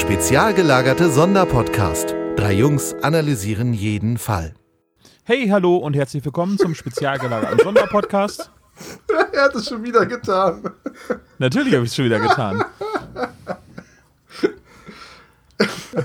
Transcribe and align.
Spezial 0.00 0.54
gelagerte 0.54 1.10
Sonderpodcast. 1.10 2.14
Drei 2.34 2.54
Jungs 2.54 2.94
analysieren 3.02 3.74
jeden 3.74 4.16
Fall. 4.16 4.54
Hey, 5.24 5.48
hallo 5.48 5.76
und 5.76 5.94
herzlich 5.94 6.24
willkommen 6.24 6.56
zum 6.56 6.74
spezial 6.74 7.18
gelagerten 7.18 7.58
Sonderpodcast. 7.62 8.50
er 9.32 9.44
hat 9.44 9.54
es 9.54 9.68
schon 9.68 9.84
wieder 9.84 10.06
getan. 10.06 10.62
Natürlich 11.38 11.74
habe 11.74 11.84
ich 11.84 11.90
es 11.90 11.96
schon 11.96 12.06
wieder 12.06 12.18
getan. 12.18 12.64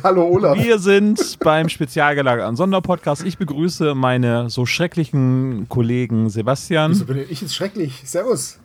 Hallo 0.03 0.27
Olaf. 0.27 0.57
Wir 0.57 0.77
sind 0.77 1.39
beim 1.39 1.69
spezial 1.69 2.15
gelagerten 2.15 2.57
Sonderpodcast. 2.57 3.23
Ich 3.23 3.37
begrüße 3.37 3.95
meine 3.95 4.49
so 4.49 4.65
schrecklichen 4.65 5.67
Kollegen 5.69 6.29
Sebastian. 6.29 6.91
Wieso 6.91 7.05
bin 7.05 7.25
ich 7.29 7.41
jetzt 7.41 7.55
schrecklich? 7.55 8.01
Servus. 8.03 8.59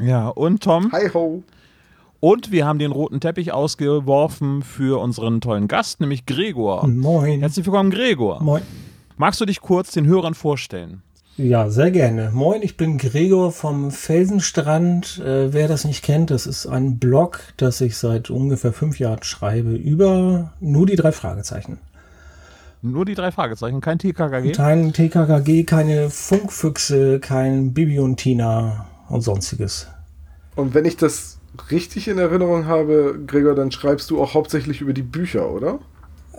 Ja, 0.00 0.28
und 0.28 0.62
Tom. 0.62 0.92
Hi 0.92 1.10
ho. 1.12 1.42
Und 2.24 2.52
wir 2.52 2.66
haben 2.66 2.78
den 2.78 2.92
roten 2.92 3.18
Teppich 3.18 3.52
ausgeworfen 3.52 4.62
für 4.62 5.00
unseren 5.00 5.40
tollen 5.40 5.66
Gast, 5.66 5.98
nämlich 5.98 6.24
Gregor. 6.24 6.86
Moin. 6.86 7.40
Herzlich 7.40 7.66
willkommen, 7.66 7.90
Gregor. 7.90 8.40
Moin. 8.40 8.62
Magst 9.16 9.40
du 9.40 9.44
dich 9.44 9.60
kurz 9.60 9.90
den 9.90 10.06
Hörern 10.06 10.34
vorstellen? 10.34 11.02
Ja, 11.36 11.68
sehr 11.68 11.90
gerne. 11.90 12.30
Moin, 12.32 12.62
ich 12.62 12.76
bin 12.76 12.96
Gregor 12.96 13.50
vom 13.50 13.90
Felsenstrand. 13.90 15.18
Äh, 15.18 15.52
wer 15.52 15.66
das 15.66 15.84
nicht 15.84 16.04
kennt, 16.04 16.30
das 16.30 16.46
ist 16.46 16.64
ein 16.64 17.00
Blog, 17.00 17.40
das 17.56 17.80
ich 17.80 17.96
seit 17.96 18.30
ungefähr 18.30 18.72
fünf 18.72 19.00
Jahren 19.00 19.24
schreibe 19.24 19.74
über 19.74 20.52
nur 20.60 20.86
die 20.86 20.94
drei 20.94 21.10
Fragezeichen. 21.10 21.80
Nur 22.82 23.04
die 23.04 23.16
drei 23.16 23.32
Fragezeichen, 23.32 23.80
kein 23.80 23.98
TKKG? 23.98 24.52
Kein 24.52 24.92
TKKG, 24.92 25.64
keine 25.64 26.08
Funkfüchse, 26.08 27.18
kein 27.18 27.74
Bibi 27.74 27.98
und 27.98 28.18
Tina 28.18 28.86
und 29.08 29.22
sonstiges. 29.22 29.88
Und 30.54 30.74
wenn 30.74 30.84
ich 30.84 30.96
das 30.96 31.40
richtig 31.70 32.08
in 32.08 32.18
Erinnerung 32.18 32.66
habe, 32.66 33.18
Gregor, 33.26 33.54
dann 33.54 33.72
schreibst 33.72 34.10
du 34.10 34.22
auch 34.22 34.34
hauptsächlich 34.34 34.80
über 34.80 34.92
die 34.92 35.02
Bücher, 35.02 35.50
oder? 35.50 35.80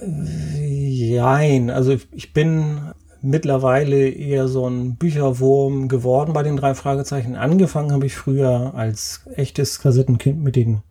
Jein, 0.02 1.70
also 1.70 1.96
ich 2.12 2.34
bin 2.34 2.94
mittlerweile 3.22 4.10
eher 4.10 4.48
so 4.48 4.68
ein 4.68 4.98
Bücherwurm 4.98 5.88
geworden 5.88 6.34
bei 6.34 6.44
den 6.44 6.58
drei 6.58 6.76
Fragezeichen. 6.76 7.36
Angefangen 7.36 7.92
habe 7.92 8.06
ich 8.06 8.16
früher 8.16 8.74
als 8.76 9.22
echtes 9.36 9.80
Kassettenkind 9.80 10.44
mit 10.44 10.56
den 10.56 10.82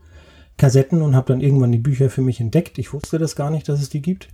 Kassetten 0.56 1.02
und 1.02 1.14
habe 1.14 1.32
dann 1.32 1.40
irgendwann 1.40 1.72
die 1.72 1.78
Bücher 1.78 2.08
für 2.08 2.22
mich 2.22 2.40
entdeckt. 2.40 2.78
Ich 2.78 2.92
wusste 2.92 3.18
das 3.18 3.36
gar 3.36 3.50
nicht, 3.50 3.68
dass 3.68 3.80
es 3.80 3.90
die 3.90 4.02
gibt. 4.02 4.28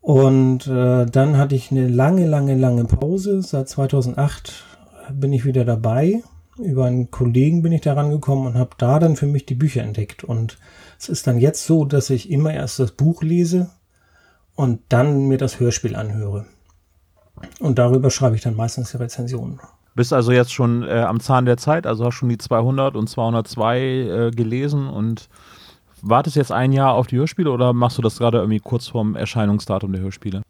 Und 0.00 0.66
äh, 0.66 1.06
dann 1.06 1.38
hatte 1.38 1.54
ich 1.54 1.70
eine 1.70 1.88
lange, 1.88 2.26
lange, 2.26 2.56
lange 2.56 2.84
Pause. 2.84 3.40
Seit 3.40 3.68
2008 3.68 4.64
bin 5.12 5.32
ich 5.32 5.44
wieder 5.44 5.64
dabei. 5.64 6.22
Über 6.58 6.84
einen 6.86 7.10
Kollegen 7.10 7.62
bin 7.62 7.72
ich 7.72 7.80
da 7.80 7.94
rangekommen 7.94 8.46
und 8.46 8.54
habe 8.54 8.70
da 8.76 8.98
dann 8.98 9.16
für 9.16 9.26
mich 9.26 9.46
die 9.46 9.54
Bücher 9.54 9.82
entdeckt. 9.82 10.22
Und 10.22 10.58
es 10.98 11.08
ist 11.08 11.26
dann 11.26 11.38
jetzt 11.38 11.64
so, 11.66 11.84
dass 11.84 12.10
ich 12.10 12.30
immer 12.30 12.52
erst 12.52 12.78
das 12.78 12.92
Buch 12.92 13.22
lese 13.22 13.70
und 14.54 14.80
dann 14.88 15.28
mir 15.28 15.38
das 15.38 15.60
Hörspiel 15.60 15.96
anhöre. 15.96 16.46
Und 17.58 17.78
darüber 17.78 18.10
schreibe 18.10 18.36
ich 18.36 18.42
dann 18.42 18.56
meistens 18.56 18.90
die 18.90 18.98
Rezensionen. 18.98 19.60
Bist 19.94 20.12
also 20.12 20.32
jetzt 20.32 20.52
schon 20.52 20.84
äh, 20.84 21.00
am 21.00 21.20
Zahn 21.20 21.44
der 21.44 21.58
Zeit, 21.58 21.86
also 21.86 22.06
hast 22.06 22.14
schon 22.14 22.28
die 22.28 22.38
200 22.38 22.96
und 22.96 23.08
202 23.08 23.80
äh, 23.80 24.30
gelesen 24.30 24.88
und 24.88 25.28
wartest 26.00 26.36
jetzt 26.36 26.52
ein 26.52 26.72
Jahr 26.72 26.94
auf 26.94 27.06
die 27.06 27.16
Hörspiele 27.16 27.50
oder 27.50 27.72
machst 27.72 27.98
du 27.98 28.02
das 28.02 28.18
gerade 28.18 28.38
irgendwie 28.38 28.60
kurz 28.60 28.88
vorm 28.88 29.16
Erscheinungsdatum 29.16 29.92
der 29.92 30.02
Hörspiele? 30.02 30.42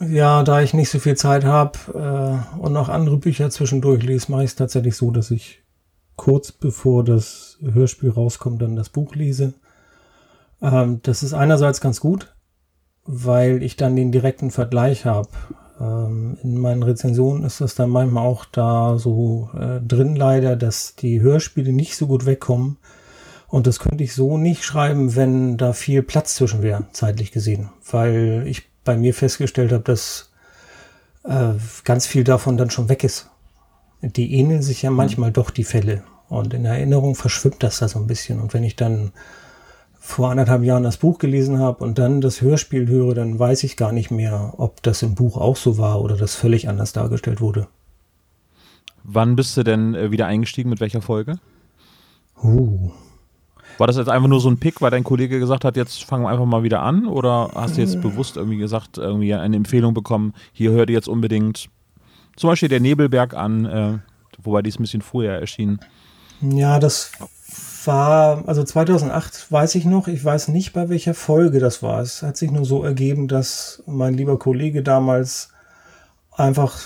Ja, 0.00 0.42
da 0.42 0.62
ich 0.62 0.72
nicht 0.72 0.88
so 0.88 0.98
viel 0.98 1.16
Zeit 1.16 1.44
habe 1.44 1.78
äh, 1.94 2.58
und 2.58 2.72
noch 2.72 2.88
andere 2.88 3.18
Bücher 3.18 3.50
zwischendurch 3.50 4.02
lese, 4.02 4.32
mache 4.32 4.44
ich 4.44 4.50
es 4.50 4.56
tatsächlich 4.56 4.96
so, 4.96 5.10
dass 5.10 5.30
ich 5.30 5.62
kurz 6.16 6.52
bevor 6.52 7.04
das 7.04 7.58
Hörspiel 7.60 8.10
rauskommt, 8.10 8.62
dann 8.62 8.76
das 8.76 8.88
Buch 8.88 9.14
lese. 9.14 9.52
Ähm, 10.62 11.00
das 11.02 11.22
ist 11.22 11.34
einerseits 11.34 11.82
ganz 11.82 12.00
gut, 12.00 12.34
weil 13.04 13.62
ich 13.62 13.76
dann 13.76 13.94
den 13.94 14.10
direkten 14.10 14.50
Vergleich 14.50 15.04
habe. 15.04 15.28
Ähm, 15.78 16.38
in 16.42 16.58
meinen 16.58 16.82
Rezensionen 16.82 17.44
ist 17.44 17.60
das 17.60 17.74
dann 17.74 17.90
manchmal 17.90 18.26
auch 18.26 18.46
da 18.46 18.96
so 18.96 19.50
äh, 19.54 19.80
drin 19.80 20.16
leider, 20.16 20.56
dass 20.56 20.94
die 20.94 21.20
Hörspiele 21.20 21.72
nicht 21.72 21.96
so 21.96 22.06
gut 22.06 22.24
wegkommen. 22.24 22.78
Und 23.48 23.66
das 23.66 23.80
könnte 23.80 24.04
ich 24.04 24.14
so 24.14 24.38
nicht 24.38 24.64
schreiben, 24.64 25.14
wenn 25.16 25.58
da 25.58 25.74
viel 25.74 26.02
Platz 26.02 26.36
zwischen 26.36 26.62
wäre, 26.62 26.86
zeitlich 26.92 27.32
gesehen. 27.32 27.70
Weil 27.90 28.44
ich 28.46 28.69
bei 28.84 28.96
mir 28.96 29.14
festgestellt 29.14 29.72
habe, 29.72 29.84
dass 29.84 30.30
äh, 31.24 31.52
ganz 31.84 32.06
viel 32.06 32.24
davon 32.24 32.56
dann 32.56 32.70
schon 32.70 32.88
weg 32.88 33.04
ist. 33.04 33.28
Die 34.02 34.34
ähneln 34.34 34.62
sich 34.62 34.82
ja 34.82 34.90
manchmal 34.90 35.32
doch 35.32 35.50
die 35.50 35.64
Fälle. 35.64 36.02
Und 36.28 36.54
in 36.54 36.64
Erinnerung 36.64 37.14
verschwimmt 37.14 37.62
das 37.62 37.78
da 37.80 37.88
so 37.88 37.98
ein 37.98 38.06
bisschen. 38.06 38.40
Und 38.40 38.54
wenn 38.54 38.64
ich 38.64 38.76
dann 38.76 39.12
vor 39.98 40.30
anderthalb 40.30 40.62
Jahren 40.62 40.82
das 40.82 40.96
Buch 40.96 41.18
gelesen 41.18 41.58
habe 41.58 41.84
und 41.84 41.98
dann 41.98 42.20
das 42.20 42.40
Hörspiel 42.40 42.88
höre, 42.88 43.14
dann 43.14 43.38
weiß 43.38 43.64
ich 43.64 43.76
gar 43.76 43.92
nicht 43.92 44.10
mehr, 44.10 44.54
ob 44.56 44.82
das 44.82 45.02
im 45.02 45.14
Buch 45.14 45.36
auch 45.36 45.56
so 45.56 45.76
war 45.76 46.00
oder 46.00 46.16
das 46.16 46.34
völlig 46.34 46.68
anders 46.68 46.92
dargestellt 46.92 47.40
wurde. 47.40 47.68
Wann 49.04 49.36
bist 49.36 49.56
du 49.56 49.62
denn 49.62 49.94
äh, 49.94 50.10
wieder 50.10 50.26
eingestiegen? 50.26 50.70
Mit 50.70 50.80
welcher 50.80 51.02
Folge? 51.02 51.38
Uh. 52.42 52.90
War 53.80 53.86
das 53.86 53.96
jetzt 53.96 54.10
einfach 54.10 54.28
nur 54.28 54.42
so 54.42 54.50
ein 54.50 54.58
Pick, 54.58 54.82
weil 54.82 54.90
dein 54.90 55.04
Kollege 55.04 55.38
gesagt 55.38 55.64
hat, 55.64 55.74
jetzt 55.74 56.04
fangen 56.04 56.24
wir 56.24 56.28
einfach 56.28 56.44
mal 56.44 56.62
wieder 56.62 56.82
an? 56.82 57.06
Oder 57.06 57.50
hast 57.54 57.78
du 57.78 57.80
jetzt 57.80 58.02
bewusst 58.02 58.36
irgendwie 58.36 58.58
gesagt, 58.58 58.98
irgendwie 58.98 59.32
eine 59.32 59.56
Empfehlung 59.56 59.94
bekommen, 59.94 60.34
hier 60.52 60.72
hört 60.72 60.90
ihr 60.90 60.96
jetzt 60.96 61.08
unbedingt 61.08 61.70
zum 62.36 62.50
Beispiel 62.50 62.68
der 62.68 62.80
Nebelberg 62.80 63.32
an, 63.32 63.64
äh, 63.64 63.98
wobei 64.42 64.60
die 64.60 64.68
ist 64.68 64.78
ein 64.78 64.82
bisschen 64.82 65.00
früher 65.00 65.32
erschienen. 65.32 65.80
Ja, 66.42 66.78
das 66.78 67.12
war, 67.86 68.46
also 68.46 68.62
2008 68.62 69.50
weiß 69.50 69.74
ich 69.76 69.86
noch, 69.86 70.08
ich 70.08 70.22
weiß 70.22 70.48
nicht, 70.48 70.74
bei 70.74 70.90
welcher 70.90 71.14
Folge 71.14 71.58
das 71.58 71.82
war. 71.82 72.02
Es 72.02 72.22
hat 72.22 72.36
sich 72.36 72.50
nur 72.50 72.66
so 72.66 72.84
ergeben, 72.84 73.28
dass 73.28 73.82
mein 73.86 74.12
lieber 74.12 74.38
Kollege 74.38 74.82
damals 74.82 75.54
einfach 76.32 76.76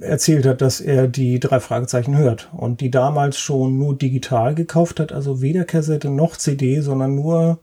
erzählt 0.00 0.46
hat, 0.46 0.60
dass 0.60 0.80
er 0.80 1.08
die 1.08 1.40
drei 1.40 1.60
Fragezeichen 1.60 2.16
hört 2.16 2.48
und 2.52 2.80
die 2.80 2.90
damals 2.90 3.38
schon 3.38 3.78
nur 3.78 3.96
digital 3.96 4.54
gekauft 4.54 5.00
hat, 5.00 5.12
also 5.12 5.40
weder 5.40 5.64
Kassette 5.64 6.10
noch 6.10 6.36
CD, 6.36 6.80
sondern 6.80 7.14
nur 7.14 7.58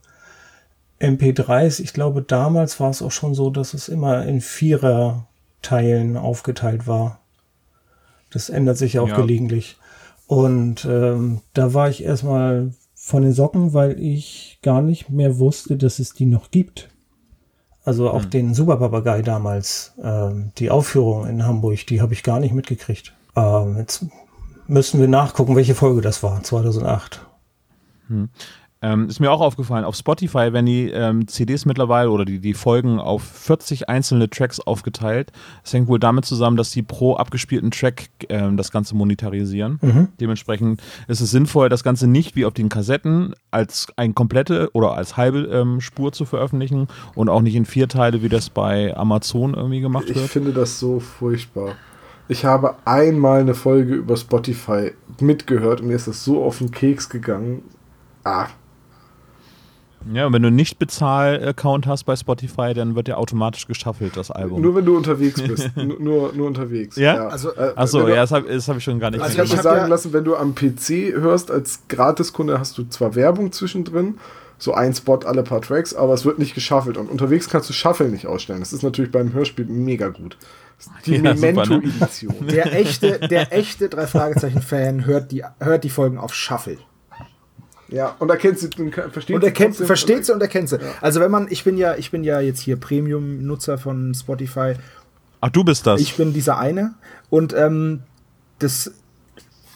MP3s. 0.99 1.81
Ich 1.81 1.93
glaube, 1.93 2.21
damals 2.21 2.79
war 2.79 2.89
es 2.89 3.01
auch 3.01 3.11
schon 3.11 3.33
so, 3.33 3.49
dass 3.49 3.73
es 3.73 3.89
immer 3.89 4.25
in 4.25 4.41
Vierer-Teilen 4.41 6.17
aufgeteilt 6.17 6.87
war. 6.87 7.19
Das 8.31 8.49
ändert 8.49 8.77
sich 8.77 8.93
ja 8.93 9.01
auch 9.01 9.09
ja. 9.09 9.15
gelegentlich. 9.15 9.77
Und 10.27 10.85
ähm, 10.85 11.41
da 11.53 11.73
war 11.73 11.89
ich 11.89 12.03
erstmal 12.03 12.71
von 12.95 13.21
den 13.21 13.33
Socken, 13.33 13.73
weil 13.73 13.99
ich 13.99 14.59
gar 14.63 14.81
nicht 14.81 15.09
mehr 15.09 15.37
wusste, 15.37 15.77
dass 15.77 15.99
es 15.99 16.13
die 16.13 16.25
noch 16.25 16.51
gibt. 16.51 16.89
Also 17.85 18.09
auch 18.09 18.23
hm. 18.23 18.29
den 18.31 18.53
Superpapagei 18.55 19.21
damals, 19.21 19.93
ähm, 20.03 20.51
die 20.57 20.71
Aufführung 20.71 21.27
in 21.27 21.45
Hamburg, 21.45 21.85
die 21.85 22.01
habe 22.01 22.13
ich 22.13 22.23
gar 22.23 22.39
nicht 22.39 22.53
mitgekriegt. 22.53 23.13
Ähm, 23.35 23.77
jetzt 23.77 24.07
müssen 24.67 24.99
wir 24.99 25.07
nachgucken, 25.07 25.55
welche 25.55 25.75
Folge 25.75 26.01
das 26.01 26.23
war, 26.23 26.41
2008. 26.41 27.21
Hm. 28.07 28.29
Ähm, 28.85 29.09
ist 29.09 29.19
mir 29.19 29.31
auch 29.31 29.41
aufgefallen, 29.41 29.83
auf 29.83 29.95
Spotify 29.95 30.53
werden 30.53 30.67
die 30.67 30.91
ähm, 30.91 31.27
CDs 31.27 31.65
mittlerweile 31.65 32.11
oder 32.11 32.23
die, 32.23 32.37
die 32.37 32.53
Folgen 32.53 32.99
auf 32.99 33.23
40 33.23 33.89
einzelne 33.89 34.29
Tracks 34.29 34.59
aufgeteilt. 34.59 35.31
Das 35.63 35.73
hängt 35.73 35.87
wohl 35.87 35.97
damit 35.97 36.25
zusammen, 36.25 36.55
dass 36.55 36.69
sie 36.69 36.83
pro 36.83 37.15
abgespielten 37.15 37.71
Track 37.71 38.09
ähm, 38.29 38.57
das 38.57 38.71
Ganze 38.71 38.95
monetarisieren. 38.95 39.79
Mhm. 39.81 40.09
Dementsprechend 40.19 40.83
ist 41.07 41.19
es 41.19 41.31
sinnvoll, 41.31 41.67
das 41.67 41.83
Ganze 41.83 42.05
nicht 42.05 42.35
wie 42.35 42.45
auf 42.45 42.53
den 42.53 42.69
Kassetten 42.69 43.33
als 43.49 43.87
ein 43.95 44.13
komplette 44.13 44.69
oder 44.73 44.93
als 44.93 45.17
halbe 45.17 45.39
ähm, 45.45 45.81
Spur 45.81 46.11
zu 46.11 46.25
veröffentlichen 46.25 46.87
und 47.15 47.27
auch 47.27 47.41
nicht 47.41 47.55
in 47.55 47.65
vier 47.65 47.89
Teile, 47.89 48.21
wie 48.21 48.29
das 48.29 48.51
bei 48.51 48.95
Amazon 48.95 49.55
irgendwie 49.55 49.81
gemacht 49.81 50.05
ich 50.09 50.15
wird. 50.15 50.25
Ich 50.25 50.31
finde 50.31 50.53
das 50.53 50.79
so 50.79 50.99
furchtbar. 50.99 51.71
Ich 52.27 52.45
habe 52.45 52.75
einmal 52.85 53.39
eine 53.39 53.55
Folge 53.55 53.95
über 53.95 54.15
Spotify 54.15 54.91
mitgehört 55.19 55.81
und 55.81 55.87
mir 55.87 55.95
ist 55.95 56.07
das 56.07 56.23
so 56.23 56.43
auf 56.43 56.59
den 56.59 56.69
Keks 56.69 57.09
gegangen. 57.09 57.63
Ah, 58.23 58.47
ja, 60.13 60.27
und 60.27 60.33
wenn 60.33 60.41
du 60.41 60.51
nicht 60.51 60.77
Bezahl-Account 60.77 61.87
hast 61.87 62.03
bei 62.03 62.15
Spotify, 62.15 62.73
dann 62.73 62.95
wird 62.95 63.07
ja 63.07 63.17
automatisch 63.17 63.67
geschaffelt, 63.67 64.15
das 64.15 64.29
Album. 64.29 64.61
Nur 64.61 64.75
wenn 64.75 64.85
du 64.85 64.95
unterwegs 64.95 65.41
bist. 65.41 65.71
nur, 65.75 66.33
nur 66.33 66.47
unterwegs. 66.47 66.95
Ja? 66.95 67.15
ja. 67.15 67.27
Also, 67.27 67.55
äh, 67.55 67.73
Achso, 67.75 68.07
ja, 68.07 68.15
das 68.15 68.31
habe 68.31 68.47
hab 68.47 68.77
ich 68.77 68.83
schon 68.83 68.99
gar 68.99 69.11
nicht 69.11 69.21
Also 69.21 69.33
ich 69.33 69.39
habe 69.39 69.55
mir 69.55 69.63
sagen 69.63 69.79
ja 69.81 69.87
lassen, 69.87 70.13
wenn 70.13 70.23
du 70.23 70.35
am 70.35 70.53
PC 70.53 71.13
hörst, 71.13 71.49
als 71.49 71.81
Gratiskunde 71.87 72.59
hast 72.59 72.77
du 72.77 72.83
zwar 72.85 73.15
Werbung 73.15 73.51
zwischendrin, 73.51 74.15
so 74.57 74.73
ein 74.73 74.93
Spot 74.93 75.19
alle 75.25 75.43
paar 75.43 75.61
Tracks, 75.61 75.93
aber 75.93 76.13
es 76.13 76.25
wird 76.25 76.39
nicht 76.39 76.55
geschaffelt. 76.55 76.97
Und 76.97 77.09
unterwegs 77.09 77.49
kannst 77.49 77.69
du 77.69 77.73
Shuffle 77.73 78.09
nicht 78.09 78.27
ausstellen. 78.27 78.59
Das 78.59 78.73
ist 78.73 78.83
natürlich 78.83 79.11
beim 79.11 79.33
Hörspiel 79.33 79.65
mega 79.65 80.09
gut. 80.09 80.37
Die 81.05 81.15
ja, 81.15 81.21
Memento-Edition. 81.21 82.35
Ne? 82.41 82.51
Der 82.51 82.73
echte, 82.73 83.19
der 83.19 83.53
echte 83.53 83.89
drei 83.89 84.07
Fragezeichen-Fan 84.07 85.05
hört 85.05 85.31
die, 85.31 85.43
hört 85.59 85.83
die 85.83 85.89
Folgen 85.89 86.17
auf 86.17 86.33
Shuffle. 86.33 86.77
Ja, 87.87 88.15
und 88.19 88.29
erkennt 88.29 88.59
sie, 88.59 88.69
versteht 89.11 89.35
und 89.35 89.43
erkennt, 89.43 89.75
sie. 89.75 89.85
Versteht 89.85 90.25
sie 90.25 90.33
und 90.33 90.41
erkennt 90.41 90.69
sie. 90.69 90.77
Ja. 90.77 90.93
Also 91.01 91.19
wenn 91.19 91.29
man, 91.29 91.47
ich 91.49 91.63
bin 91.63 91.77
ja, 91.77 91.95
ich 91.95 92.11
bin 92.11 92.23
ja 92.23 92.39
jetzt 92.39 92.61
hier 92.61 92.77
Premium-Nutzer 92.77 93.77
von 93.77 94.13
Spotify. 94.13 94.73
Ach, 95.41 95.49
du 95.49 95.63
bist 95.63 95.85
das. 95.85 96.01
Ich 96.01 96.15
bin 96.15 96.33
dieser 96.33 96.57
eine. 96.57 96.95
Und 97.29 97.53
ähm, 97.53 98.01
das 98.59 98.91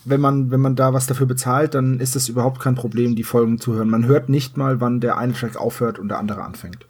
wenn 0.06 0.22
man, 0.22 0.52
wenn 0.52 0.60
man 0.60 0.76
da 0.76 0.94
was 0.94 1.08
dafür 1.08 1.28
bezahlt, 1.28 1.74
dann 1.76 2.00
ist 2.00 2.16
es 2.16 2.30
überhaupt 2.30 2.60
kein 2.60 2.76
Problem, 2.76 3.16
die 3.16 3.24
Folgen 3.24 3.60
zu 3.60 3.74
hören. 3.74 3.90
Man 3.90 4.06
hört 4.06 4.30
nicht 4.30 4.58
mal, 4.58 4.82
wann 4.82 5.00
der 5.00 5.18
eine 5.18 5.34
Track 5.34 5.58
aufhört 5.58 6.00
und 6.00 6.10
der 6.10 6.18
andere 6.18 6.44
anfängt. 6.44 6.86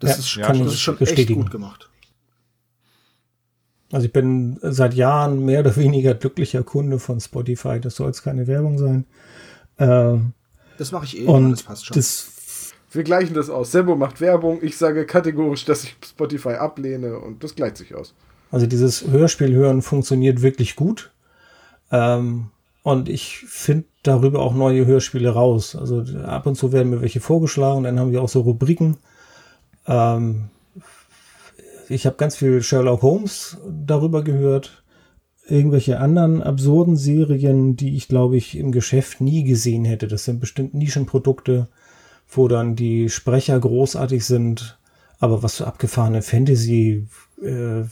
Das 0.00 0.10
Ja, 0.10 0.16
ist, 0.16 0.36
ja, 0.36 0.46
kann, 0.46 0.58
das 0.58 0.66
das 0.66 0.74
ist 0.74 0.80
schon 0.80 1.00
echt 1.00 1.28
gut 1.28 1.50
gemacht. 1.50 1.88
Also 3.92 4.06
ich 4.06 4.12
bin 4.12 4.58
seit 4.62 4.94
Jahren 4.94 5.44
mehr 5.44 5.60
oder 5.60 5.76
weniger 5.76 6.14
glücklicher 6.14 6.62
Kunde 6.62 6.98
von 6.98 7.20
Spotify. 7.20 7.80
Das 7.80 7.96
soll 7.96 8.08
jetzt 8.08 8.22
keine 8.22 8.46
Werbung 8.46 8.78
sein. 8.78 9.06
Ähm, 9.78 10.32
Das 10.78 10.92
mache 10.92 11.06
ich 11.06 11.20
eh, 11.20 11.26
und 11.26 11.50
das 11.50 11.62
passt 11.62 11.86
schon. 11.86 11.96
das 11.96 12.72
Wir 12.92 13.02
gleichen 13.04 13.34
das 13.34 13.50
aus. 13.50 13.72
Sembo 13.72 13.96
macht 13.96 14.20
Werbung, 14.20 14.58
ich 14.62 14.76
sage 14.76 15.06
kategorisch, 15.06 15.64
dass 15.64 15.84
ich 15.84 15.96
Spotify 16.04 16.54
ablehne 16.54 17.18
und 17.18 17.42
das 17.44 17.54
gleicht 17.54 17.76
sich 17.76 17.94
aus. 17.94 18.14
Also 18.50 18.66
dieses 18.66 19.06
Hörspiel 19.08 19.52
hören 19.52 19.82
funktioniert 19.82 20.42
wirklich 20.42 20.76
gut. 20.76 21.10
Ähm, 21.90 22.46
und 22.82 23.08
ich 23.08 23.38
finde 23.38 23.86
darüber 24.04 24.40
auch 24.40 24.54
neue 24.54 24.86
Hörspiele 24.86 25.30
raus. 25.30 25.74
Also 25.74 26.04
ab 26.24 26.46
und 26.46 26.54
zu 26.54 26.72
werden 26.72 26.90
mir 26.90 27.02
welche 27.02 27.20
vorgeschlagen, 27.20 27.82
dann 27.82 27.98
haben 27.98 28.12
wir 28.12 28.22
auch 28.22 28.28
so 28.28 28.42
Rubriken. 28.42 28.96
Ähm, 29.86 30.50
ich 31.88 32.06
habe 32.06 32.16
ganz 32.16 32.36
viel 32.36 32.62
Sherlock 32.62 33.02
Holmes 33.02 33.58
darüber 33.68 34.22
gehört. 34.22 34.84
Irgendwelche 35.48 36.00
anderen 36.00 36.42
absurden 36.42 36.96
Serien, 36.96 37.76
die 37.76 37.96
ich, 37.96 38.08
glaube 38.08 38.36
ich, 38.36 38.58
im 38.58 38.72
Geschäft 38.72 39.20
nie 39.20 39.44
gesehen 39.44 39.84
hätte. 39.84 40.08
Das 40.08 40.24
sind 40.24 40.40
bestimmt 40.40 40.74
Nischenprodukte, 40.74 41.68
wo 42.28 42.48
dann 42.48 42.74
die 42.74 43.08
Sprecher 43.08 43.58
großartig 43.58 44.24
sind. 44.24 44.78
Aber 45.18 45.42
was 45.42 45.56
so 45.56 45.64
abgefahrene 45.64 46.22
Fantasy 46.22 47.06
äh, 47.42 47.84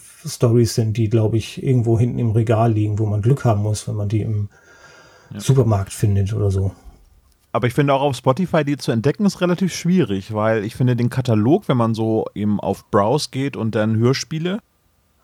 sind, 0.65 0.97
die, 0.97 1.09
glaube 1.09 1.37
ich, 1.37 1.63
irgendwo 1.63 1.99
hinten 1.99 2.19
im 2.19 2.33
Regal 2.33 2.73
liegen, 2.73 2.99
wo 2.99 3.07
man 3.07 3.23
Glück 3.23 3.45
haben 3.45 3.63
muss, 3.63 3.87
wenn 3.87 3.95
man 3.95 4.09
die 4.09 4.23
im 4.23 4.49
Supermarkt 5.37 5.93
findet 5.93 6.33
oder 6.33 6.51
so. 6.51 6.73
Aber 7.53 7.69
ich 7.69 7.75
finde 7.75 7.95
auch 7.95 8.03
auf 8.03 8.17
Spotify, 8.17 8.65
die 8.65 8.77
zu 8.77 8.91
entdecken, 8.91 9.25
ist 9.27 9.41
relativ 9.41 9.73
schwierig, 9.73 10.35
weil 10.35 10.65
ich 10.65 10.75
finde 10.75 10.97
den 10.97 11.09
Katalog, 11.09 11.69
wenn 11.69 11.77
man 11.77 11.95
so 11.95 12.27
eben 12.35 12.59
auf 12.59 12.91
Browse 12.91 13.29
geht 13.31 13.57
und 13.57 13.77
dann 13.77 13.97
Hörspiele, 13.97 14.59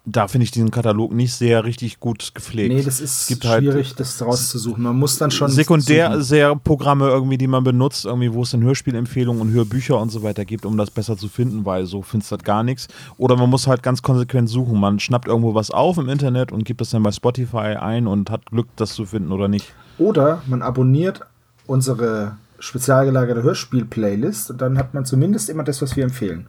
da 0.07 0.29
finde 0.29 0.45
ich 0.45 0.51
diesen 0.51 0.71
Katalog 0.71 1.13
nicht 1.13 1.35
sehr 1.35 1.65
richtig 1.65 2.01
gut 2.01 2.33
gepflegt. 2.35 2.73
nee, 2.75 2.83
das 2.83 3.01
Es 3.01 3.23
ist 3.23 3.27
gibt 3.29 3.45
halt 3.45 3.63
schwierig, 3.63 3.95
das 3.95 4.21
rauszusuchen. 4.23 4.83
Man 4.83 4.97
muss 4.97 5.19
dann 5.19 5.31
schon 5.31 5.51
sekundär 5.51 6.23
sehr 6.23 6.57
Programme 6.57 7.09
irgendwie, 7.09 7.37
die 7.37 7.47
man 7.47 7.65
benutzt, 7.65 8.07
irgendwie, 8.07 8.33
wo 8.33 8.43
es 8.43 8.51
dann 8.51 8.63
Hörspielempfehlungen 8.63 9.43
und 9.43 9.51
Hörbücher 9.53 9.99
und 9.99 10.11
so 10.11 10.23
weiter 10.23 10.45
gibt, 10.45 10.65
um 10.65 10.77
das 10.79 10.91
besser 10.91 11.17
zu 11.17 11.29
finden, 11.29 11.65
weil 11.67 11.87
so 11.87 12.03
findest 12.03 12.33
du 12.33 12.37
das 12.37 12.45
gar 12.45 12.63
nichts. 12.63 12.89
Oder 13.19 13.37
man 13.37 13.51
muss 13.51 13.67
halt 13.67 13.83
ganz 13.83 14.03
konsequent 14.03 14.49
suchen. 14.49 14.81
Man 14.81 15.01
schnappt 15.01 15.29
irgendwo 15.29 15.55
was 15.55 15.71
auf 15.71 15.99
im 15.99 16.09
Internet 16.09 16.51
und 16.51 16.65
gibt 16.65 16.81
es 16.81 16.91
dann 16.91 17.03
bei 17.03 17.13
Spotify 17.13 17.77
ein 17.79 18.07
und 18.07 18.31
hat 18.31 18.47
Glück, 18.47 18.69
das 18.77 18.95
zu 18.95 19.05
finden 19.05 19.33
oder 19.33 19.49
nicht. 19.49 19.73
Oder 19.99 20.43
man 20.47 20.63
abonniert 20.63 21.21
unsere 21.67 22.37
spezial 22.59 23.05
gelagerte 23.05 23.43
Hörspiel-Playlist 23.43 24.51
und 24.51 24.61
dann 24.61 24.79
hat 24.79 24.95
man 24.95 25.05
zumindest 25.05 25.51
immer 25.51 25.63
das, 25.63 25.83
was 25.83 25.97
wir 25.97 26.05
empfehlen. 26.05 26.47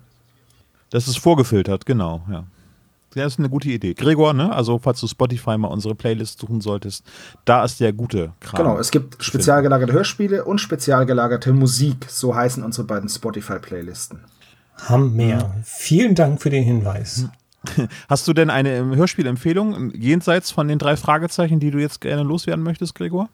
Das 0.90 1.08
ist 1.08 1.20
vorgefiltert, 1.20 1.86
genau, 1.86 2.22
ja. 2.30 2.46
Das 3.14 3.34
ist 3.34 3.40
eine 3.40 3.50
gute 3.50 3.70
Idee. 3.70 3.94
Gregor, 3.94 4.34
ne? 4.34 4.54
Also, 4.54 4.80
falls 4.80 5.00
du 5.02 5.08
Spotify 5.08 5.58
mal 5.58 5.68
unsere 5.68 5.96
Playlist 5.96 6.40
suchen 6.40 6.62
solltest, 6.62 7.04
da 7.46 7.64
ist 7.66 7.80
der 7.80 7.92
gute 7.92 8.34
Kram. 8.40 8.64
Genau, 8.64 8.80
es 8.80 8.92
gibt 8.92 9.22
spezial 9.24 9.62
gelagerte 9.62 9.94
Hörspiele 9.94 10.46
und 10.46 10.60
spezial 10.60 11.06
gelagerte 11.06 11.52
Musik. 11.52 12.06
So 12.08 12.36
heißen 12.36 12.64
unsere 12.64 12.88
beiden 12.88 13.10
Spotify-Playlisten. 13.10 14.22
Haben 14.78 15.16
mehr. 15.16 15.56
Vielen 15.64 16.16
Dank 16.16 16.42
für 16.42 16.50
den 16.50 16.64
Hinweis. 16.64 17.26
Hast 18.10 18.28
du 18.28 18.34
denn 18.34 18.50
eine 18.50 18.76
ähm, 18.78 18.96
Hörspielempfehlung 18.96 19.92
jenseits 19.94 20.50
von 20.52 20.68
den 20.68 20.80
drei 20.80 20.96
Fragezeichen, 20.96 21.60
die 21.60 21.70
du 21.72 21.80
jetzt 21.80 22.02
gerne 22.02 22.24
loswerden 22.24 22.64
möchtest, 22.64 22.96
Gregor? 22.96 23.30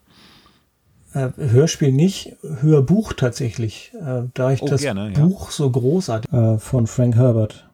Äh, 1.13 1.29
Hörspiel 1.37 1.91
nicht, 1.91 2.35
Hörbuch 2.61 3.13
tatsächlich. 3.13 3.93
Äh, 3.99 4.23
da 4.33 4.51
ich 4.51 4.61
Oh, 4.61 4.67
das 4.67 4.81
gerne, 4.81 5.13
ja. 5.13 5.25
Buch 5.25 5.51
so 5.51 5.69
großartig 5.69 6.31
äh, 6.33 6.57
von 6.57 6.87
Frank 6.87 7.15
Herbert. 7.15 7.66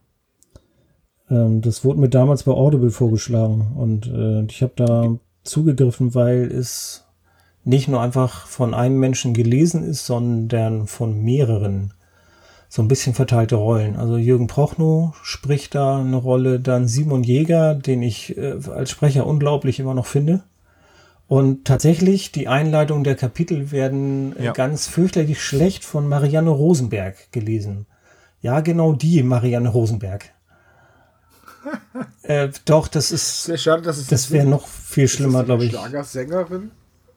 Ähm, 1.34 1.62
das 1.62 1.84
wurde 1.84 2.00
mir 2.00 2.10
damals 2.10 2.44
bei 2.44 2.52
Audible 2.52 2.92
vorgeschlagen 2.92 3.72
und 3.76 4.08
äh, 4.08 4.44
ich 4.46 4.62
habe 4.62 4.74
da 4.76 5.16
zugegriffen, 5.44 6.14
weil 6.16 6.44
es 6.52 7.06
nicht 7.66 7.88
nur 7.88 8.02
einfach 8.02 8.46
von 8.46 8.74
einem 8.74 9.00
Menschen 9.00 9.34
gelesen 9.34 9.84
ist, 9.84 10.06
sondern 10.06 10.88
von 10.88 11.22
mehreren. 11.24 11.94
So 12.70 12.82
ein 12.82 12.88
bisschen 12.88 13.14
verteilte 13.14 13.56
Rollen. 13.56 13.96
Also 13.96 14.18
Jürgen 14.18 14.48
Prochnow 14.48 15.16
spricht 15.22 15.76
da 15.76 16.00
eine 16.00 16.16
Rolle, 16.16 16.60
dann 16.60 16.88
Simon 16.88 17.24
Jäger, 17.24 17.76
den 17.76 18.02
ich 18.02 18.38
äh, 18.38 18.58
als 18.74 18.90
Sprecher 18.92 19.28
unglaublich 19.28 19.80
immer 19.80 19.94
noch 19.94 20.08
finde. 20.08 20.44
Und 21.28 21.66
tatsächlich, 21.66 22.32
die 22.32 22.48
Einleitung 22.48 23.04
der 23.04 23.16
Kapitel 23.16 23.72
werden 23.72 24.36
äh, 24.38 24.46
Ja. 24.46 24.52
ganz 24.52 24.88
fürchterlich 24.88 25.42
schlecht 25.42 25.86
von 25.86 26.08
Marianne 26.08 26.50
Rosenberg 26.50 27.32
gelesen. 27.32 27.86
Ja, 28.42 28.60
genau 28.60 28.94
die 28.94 29.24
Marianne 29.24 29.70
Rosenberg. 29.70 30.33
äh, 32.24 32.50
doch, 32.66 32.88
das 32.88 33.12
ist, 33.12 33.44
Sehr 33.46 33.58
schade, 33.58 33.82
dass 33.82 33.98
es 33.98 34.08
das 34.08 34.32
wäre 34.32 34.46
noch 34.48 34.68
viel 34.68 35.08
schlimmer, 35.08 35.44
glaube 35.44 35.66
ich. 35.66 35.72
Schlagersängerin? 35.72 36.72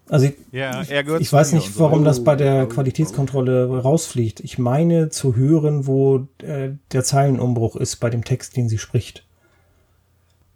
Also 0.08 0.26
ich, 0.26 0.34
Ja, 0.52 0.82
er 0.82 1.02
gehört 1.04 1.20
ich 1.20 1.30
zu 1.30 1.36
weiß 1.36 1.52
nicht, 1.52 1.66
und 1.68 1.74
so. 1.74 1.80
warum 1.80 2.04
das 2.04 2.22
bei 2.22 2.36
der 2.36 2.62
Oh, 2.62 2.66
oh, 2.66 2.68
Qualitätskontrolle 2.68 3.66
rausfliegt. 3.80 4.40
Ich 4.40 4.58
meine 4.58 5.08
zu 5.10 5.34
hören, 5.34 5.86
wo 5.86 6.28
äh, 6.42 6.70
der 6.92 7.02
Zeilenumbruch 7.04 7.76
ist 7.76 7.96
bei 7.96 8.08
dem 8.10 8.24
Text, 8.24 8.56
den 8.56 8.68
sie 8.68 8.78
spricht. 8.78 9.24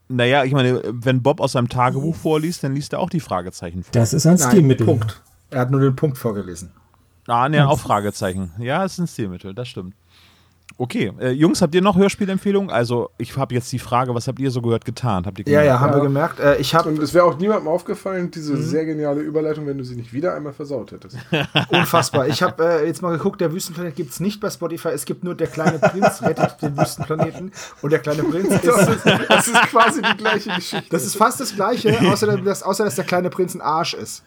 Naja, 0.08 0.44
ich 0.44 0.52
meine, 0.52 0.82
wenn 0.92 1.22
Bob 1.22 1.40
aus 1.40 1.52
seinem 1.52 1.68
Tagebuch 1.68 2.16
vorliest, 2.16 2.64
dann 2.64 2.74
liest 2.74 2.92
er 2.92 2.98
auch 3.00 3.10
die 3.10 3.20
Fragezeichen 3.20 3.84
vor. 3.84 3.92
Das 3.92 4.12
ist 4.12 4.26
ein 4.26 4.36
Nein, 4.36 4.50
Stilmittel. 4.50 4.86
Punkt. 4.86 5.20
Er 5.50 5.60
hat 5.60 5.70
nur 5.70 5.80
den 5.80 5.94
Punkt 5.96 6.18
vorgelesen. 6.18 6.72
Ah, 7.26 7.48
ne, 7.48 7.68
auch 7.68 7.78
Fragezeichen. 7.78 8.50
Ja, 8.58 8.84
es 8.84 8.92
ist 8.94 8.98
ein 8.98 9.06
Stilmittel, 9.06 9.54
das 9.54 9.68
stimmt. 9.68 9.94
Okay, 10.78 11.12
äh, 11.20 11.30
Jungs, 11.30 11.60
habt 11.60 11.74
ihr 11.74 11.82
noch 11.82 11.96
Hörspielempfehlungen? 11.96 12.70
Also, 12.70 13.10
ich 13.18 13.36
habe 13.36 13.54
jetzt 13.54 13.70
die 13.72 13.78
Frage, 13.78 14.14
was 14.14 14.26
habt 14.28 14.38
ihr 14.38 14.50
so 14.50 14.62
gehört 14.62 14.84
getan? 14.84 15.26
Habt 15.26 15.38
ihr 15.38 15.44
Ja, 15.46 15.62
ja, 15.62 15.76
gemerkt? 15.76 15.80
haben 15.80 15.90
Ja. 15.90 15.96
wir 15.96 16.02
gemerkt. 16.02 16.40
Äh, 16.40 16.56
ich 16.56 16.74
habe 16.74 16.88
Und 16.88 16.98
es 17.02 17.12
wäre 17.12 17.24
auch 17.24 17.36
niemandem 17.38 17.68
aufgefallen, 17.68 18.30
diese 18.30 18.54
Mhm. 18.54 18.62
sehr 18.62 18.84
geniale 18.86 19.20
Überleitung, 19.20 19.66
wenn 19.66 19.76
du 19.78 19.84
sie 19.84 19.96
nicht 19.96 20.12
wieder 20.12 20.34
einmal 20.34 20.52
versaut 20.52 20.92
hättest. 20.92 21.16
unfassbar. 21.70 22.28
Ich 22.28 22.42
habe 22.42 22.64
äh, 22.64 22.86
jetzt 22.86 23.02
mal 23.02 23.10
geguckt, 23.16 23.40
der 23.40 23.52
Wüstenplanet 23.52 23.94
gibt 23.96 24.10
es 24.12 24.20
nicht 24.20 24.40
bei 24.40 24.48
Spotify. 24.48 24.88
Es 24.88 25.04
gibt 25.04 25.22
nur 25.24 25.34
der 25.34 25.48
kleine 25.48 25.78
Prinz 25.78 26.22
rettet 26.22 26.56
den 26.62 26.76
Wüstenplaneten. 26.78 27.52
Und 27.82 27.90
der 27.92 27.98
kleine 27.98 28.22
Prinz 28.22 28.48
Das 28.62 28.88
ist. 28.88 29.04
ist, 29.04 29.06
das 29.28 29.48
ist 29.48 29.62
quasi 29.62 30.00
die 30.02 30.16
gleiche 30.16 30.50
Geschichte. 30.54 30.86
Das 30.90 31.04
ist 31.04 31.16
fast 31.16 31.40
das 31.40 31.54
Gleiche, 31.54 31.98
außer 32.10 32.38
dass, 32.38 32.62
außer 32.62 32.84
dass 32.84 32.94
der 32.94 33.04
kleine 33.04 33.28
Prinz 33.30 33.54
ein 33.54 33.60
Arsch 33.60 33.94
ist. 33.94 34.22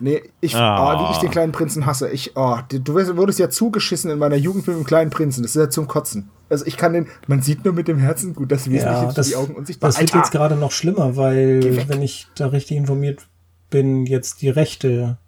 Nee, 0.00 0.22
ich, 0.40 0.54
Ah. 0.54 0.94
oh, 0.94 1.08
wie 1.08 1.12
ich 1.12 1.18
den 1.18 1.30
kleinen 1.30 1.52
Prinzen 1.52 1.86
hasse. 1.86 2.08
Ich, 2.10 2.36
oh, 2.36 2.56
du 2.70 2.94
wurdest 2.94 3.38
ja 3.38 3.50
zugeschissen 3.50 4.10
in 4.10 4.18
meiner 4.18 4.36
Jugend 4.36 4.66
mit 4.66 4.76
dem 4.76 4.84
kleinen 4.84 5.10
Prinzen. 5.10 5.42
Das 5.42 5.56
ist 5.56 5.60
ja 5.60 5.70
zum 5.70 5.88
Kotzen. 5.88 6.30
Also 6.50 6.64
ich 6.66 6.76
kann 6.76 6.92
den, 6.92 7.06
man 7.26 7.42
sieht 7.42 7.64
nur 7.64 7.74
mit 7.74 7.88
dem 7.88 7.98
Herzen 7.98 8.34
gut, 8.34 8.50
das 8.52 8.70
Wesentliche 8.70 9.06
Ja, 9.06 9.12
das, 9.12 9.28
die 9.28 9.36
Augen 9.36 9.54
unsichtbar. 9.54 9.88
das 9.90 10.00
wird 10.00 10.10
Alter! 10.14 10.24
jetzt 10.24 10.30
gerade 10.32 10.56
noch 10.56 10.70
schlimmer, 10.70 11.16
weil, 11.16 11.88
wenn 11.88 12.00
ich 12.02 12.26
da 12.36 12.46
richtig 12.46 12.76
informiert 12.76 13.26
bin, 13.70 14.06
jetzt 14.06 14.40
die 14.40 14.48
Rechte 14.48 15.18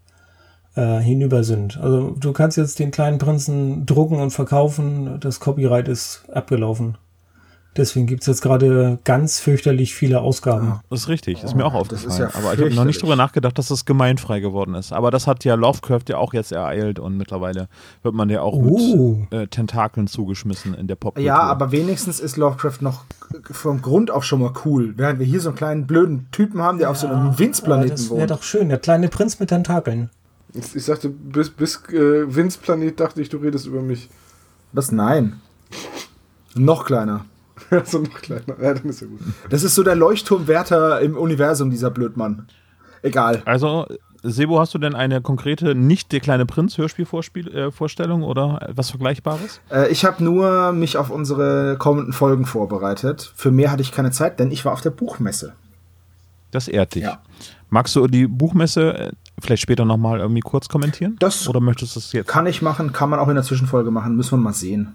äh, 0.77 0.99
hinüber 1.00 1.45
sind. 1.45 1.77
Also 1.79 2.12
du 2.19 2.33
kannst 2.33 2.57
jetzt 2.57 2.79
den 2.79 2.91
kleinen 2.91 3.19
Prinzen 3.19 3.85
drucken 3.87 4.17
und 4.21 4.31
verkaufen, 4.31 5.19
das 5.21 5.41
Copyright 5.41 5.89
ist 5.89 6.23
abgelaufen. 6.33 6.97
Deswegen 7.77 8.07
gibt's 8.07 8.27
jetzt 8.27 8.43
gerade 8.43 8.99
ganz 9.05 9.39
fürchterlich 9.39 9.95
viele 9.95 10.21
Ausgaben. 10.21 10.81
Das 10.91 11.03
ist 11.03 11.09
richtig, 11.09 11.45
ist 11.45 11.55
mir 11.55 11.65
auch 11.65 11.75
Oh, 11.75 11.85
das 11.89 12.05
aufgefallen. 12.05 12.31
ja 12.35 12.39
Aber 12.41 12.55
ich 12.55 12.61
habe 12.61 12.75
noch 12.75 12.85
nicht 12.85 13.00
drüber 13.00 13.15
nachgedacht, 13.15 13.57
dass 13.59 13.69
das 13.69 13.85
gemeinfrei 13.85 14.41
geworden 14.41 14.75
ist. 14.75 14.93
Aber 14.93 15.11
das 15.12 15.29
hat 15.29 15.45
ja 15.45 15.55
Lovecraft 15.55 16.03
ja 16.09 16.19
auch 16.19 16.35
jetzt 16.35 16.50
ereilt 16.50 16.99
und 16.99 17.17
mittlerweile 17.17 17.69
wird 18.03 18.15
man 18.15 18.29
ja 18.29 18.43
auch 18.43 18.55
Oh. 18.55 19.19
mit 19.31 19.33
äh, 19.33 19.47
Tentakeln 19.47 20.09
zugeschmissen 20.09 20.75
in 20.75 20.89
der 20.89 20.97
Popkultur. 20.97 21.27
Ja, 21.27 21.39
aber 21.39 21.71
wenigstens 21.71 22.19
ist 22.19 22.37
Lovecraft 22.37 22.79
noch 22.81 23.05
vom 23.53 23.81
Grund 23.83 24.11
auf 24.11 24.25
schon 24.25 24.41
mal 24.41 24.53
cool. 24.65 24.95
Während 24.97 25.21
wir 25.21 25.27
hier 25.27 25.41
so 25.41 25.50
einen 25.50 25.57
kleinen 25.57 25.87
blöden 25.87 26.27
Typen 26.33 26.61
haben, 26.61 26.79
der 26.79 26.91
auf 26.91 26.97
so 26.97 27.07
einem 27.07 27.39
Winzplaneten 27.39 27.91
das 27.93 28.11
wäre 28.11 28.21
wohnt. 28.23 28.31
doch 28.33 28.43
schön, 28.43 28.69
der 28.69 28.79
kleine 28.79 29.09
Prinz 29.09 29.39
mit 29.39 29.50
Tentakeln. 29.50 30.11
Ich 30.55 30.75
ich 30.75 30.85
sagte, 30.85 31.09
bis, 31.09 31.49
bis 31.50 31.77
äh, 31.93 32.35
Vince 32.35 32.59
Planet 32.61 32.99
dachte 32.99 33.23
ich, 33.23 33.29
du 33.29 33.37
redest 33.37 33.67
über 33.67 33.81
mich. 33.81 34.09
Was? 34.73 34.91
Nein. 34.91 35.41
Noch 36.57 36.85
kleiner. 36.85 37.25
so 37.85 37.99
noch 37.99 38.21
kleiner. 38.21 38.61
Ja, 38.61 38.75
dann 38.75 38.88
ist 38.88 39.00
ja 39.00 39.07
gut. 39.07 39.21
Das 39.49 39.62
ist 39.62 39.75
so 39.75 39.83
der 39.83 39.95
Leuchtturmwärter 39.95 41.00
im 41.00 41.17
Universum, 41.17 41.71
dieser 41.71 41.90
Blödmann. 41.90 42.47
Egal. 43.02 43.43
Also, 43.45 43.87
Sebo, 44.23 44.61
hast 44.61 44.75
du 44.75 44.79
denn 44.79 44.95
eine 44.95 45.23
konkrete, 45.23 45.75
nicht 45.75 46.12
der 46.12 46.21
kleine 46.21 46.45
Prinz 46.45 46.76
Hörspielvorstellung 46.76 48.23
äh, 48.23 48.25
oder 48.25 48.61
etwas 48.69 48.90
Vergleichbares? 48.90 49.61
Äh, 49.71 49.90
ich 49.90 50.05
habe 50.05 50.23
nur 50.23 50.73
mich 50.73 50.97
auf 50.99 51.11
unsere 51.11 51.76
kommenden 51.79 52.12
Folgen 52.12 52.45
vorbereitet. 52.45 53.33
Für 53.35 53.50
mehr 53.50 53.71
hatte 53.71 53.83
ich 53.83 53.93
keine 53.93 54.11
Zeit, 54.11 54.38
denn 54.38 54.50
ich 54.50 54.64
war 54.64 54.73
auf 54.73 54.83
der 54.83 54.90
Buchmesse. 54.90 55.55
Das 56.50 56.69
ehrt 56.69 56.97
dich. 56.97 57.05
Ja. 57.05 57.21
Magst 57.71 57.95
du 57.97 58.09
die 58.09 58.26
Buchmesse 58.26 58.95
äh, 58.99 59.12
vielleicht 59.40 59.62
später 59.62 59.85
nochmal 59.85 60.19
irgendwie 60.21 60.40
kurz 60.40 60.69
kommentieren? 60.69 61.17
Das 61.19 61.49
Oder 61.49 61.61
möchtest 61.61 61.97
du 61.97 62.00
es 62.00 62.12
jetzt? 62.12 62.26
Kann 62.26 62.47
ich 62.47 62.61
machen, 62.61 62.93
kann 62.93 63.09
man 63.09 63.21
auch 63.21 63.29
in 63.29 63.37
der 63.37 63.45
Zwischenfolge 63.45 63.90
machen, 63.90 64.17
müssen 64.17 64.33
wir 64.33 64.43
mal 64.43 64.52
sehen. 64.52 64.95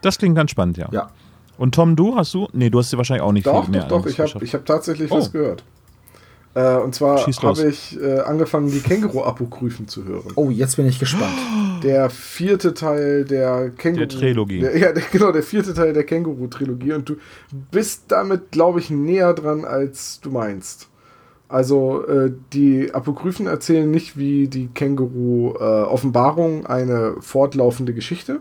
Das 0.00 0.18
klingt 0.18 0.34
ganz 0.34 0.50
spannend, 0.50 0.76
ja. 0.76 0.88
Ja. 0.90 1.10
Und 1.56 1.74
Tom, 1.74 1.96
du 1.96 2.16
hast 2.16 2.34
du? 2.34 2.48
Nee, 2.52 2.70
du 2.70 2.78
hast 2.78 2.90
sie 2.90 2.96
wahrscheinlich 2.96 3.22
auch 3.22 3.32
nicht 3.32 3.46
Doch, 3.46 3.64
viel 3.64 3.72
mehr 3.72 3.84
doch, 3.84 4.02
doch. 4.02 4.06
Ich 4.06 4.18
habe 4.18 4.46
hab 4.46 4.66
tatsächlich 4.66 5.10
Oh. 5.10 5.18
was 5.18 5.32
gehört. 5.32 5.64
Äh, 6.54 6.76
und 6.76 6.94
zwar 6.94 7.18
habe 7.18 7.68
ich 7.68 8.00
äh, 8.00 8.20
angefangen, 8.20 8.70
die 8.70 8.78
Känguru-Apokryphen 8.78 9.88
zu 9.88 10.04
hören. 10.04 10.32
Oh, 10.36 10.50
jetzt 10.50 10.76
bin 10.76 10.86
ich 10.86 11.00
gespannt. 11.00 11.34
Der 11.82 12.08
vierte 12.10 12.74
Teil 12.74 13.24
der 13.24 13.70
Känguru... 13.70 14.06
Der 14.06 14.08
Trilogie. 14.08 14.60
Der, 14.60 14.78
ja, 14.78 14.92
der, 14.92 15.02
genau, 15.10 15.32
der 15.32 15.42
vierte 15.42 15.74
Teil 15.74 15.92
der 15.92 16.04
Känguru-Trilogie. 16.04 16.92
Und 16.92 17.08
du 17.08 17.16
bist 17.72 18.04
damit, 18.08 18.52
glaube 18.52 18.78
ich, 18.78 18.88
näher 18.90 19.34
dran, 19.34 19.64
als 19.64 20.20
du 20.20 20.30
meinst. 20.30 20.88
Also 21.48 22.06
äh, 22.06 22.32
die 22.52 22.94
Apokryphen 22.94 23.46
erzählen 23.48 23.90
nicht 23.90 24.16
wie 24.16 24.46
die 24.48 24.68
Känguru-Offenbarung 24.68 26.66
eine 26.66 27.16
fortlaufende 27.20 27.94
Geschichte, 27.94 28.40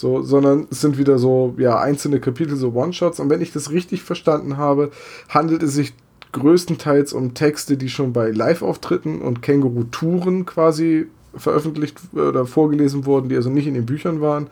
so, 0.00 0.22
sondern 0.22 0.66
es 0.70 0.80
sind 0.80 0.96
wieder 0.96 1.18
so 1.18 1.54
ja, 1.58 1.78
einzelne 1.78 2.20
Kapitel, 2.20 2.56
so 2.56 2.72
One-Shots. 2.72 3.20
Und 3.20 3.28
wenn 3.28 3.42
ich 3.42 3.52
das 3.52 3.70
richtig 3.70 4.02
verstanden 4.02 4.56
habe, 4.56 4.90
handelt 5.28 5.62
es 5.62 5.74
sich 5.74 5.92
größtenteils 6.32 7.12
um 7.12 7.34
Texte, 7.34 7.76
die 7.76 7.90
schon 7.90 8.14
bei 8.14 8.30
Live-Auftritten 8.30 9.20
und 9.20 9.42
Känguru-Touren 9.42 10.46
quasi 10.46 11.06
veröffentlicht 11.34 11.98
oder 12.14 12.46
vorgelesen 12.46 13.04
wurden, 13.04 13.28
die 13.28 13.36
also 13.36 13.50
nicht 13.50 13.66
in 13.66 13.74
den 13.74 13.84
Büchern 13.84 14.22
waren. 14.22 14.46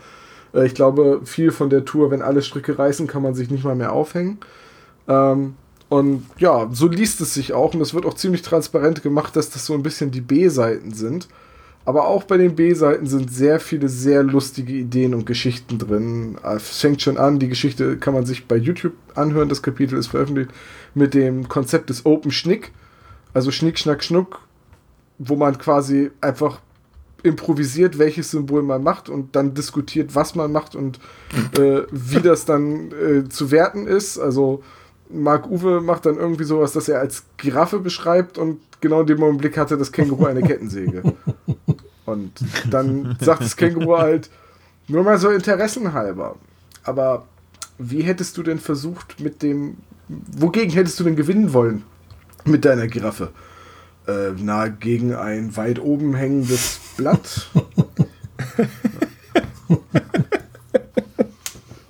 Äh, 0.52 0.66
ich 0.66 0.74
glaube, 0.74 1.22
viel 1.24 1.50
von 1.50 1.70
der 1.70 1.86
Tour, 1.86 2.10
wenn 2.10 2.20
alle 2.20 2.42
Stricke 2.42 2.78
reißen, 2.78 3.06
kann 3.06 3.22
man 3.22 3.34
sich 3.34 3.50
nicht 3.50 3.64
mal 3.64 3.74
mehr 3.74 3.92
aufhängen. 3.92 4.38
Ähm, 5.08 5.54
und 5.88 6.26
ja, 6.36 6.68
so 6.70 6.88
liest 6.88 7.22
es 7.22 7.32
sich 7.32 7.54
auch 7.54 7.72
und 7.72 7.80
es 7.80 7.94
wird 7.94 8.04
auch 8.04 8.14
ziemlich 8.14 8.42
transparent 8.42 9.02
gemacht, 9.02 9.34
dass 9.34 9.48
das 9.48 9.64
so 9.64 9.72
ein 9.72 9.82
bisschen 9.82 10.10
die 10.10 10.20
B-Seiten 10.20 10.92
sind. 10.92 11.26
Aber 11.88 12.06
auch 12.06 12.24
bei 12.24 12.36
den 12.36 12.54
B-Seiten 12.54 13.06
sind 13.06 13.32
sehr 13.32 13.60
viele 13.60 13.88
sehr 13.88 14.22
lustige 14.22 14.74
Ideen 14.74 15.14
und 15.14 15.24
Geschichten 15.24 15.78
drin. 15.78 16.36
Es 16.42 16.80
fängt 16.80 17.00
schon 17.00 17.16
an, 17.16 17.38
die 17.38 17.48
Geschichte 17.48 17.96
kann 17.96 18.12
man 18.12 18.26
sich 18.26 18.46
bei 18.46 18.56
YouTube 18.56 18.92
anhören, 19.14 19.48
das 19.48 19.62
Kapitel 19.62 19.98
ist 19.98 20.08
veröffentlicht, 20.08 20.50
mit 20.94 21.14
dem 21.14 21.48
Konzept 21.48 21.88
des 21.88 22.04
Open 22.04 22.30
Schnick. 22.30 22.72
Also 23.32 23.50
Schnick, 23.50 23.78
Schnack, 23.78 24.04
Schnuck, 24.04 24.40
wo 25.16 25.34
man 25.34 25.56
quasi 25.56 26.10
einfach 26.20 26.60
improvisiert, 27.22 27.98
welches 27.98 28.32
Symbol 28.32 28.62
man 28.62 28.82
macht 28.82 29.08
und 29.08 29.34
dann 29.34 29.54
diskutiert, 29.54 30.14
was 30.14 30.34
man 30.34 30.52
macht 30.52 30.76
und 30.76 31.00
äh, 31.58 31.84
wie 31.90 32.20
das 32.20 32.44
dann 32.44 32.92
äh, 32.92 33.30
zu 33.30 33.50
werten 33.50 33.86
ist. 33.86 34.18
Also 34.18 34.62
Marc 35.08 35.50
Uwe 35.50 35.80
macht 35.80 36.04
dann 36.04 36.18
irgendwie 36.18 36.44
sowas, 36.44 36.72
dass 36.72 36.90
er 36.90 37.00
als 37.00 37.24
Giraffe 37.38 37.78
beschreibt 37.78 38.36
und 38.36 38.60
genau 38.80 39.00
in 39.02 39.06
dem 39.06 39.22
Augenblick 39.22 39.56
hatte 39.56 39.76
das 39.76 39.92
Känguru 39.92 40.26
eine 40.26 40.42
Kettensäge. 40.42 41.02
Und 42.06 42.32
dann 42.70 43.16
sagt 43.20 43.42
das 43.42 43.56
Känguru 43.56 43.98
halt, 43.98 44.30
nur 44.86 45.02
mal 45.04 45.18
so 45.18 45.28
interessenhalber. 45.30 46.36
Aber 46.84 47.26
wie 47.78 48.02
hättest 48.02 48.36
du 48.36 48.42
denn 48.42 48.58
versucht 48.58 49.20
mit 49.20 49.42
dem, 49.42 49.76
wogegen 50.08 50.72
hättest 50.72 50.98
du 50.98 51.04
denn 51.04 51.16
gewinnen 51.16 51.52
wollen 51.52 51.84
mit 52.44 52.64
deiner 52.64 52.86
Giraffe? 52.88 53.30
Äh, 54.06 54.32
na, 54.38 54.68
gegen 54.68 55.14
ein 55.14 55.54
weit 55.56 55.78
oben 55.80 56.14
hängendes 56.14 56.80
Blatt. 56.96 57.50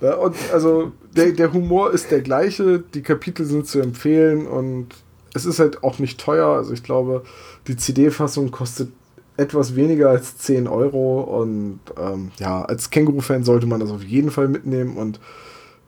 ja, 0.01 0.15
und 0.15 0.35
also 0.51 0.91
der, 1.15 1.31
der 1.31 1.53
Humor 1.53 1.93
ist 1.93 2.11
der 2.11 2.19
gleiche, 2.21 2.79
die 2.79 3.03
Kapitel 3.03 3.45
sind 3.45 3.67
zu 3.67 3.79
empfehlen 3.79 4.47
und 4.47 4.89
es 5.33 5.45
ist 5.45 5.59
halt 5.59 5.83
auch 5.83 5.99
nicht 5.99 6.19
teuer. 6.19 6.47
Also 6.47 6.73
ich 6.73 6.83
glaube, 6.83 7.23
die 7.67 7.77
CD-Fassung 7.77 8.51
kostet 8.51 8.91
etwas 9.37 9.75
weniger 9.75 10.09
als 10.09 10.37
10 10.37 10.67
Euro 10.67 11.21
und 11.21 11.79
ähm, 11.97 12.31
ja, 12.39 12.61
als 12.63 12.89
Känguru-Fan 12.89 13.43
sollte 13.43 13.67
man 13.67 13.79
das 13.79 13.89
auf 13.89 14.03
jeden 14.03 14.31
Fall 14.31 14.49
mitnehmen 14.49 14.97
und 14.97 15.19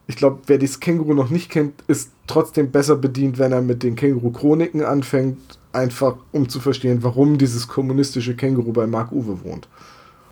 ich 0.07 0.15
glaube, 0.15 0.39
wer 0.48 0.57
dieses 0.57 0.79
Känguru 0.79 1.13
noch 1.13 1.29
nicht 1.29 1.50
kennt, 1.50 1.74
ist 1.88 2.12
trotzdem 2.27 2.71
besser 2.71 2.95
bedient, 2.95 3.39
wenn 3.39 3.51
er 3.51 3.62
mit 3.62 3.83
den 3.83 3.95
Känguru-Chroniken 3.95 4.83
anfängt, 4.83 5.38
einfach 5.74 6.17
um 6.31 6.50
zu 6.50 6.60
verstehen, 6.60 7.03
warum 7.03 7.38
dieses 7.38 7.67
kommunistische 7.67 8.36
Känguru 8.36 8.71
bei 8.74 8.88
Mark 8.88 9.12
Uwe 9.12 9.43
wohnt. 9.43 9.67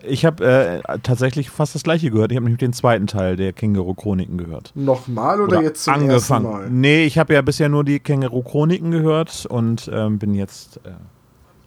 Ich 0.03 0.25
habe 0.25 0.45
äh, 0.45 0.99
tatsächlich 1.03 1.49
fast 1.49 1.75
das 1.75 1.83
gleiche 1.83 2.09
gehört. 2.11 2.31
Ich 2.31 2.35
habe 2.35 2.45
nämlich 2.45 2.59
den 2.59 2.73
zweiten 2.73 3.07
Teil 3.07 3.35
der 3.35 3.53
Känguru-Chroniken 3.53 4.37
gehört. 4.37 4.71
Nochmal 4.75 5.41
oder, 5.41 5.57
Oder 5.57 5.63
jetzt 5.67 5.83
zum 5.83 5.93
angefangen. 5.93 6.45
ersten 6.45 6.61
Mal? 6.61 6.69
Nee, 6.69 7.05
ich 7.05 7.17
habe 7.17 7.33
ja 7.33 7.41
bisher 7.41 7.69
nur 7.69 7.83
die 7.83 7.99
Känguru-Chroniken 7.99 8.91
gehört 8.91 9.45
und 9.45 9.89
ähm, 9.93 10.19
bin 10.19 10.33
jetzt 10.35 10.77
äh, 10.85 10.91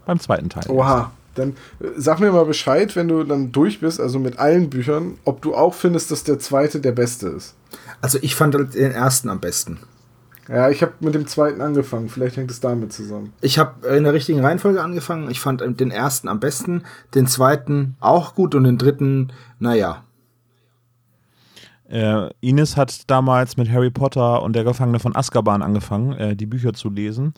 beim 0.06 0.18
zweiten 0.20 0.48
Teil. 0.48 0.64
Oha, 0.68 1.12
dann 1.34 1.50
äh, 1.80 1.86
sag 1.96 2.20
mir 2.20 2.32
mal 2.32 2.44
Bescheid, 2.44 2.94
wenn 2.96 3.08
du 3.08 3.24
dann 3.24 3.52
durch 3.52 3.80
bist, 3.80 4.00
also 4.00 4.18
mit 4.18 4.38
allen 4.38 4.70
Büchern, 4.70 5.18
ob 5.24 5.42
du 5.42 5.54
auch 5.54 5.74
findest, 5.74 6.10
dass 6.10 6.24
der 6.24 6.38
zweite 6.38 6.80
der 6.80 6.92
beste 6.92 7.28
ist. 7.28 7.54
Also 8.00 8.18
ich 8.22 8.34
fand 8.34 8.54
halt 8.54 8.74
den 8.74 8.92
ersten 8.92 9.28
am 9.28 9.40
besten. 9.40 9.78
Ja, 10.52 10.68
ich 10.68 10.82
habe 10.82 10.92
mit 11.00 11.14
dem 11.14 11.26
zweiten 11.26 11.62
angefangen, 11.62 12.11
vielleicht 12.11 12.37
hängt 12.37 12.50
es 12.50 12.61
damit 12.61 12.92
zusammen. 12.92 13.32
Ich 13.40 13.59
habe 13.59 13.88
in 13.88 14.04
der 14.04 14.12
richtigen 14.12 14.40
Reihenfolge 14.40 14.82
angefangen. 14.82 15.30
Ich 15.30 15.40
fand 15.40 15.62
den 15.62 15.90
ersten 15.90 16.28
am 16.28 16.40
besten, 16.40 16.82
den 17.14 17.26
zweiten 17.26 17.97
auch 18.00 18.35
gut 18.35 18.54
und 18.54 18.64
den 18.64 18.76
dritten, 18.76 19.32
naja. 19.59 20.04
Äh, 21.88 22.28
Ines 22.40 22.76
hat 22.76 23.09
damals 23.11 23.56
mit 23.56 23.71
Harry 23.71 23.90
Potter 23.90 24.42
und 24.42 24.54
der 24.54 24.64
Gefangene 24.64 24.99
von 24.99 25.16
Azkaban 25.16 25.62
angefangen, 25.62 26.12
äh, 26.18 26.37
die 26.37 26.47
Bücher 26.47 26.75
zu 26.75 26.90
lesen. 26.90 27.32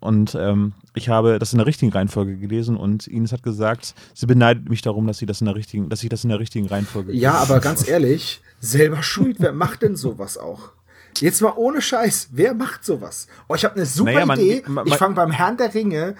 Und 0.00 0.36
ähm, 0.36 0.72
ich 0.94 1.08
habe 1.08 1.38
das 1.38 1.52
in 1.52 1.58
der 1.58 1.66
richtigen 1.66 1.92
Reihenfolge 1.92 2.38
gelesen 2.38 2.76
und 2.76 3.06
Ines 3.06 3.30
hat 3.32 3.44
gesagt, 3.44 3.94
sie 4.14 4.26
beneidet 4.26 4.68
mich 4.68 4.82
darum, 4.82 5.06
dass 5.06 5.18
sie 5.18 5.26
das 5.26 5.40
in 5.40 5.44
der 5.44 5.54
richtigen, 5.54 5.90
dass 5.90 6.02
ich 6.02 6.08
das 6.08 6.24
in 6.24 6.30
der 6.30 6.40
richtigen 6.40 6.66
Reihenfolge 6.66 7.12
Ja, 7.12 7.34
aber 7.34 7.60
ganz 7.60 7.86
ehrlich, 7.86 8.40
selber 8.58 9.04
schuld. 9.04 9.36
Wer 9.38 9.52
macht 9.52 9.82
denn 9.82 9.94
sowas 9.94 10.38
auch? 10.38 10.72
Jetzt 11.20 11.40
mal 11.42 11.52
ohne 11.56 11.80
Scheiß, 11.80 12.28
wer 12.32 12.54
macht 12.54 12.84
sowas? 12.84 13.26
Oh, 13.48 13.54
ich 13.54 13.64
habe 13.64 13.76
eine 13.76 13.86
super 13.86 14.12
Naja, 14.12 14.26
man- 14.26 14.38
Idee. 14.38 14.62
man- 14.66 14.86
ich 14.86 14.90
man- 14.90 14.98
fange 14.98 15.14
beim 15.14 15.30
Herrn 15.30 15.56
der 15.56 15.74
Ringe, 15.74 16.14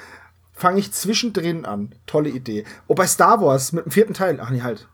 fange 0.53 0.79
ich 0.81 0.93
zwischendrin 0.93 1.65
an. 1.65 1.95
Tolle 2.07 2.31
Idee. 2.31 2.65
Oh, 2.87 2.95
bei 2.95 3.07
Star 3.07 3.41
Wars 3.41 3.73
mit 3.73 3.85
dem 3.85 3.93
vierten 3.93 4.15
Teil. 4.15 4.39
Ach 4.43 4.51
nee, 4.51 4.63
halt. 4.63 4.89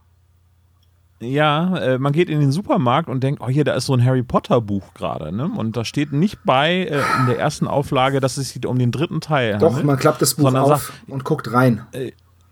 Ja, 1.20 1.78
äh, 1.78 1.98
man 1.98 2.12
geht 2.12 2.28
in 2.28 2.40
den 2.40 2.52
Supermarkt 2.52 3.08
und 3.08 3.22
denkt, 3.22 3.40
oh 3.40 3.48
hier, 3.48 3.64
da 3.64 3.74
ist 3.74 3.86
so 3.86 3.94
ein 3.94 4.04
Harry 4.04 4.22
Potter 4.22 4.60
Buch 4.60 4.92
gerade, 4.94 5.34
ne? 5.34 5.50
Und 5.56 5.76
da 5.76 5.84
steht 5.84 6.12
nicht 6.12 6.40
bei 6.44 6.80
äh, 6.84 7.02
in 7.20 7.26
der 7.26 7.38
ersten 7.38 7.66
Auflage, 7.66 8.20
dass 8.20 8.36
es 8.36 8.50
sich 8.50 8.66
um 8.66 8.78
den 8.78 8.90
dritten 8.90 9.20
Teil 9.20 9.56
Doch, 9.58 9.68
handelt. 9.68 9.86
man 9.86 9.98
klappt 9.98 10.20
das 10.20 10.34
Buch 10.34 10.52
auf 10.52 10.92
und 11.06 11.24
guckt 11.24 11.50
rein. 11.52 11.86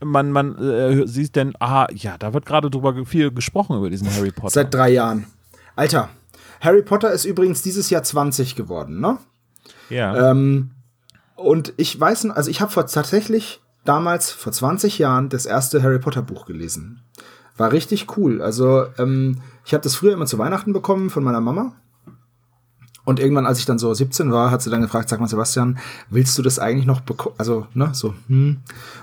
man, 0.02 0.30
man 0.32 0.56
äh, 0.58 1.06
sieht 1.06 1.36
denn, 1.36 1.52
aha, 1.58 1.88
ja, 1.92 2.16
da 2.18 2.32
wird 2.32 2.46
gerade 2.46 2.70
drüber 2.70 2.94
viel 3.04 3.30
gesprochen 3.32 3.76
über 3.76 3.90
diesen 3.90 4.08
Harry 4.14 4.30
Potter. 4.30 4.50
Seit 4.50 4.72
drei 4.72 4.90
Jahren. 4.90 5.26
Alter, 5.76 6.08
Harry 6.62 6.82
Potter 6.82 7.10
ist 7.10 7.24
übrigens 7.24 7.62
dieses 7.62 7.90
Jahr 7.90 8.02
20 8.02 8.54
geworden, 8.56 9.00
ne? 9.00 9.18
ja. 9.90 10.30
Ähm, 10.30 10.70
und 11.34 11.74
ich 11.76 11.98
weiß, 11.98 12.30
also 12.30 12.50
ich 12.50 12.60
habe 12.60 12.70
vor 12.70 12.86
tatsächlich 12.86 13.60
damals 13.84 14.30
vor 14.30 14.52
20 14.52 14.98
Jahren 14.98 15.28
das 15.28 15.44
erste 15.44 15.82
Harry 15.82 15.98
Potter 15.98 16.22
Buch 16.22 16.46
gelesen. 16.46 17.02
War 17.56 17.72
richtig 17.72 18.16
cool. 18.16 18.40
Also 18.40 18.86
ähm, 18.96 19.40
ich 19.64 19.74
habe 19.74 19.82
das 19.82 19.96
früher 19.96 20.12
immer 20.12 20.26
zu 20.26 20.38
Weihnachten 20.38 20.72
bekommen 20.72 21.10
von 21.10 21.24
meiner 21.24 21.40
Mama. 21.40 21.74
Und 23.04 23.18
irgendwann, 23.18 23.46
als 23.46 23.58
ich 23.58 23.64
dann 23.64 23.80
so 23.80 23.92
17 23.92 24.30
war, 24.30 24.52
hat 24.52 24.62
sie 24.62 24.70
dann 24.70 24.82
gefragt, 24.82 25.08
sag 25.08 25.18
mal, 25.18 25.26
Sebastian, 25.26 25.78
willst 26.08 26.38
du 26.38 26.42
das 26.42 26.60
eigentlich 26.60 26.86
noch 26.86 27.00
bekommen? 27.00 27.34
Also, 27.36 27.66
ne, 27.74 27.90
so, 27.92 28.14
hm. 28.28 28.58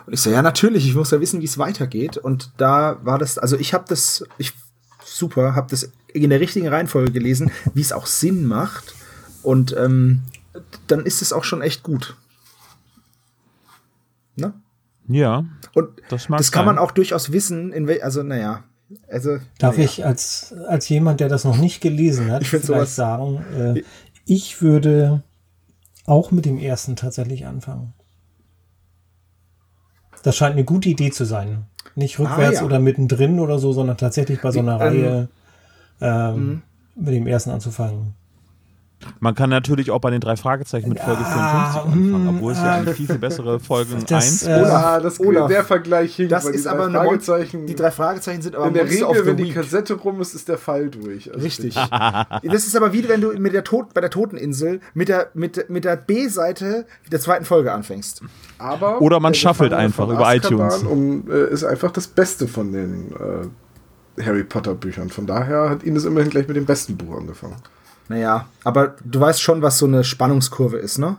Und 0.06 0.14
ich 0.14 0.22
so, 0.22 0.30
ja, 0.30 0.42
natürlich, 0.42 0.88
ich 0.88 0.96
muss 0.96 1.12
ja 1.12 1.20
wissen, 1.20 1.42
wie 1.42 1.46
es 1.46 1.58
weitergeht. 1.58 2.16
Und 2.16 2.52
da 2.56 2.98
war 3.04 3.18
das, 3.18 3.38
also 3.38 3.58
ich 3.58 3.74
habe 3.74 3.84
das, 3.90 4.24
ich, 4.38 4.54
super, 5.20 5.56
habe 5.56 5.68
das 5.70 5.92
in 6.14 6.30
der 6.32 6.40
richtigen 6.40 6.68
Reihenfolge 6.68 7.12
gelesen, 7.12 7.52
wie 7.76 7.82
es 7.82 7.92
auch 7.92 8.08
Sinn 8.08 8.46
macht. 8.46 8.96
Und 9.44 9.76
ähm, 9.78 10.22
dann 10.88 11.06
ist 11.06 11.22
es 11.22 11.32
auch 11.34 11.44
schon 11.44 11.62
echt 11.62 11.84
gut. 11.84 12.16
Ne? 14.36 14.54
ja. 15.08 15.46
Und 15.76 15.90
Das 16.10 16.28
das, 16.28 16.52
kann 16.52 16.66
man 16.66 16.76
sein. 16.76 16.84
auch 16.84 16.92
durchaus 16.92 17.32
wissen, 17.32 17.72
in 17.74 17.88
wel 17.88 18.02
also 18.02 18.24
naja. 18.24 18.64
Also, 19.08 19.38
Darf 19.60 19.76
naja. 19.78 19.86
ich 19.88 20.04
als, 20.06 20.54
als 20.68 20.90
jemand, 20.90 21.20
der 21.20 21.30
das 21.30 21.44
noch 21.44 21.58
nicht 21.58 21.80
gelesen 21.82 22.32
hat, 22.32 22.42
Ich 22.42 22.50
vielleicht 22.50 22.66
sowas- 22.66 22.96
sagen, 22.96 23.38
äh, 23.56 23.84
ich 24.26 24.62
würde 24.62 25.24
auch 26.06 26.32
mit 26.32 26.46
dem 26.46 26.58
ersten 26.58 26.96
tatsächlich 26.96 27.46
anfangen. 27.46 27.94
Das 30.24 30.36
scheint 30.36 30.54
eine 30.54 30.66
gute 30.66 30.90
Idee 30.90 31.12
zu 31.12 31.24
sein. 31.26 31.66
Nicht 32.00 32.18
rückwärts 32.18 32.58
Ah, 32.58 32.62
ja. 32.62 32.66
oder 32.66 32.80
mittendrin 32.80 33.40
oder 33.42 33.60
so, 33.60 33.74
sondern 33.74 33.98
tatsächlich 33.98 34.42
bei 34.42 34.52
so 34.52 34.60
einer 34.60 34.76
ähm, 34.76 34.82
Reihe 34.82 35.28
ähm, 36.02 36.36
Mhm. 36.36 36.62
mit 36.96 37.14
dem 37.14 37.28
ersten 37.28 37.50
anzufangen. 37.52 38.14
Man 39.20 39.36
kann 39.36 39.50
natürlich 39.50 39.92
auch 39.92 40.00
bei 40.00 40.12
den 40.12 40.22
drei 40.22 40.36
Fragezeichen 40.36 40.90
mit 40.90 41.00
Folge 41.00 41.24
54 41.24 41.82
anfangen, 41.82 42.28
obwohl 42.30 42.52
es 42.52 42.58
ja 42.58 42.76
eine 42.76 42.94
viel, 42.94 43.08
viel 43.08 43.18
bessere 43.18 43.60
Folgen 43.60 44.04
Das, 44.08 44.44
1 44.44 44.48
äh, 44.48 44.54
Olaf, 44.54 44.84
ah, 44.86 45.00
das, 45.00 45.20
Olaf. 45.20 45.48
der 45.50 45.64
Vergleich 45.64 46.16
hinkt, 46.16 46.32
Das 46.32 46.46
ist 46.46 46.66
die 46.66 46.70
aber 46.70 46.90
Fragezeichen. 46.92 47.66
Die 47.66 47.76
drei 47.76 47.92
Fragezeichen 47.92 48.42
sind 48.42 48.56
aber 48.56 48.68
in 48.68 48.74
der 48.74 48.90
Regel, 48.90 49.26
wenn 49.26 49.38
die 49.38 49.46
Week. 49.46 49.54
Kassette 49.54 49.94
rum 49.94 50.20
ist, 50.22 50.34
ist 50.34 50.50
der 50.50 50.58
Fall 50.58 50.90
durch. 50.90 51.32
Also 51.34 51.44
Richtig. 51.44 51.76
das 52.44 52.68
ist 52.68 52.76
aber 52.76 52.94
wie 52.94 53.08
wenn 53.08 53.22
du 53.22 53.32
mit 53.40 53.54
der 53.54 53.64
Tod, 53.64 53.94
bei 53.94 54.02
der 54.02 54.10
Toteninsel 54.10 54.82
mit 54.94 55.08
der, 55.08 55.30
mit, 55.34 55.70
mit 55.70 55.86
der 55.86 55.96
B-Seite 55.96 56.86
der 57.12 57.20
zweiten 57.20 57.46
Folge 57.46 57.72
anfängst. 57.72 58.22
Aber 58.58 59.02
Oder 59.02 59.20
man 59.20 59.34
Gefangene 59.34 59.78
einfach 59.78 60.10
über 60.10 60.28
Azkaban 60.28 60.68
iTunes. 60.68 60.84
Um, 60.84 61.24
äh, 61.30 61.54
ist 61.54 61.64
einfach 61.64 61.92
das 61.92 62.08
Beste 62.08 62.48
von 62.48 62.72
den 62.72 63.14
äh, 64.18 64.24
Harry 64.24 64.44
Potter 64.44 64.76
Büchern. 64.76 65.10
Von 65.10 65.26
daher 65.26 65.70
hat 65.70 65.84
Ines 65.84 66.06
immerhin 66.06 66.30
gleich 66.30 66.48
mit 66.48 66.58
dem 66.58 66.66
besten 66.66 66.98
Buch 66.98 67.18
angefangen. 67.18 67.56
Naja, 68.10 68.48
aber 68.64 68.96
du 69.06 69.20
weißt 69.22 69.42
schon, 69.42 69.62
was 69.62 69.78
so 69.78 69.86
eine 69.86 70.04
Spannungskurve 70.04 70.78
ist, 70.78 70.98
ne? 70.98 71.18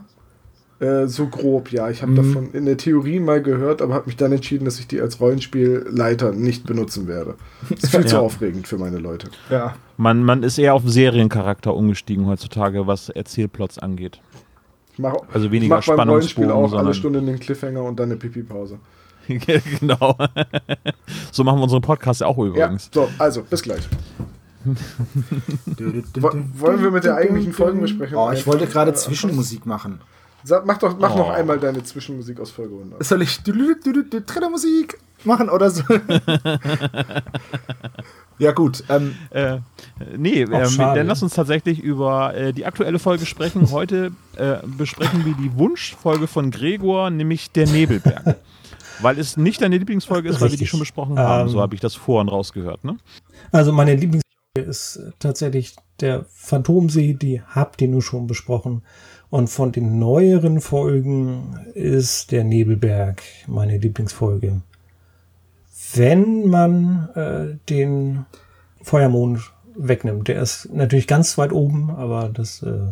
Äh, 0.79 1.07
so 1.07 1.27
grob, 1.27 1.71
ja. 1.71 1.89
Ich 1.89 2.01
habe 2.01 2.11
Mhm. 2.11 2.15
davon 2.15 2.51
in 2.53 2.65
der 2.65 2.75
Theorie 2.77 3.19
mal 3.19 3.41
gehört, 3.41 3.81
aber 3.81 3.93
habe 3.93 4.07
mich 4.07 4.17
dann 4.17 4.31
entschieden, 4.31 4.65
dass 4.65 4.79
ich 4.79 4.87
die 4.87 4.99
als 4.99 5.19
Rollenspielleiter 5.19 6.31
nicht 6.33 6.65
benutzen 6.65 7.07
werde. 7.07 7.35
Das 7.69 7.83
ist 7.83 7.91
viel 7.95 8.05
zu 8.07 8.15
Ja. 8.15 8.21
aufregend 8.21 8.67
für 8.67 8.77
meine 8.77 8.97
Leute. 8.97 9.29
Ja. 9.49 9.75
Man, 9.97 10.23
man 10.23 10.43
ist 10.43 10.57
eher 10.57 10.73
auf 10.73 10.81
Seriencharakter 10.85 11.73
umgestiegen 11.75 12.25
heutzutage, 12.25 12.87
was 12.87 13.09
Erzählplots 13.09 13.77
angeht. 13.79 14.19
Ich 14.93 14.99
mache 14.99 15.17
Also 15.31 15.51
weniger 15.51 15.79
ich 15.79 15.87
mach 15.87 15.95
beim 15.95 16.09
Rollenspiel 16.09 16.45
Spannungsbogen, 16.45 16.51
auch 16.51 16.77
alle 16.77 16.93
sondern- 16.93 16.93
Stunde 16.95 17.19
einen 17.19 17.39
Cliffhanger 17.39 17.83
und 17.83 17.99
dann 17.99 18.09
eine 18.09 18.17
Pipi-Pause. 18.17 18.79
genau. 19.27 20.17
so 21.31 21.43
machen 21.43 21.59
wir 21.59 21.63
unseren 21.63 21.81
Podcast 21.81 22.21
ja 22.21 22.27
auch 22.27 22.37
Ja, 22.39 22.43
übrigens. 22.45 22.89
so, 22.91 23.07
also, 23.19 23.43
bis 23.43 23.61
gleich. 23.61 23.87
Wo- 24.65 26.31
Wollen 26.59 26.81
wir 26.83 26.91
mit 26.91 27.03
der 27.03 27.15
eigentlichen 27.15 27.53
Folgenbesprechung 27.53 28.17
Oh, 28.17 28.31
ich 28.31 28.45
wollte 28.47 28.67
gerade 28.67 28.91
Äh, 28.91 28.95
Zwischenmusik 28.95 29.65
machen. 29.65 30.01
Sag, 30.43 30.65
mach 30.65 30.77
doch 30.79 30.97
mach 30.97 31.15
noch 31.15 31.27
Oh. 31.27 31.31
einmal 31.31 31.59
deine 31.59 31.83
Zwischenmusik 31.83 32.39
aus 32.39 32.49
Folge 32.51 32.73
100. 32.75 33.03
Soll 33.03 33.21
ich 33.21 33.39
Trailermusik 33.41 34.97
machen 35.23 35.49
oder 35.49 35.69
so? 35.69 35.83
ja, 38.39 38.51
gut. 38.51 38.83
Ähm, 38.89 39.15
Äh, 39.29 39.59
nee, 40.17 40.41
ähm, 40.41 40.77
dann 40.77 41.05
lass 41.07 41.21
uns 41.21 41.33
tatsächlich 41.35 41.79
über 41.79 42.33
äh, 42.35 42.53
die 42.53 42.65
aktuelle 42.65 42.97
Folge 42.99 43.25
sprechen. 43.27 43.69
Heute 43.71 44.11
äh, 44.35 44.55
besprechen 44.65 45.25
wir 45.25 45.33
die 45.35 45.55
Wunschfolge 45.57 46.25
von 46.27 46.49
Gregor, 46.51 47.09
nämlich 47.11 47.51
der 47.51 47.67
Nebelberg. 47.67 48.37
Weil 49.01 49.17
es 49.17 49.35
nicht 49.37 49.61
deine 49.61 49.77
Lieblingsfolge 49.79 50.29
ist, 50.29 50.35
weil 50.35 50.41
wir 50.41 50.49
die 50.49 50.53
Richtig. 50.63 50.69
schon 50.69 50.79
besprochen 50.79 51.17
haben. 51.17 51.47
Ähm, 51.47 51.49
So 51.49 51.59
habe 51.59 51.73
ich 51.73 51.81
das 51.81 51.95
vor 51.95 52.21
und 52.21 52.29
rausgehört. 52.29 52.83
Ne? 52.83 52.97
Also 53.51 53.71
meine 53.71 53.91
Lieblingsfolge 53.95 54.21
ist 54.57 54.99
tatsächlich 55.19 55.75
der 56.01 56.25
Phantomsee, 56.29 57.13
die 57.13 57.41
habt 57.41 57.81
ihr 57.81 57.87
nur 57.87 58.01
schon 58.01 58.27
besprochen. 58.27 58.81
Und 59.29 59.47
von 59.47 59.71
den 59.71 59.97
neueren 59.97 60.59
Folgen 60.59 61.57
ist 61.73 62.31
der 62.31 62.43
Nebelberg 62.43 63.21
meine 63.47 63.77
Lieblingsfolge. 63.77 64.61
Wenn 65.93 66.49
man 66.49 67.09
äh, 67.15 67.57
den 67.69 68.25
Feuermond 68.81 69.39
wegnimmt, 69.75 70.27
der 70.27 70.41
ist 70.41 70.67
natürlich 70.73 71.07
ganz 71.07 71.37
weit 71.37 71.53
oben, 71.53 71.89
aber 71.89 72.27
das 72.27 72.61
äh, 72.61 72.91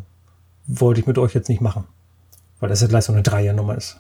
wollte 0.66 1.02
ich 1.02 1.08
mit 1.08 1.18
euch 1.18 1.34
jetzt 1.34 1.50
nicht 1.50 1.62
machen. 1.62 1.84
Weil 2.62 2.70
das 2.70 2.80
ja 2.82 2.88
gleich 2.88 3.04
so 3.04 3.12
eine 3.12 3.24
Dreiernummer 3.24 3.76
ist. 3.76 4.00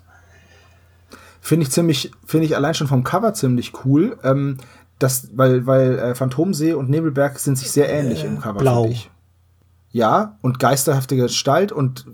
Finde 1.41 1.63
ich 1.63 1.71
ziemlich, 1.71 2.11
finde 2.25 2.45
ich 2.45 2.55
allein 2.55 2.73
schon 2.73 2.87
vom 2.87 3.03
Cover 3.03 3.33
ziemlich 3.33 3.73
cool. 3.83 4.17
Ähm, 4.23 4.57
das, 4.99 5.29
weil, 5.33 5.65
weil 5.65 5.97
äh, 5.99 6.15
Phantomsee 6.15 6.73
und 6.73 6.89
Nebelberg 6.89 7.39
sind 7.39 7.57
sich 7.57 7.71
sehr 7.71 7.89
ähnlich 7.89 8.23
im 8.23 8.39
Cover, 8.39 8.59
blau. 8.59 8.81
finde 8.83 8.95
ich. 8.95 9.11
Ja, 9.91 10.37
und 10.41 10.59
geisterhafte 10.59 11.15
Gestalt 11.15 11.71
und, 11.71 12.05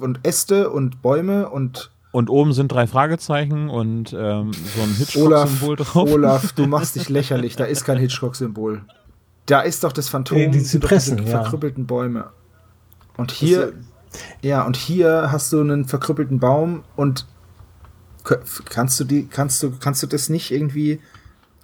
und 0.00 0.26
Äste 0.26 0.70
und 0.70 1.00
Bäume 1.00 1.48
und 1.48 1.92
Und 2.10 2.28
oben 2.28 2.52
sind 2.52 2.72
drei 2.72 2.86
Fragezeichen 2.88 3.68
und 3.70 4.12
ähm, 4.12 4.50
so 4.52 4.82
ein 4.82 5.24
Olaf, 5.24 5.48
Hitchcock-Symbol 5.50 5.76
drauf. 5.76 6.10
Olaf, 6.12 6.52
du 6.52 6.66
machst 6.66 6.96
dich 6.96 7.08
lächerlich. 7.08 7.54
Da 7.54 7.64
ist 7.64 7.84
kein 7.84 7.98
Hitchcock-Symbol. 7.98 8.82
Da 9.46 9.60
ist 9.60 9.84
doch 9.84 9.92
das 9.92 10.08
Phantom, 10.08 10.38
Die- 10.38 10.50
die 10.50 10.62
Zypressen, 10.64 11.18
ja. 11.18 11.42
verkrüppelten 11.42 11.86
Bäume. 11.86 12.30
Und 13.16 13.30
hier, 13.30 13.74
ja, 14.42 14.62
und 14.64 14.76
hier 14.76 15.28
hast 15.30 15.52
du 15.52 15.60
einen 15.60 15.84
verkrüppelten 15.84 16.40
Baum 16.40 16.82
und 16.96 17.26
kannst 18.24 18.98
du 18.98 19.04
die, 19.04 19.26
kannst 19.26 19.62
du, 19.62 19.72
kannst 19.78 20.02
du 20.02 20.06
das 20.06 20.28
nicht 20.30 20.50
irgendwie? 20.50 21.00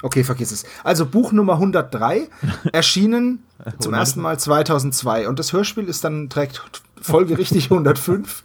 Okay, 0.03 0.25
vergiss 0.25 0.53
es. 0.53 0.65
Also 0.85 1.07
Buch 1.07 1.33
Nummer 1.33 1.55
103, 1.55 2.29
erschienen 2.73 3.45
zum 3.79 3.95
ersten 3.95 4.21
Mal 4.21 4.39
2002 4.39 5.29
und 5.29 5.39
das 5.39 5.53
Hörspiel 5.53 5.85
ist 5.85 6.05
dann 6.05 6.31
trägt 6.31 6.63
folgerichtig 7.01 7.65
105 7.71 8.43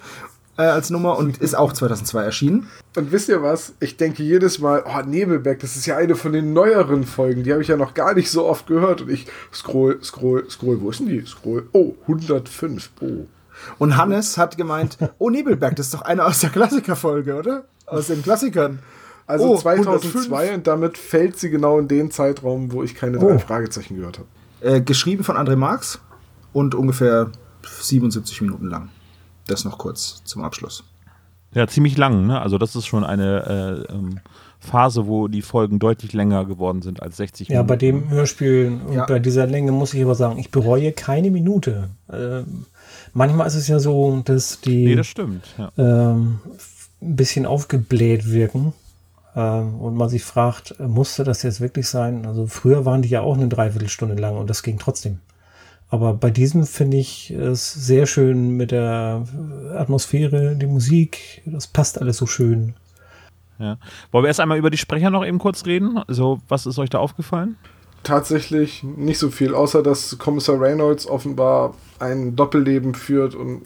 äh, 0.58 0.64
als 0.64 0.90
Nummer 0.90 1.18
und 1.18 1.38
ist 1.38 1.56
auch 1.56 1.74
2002 1.74 2.24
erschienen. 2.24 2.68
Und 2.96 3.12
wisst 3.12 3.30
ihr 3.30 3.42
was? 3.42 3.74
Ich 3.80 3.98
denke 3.98 4.24
jedes 4.24 4.60
Mal, 4.60 4.84
oh, 4.86 5.02
Nebelberg, 5.06 5.60
das 5.60 5.76
ist 5.76 5.86
ja 5.86 5.98
eine 5.98 6.16
von 6.16 6.34
den 6.34 6.54
neueren 6.54 7.04
Folgen. 7.04 7.44
Die 7.44 7.52
habe 7.52 7.62
ich 7.62 7.68
ja 7.68 7.78
noch 7.78 7.94
gar 7.94 8.14
nicht 8.14 8.32
so 8.32 8.46
oft 8.46 8.68
gehört. 8.68 9.02
Und 9.02 9.10
ich 9.10 9.28
scroll, 9.54 10.00
scroll, 10.04 10.50
scroll. 10.50 10.80
Wo 10.82 10.90
ist 10.90 11.00
denn 11.00 11.08
die? 11.08 11.26
Scroll. 11.26 11.68
Oh, 11.74 11.96
105. 12.04 12.90
Oh. 13.02 13.28
Und 13.80 13.98
Hannes 13.98 14.38
hat 14.38 14.58
gemeint, 14.58 14.98
oh 15.18 15.30
Nebelberg, 15.30 15.76
das 15.76 15.88
ist 15.88 15.94
doch 15.94 16.02
eine 16.02 16.26
aus 16.26 16.40
der 16.40 16.50
Klassikerfolge, 16.50 17.36
oder? 17.36 17.66
Aus 17.86 18.08
den 18.08 18.24
Klassikern. 18.24 18.80
Also 19.28 19.54
Oh, 19.54 19.58
2002 19.58 20.54
und 20.54 20.68
damit 20.68 20.98
fällt 20.98 21.38
sie 21.40 21.50
genau 21.50 21.80
in 21.80 21.88
den 21.88 22.12
Zeitraum, 22.12 22.72
wo 22.72 22.84
ich 22.84 22.94
keine 22.96 23.18
drei 23.18 23.36
Oh. 23.36 23.40
Fragezeichen 23.40 23.96
gehört 23.96 24.20
habe. 24.20 24.28
Äh, 24.62 24.82
geschrieben 24.82 25.24
von 25.24 25.36
André 25.36 25.56
Marx 25.56 26.00
und 26.54 26.76
ungefähr 26.76 27.32
77 27.82 28.42
Minuten 28.42 28.68
lang. 28.68 28.90
Das 29.48 29.66
noch 29.66 29.78
kurz 29.78 30.22
zum 30.26 30.44
Abschluss. 30.44 30.84
Ja, 31.54 31.68
ziemlich 31.68 31.98
lang. 31.98 32.28
Ne? 32.28 32.40
Also 32.42 32.58
das 32.58 32.76
ist 32.76 32.86
schon 32.86 33.04
eine 33.04 33.86
äh, 33.90 33.94
ähm, 33.94 34.20
Phase, 34.60 35.08
wo 35.08 35.28
die 35.28 35.42
Folgen 35.42 35.80
deutlich 35.80 36.14
länger 36.14 36.46
geworden 36.46 36.82
sind 36.82 37.02
als 37.02 37.18
60 37.18 37.48
Ja, 37.48 37.56
Minuten. 37.64 37.68
bei 37.68 37.76
dem 37.78 38.10
Hörspiel 38.10 38.80
und 38.88 38.94
Ja. 38.94 39.06
bei 39.06 39.20
dieser 39.20 39.48
Länge 39.48 39.72
muss 39.72 39.94
ich 39.94 40.04
aber 40.04 40.16
sagen, 40.16 40.38
ich 40.38 40.52
bereue 40.52 40.92
keine 40.92 41.32
Minute. 41.32 41.90
Ähm, 42.12 42.66
manchmal 43.14 43.48
ist 43.48 43.56
es 43.56 43.68
ja 43.68 43.80
so, 43.80 44.22
dass 44.26 44.60
die 44.62 44.86
Nee, 44.86 44.96
das 44.96 45.08
stimmt. 45.08 45.46
Ja. 45.58 45.72
ähm, 45.78 46.40
ein 47.02 47.16
bisschen 47.16 47.46
aufgebläht 47.46 48.30
wirken 48.32 48.74
und 49.42 49.96
man 49.96 50.10
sich 50.10 50.24
fragt, 50.24 50.80
äh, 50.80 50.88
musste 50.88 51.24
das 51.24 51.44
jetzt 51.44 51.60
wirklich 51.62 51.90
sein? 51.90 52.26
Also 52.26 52.48
früher 52.48 52.86
waren 52.86 53.02
die 53.02 53.10
ja 53.10 53.22
auch 53.22 53.36
eine 53.36 53.50
Dreiviertelstunde 53.50 54.16
lang 54.16 54.38
und 54.38 54.50
das 54.50 54.64
ging 54.64 54.80
trotzdem. 54.80 55.20
Aber 55.90 56.14
bei 56.14 56.32
diesem 56.32 56.66
finde 56.66 56.98
ich 56.98 57.32
es 57.32 57.74
sehr 57.74 58.06
schön 58.06 58.52
mit 58.52 58.72
der 58.72 59.26
Atmosphäre, 59.76 60.56
die 60.56 60.66
Musik, 60.66 61.42
das 61.46 61.68
passt 61.68 62.02
alles 62.02 62.18
so 62.18 62.26
schön. 62.26 62.74
Ja. 63.60 63.78
Wollen 64.12 64.24
wir 64.24 64.30
erst 64.30 64.40
einmal 64.40 64.58
über 64.58 64.70
die 64.70 64.78
Sprecher 64.78 65.10
noch 65.10 65.26
eben 65.26 65.40
kurz 65.40 65.66
reden? 65.66 65.98
Also, 65.98 66.40
was 66.48 66.66
ist 66.66 66.80
euch 66.80 66.90
da 66.90 66.98
aufgefallen? 66.98 67.56
Tatsächlich 68.04 68.84
nicht 68.84 69.20
so 69.20 69.30
viel, 69.30 69.54
außer 69.54 69.84
dass 69.84 70.18
Kommissar 70.18 70.60
Reynolds 70.60 71.08
offenbar 71.08 71.76
ein 72.00 72.36
Doppelleben 72.36 72.94
führt 72.94 73.36
und 73.36 73.64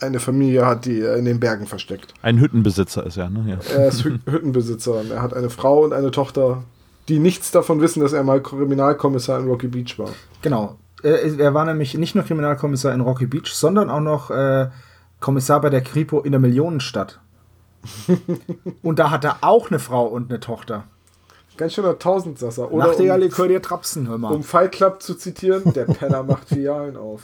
eine 0.00 0.20
Familie 0.20 0.66
hat, 0.66 0.84
die 0.84 1.00
er 1.00 1.16
in 1.16 1.24
den 1.24 1.40
Bergen 1.40 1.66
versteckt. 1.66 2.14
Ein 2.22 2.38
Hüttenbesitzer 2.38 3.04
ist 3.06 3.16
er, 3.16 3.30
ne? 3.30 3.44
Ja. 3.48 3.76
Er 3.76 3.88
ist 3.88 4.04
Hü 4.04 4.18
Hüttenbesitzer 4.26 5.00
und 5.00 5.10
er 5.10 5.22
hat 5.22 5.34
eine 5.34 5.50
Frau 5.50 5.84
und 5.84 5.92
eine 5.92 6.10
Tochter, 6.10 6.62
die 7.08 7.18
nichts 7.18 7.50
davon 7.50 7.80
wissen, 7.80 8.00
dass 8.00 8.12
er 8.12 8.22
mal 8.22 8.42
Kriminalkommissar 8.42 9.38
in 9.40 9.48
Rocky 9.48 9.68
Beach 9.68 9.98
war. 9.98 10.10
Genau. 10.42 10.76
Er 11.02 11.54
war 11.54 11.64
nämlich 11.64 11.94
nicht 11.94 12.16
nur 12.16 12.24
Kriminalkommissar 12.24 12.92
in 12.92 13.00
Rocky 13.00 13.26
Beach, 13.26 13.52
sondern 13.52 13.88
auch 13.88 14.00
noch 14.00 14.30
äh, 14.30 14.68
Kommissar 15.20 15.60
bei 15.60 15.70
der 15.70 15.80
Kripo 15.80 16.20
in 16.20 16.32
der 16.32 16.40
Millionenstadt. 16.40 17.20
und 18.82 18.98
da 18.98 19.10
hat 19.10 19.24
er 19.24 19.38
auch 19.42 19.70
eine 19.70 19.78
Frau 19.78 20.06
und 20.06 20.30
eine 20.30 20.40
Tochter. 20.40 20.84
Ganz 21.56 21.74
schöner 21.74 21.98
Tausendsasser. 21.98 22.70
Oder 22.70 22.88
Nachtigall, 22.88 23.18
um, 23.18 23.24
Likör 23.24 23.48
dir 23.48 23.60
Trapsen, 23.60 24.08
hör 24.08 24.18
mal. 24.18 24.32
um 24.32 24.42
Fight 24.42 24.72
Club 24.72 25.02
zu 25.02 25.14
zitieren, 25.14 25.72
der 25.72 25.84
Penner 25.86 26.22
macht 26.22 26.48
Filialen 26.48 26.96
auf. 26.96 27.22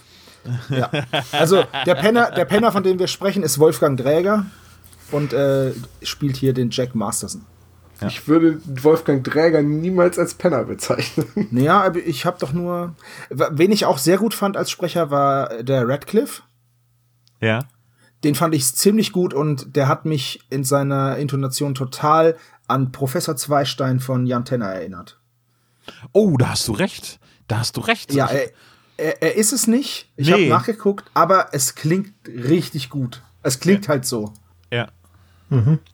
Ja. 0.69 0.91
Also 1.33 1.65
der 1.87 1.95
Penner, 1.95 2.31
der 2.31 2.45
Penner, 2.45 2.73
von 2.73 2.83
dem 2.83 2.99
wir 2.99 3.07
sprechen, 3.07 3.43
ist 3.43 3.59
Wolfgang 3.59 3.99
Dräger 3.99 4.47
und 5.11 5.33
äh, 5.33 5.73
spielt 6.03 6.37
hier 6.37 6.53
den 6.53 6.71
Jack 6.71 6.95
Masterson. 6.95 7.45
Ich 8.07 8.27
würde 8.29 8.61
Wolfgang 8.83 9.25
Dräger 9.25 9.63
niemals 9.63 10.19
als 10.19 10.35
Penner 10.35 10.65
bezeichnen. 10.65 11.27
Naja, 11.51 11.81
aber 11.83 11.99
ich 11.99 12.27
habe 12.27 12.37
doch 12.39 12.53
nur. 12.53 12.95
Wen 13.31 13.73
ich 13.73 13.87
auch 13.87 13.99
sehr 13.99 14.19
gut 14.19 14.35
fand 14.35 14.57
als 14.57 14.71
Sprecher 14.71 15.11
war 15.11 15.63
der 15.63 15.89
Radcliffe. 15.89 16.43
ja. 17.41 17.61
Den 18.23 18.35
fand 18.35 18.55
ich 18.55 18.65
ziemlich 18.75 19.13
gut 19.13 19.35
und 19.35 19.77
der 19.77 19.87
hat 19.87 20.07
mich 20.07 20.41
in 20.49 20.65
seiner 20.65 21.19
Intonation 21.19 21.75
total 21.75 22.39
an 22.67 22.91
Professor 22.91 23.37
Zweistein 23.37 24.01
von 24.01 24.25
Jan 24.25 24.47
Tenner 24.47 24.69
erinnert. 24.69 25.21
Oh, 26.13 26.39
da 26.39 26.51
hast 26.51 26.67
du 26.69 26.73
recht. 26.73 27.21
Da 27.49 27.59
hast 27.59 27.77
du 27.77 27.83
recht. 27.83 28.15
Ja, 28.15 28.27
er, 28.29 28.49
er, 28.97 29.23
er 29.23 29.37
ist 29.37 29.53
es 29.53 29.67
nicht. 29.67 30.11
Ich 30.17 30.27
Nee. 30.29 30.33
habe 30.33 30.49
nachgeguckt, 30.49 31.11
aber 31.15 31.49
es 31.53 31.75
klingt 31.75 32.13
richtig 32.27 32.91
gut. 32.91 33.23
Es 33.43 33.61
klingt 33.61 33.89
halt 33.89 34.05
so. 34.07 34.33
ja. 34.71 34.89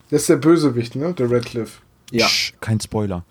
Das 0.09 0.21
ist 0.21 0.29
der 0.29 0.37
Bösewicht, 0.37 0.95
ne? 0.95 1.13
Der 1.13 1.29
Radcliffe. 1.29 1.81
Ja. 2.09 2.25
Psch, 2.25 2.53
kein 2.61 2.79
Spoiler. 2.79 3.23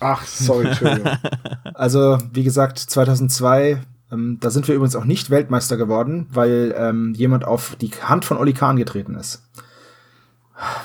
Ach, 0.00 0.26
sorry, 0.26 0.66
Entschuldigung. 0.68 1.12
Also, 1.74 2.18
wie 2.32 2.42
gesagt, 2.42 2.78
2002, 2.78 3.80
ähm, 4.12 4.36
da 4.40 4.50
sind 4.50 4.68
wir 4.68 4.74
übrigens 4.74 4.96
auch 4.96 5.04
nicht 5.06 5.30
Weltmeister 5.30 5.78
geworden, 5.78 6.26
weil 6.30 6.74
ähm, 6.76 7.14
jemand 7.14 7.44
auf 7.46 7.76
die 7.80 7.90
Hand 8.02 8.26
von 8.26 8.36
Oli 8.36 8.52
Kahn 8.52 8.76
getreten 8.76 9.14
ist. 9.14 9.42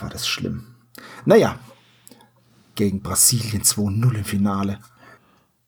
War 0.01 0.09
das 0.09 0.27
schlimm. 0.27 0.67
Naja, 1.25 1.59
gegen 2.75 3.01
Brasilien 3.01 3.63
2-0 3.63 4.15
im 4.15 4.23
Finale. 4.25 4.79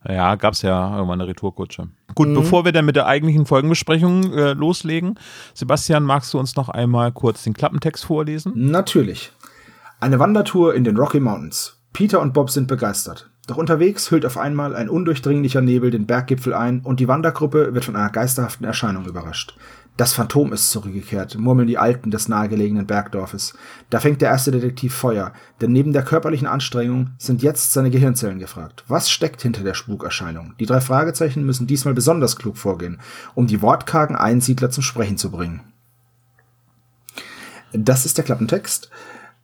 Ja, 0.07 0.35
gab's 0.35 0.61
ja 0.61 0.95
irgendwann 0.95 1.19
eine 1.19 1.29
Retourkutsche. 1.29 1.89
Gut, 2.15 2.33
bevor 2.33 2.63
wir 2.63 2.71
dann 2.71 2.85
mit 2.85 2.95
der 2.95 3.07
eigentlichen 3.07 3.45
Folgenbesprechung 3.45 4.33
äh, 4.33 4.53
loslegen, 4.53 5.15
Sebastian, 5.53 6.03
magst 6.03 6.33
du 6.33 6.39
uns 6.39 6.55
noch 6.55 6.69
einmal 6.69 7.11
kurz 7.11 7.43
den 7.43 7.53
Klappentext 7.53 8.05
vorlesen? 8.05 8.53
Natürlich. 8.55 9.33
Eine 9.99 10.19
Wandertour 10.19 10.75
in 10.75 10.83
den 10.83 10.97
Rocky 10.97 11.19
Mountains. 11.19 11.77
Peter 11.91 12.21
und 12.21 12.33
Bob 12.33 12.49
sind 12.49 12.67
begeistert. 12.67 13.29
Doch 13.47 13.57
unterwegs 13.57 14.11
hüllt 14.11 14.25
auf 14.25 14.37
einmal 14.37 14.75
ein 14.75 14.89
undurchdringlicher 14.89 15.61
Nebel 15.61 15.89
den 15.89 16.05
Berggipfel 16.05 16.53
ein 16.53 16.81
und 16.81 16.99
die 16.99 17.07
Wandergruppe 17.07 17.73
wird 17.73 17.85
von 17.85 17.95
einer 17.95 18.09
geisterhaften 18.09 18.65
Erscheinung 18.65 19.05
überrascht. 19.05 19.57
Das 19.97 20.13
Phantom 20.13 20.53
ist 20.53 20.69
zurückgekehrt, 20.69 21.37
murmeln 21.39 21.67
die 21.67 21.79
Alten 21.79 22.11
des 22.11 22.27
nahegelegenen 22.29 22.85
Bergdorfes. 22.85 23.55
Da 23.89 23.99
fängt 23.99 24.21
der 24.21 24.29
erste 24.29 24.51
Detektiv 24.51 24.93
Feuer, 24.93 25.33
denn 25.59 25.71
neben 25.71 25.91
der 25.91 26.03
körperlichen 26.03 26.47
Anstrengung 26.47 27.11
sind 27.17 27.41
jetzt 27.41 27.73
seine 27.73 27.89
Gehirnzellen 27.89 28.37
gefragt. 28.37 28.83
Was 28.87 29.09
steckt 29.09 29.41
hinter 29.41 29.63
der 29.63 29.73
Spukerscheinung? 29.73 30.53
Die 30.59 30.67
drei 30.67 30.81
Fragezeichen 30.81 31.43
müssen 31.45 31.65
diesmal 31.65 31.95
besonders 31.95 32.35
klug 32.35 32.57
vorgehen, 32.57 32.99
um 33.33 33.47
die 33.47 33.61
wortkargen 33.63 34.15
Einsiedler 34.15 34.69
zum 34.69 34.83
Sprechen 34.83 35.17
zu 35.17 35.31
bringen. 35.31 35.61
Das 37.73 38.05
ist 38.05 38.17
der 38.17 38.25
Klappentext. 38.25 38.89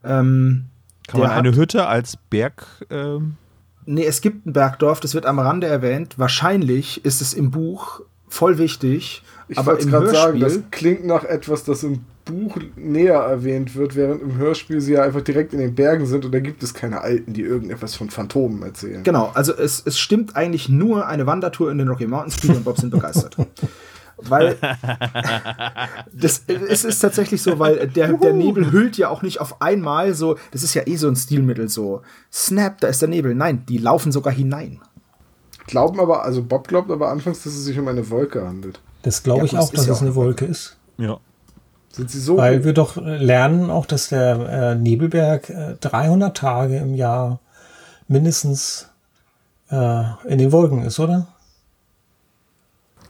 Ähm, 0.04 0.66
Kann 1.08 1.20
man 1.20 1.32
eine 1.32 1.50
hat- 1.50 1.56
Hütte 1.56 1.88
als 1.88 2.18
Berg. 2.30 2.66
Ähm, 2.90 3.38
Nee, 3.86 4.06
es 4.06 4.22
gibt 4.22 4.46
ein 4.46 4.54
Bergdorf, 4.54 5.02
das 5.02 5.14
wird 5.14 5.26
am 5.26 5.40
Rande 5.40 5.68
erwähnt. 5.68 6.18
Wahrscheinlich 6.18 7.04
ist 7.04 7.22
es 7.22 7.34
im 7.34 7.52
Buch 7.52 8.00
voll 8.30 8.58
wichtig. 8.58 9.24
Ich 9.48 9.58
aber 9.58 9.74
wollte 9.74 9.88
gerade 9.88 10.10
sagen, 10.10 10.40
das 10.40 10.60
klingt 10.72 11.06
nach 11.06 11.24
etwas, 11.24 11.64
das 11.64 11.84
im 11.84 12.02
Buch 12.26 12.58
näher 12.76 13.16
erwähnt 13.16 13.76
wird, 13.76 13.96
während 13.96 14.22
im 14.22 14.38
Hörspiel 14.38 14.80
sie 14.80 14.94
ja 14.94 15.04
einfach 15.04 15.22
direkt 15.22 15.54
in 15.54 15.60
den 15.60 15.76
Bergen 15.76 16.06
sind 16.06 16.26
und 16.26 16.34
da 16.34 16.40
gibt 16.40 16.64
es 16.64 16.74
keine 16.74 17.02
Alten, 17.02 17.34
die 17.34 17.42
irgendetwas 17.42 17.96
von 17.96 18.10
Phantomen 18.10 18.64
erzählen. 18.64 19.04
Genau, 19.04 19.32
also 19.34 19.54
es, 19.54 19.84
es 19.86 20.00
stimmt 20.00 20.36
eigentlich 20.36 20.70
nur 20.70 21.08
eine 21.08 21.26
Wandertour 21.26 21.72
in 21.72 21.78
den 21.78 21.90
Rocky 21.90 22.08
Mountains. 22.08 22.38
Peter 22.38 22.56
und 22.56 22.64
Bob 22.64 22.78
sind 22.80 22.92
begeistert. 22.92 23.36
weil 24.18 24.58
das, 26.14 26.44
es 26.48 26.86
ist 26.86 27.00
tatsächlich 27.00 27.42
so, 27.42 27.60
weil 27.60 27.88
der, 27.88 28.14
der 28.14 28.34
Nebel 28.34 28.72
hüllt 28.72 28.98
ja 28.98 29.10
auch 29.10 29.22
nicht 29.22 29.42
auf 29.42 29.62
einmal 29.62 30.14
so, 30.14 30.38
das 30.52 30.64
ist 30.64 30.74
ja 30.74 30.84
eh 30.86 30.96
so 30.96 31.08
ein 31.08 31.16
Stilmittel, 31.16 31.68
so 31.70 32.02
Snap, 32.32 32.80
da 32.80 32.88
ist 32.88 33.02
der 33.02 33.10
Nebel. 33.10 33.36
Nein, 33.36 33.66
die 33.68 33.78
laufen 33.78 34.12
sogar 34.12 34.34
hinein. 34.34 34.80
Glauben 35.68 36.00
aber, 36.00 36.24
also 36.24 36.44
Bob 36.44 36.68
glaubt 36.68 36.92
aber 36.92 37.10
anfangs, 37.10 37.44
dass 37.44 37.54
es 37.54 37.66
sich 37.66 37.80
um 37.80 37.88
eine 37.88 38.10
Wolke 38.10 38.46
handelt. 38.46 38.82
Das 39.04 39.24
glaube 39.24 39.40
Ja, 39.42 39.46
ich 39.46 39.58
auch, 39.58 39.72
ist 39.72 39.78
dass 39.78 39.86
ja 39.88 39.94
es 39.94 40.00
auch 40.00 40.02
eine 40.02 40.16
Wolke 40.16 40.46
ist. 40.46 40.78
ja. 40.98 41.20
Sind 41.92 42.10
sie 42.10 42.20
so 42.20 42.38
Weil 42.38 42.64
wir 42.66 42.74
doch 42.74 42.98
lernen 42.98 43.70
auch, 43.70 43.86
dass 43.86 44.10
der 44.10 44.50
äh, 44.50 44.76
Nebelberg 44.76 45.50
äh, 45.52 45.76
300 45.80 46.36
Tage 46.36 46.78
im 46.78 46.96
Jahr 46.96 47.40
mindestens 48.08 48.90
äh, 49.70 50.04
in 50.28 50.40
den 50.40 50.52
Wolken 50.52 50.82
ist, 50.82 51.00
oder? 51.00 51.28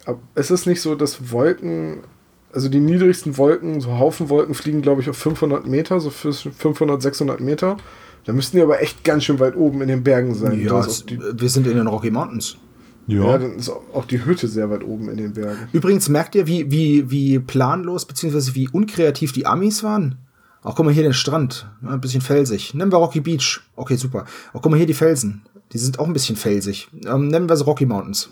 Aber 0.06 0.20
ist 0.36 0.52
es 0.52 0.66
nicht 0.66 0.82
so, 0.82 0.96
dass 0.96 1.32
Wolken, 1.32 2.04
also 2.52 2.68
die 2.68 2.82
niedrigsten 2.82 3.38
Wolken, 3.38 3.80
so 3.80 3.98
Haufenwolken 4.00 4.54
fliegen, 4.54 4.82
glaube 4.82 5.02
ich, 5.02 5.10
auf 5.10 5.18
500 5.18 5.66
Meter, 5.66 6.02
so 6.02 6.10
für 6.10 6.34
500, 6.34 7.02
600 7.02 7.40
Meter. 7.40 7.78
Da 8.26 8.34
müssten 8.34 8.58
die 8.58 8.64
aber 8.64 8.82
echt 8.82 9.06
ganz 9.06 9.24
schön 9.24 9.40
weit 9.40 9.56
oben 9.56 9.82
in 9.82 9.88
den 9.88 10.04
Bergen 10.04 10.36
sein. 10.36 10.60
Ja, 10.60 10.82
ist 10.82 11.10
es, 11.10 11.40
wir 11.40 11.50
sind 11.50 11.68
in 11.68 11.78
den 11.78 11.88
Rocky 11.88 12.12
Mountains. 12.12 12.58
Ja. 13.08 13.24
Ja. 13.24 13.38
dann 13.38 13.56
ist 13.58 13.70
auch 13.70 14.06
die 14.06 14.24
Hütte 14.26 14.48
sehr 14.48 14.70
weit 14.70 14.84
oben 14.84 15.10
in 15.10 15.18
den 15.18 15.34
Bergen. 15.34 15.68
Übrigens 15.72 16.10
merkt 16.10 16.36
ihr, 16.36 16.48
wie, 16.48 16.72
wie, 16.72 17.10
wie 17.10 17.39
planlos 17.39 18.06
bzw. 18.06 18.56
wie 18.56 18.70
unkreativ 18.70 19.34
die 19.34 19.46
Amis 19.46 19.84
waren? 19.84 20.18
Auch 20.62 20.76
guck 20.76 20.86
mal 20.86 20.94
hier 20.94 21.04
den 21.04 21.13
Strand, 21.13 21.68
ja, 21.82 21.89
ein 21.89 22.00
bisschen 22.02 22.22
felsig. 22.22 22.74
Nennen 22.74 22.92
wir 22.92 22.98
Rocky 22.98 23.20
Beach. 23.20 23.62
Okay, 23.76 23.98
super. 23.98 24.26
Auch 24.54 24.62
guck 24.62 24.72
mal 24.72 24.78
hier 24.78 24.86
die 24.86 24.94
Felsen. 24.94 25.42
Die 25.74 25.78
sind 25.78 26.00
auch 26.00 26.08
ein 26.08 26.13
bisschen 26.13 26.38
felsig. 26.38 26.88
Ähm, 27.06 27.28
nennen 27.28 27.50
wir 27.50 27.58
sie 27.58 27.66
Rocky 27.66 27.86
Mountains. 27.86 28.30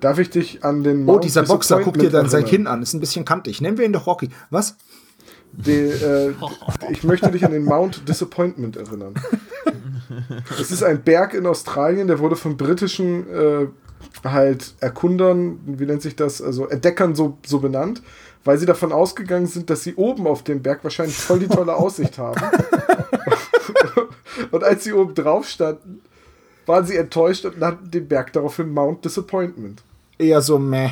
Darf 0.00 0.18
ich 0.18 0.30
dich 0.30 0.64
an 0.64 0.82
den 0.82 1.02
Oh, 1.02 1.12
Mount 1.12 1.24
dieser 1.24 1.42
Boxer, 1.42 1.80
guck 1.80 1.98
dir 1.98 2.08
dann 2.08 2.30
sein 2.30 2.46
Kinn 2.46 2.66
an. 2.66 2.82
Ist 2.82 2.94
ein 2.94 3.00
bisschen 3.00 3.26
kantig. 3.26 3.60
Nennen 3.60 3.76
wir 3.76 3.84
ihn 3.84 3.92
doch 3.92 4.06
Rocky. 4.06 4.30
Was? 4.48 4.76
Die, 5.52 5.72
äh, 5.72 6.32
ich 6.90 7.04
möchte 7.04 7.30
dich 7.30 7.44
an 7.44 7.52
den 7.52 7.64
Mount 7.64 8.08
Disappointment 8.08 8.76
erinnern. 8.76 9.14
Es 10.58 10.72
ist 10.72 10.82
ein 10.82 11.02
Berg 11.02 11.34
in 11.34 11.46
Australien, 11.46 12.08
der 12.08 12.18
wurde 12.18 12.34
von 12.34 12.56
britischen 12.56 13.30
äh, 13.30 13.66
halt 14.24 14.74
Erkundern, 14.80 15.60
wie 15.64 15.86
nennt 15.86 16.02
sich 16.02 16.16
das, 16.16 16.42
also 16.42 16.68
Entdeckern 16.68 17.14
so, 17.14 17.38
so 17.46 17.58
benannt, 17.58 18.02
weil 18.44 18.58
sie 18.58 18.66
davon 18.66 18.92
ausgegangen 18.92 19.46
sind, 19.46 19.70
dass 19.70 19.82
sie 19.82 19.94
oben 19.94 20.26
auf 20.26 20.42
dem 20.42 20.62
Berg 20.62 20.82
wahrscheinlich 20.84 21.16
voll 21.16 21.38
die 21.38 21.48
tolle 21.48 21.74
Aussicht 21.74 22.18
haben. 22.18 22.40
und 24.50 24.64
als 24.64 24.84
sie 24.84 24.92
oben 24.92 25.14
drauf 25.14 25.46
standen, 25.46 26.00
waren 26.66 26.86
sie 26.86 26.96
enttäuscht 26.96 27.44
und 27.44 27.58
nannten 27.58 27.90
den 27.90 28.08
Berg 28.08 28.32
daraufhin 28.32 28.72
Mount 28.72 29.04
Disappointment. 29.04 29.82
Eher 30.18 30.40
so 30.40 30.58
meh. 30.58 30.90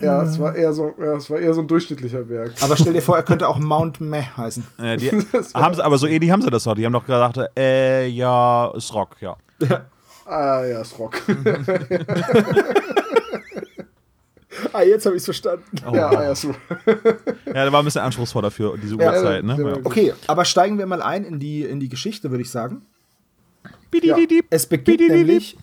Ja, 0.00 0.22
es 0.22 0.38
war 0.38 0.54
eher 0.54 0.72
so, 0.72 0.92
ja, 0.98 1.16
es 1.16 1.30
war 1.30 1.38
eher 1.38 1.54
so 1.54 1.62
ein 1.62 1.66
durchschnittlicher 1.66 2.24
Berg. 2.24 2.52
Aber 2.60 2.76
stell 2.76 2.92
dir 2.92 3.00
vor, 3.00 3.16
er 3.16 3.22
könnte 3.22 3.48
auch 3.48 3.58
Mount 3.58 4.00
Meh 4.00 4.24
heißen. 4.36 4.66
Äh, 4.78 4.98
die, 4.98 5.10
haben 5.54 5.74
sie, 5.74 5.82
aber 5.82 5.96
so 5.96 6.06
ähnlich 6.06 6.30
haben 6.30 6.42
sie 6.42 6.50
das 6.50 6.64
doch. 6.64 6.74
Die 6.74 6.84
haben 6.84 6.92
doch 6.92 7.06
gesagt, 7.06 7.38
äh, 7.56 8.06
ja, 8.06 8.70
ist 8.76 8.92
Rock, 8.92 9.16
ja. 9.20 9.36
Ah 10.26 10.64
ja, 10.64 10.80
ist 10.80 10.98
Rock. 10.98 11.20
ah, 14.72 14.82
jetzt 14.82 15.06
habe 15.06 15.16
ich 15.16 15.20
es 15.20 15.24
verstanden. 15.24 15.64
Oh. 15.86 15.94
ja, 15.94 16.08
ah, 16.08 16.22
ja, 16.24 16.32
ist 16.32 16.44
Rock. 16.44 16.56
Ja, 17.46 17.52
der 17.52 17.72
war 17.72 17.82
ein 17.82 17.84
bisschen 17.84 18.02
anspruchsvoll 18.02 18.42
dafür, 18.42 18.78
diese 18.78 18.96
Ja, 18.96 19.12
Uhrzeit, 19.12 19.44
ja, 19.44 19.56
ne? 19.56 19.62
ja. 19.62 19.68
Ja. 19.70 19.76
Okay, 19.84 20.14
aber 20.26 20.44
steigen 20.44 20.78
wir 20.78 20.86
mal 20.86 21.02
ein 21.02 21.24
in 21.24 21.38
die, 21.40 21.62
in 21.62 21.80
die 21.80 21.88
Geschichte, 21.88 22.30
würde 22.30 22.42
ich 22.42 22.50
sagen. 22.50 22.82
Bidididip. 23.90 24.46
Es 24.50 24.66
beginnt 24.66 25.08
nämlich. 25.08 25.56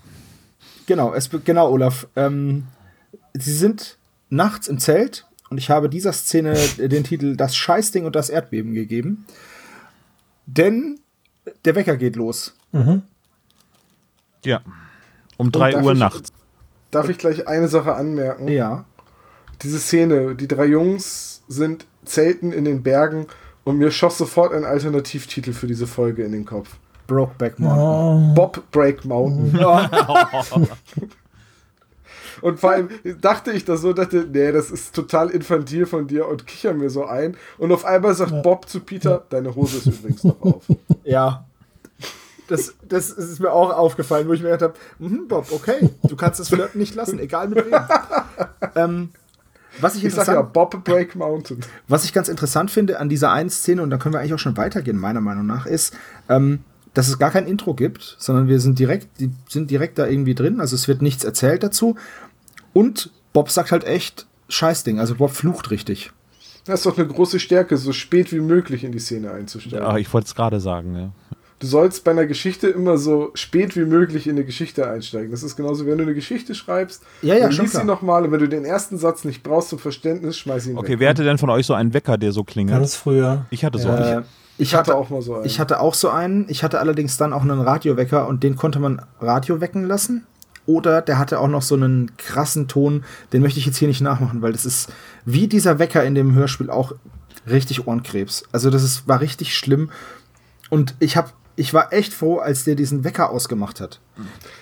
Genau, 0.85 1.13
es 1.13 1.29
genau, 1.43 1.69
Olaf. 1.71 2.07
Ähm, 2.15 2.65
sie 3.33 3.53
sind 3.53 3.97
nachts 4.29 4.67
im 4.67 4.79
Zelt 4.79 5.25
und 5.49 5.57
ich 5.57 5.69
habe 5.69 5.89
dieser 5.89 6.13
Szene 6.13 6.55
den 6.77 7.03
Titel 7.03 7.35
Das 7.35 7.55
Scheißding 7.55 8.05
und 8.05 8.15
das 8.15 8.29
Erdbeben 8.29 8.73
gegeben. 8.73 9.25
Denn 10.45 10.99
der 11.65 11.75
Wecker 11.75 11.97
geht 11.97 12.15
los. 12.15 12.55
Ja. 14.45 14.61
Um 15.37 15.51
3 15.51 15.71
darf 15.71 15.83
Uhr 15.83 15.93
ich- 15.93 15.99
nachts. 15.99 16.29
Darf 16.91 17.07
ich 17.09 17.17
gleich 17.17 17.47
eine 17.47 17.67
Sache 17.67 17.93
anmerken? 17.93 18.47
Ja. 18.47 18.85
Diese 19.61 19.77
Szene, 19.79 20.35
die 20.35 20.47
drei 20.47 20.65
Jungs 20.65 21.43
sind 21.47 21.85
zelten 22.05 22.51
in 22.51 22.65
den 22.65 22.81
Bergen 22.81 23.27
und 23.63 23.77
mir 23.77 23.91
schoss 23.91 24.17
sofort 24.17 24.53
ein 24.53 24.63
Alternativtitel 24.65 25.53
für 25.53 25.67
diese 25.67 25.85
Folge 25.85 26.23
in 26.23 26.31
den 26.31 26.45
Kopf. 26.45 26.77
Brokeback 27.07 27.59
Mountain. 27.59 28.33
Bob 28.35 28.63
Break 28.71 29.03
Mountain. 29.05 29.59
Und 32.41 32.59
vor 32.59 32.71
allem 32.71 32.89
dachte 33.19 33.51
ich 33.51 33.65
das 33.65 33.81
so, 33.81 33.91
dachte, 33.91 34.25
nee, 34.31 34.51
das 34.53 34.71
ist 34.71 34.95
total 34.95 35.29
infantil 35.29 35.85
von 35.85 36.07
dir 36.07 36.25
und 36.27 36.47
kicher 36.47 36.73
mir 36.73 36.89
so 36.89 37.05
ein. 37.05 37.35
Und 37.57 37.71
auf 37.73 37.83
einmal 37.83 38.13
sagt 38.15 38.43
Bob 38.43 38.69
zu 38.69 38.79
Peter, 38.79 39.25
deine 39.29 39.53
Hose 39.55 39.77
ist 39.79 39.87
übrigens 39.87 40.23
noch 40.23 40.41
auf. 40.41 40.63
Ja. 41.03 41.45
Das, 42.49 42.73
das 42.87 43.11
ist 43.11 43.39
mir 43.39 43.51
auch 43.51 43.71
aufgefallen, 43.71 44.27
wo 44.27 44.33
ich 44.33 44.41
mir 44.41 44.49
gedacht 44.49 44.73
habe, 44.73 44.73
mhm, 44.97 45.27
Bob, 45.27 45.51
okay, 45.51 45.89
du 46.03 46.15
kannst 46.15 46.39
das 46.39 46.49
Flirten 46.49 46.79
nicht 46.79 46.95
lassen, 46.95 47.19
egal 47.19 47.47
mit 47.47 47.65
wem. 47.65 47.79
ähm, 48.75 49.09
was 49.79 49.95
ich 49.95 50.03
Ich 50.03 50.13
sag 50.13 50.27
ja, 50.27 50.41
Bob 50.41 50.83
Break 50.83 51.15
Mountain. 51.15 51.59
Was 51.87 52.03
ich 52.03 52.13
ganz 52.13 52.27
interessant 52.27 52.71
finde 52.71 52.99
an 52.99 53.07
dieser 53.07 53.31
einen 53.31 53.49
Szene, 53.49 53.81
und 53.81 53.89
da 53.89 53.97
können 53.97 54.13
wir 54.13 54.19
eigentlich 54.19 54.33
auch 54.33 54.39
schon 54.39 54.57
weitergehen, 54.57 54.97
meiner 54.97 55.21
Meinung 55.21 55.45
nach, 55.45 55.65
ist, 55.65 55.95
ähm, 56.27 56.63
dass 56.93 57.07
es 57.07 57.19
gar 57.19 57.31
kein 57.31 57.47
Intro 57.47 57.75
gibt, 57.75 58.15
sondern 58.19 58.47
wir 58.47 58.59
sind 58.59 58.79
direkt, 58.79 59.19
die 59.19 59.31
sind 59.47 59.69
direkt 59.69 59.99
da 59.99 60.07
irgendwie 60.07 60.35
drin, 60.35 60.59
also 60.59 60.75
es 60.75 60.87
wird 60.87 61.01
nichts 61.01 61.23
erzählt 61.23 61.63
dazu. 61.63 61.95
Und 62.73 63.11
Bob 63.31 63.49
sagt 63.51 63.71
halt 63.71 63.83
echt 63.83 64.27
Scheißding, 64.49 64.99
also 64.99 65.15
Bob 65.15 65.31
flucht 65.31 65.69
richtig. 65.71 66.11
Das 66.65 66.81
ist 66.81 66.85
doch 66.85 66.97
eine 66.97 67.07
große 67.07 67.39
Stärke, 67.39 67.77
so 67.77 67.93
spät 67.93 68.31
wie 68.31 68.39
möglich 68.39 68.83
in 68.83 68.91
die 68.91 68.99
Szene 68.99 69.31
einzusteigen. 69.31 69.79
Ja, 69.79 69.97
ich 69.97 70.11
wollte 70.13 70.27
es 70.27 70.35
gerade 70.35 70.59
sagen, 70.59 70.95
ja. 70.95 71.11
Du 71.59 71.67
sollst 71.67 72.05
bei 72.05 72.11
einer 72.11 72.25
Geschichte 72.25 72.67
immer 72.67 72.97
so 72.97 73.31
spät 73.33 73.75
wie 73.75 73.83
möglich 73.83 74.27
in 74.27 74.37
eine 74.37 74.45
Geschichte 74.45 74.89
einsteigen. 74.89 75.29
Das 75.31 75.43
ist 75.43 75.57
genauso, 75.57 75.85
wenn 75.85 75.97
du 75.97 76.03
eine 76.05 76.13
Geschichte 76.13 76.55
schreibst, 76.55 77.03
Ja, 77.21 77.35
ja, 77.35 77.49
dann 77.49 77.67
sie 77.67 77.83
nochmal 77.83 78.23
und 78.23 78.31
wenn 78.31 78.39
du 78.39 78.47
den 78.47 78.63
ersten 78.63 78.97
Satz 78.97 79.25
nicht 79.25 79.43
brauchst 79.43 79.69
zum 79.69 79.79
Verständnis, 79.79 80.37
schmeiß 80.37 80.67
ihn 80.67 80.77
Okay, 80.77 80.91
weg. 80.93 80.99
wer 80.99 81.09
hatte 81.09 81.23
denn 81.25 81.37
von 81.37 81.49
euch 81.49 81.65
so 81.65 81.73
einen 81.73 81.93
Wecker, 81.93 82.17
der 82.17 82.31
so 82.31 82.43
klingelt? 82.45 82.77
Ganz 82.77 82.95
früher. 82.95 83.45
Ich 83.49 83.65
hatte 83.65 83.77
so 83.77 83.89
Ja. 83.89 83.95
einen. 83.95 84.03
Äh, 84.19 84.23
ich, 84.57 84.67
Ich 84.69 84.73
hatte 84.75 84.91
hatte 84.91 84.95
auch 84.99 85.09
mal 85.09 85.21
so 85.21 85.35
einen. 85.35 85.45
Ich 85.45 85.59
hatte 85.59 85.79
auch 85.81 85.93
so 85.93 86.09
einen. 86.09 86.45
Ich 86.49 86.63
hatte 86.63 86.79
allerdings 86.79 87.17
dann 87.17 87.33
auch 87.33 87.41
einen 87.41 87.59
Radiowecker 87.61 88.27
und 88.27 88.43
den 88.43 88.55
konnte 88.55 88.79
man 88.79 89.01
Radio 89.19 89.59
wecken 89.61 89.83
lassen. 89.85 90.25
Oder 90.65 91.01
der 91.01 91.17
hatte 91.17 91.39
auch 91.39 91.47
noch 91.47 91.61
so 91.63 91.75
einen 91.75 92.11
krassen 92.17 92.67
Ton, 92.67 93.03
den 93.33 93.41
möchte 93.41 93.59
ich 93.59 93.65
jetzt 93.65 93.77
hier 93.77 93.87
nicht 93.87 94.01
nachmachen, 94.01 94.41
weil 94.41 94.51
das 94.51 94.65
ist 94.65 94.93
wie 95.25 95.47
dieser 95.47 95.79
Wecker 95.79 96.03
in 96.03 96.13
dem 96.13 96.35
Hörspiel 96.35 96.69
auch 96.69 96.93
richtig 97.49 97.87
Ohrenkrebs. 97.87 98.43
Also 98.51 98.69
das 98.69 98.83
ist, 98.83 99.07
war 99.07 99.19
richtig 99.19 99.57
schlimm. 99.57 99.89
Und 100.69 100.93
ich 100.99 101.17
habe, 101.17 101.29
ich 101.59 101.73
war 101.73 101.91
echt 101.91 102.13
froh, 102.13 102.37
als 102.37 102.63
der 102.63 102.75
diesen 102.75 103.03
Wecker 103.03 103.29
ausgemacht 103.29 103.81
hat. 103.81 103.99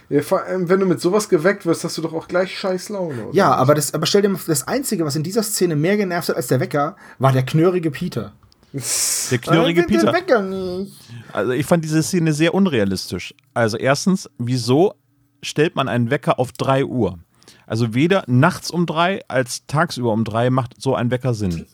ja, 0.09 0.23
vor 0.23 0.43
allem, 0.43 0.67
wenn 0.67 0.79
du 0.79 0.87
mit 0.87 0.99
sowas 0.99 1.29
geweckt 1.29 1.65
wirst, 1.67 1.83
hast 1.83 1.95
du 1.97 2.01
doch 2.01 2.11
auch 2.11 2.27
gleich 2.27 2.57
scheiß 2.57 2.89
Laune. 2.89 3.27
Oder? 3.27 3.35
Ja, 3.35 3.53
aber 3.53 3.75
das, 3.75 3.93
aber 3.93 4.07
stell 4.07 4.23
dir 4.23 4.29
mal, 4.29 4.39
vor, 4.39 4.51
das 4.51 4.67
Einzige, 4.67 5.05
was 5.05 5.15
in 5.15 5.21
dieser 5.21 5.43
Szene 5.43 5.75
mehr 5.75 5.95
genervt 5.95 6.29
hat 6.29 6.35
als 6.35 6.47
der 6.47 6.59
Wecker, 6.59 6.95
war 7.19 7.31
der 7.31 7.43
knörrige 7.43 7.91
Peter. 7.91 8.33
Der 9.31 9.37
knurrige 9.37 9.83
Peter. 9.83 10.11
Wecker 10.11 10.41
nicht. 10.41 10.93
Also 11.31 11.51
ich 11.53 11.65
fand 11.65 11.83
diese 11.83 12.03
Szene 12.03 12.33
sehr 12.33 12.53
unrealistisch. 12.53 13.33
Also 13.53 13.77
erstens, 13.77 14.29
wieso 14.37 14.93
stellt 15.41 15.75
man 15.75 15.87
einen 15.87 16.11
Wecker 16.11 16.37
auf 16.37 16.51
3 16.51 16.83
Uhr? 16.83 17.17
Also 17.65 17.93
weder 17.93 18.23
nachts 18.27 18.69
um 18.69 18.85
drei 18.85 19.21
als 19.27 19.65
tagsüber 19.67 20.11
um 20.11 20.25
drei 20.25 20.49
macht 20.49 20.81
so 20.81 20.95
ein 20.95 21.11
Wecker 21.11 21.33
Sinn. 21.33 21.65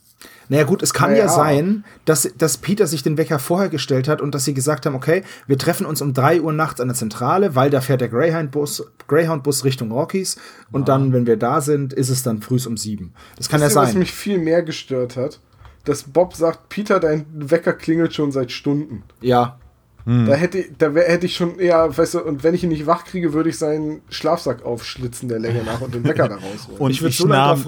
Naja 0.50 0.64
gut, 0.64 0.84
es 0.84 0.94
kann 0.94 1.12
Naja. 1.12 1.24
ja 1.26 1.30
sein, 1.30 1.86
dass, 2.06 2.30
dass 2.38 2.58
Peter 2.58 2.86
sich 2.88 3.02
den 3.04 3.18
Wecker 3.18 3.40
vorher 3.40 3.70
gestellt 3.70 4.08
hat 4.08 4.22
und 4.22 4.36
dass 4.36 4.46
sie 4.46 4.54
gesagt 4.54 4.86
haben, 4.86 4.96
okay, 4.96 5.24
wir 5.48 5.58
treffen 5.58 5.86
uns 5.86 6.02
um 6.02 6.14
3 6.14 6.42
Uhr 6.42 6.52
nachts 6.54 6.82
an 6.82 6.88
der 6.90 6.96
Zentrale, 6.96 7.56
weil 7.56 7.70
da 7.70 7.82
fährt 7.82 8.02
der 8.02 8.10
Greyhound-Bus 8.10 8.86
Greyhound 9.08 9.46
-Bus 9.46 9.64
Richtung 9.64 9.92
Rockies 9.92 10.38
und 10.72 10.88
dann, 10.90 11.14
wenn 11.14 11.26
wir 11.28 11.38
da 11.38 11.62
sind, 11.62 11.94
ist 11.94 12.10
es 12.10 12.24
dann 12.24 12.42
früh 12.42 12.58
um 12.68 12.78
7. 12.78 13.14
Das 13.38 13.50
kann 13.50 13.62
ja 13.62 13.68
ihr, 13.68 13.76
was 13.76 13.90
sein. 13.92 14.00
mich 14.00 14.12
viel 14.14 14.38
mehr 14.40 14.64
gestört 14.64 15.16
hat? 15.18 15.40
Dass 15.86 16.04
Bob 16.04 16.36
sagt, 16.36 16.70
Peter, 16.70 17.00
dein 17.00 17.26
Wecker 17.34 17.74
klingelt 17.74 18.14
schon 18.14 18.32
seit 18.32 18.52
Stunden. 18.52 19.04
Ja, 19.22 19.60
Da 20.06 20.34
hätte 20.34 20.58
ich- 20.60 20.72
da 20.78 20.94
wär, 20.94 21.06
hätte 21.08 21.26
ich 21.28 21.36
schon 21.38 21.58
eher, 21.60 21.98
weißt 21.98 22.16
du, 22.16 22.20
und 22.24 22.44
wenn 22.44 22.54
ich 22.54 22.62
ihn 22.64 22.70
nicht 22.70 22.86
wach 22.88 23.06
kriege, 23.06 23.32
würde 23.32 23.50
ich 23.50 23.58
seinen 23.58 24.02
Schlafsack 24.10 24.66
aufschlitzen 24.66 25.30
der 25.30 25.40
Länge 25.40 25.64
nach 25.64 25.80
und 25.80 25.94
den 25.96 26.04
Wecker 26.04 26.28
da 26.28 26.36
rausholen. 26.36 26.78
Und 26.80 26.92
ich 26.92 27.02
würde 27.02 27.16
so 27.16 27.26
lange 27.26 27.62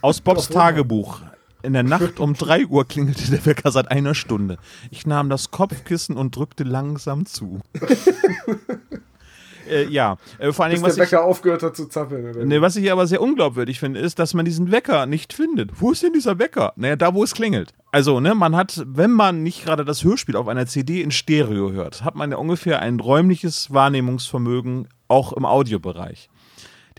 aus 0.00 0.20
Bobs. 0.20 0.48
Tagebuch. 0.48 1.20
In 1.62 1.72
der 1.72 1.82
Nacht 1.82 2.20
um 2.20 2.34
3 2.34 2.66
Uhr 2.66 2.86
klingelte 2.86 3.30
der 3.30 3.44
Wecker 3.44 3.70
seit 3.70 3.90
einer 3.90 4.14
Stunde. 4.14 4.58
Ich 4.90 5.06
nahm 5.06 5.28
das 5.28 5.50
Kopfkissen 5.50 6.16
und 6.16 6.34
drückte 6.36 6.64
langsam 6.64 7.26
zu. 7.26 7.60
äh, 9.70 9.84
ja, 9.86 10.16
äh, 10.38 10.52
vor 10.52 10.64
allen 10.64 10.72
Dingen, 10.72 10.82
der 10.82 10.90
was 10.90 10.96
ich, 10.96 11.02
Wecker 11.02 11.24
aufgehört 11.24 11.62
hat 11.62 11.76
zu 11.76 11.86
zappeln. 11.86 12.48
Ne, 12.48 12.62
was 12.62 12.76
ich 12.76 12.90
aber 12.90 13.06
sehr 13.06 13.20
unglaubwürdig 13.20 13.78
finde, 13.78 14.00
ist, 14.00 14.18
dass 14.18 14.34
man 14.34 14.44
diesen 14.44 14.70
Wecker 14.70 15.06
nicht 15.06 15.32
findet. 15.32 15.80
Wo 15.80 15.92
ist 15.92 16.02
denn 16.02 16.12
dieser 16.12 16.38
Wecker? 16.38 16.72
Naja, 16.76 16.96
da, 16.96 17.14
wo 17.14 17.22
es 17.22 17.34
klingelt. 17.34 17.74
Also, 17.92 18.20
ne, 18.20 18.34
man 18.34 18.56
hat, 18.56 18.82
wenn 18.86 19.10
man 19.10 19.42
nicht 19.42 19.64
gerade 19.64 19.84
das 19.84 20.04
Hörspiel 20.04 20.36
auf 20.36 20.48
einer 20.48 20.66
CD 20.66 21.02
in 21.02 21.10
Stereo 21.10 21.72
hört, 21.72 22.04
hat 22.04 22.14
man 22.14 22.30
ja 22.30 22.36
ungefähr 22.36 22.80
ein 22.80 23.00
räumliches 23.00 23.72
Wahrnehmungsvermögen 23.72 24.88
auch 25.08 25.32
im 25.32 25.44
Audiobereich. 25.44 26.30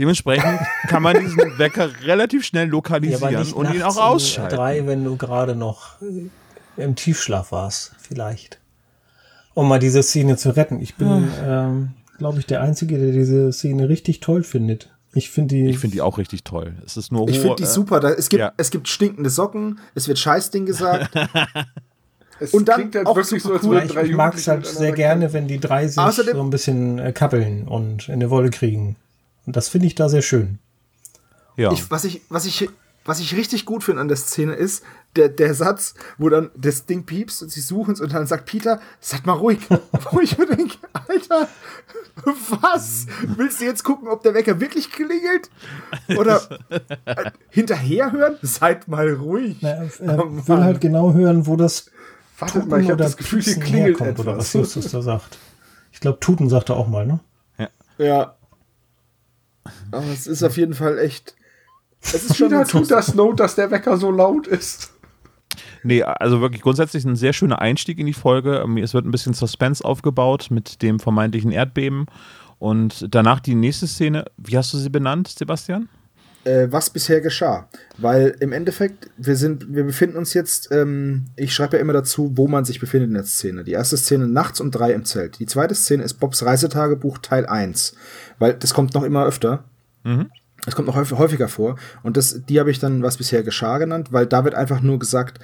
Dementsprechend 0.01 0.59
kann 0.87 1.03
man 1.03 1.19
diesen 1.19 1.59
Wecker 1.59 1.91
relativ 2.03 2.43
schnell 2.43 2.67
lokalisieren 2.67 3.53
und 3.53 3.71
ihn 3.71 3.83
auch 3.83 3.95
um 3.97 4.01
ausschalten. 4.01 4.55
drei, 4.55 4.87
wenn 4.87 5.03
du 5.03 5.15
gerade 5.15 5.55
noch 5.55 5.97
im 6.75 6.95
Tiefschlaf 6.95 7.51
warst, 7.51 7.91
vielleicht. 7.99 8.59
Um 9.53 9.67
mal 9.67 9.77
diese 9.77 10.01
Szene 10.01 10.37
zu 10.37 10.55
retten. 10.55 10.81
Ich 10.81 10.95
bin, 10.95 11.27
ähm, 11.45 11.91
glaube 12.17 12.39
ich, 12.39 12.47
der 12.47 12.61
Einzige, 12.61 12.97
der 12.97 13.11
diese 13.11 13.51
Szene 13.53 13.89
richtig 13.89 14.21
toll 14.21 14.41
findet. 14.41 14.89
Ich 15.13 15.29
finde 15.29 15.53
die. 15.53 15.69
Ich 15.69 15.77
finde 15.77 15.97
die 15.97 16.01
auch 16.01 16.17
richtig 16.17 16.43
toll. 16.43 16.73
Es 16.83 16.97
ist 16.97 17.11
nur 17.11 17.29
Ich 17.29 17.39
finde 17.39 17.57
die 17.57 17.65
super. 17.65 17.99
Da, 17.99 18.09
es, 18.09 18.29
gibt, 18.29 18.39
ja. 18.39 18.53
es 18.57 18.71
gibt 18.71 18.87
stinkende 18.87 19.29
Socken, 19.29 19.79
es 19.93 20.07
wird 20.07 20.17
Scheißding 20.17 20.65
gesagt. 20.65 21.13
es 22.39 22.55
und 22.55 22.69
dann 22.69 22.75
klingt 22.75 22.95
halt 22.95 23.05
auch 23.05 23.17
wirklich 23.17 23.43
so, 23.43 23.53
als 23.53 23.63
cool. 23.63 23.83
ich, 23.85 23.91
drei 23.91 24.05
ich 24.05 24.15
mag 24.15 24.33
es 24.33 24.47
halt 24.47 24.65
sehr 24.65 24.93
gerne, 24.93 25.31
wenn 25.31 25.47
die 25.47 25.59
drei 25.59 25.87
sich 25.87 25.99
Außerdem- 25.99 26.31
so 26.31 26.41
ein 26.41 26.49
bisschen 26.49 26.97
äh, 26.97 27.11
kappeln 27.11 27.67
und 27.67 28.09
in 28.09 28.19
die 28.19 28.31
Wolle 28.31 28.49
kriegen. 28.49 28.95
Und 29.45 29.55
das 29.55 29.69
finde 29.69 29.87
ich 29.87 29.95
da 29.95 30.09
sehr 30.09 30.21
schön. 30.21 30.59
Ja. 31.57 31.71
Ich, 31.71 31.91
was, 31.91 32.03
ich, 32.05 32.21
was, 32.29 32.45
ich, 32.45 32.69
was 33.05 33.19
ich 33.19 33.35
richtig 33.35 33.65
gut 33.65 33.83
finde 33.83 34.01
an 34.01 34.07
der 34.07 34.17
Szene 34.17 34.53
ist, 34.53 34.83
der, 35.15 35.27
der 35.27 35.53
Satz, 35.53 35.95
wo 36.17 36.29
dann 36.29 36.51
das 36.55 36.85
Ding 36.85 37.05
piepst 37.05 37.41
und 37.43 37.49
sie 37.51 37.59
suchen 37.59 37.93
es 37.93 37.99
und 38.01 38.13
dann 38.13 38.25
sagt 38.27 38.45
Peter, 38.45 38.79
seid 39.01 39.25
mal 39.25 39.33
ruhig. 39.33 39.59
wo 40.11 40.21
ich 40.21 40.37
mir 40.37 40.45
denke, 40.47 40.77
Alter, 40.93 41.49
was? 42.61 43.07
Willst 43.35 43.59
du 43.59 43.65
jetzt 43.65 43.83
gucken, 43.83 44.07
ob 44.07 44.23
der 44.23 44.33
Wecker 44.33 44.59
wirklich 44.61 44.91
klingelt? 44.91 45.49
Oder 46.17 46.41
äh, 47.05 47.31
hinterher 47.49 48.11
hören? 48.11 48.37
Seid 48.41 48.87
mal 48.87 49.11
ruhig. 49.13 49.57
Na, 49.61 49.69
er 49.69 49.89
Oh, 49.99 50.03
er 50.05 50.25
Mann. 50.25 50.47
will 50.47 50.63
halt 50.63 50.81
genau 50.81 51.13
hören, 51.13 51.45
wo 51.47 51.55
das 51.57 51.87
Wartet 52.39 52.67
mal, 52.67 52.81
ich 52.81 52.87
habe 52.89 52.97
das 52.97 53.17
Gefühl, 53.17 53.41
hier 53.41 53.59
klingelt 53.59 53.99
herkommt 53.99 54.19
oder 54.19 54.37
was 54.37 54.55
etwas. 54.55 54.73
Justus 54.73 54.91
da 54.91 55.01
sagt. 55.03 55.37
Ich 55.91 55.99
glaube, 55.99 56.19
Tuten 56.19 56.49
sagt 56.49 56.69
er 56.69 56.75
auch 56.77 56.87
mal, 56.87 57.05
ne? 57.05 57.19
Ja. 57.99 58.35
Aber 59.91 60.07
es 60.07 60.27
ist 60.27 60.43
auf 60.43 60.57
jeden 60.57 60.73
Fall 60.73 60.97
echt. 60.99 61.35
Es 62.01 62.23
ist 62.23 62.37
schon 62.37 62.53
ein 62.53 62.67
tut 62.67 62.89
das 62.89 63.13
Note, 63.13 63.43
dass 63.43 63.55
der 63.55 63.69
Wecker 63.71 63.97
so 63.97 64.11
laut 64.11 64.47
ist. 64.47 64.93
Nee, 65.83 66.03
also 66.03 66.41
wirklich 66.41 66.61
grundsätzlich 66.61 67.05
ein 67.05 67.15
sehr 67.15 67.33
schöner 67.33 67.59
Einstieg 67.59 67.99
in 67.99 68.05
die 68.05 68.13
Folge. 68.13 68.61
Ähm, 68.63 68.77
Es 68.77 68.93
wird 68.93 69.05
ein 69.05 69.11
bisschen 69.11 69.33
Suspense 69.33 69.83
aufgebaut 69.83 70.47
mit 70.49 70.81
dem 70.81 70.99
vermeintlichen 70.99 71.51
Erdbeben. 71.51 72.05
Und 72.59 73.07
danach 73.13 73.39
die 73.39 73.55
nächste 73.55 73.87
Szene. 73.87 74.25
Wie 74.37 74.57
hast 74.57 74.73
du 74.73 74.77
sie 74.77 74.89
benannt, 74.89 75.27
Sebastian? 75.27 75.89
äh, 76.43 76.67
was 76.69 76.89
bisher 76.89 77.21
geschah. 77.21 77.67
Weil 77.97 78.35
im 78.39 78.51
Endeffekt, 78.51 79.09
wir 79.17 79.35
sind, 79.35 79.73
wir 79.73 79.83
befinden 79.83 80.17
uns 80.17 80.33
jetzt, 80.33 80.69
ähm, 80.71 81.25
ich 81.35 81.53
schreibe 81.53 81.77
ja 81.77 81.81
immer 81.81 81.93
dazu, 81.93 82.31
wo 82.35 82.47
man 82.47 82.65
sich 82.65 82.79
befindet 82.79 83.09
in 83.09 83.15
der 83.15 83.23
Szene. 83.23 83.63
Die 83.63 83.71
erste 83.71 83.97
Szene 83.97 84.27
nachts 84.27 84.59
um 84.59 84.71
drei 84.71 84.93
im 84.93 85.05
Zelt. 85.05 85.39
Die 85.39 85.45
zweite 85.45 85.75
Szene 85.75 86.03
ist 86.03 86.15
Bobs 86.15 86.43
Reisetagebuch 86.43 87.19
Teil 87.19 87.45
1. 87.45 87.95
Weil 88.39 88.53
das 88.53 88.73
kommt 88.73 88.93
noch 88.93 89.03
immer 89.03 89.25
öfter. 89.25 89.63
Es 90.65 90.75
kommt 90.75 90.87
noch 90.87 90.95
häufig, 90.95 91.17
häufiger 91.17 91.47
vor. 91.47 91.77
Und 92.03 92.17
das, 92.17 92.45
die 92.45 92.59
habe 92.59 92.71
ich 92.71 92.79
dann, 92.79 93.01
was 93.01 93.17
bisher 93.17 93.43
geschah, 93.43 93.77
genannt, 93.77 94.11
weil 94.11 94.27
da 94.27 94.43
wird 94.43 94.55
einfach 94.55 94.81
nur 94.81 94.99
gesagt, 94.99 95.39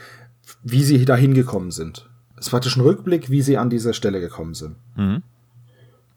wie 0.64 0.84
sie 0.84 1.06
da 1.06 1.16
hingekommen 1.16 1.72
sind. 1.72 2.10
Es 2.38 2.54
war 2.54 2.62
ein 2.64 2.82
Rückblick, 2.82 3.30
wie 3.30 3.42
sie 3.42 3.58
an 3.58 3.70
diese 3.70 3.94
Stelle 3.94 4.20
gekommen 4.20 4.54
sind. 4.54 4.76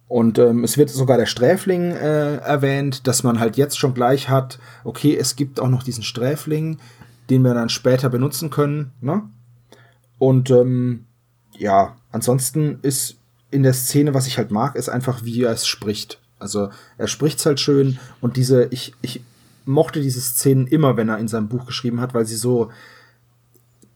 Und 0.07 0.39
ähm, 0.39 0.65
es 0.65 0.77
wird 0.77 0.91
sogar 0.91 1.17
der 1.17 1.27
Sträfling 1.27 1.93
äh, 1.93 2.37
erwähnt, 2.39 3.07
dass 3.07 3.23
man 3.23 3.39
halt 3.39 3.57
jetzt 3.57 3.79
schon 3.79 3.95
gleich 3.95 4.29
hat, 4.29 4.59
okay, 4.83 5.17
es 5.17 5.37
gibt 5.37 5.61
auch 5.61 5.69
noch 5.69 5.85
diesen 5.85 6.03
Sträfling, 6.03 6.79
den 7.31 7.43
wir 7.43 7.55
dann 7.55 7.69
später 7.69 8.11
benutzen 8.11 8.51
können. 8.51 8.91
Ne? 9.01 9.23
Und 10.19 10.51
ähm, 10.51 11.07
ja, 11.57 11.97
ansonsten 12.11 12.81
ist 12.83 13.19
in 13.51 13.63
der 13.63 13.73
Szene, 13.73 14.13
was 14.13 14.27
ich 14.27 14.37
halt 14.37 14.51
mag, 14.51 14.77
ist 14.77 14.89
einfach, 14.89 15.25
wie 15.25 15.45
er 15.45 15.53
es 15.53 15.67
spricht. 15.67 16.20
Also 16.41 16.71
er 16.99 17.07
spricht's 17.07 17.47
halt 17.47 17.61
schön 17.61 17.99
und 18.21 18.37
diese, 18.37 18.67
ich, 18.71 18.95
ich 19.03 19.23
mochte 19.65 20.01
diese 20.01 20.21
Szenen 20.21 20.67
immer, 20.67 20.97
wenn 20.97 21.09
er 21.09 21.19
in 21.19 21.29
seinem 21.29 21.49
Buch 21.49 21.67
geschrieben 21.67 22.01
hat, 22.01 22.15
weil 22.15 22.27
sie 22.27 22.37
so 22.37 22.71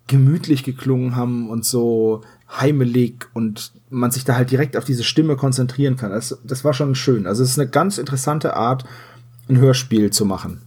gemütlich 0.07 0.65
geklungen 0.65 1.17
haben 1.17 1.49
und 1.49 1.65
so 1.65 2.23
heimelig 2.51 3.27
und 3.33 3.73
man 3.89 4.11
sich 4.11 4.25
da 4.25 4.37
halt 4.37 4.51
direkt 4.51 4.77
auf 4.77 4.85
diese 4.85 5.05
Stimme 5.05 5.37
konzentrieren 5.37 5.97
kann. 5.97 6.11
Das, 6.11 6.39
das 6.45 6.65
war 6.65 6.75
schon 6.75 6.95
schön. 6.95 7.27
Also 7.27 7.43
es 7.43 7.51
ist 7.51 7.59
eine 7.59 7.71
ganz 7.71 7.99
interessante 7.99 8.55
Art, 8.55 8.85
ein 9.49 9.59
Hörspiel 9.59 10.11
zu 10.11 10.27
machen. 10.27 10.63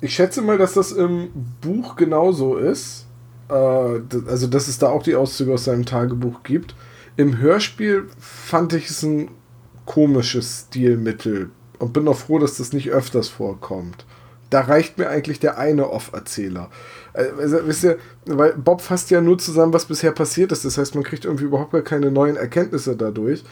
Ich 0.00 0.14
schätze 0.14 0.42
mal, 0.42 0.58
dass 0.58 0.72
das 0.72 0.92
im 0.92 1.28
Buch 1.60 1.96
genauso 1.96 2.56
ist. 2.56 3.06
Äh, 3.48 3.54
also, 3.54 4.46
dass 4.46 4.68
es 4.68 4.78
da 4.78 4.88
auch 4.88 5.02
die 5.02 5.14
Auszüge 5.14 5.52
aus 5.52 5.64
seinem 5.64 5.84
Tagebuch 5.84 6.42
gibt. 6.42 6.74
Im 7.16 7.38
Hörspiel 7.38 8.08
fand 8.18 8.72
ich 8.72 8.88
es 8.90 9.02
ein 9.02 9.30
komisches 9.84 10.66
Stilmittel 10.68 11.50
und 11.78 11.92
bin 11.92 12.06
auch 12.08 12.16
froh, 12.16 12.38
dass 12.38 12.56
das 12.56 12.72
nicht 12.72 12.90
öfters 12.90 13.28
vorkommt. 13.28 14.06
Da 14.50 14.60
reicht 14.60 14.98
mir 14.98 15.08
eigentlich 15.08 15.40
der 15.40 15.58
eine 15.58 15.90
Off-Erzähler. 15.90 16.70
Äh, 17.14 17.24
Also, 17.38 17.58
wisst 17.64 17.84
ihr, 17.84 17.96
weil 18.26 18.52
Bob 18.52 18.82
fasst 18.82 19.10
ja 19.10 19.20
nur 19.20 19.38
zusammen, 19.38 19.72
was 19.72 19.86
bisher 19.86 20.12
passiert 20.12 20.52
ist. 20.52 20.64
Das 20.64 20.76
heißt, 20.76 20.94
man 20.94 21.04
kriegt 21.04 21.24
irgendwie 21.24 21.44
überhaupt 21.44 21.72
gar 21.72 21.82
keine 21.82 22.10
neuen 22.10 22.36
Erkenntnisse 22.36 22.96
dadurch. 22.96 23.44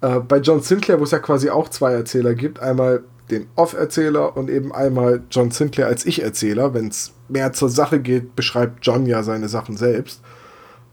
Äh, 0.00 0.20
bei 0.20 0.38
John 0.38 0.62
Sinclair, 0.62 0.98
wo 0.98 1.04
es 1.04 1.10
ja 1.10 1.18
quasi 1.18 1.50
auch 1.50 1.68
zwei 1.68 1.92
Erzähler 1.92 2.34
gibt, 2.34 2.60
einmal 2.60 3.04
den 3.30 3.48
Off-Erzähler 3.56 4.36
und 4.36 4.48
eben 4.50 4.72
einmal 4.72 5.22
John 5.30 5.50
Sinclair 5.50 5.88
als 5.88 6.06
Ich-Erzähler. 6.06 6.74
Wenn 6.74 6.88
es 6.88 7.12
mehr 7.28 7.52
zur 7.52 7.68
Sache 7.68 8.00
geht, 8.00 8.34
beschreibt 8.36 8.86
John 8.86 9.06
ja 9.06 9.22
seine 9.22 9.48
Sachen 9.48 9.76
selbst. 9.76 10.22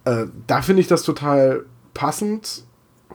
Äh, 0.06 0.26
da 0.48 0.62
finde 0.62 0.82
ich 0.82 0.88
das 0.88 1.04
total 1.04 1.66
passend, 1.94 2.66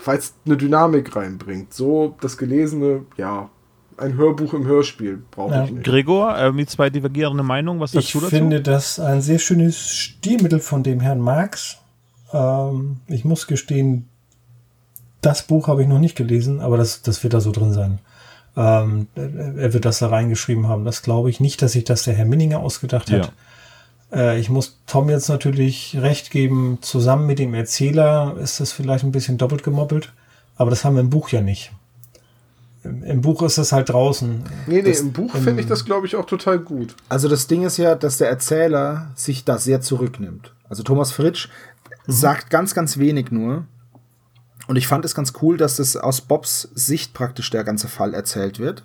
weil 0.04 0.18
es 0.18 0.34
eine 0.46 0.56
Dynamik 0.56 1.14
reinbringt. 1.16 1.72
So 1.74 2.16
das 2.20 2.36
Gelesene, 2.38 3.02
ja, 3.16 3.48
ein 3.96 4.14
Hörbuch 4.16 4.54
im 4.54 4.64
Hörspiel 4.66 5.22
brauche 5.30 5.54
Ja. 5.54 5.64
ich 5.64 5.70
nicht. 5.72 5.84
Gregor, 5.84 6.38
äh, 6.38 6.52
die 6.52 6.66
zwei 6.66 6.88
divergierende 6.90 7.42
Meinungen, 7.42 7.80
was 7.80 7.92
sagst 7.92 8.08
Ich 8.08 8.12
dazu? 8.14 8.26
finde 8.26 8.60
das 8.60 9.00
ein 9.00 9.20
sehr 9.22 9.38
schönes 9.38 9.76
Stilmittel 9.90 10.60
von 10.60 10.82
dem 10.82 11.00
Herrn 11.00 11.18
Marx. 11.20 11.78
Ähm, 12.32 12.98
ich 13.08 13.24
muss 13.24 13.46
gestehen, 13.46 14.08
das 15.20 15.42
Buch 15.42 15.66
habe 15.68 15.82
ich 15.82 15.88
noch 15.88 15.98
nicht 15.98 16.16
gelesen, 16.16 16.60
aber 16.60 16.76
das, 16.76 17.02
das 17.02 17.22
wird 17.24 17.34
da 17.34 17.40
so 17.40 17.50
drin 17.50 17.72
sein. 17.72 17.98
Ähm, 18.56 19.08
er 19.14 19.72
wird 19.72 19.84
das 19.84 19.98
da 20.00 20.08
reingeschrieben 20.08 20.68
haben. 20.68 20.84
Das 20.84 21.02
glaube 21.02 21.30
ich 21.30 21.40
nicht, 21.40 21.60
dass 21.62 21.72
sich 21.72 21.84
das 21.84 22.04
der 22.04 22.14
Herr 22.14 22.24
Minninger 22.24 22.60
ausgedacht 22.60 23.10
hat. 23.10 23.32
Äh, 24.12 24.38
ich 24.40 24.48
muss 24.50 24.78
Tom 24.86 25.08
jetzt 25.10 25.28
natürlich 25.28 25.96
recht 26.00 26.30
geben, 26.30 26.78
zusammen 26.80 27.26
mit 27.26 27.38
dem 27.38 27.54
Erzähler 27.54 28.36
ist 28.40 28.60
das 28.60 28.72
vielleicht 28.72 29.04
ein 29.04 29.12
bisschen 29.12 29.38
doppelt 29.38 29.62
gemoppelt, 29.62 30.12
aber 30.56 30.70
das 30.70 30.84
haben 30.84 30.94
wir 30.96 31.00
im 31.00 31.10
Buch 31.10 31.28
ja 31.30 31.40
nicht. 31.40 31.72
Im, 32.84 33.02
im 33.02 33.20
Buch 33.20 33.42
ist 33.42 33.58
es 33.58 33.72
halt 33.72 33.88
draußen. 33.90 34.42
Nee, 34.66 34.82
nee, 34.82 34.90
Das- 34.90 35.00
im 35.00 35.12
Buch 35.12 35.32
finde 35.34 35.60
ich 35.60 35.66
das, 35.68 35.84
glaube 35.84 36.06
ich, 36.06 36.16
auch 36.16 36.26
total 36.26 36.58
gut. 36.58 36.94
Also 37.08 37.28
das 37.28 37.46
Ding 37.48 37.64
ist 37.64 37.76
ja, 37.76 37.94
dass 37.94 38.18
der 38.18 38.28
Erzähler 38.28 39.10
sich 39.14 39.44
da 39.44 39.58
sehr 39.58 39.80
zurücknimmt. 39.80 40.52
Also 40.68 40.82
Thomas 40.82 41.12
Fritsch 41.12 41.48
sagt 42.06 42.50
ganz, 42.50 42.74
ganz 42.74 42.98
wenig 42.98 43.30
nur. 43.30 43.64
Und 44.68 44.76
ich 44.76 44.86
fand 44.86 45.04
es 45.04 45.14
ganz 45.14 45.32
cool, 45.42 45.56
dass 45.56 45.76
das 45.76 45.96
aus 45.96 46.20
Bobs 46.20 46.68
Sicht 46.74 47.14
praktisch 47.14 47.50
der 47.50 47.64
ganze 47.64 47.88
Fall 47.88 48.12
erzählt 48.14 48.58
wird. 48.58 48.84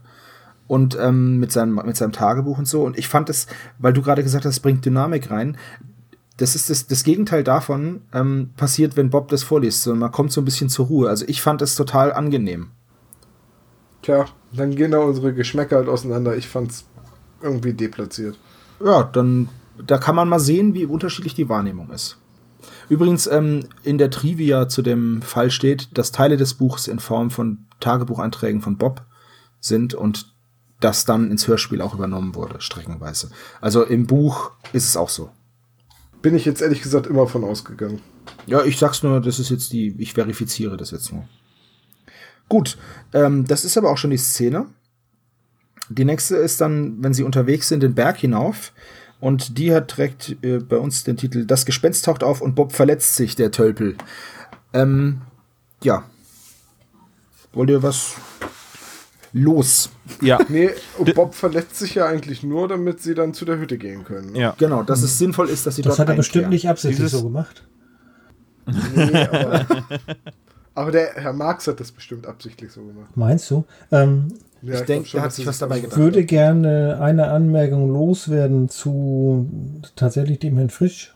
Und 0.68 0.98
ähm, 1.00 1.40
mit, 1.40 1.52
seinem, 1.52 1.76
mit 1.86 1.98
seinem 1.98 2.14
Tagebuch 2.14 2.58
und 2.58 2.68
so. 2.68 2.84
Und 2.84 2.98
ich 2.98 3.08
fand 3.08 3.30
es, 3.30 3.48
weil 3.80 3.94
du 3.94 4.02
gerade 4.02 4.24
gesagt 4.24 4.46
hast, 4.46 4.56
es 4.56 4.60
bringt 4.60 4.86
Dynamik 4.86 5.30
rein. 5.30 5.58
Das 6.38 6.56
ist 6.56 6.70
das, 6.70 6.88
das 6.88 7.04
Gegenteil 7.04 7.44
davon 7.44 8.02
ähm, 8.14 8.52
passiert, 8.56 8.96
wenn 8.96 9.10
Bob 9.10 9.28
das 9.28 9.44
vorliest. 9.44 9.84
So, 9.84 9.94
man 9.94 10.12
kommt 10.12 10.32
so 10.32 10.42
ein 10.42 10.46
bisschen 10.46 10.70
zur 10.70 10.88
Ruhe. 10.88 11.10
Also 11.10 11.26
ich 11.28 11.42
fand 11.42 11.62
es 11.62 11.76
total 11.76 12.14
angenehm. 12.14 12.72
Tja, 14.02 14.26
dann 14.52 14.76
gehen 14.76 14.92
da 14.92 15.00
unsere 15.00 15.34
Geschmäcker 15.34 15.78
halt 15.78 15.90
auseinander. 15.90 16.36
Ich 16.36 16.48
fand's 16.48 16.86
irgendwie 17.42 17.74
deplatziert. 17.74 18.40
Ja, 18.84 19.04
dann 19.04 19.50
da 19.86 19.98
kann 19.98 20.16
man 20.16 20.30
mal 20.30 20.40
sehen, 20.40 20.74
wie 20.74 20.86
unterschiedlich 20.86 21.36
die 21.36 21.50
Wahrnehmung 21.50 21.90
ist. 21.90 22.18
Übrigens, 22.90 23.28
ähm, 23.28 23.68
in 23.84 23.98
der 23.98 24.10
Trivia 24.10 24.68
zu 24.68 24.82
dem 24.82 25.22
Fall 25.22 25.52
steht, 25.52 25.98
dass 25.98 26.12
Teile 26.12 26.38
des 26.38 26.54
Buchs 26.54 26.88
in 26.88 27.00
Form 27.00 27.32
von 27.32 27.66
Tagebucheinträgen 27.80 28.62
von 28.62 28.78
Bob 28.78 29.04
sind 29.60 29.94
und 29.94 30.33
das 30.84 31.06
dann 31.06 31.32
ins 31.32 31.48
Hörspiel 31.48 31.82
auch 31.82 31.94
übernommen 31.94 32.36
wurde, 32.36 32.60
streckenweise. 32.60 33.30
Also 33.62 33.84
im 33.84 34.06
Buch 34.08 34.52
ist 34.74 34.86
es 34.86 34.98
auch 34.98 35.10
so. 35.10 35.30
Bin 36.22 36.36
ich 36.36 36.46
jetzt 36.46 36.62
ehrlich 36.62 36.82
gesagt 36.82 37.08
immer 37.08 37.28
von 37.28 37.44
ausgegangen. 37.44 38.02
Ja, 38.46 38.64
ich 38.64 38.78
sag's 38.78 39.04
nur, 39.04 39.22
das 39.22 39.40
ist 39.40 39.50
jetzt 39.50 39.74
die, 39.74 39.96
ich 39.98 40.14
verifiziere 40.14 40.78
das 40.78 40.92
jetzt 40.92 41.12
nur. 41.12 41.28
Gut, 42.50 42.78
ähm, 43.14 43.46
das 43.46 43.66
ist 43.66 43.78
aber 43.78 43.90
auch 43.90 43.98
schon 43.98 44.12
die 44.12 44.18
Szene. 44.18 44.68
Die 45.90 46.06
nächste 46.06 46.36
ist 46.38 46.62
dann, 46.62 47.04
wenn 47.04 47.14
sie 47.14 47.24
unterwegs 47.24 47.68
sind, 47.68 47.84
den 47.84 47.96
Berg 47.96 48.18
hinauf. 48.18 48.74
Und 49.20 49.58
die 49.58 49.74
hat 49.74 49.92
direkt 49.92 50.38
äh, 50.44 50.60
bei 50.60 50.78
uns 50.78 51.04
den 51.04 51.18
Titel 51.18 51.46
Das 51.46 51.66
Gespenst 51.66 52.06
taucht 52.06 52.24
auf 52.24 52.42
und 52.42 52.56
Bob 52.56 52.74
verletzt 52.74 53.16
sich, 53.16 53.36
der 53.36 53.52
Tölpel. 53.52 53.96
Ähm, 54.74 55.22
ja. 55.82 56.04
Wollt 57.54 57.70
ihr 57.70 57.84
was 57.84 58.16
los? 59.34 59.90
Ja. 60.22 60.40
Nee, 60.48 60.70
Bob 61.16 61.34
verletzt 61.36 61.76
sich 61.78 61.96
ja 61.96 62.06
eigentlich 62.06 62.44
nur, 62.44 62.68
damit 62.68 63.02
sie 63.02 63.16
dann 63.16 63.34
zu 63.34 63.46
der 63.46 63.58
Hütte 63.60 63.78
gehen 63.78 64.04
können. 64.04 64.32
Ne? 64.34 64.40
Ja. 64.40 64.56
Genau, 64.58 64.84
dass 64.84 65.02
es 65.04 65.18
sinnvoll 65.18 65.50
ist, 65.50 65.66
dass 65.66 65.76
sie 65.76 65.82
Das 65.82 65.98
dort 65.98 66.00
hat 66.08 66.14
er 66.14 66.16
bestimmt 66.18 66.46
einkehren. 66.46 66.54
nicht 66.54 66.70
absichtlich 66.70 67.08
Dieses- 67.08 67.20
so 67.20 67.24
gemacht. 67.24 67.66
Nee, 68.96 69.28
aber, 69.28 69.66
aber 70.76 70.92
der 70.92 71.14
Herr 71.16 71.34
Marx 71.34 71.68
hat 71.68 71.80
das 71.80 71.92
bestimmt 71.92 72.26
absichtlich 72.28 72.72
so 72.72 72.82
gemacht. 72.86 73.10
Meinst 73.16 73.50
du? 73.52 73.66
Ähm, 73.92 74.28
Ja, 74.62 74.70
Ich 74.70 74.76
glaub 74.78 74.86
denke, 74.86 75.10
schon, 75.10 75.20
er 75.20 75.24
hat 75.24 75.28
dass 75.32 75.36
sich 75.36 75.46
was 75.48 75.58
dabei 75.58 75.76
so 75.78 75.82
gedacht. 75.84 76.00
würde 76.00 76.24
gerne 76.24 77.00
eine 77.02 77.28
Anmerkung 77.30 77.92
loswerden 77.92 78.70
zu 78.70 79.50
tatsächlich 79.96 80.40
dem 80.40 80.56
Herrn 80.58 80.70
Frisch. 80.70 81.14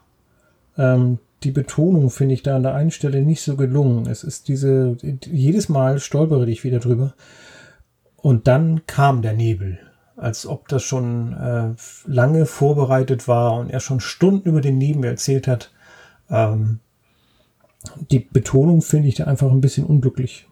Ähm, 0.77 1.19
die 1.43 1.51
Betonung 1.51 2.09
finde 2.09 2.33
ich 2.33 2.43
da 2.43 2.55
an 2.57 2.63
der 2.63 2.73
einen 2.73 2.91
Stelle 2.91 3.21
nicht 3.21 3.41
so 3.43 3.55
gelungen. 3.55 4.07
Es 4.09 4.23
ist 4.25 4.47
diese, 4.49 4.97
jedes 5.25 5.69
Mal 5.69 5.99
stolpere 5.99 6.49
ich 6.49 6.63
wieder 6.65 6.79
drüber. 6.79 7.13
Und 8.17 8.47
dann 8.47 8.85
kam 8.87 9.21
der 9.21 9.33
Nebel, 9.33 9.79
als 10.15 10.45
ob 10.45 10.67
das 10.67 10.83
schon 10.83 11.33
äh, 11.33 11.75
lange 12.05 12.45
vorbereitet 12.45 13.27
war 13.27 13.53
und 13.53 13.69
er 13.69 13.79
schon 13.79 13.99
Stunden 13.99 14.49
über 14.49 14.61
den 14.61 14.77
Nebel 14.77 15.05
erzählt 15.05 15.47
hat. 15.47 15.71
Ähm, 16.29 16.79
die 18.11 18.19
Betonung 18.19 18.81
finde 18.81 19.07
ich 19.07 19.15
da 19.15 19.25
einfach 19.25 19.51
ein 19.51 19.61
bisschen 19.61 19.85
unglücklich. 19.85 20.47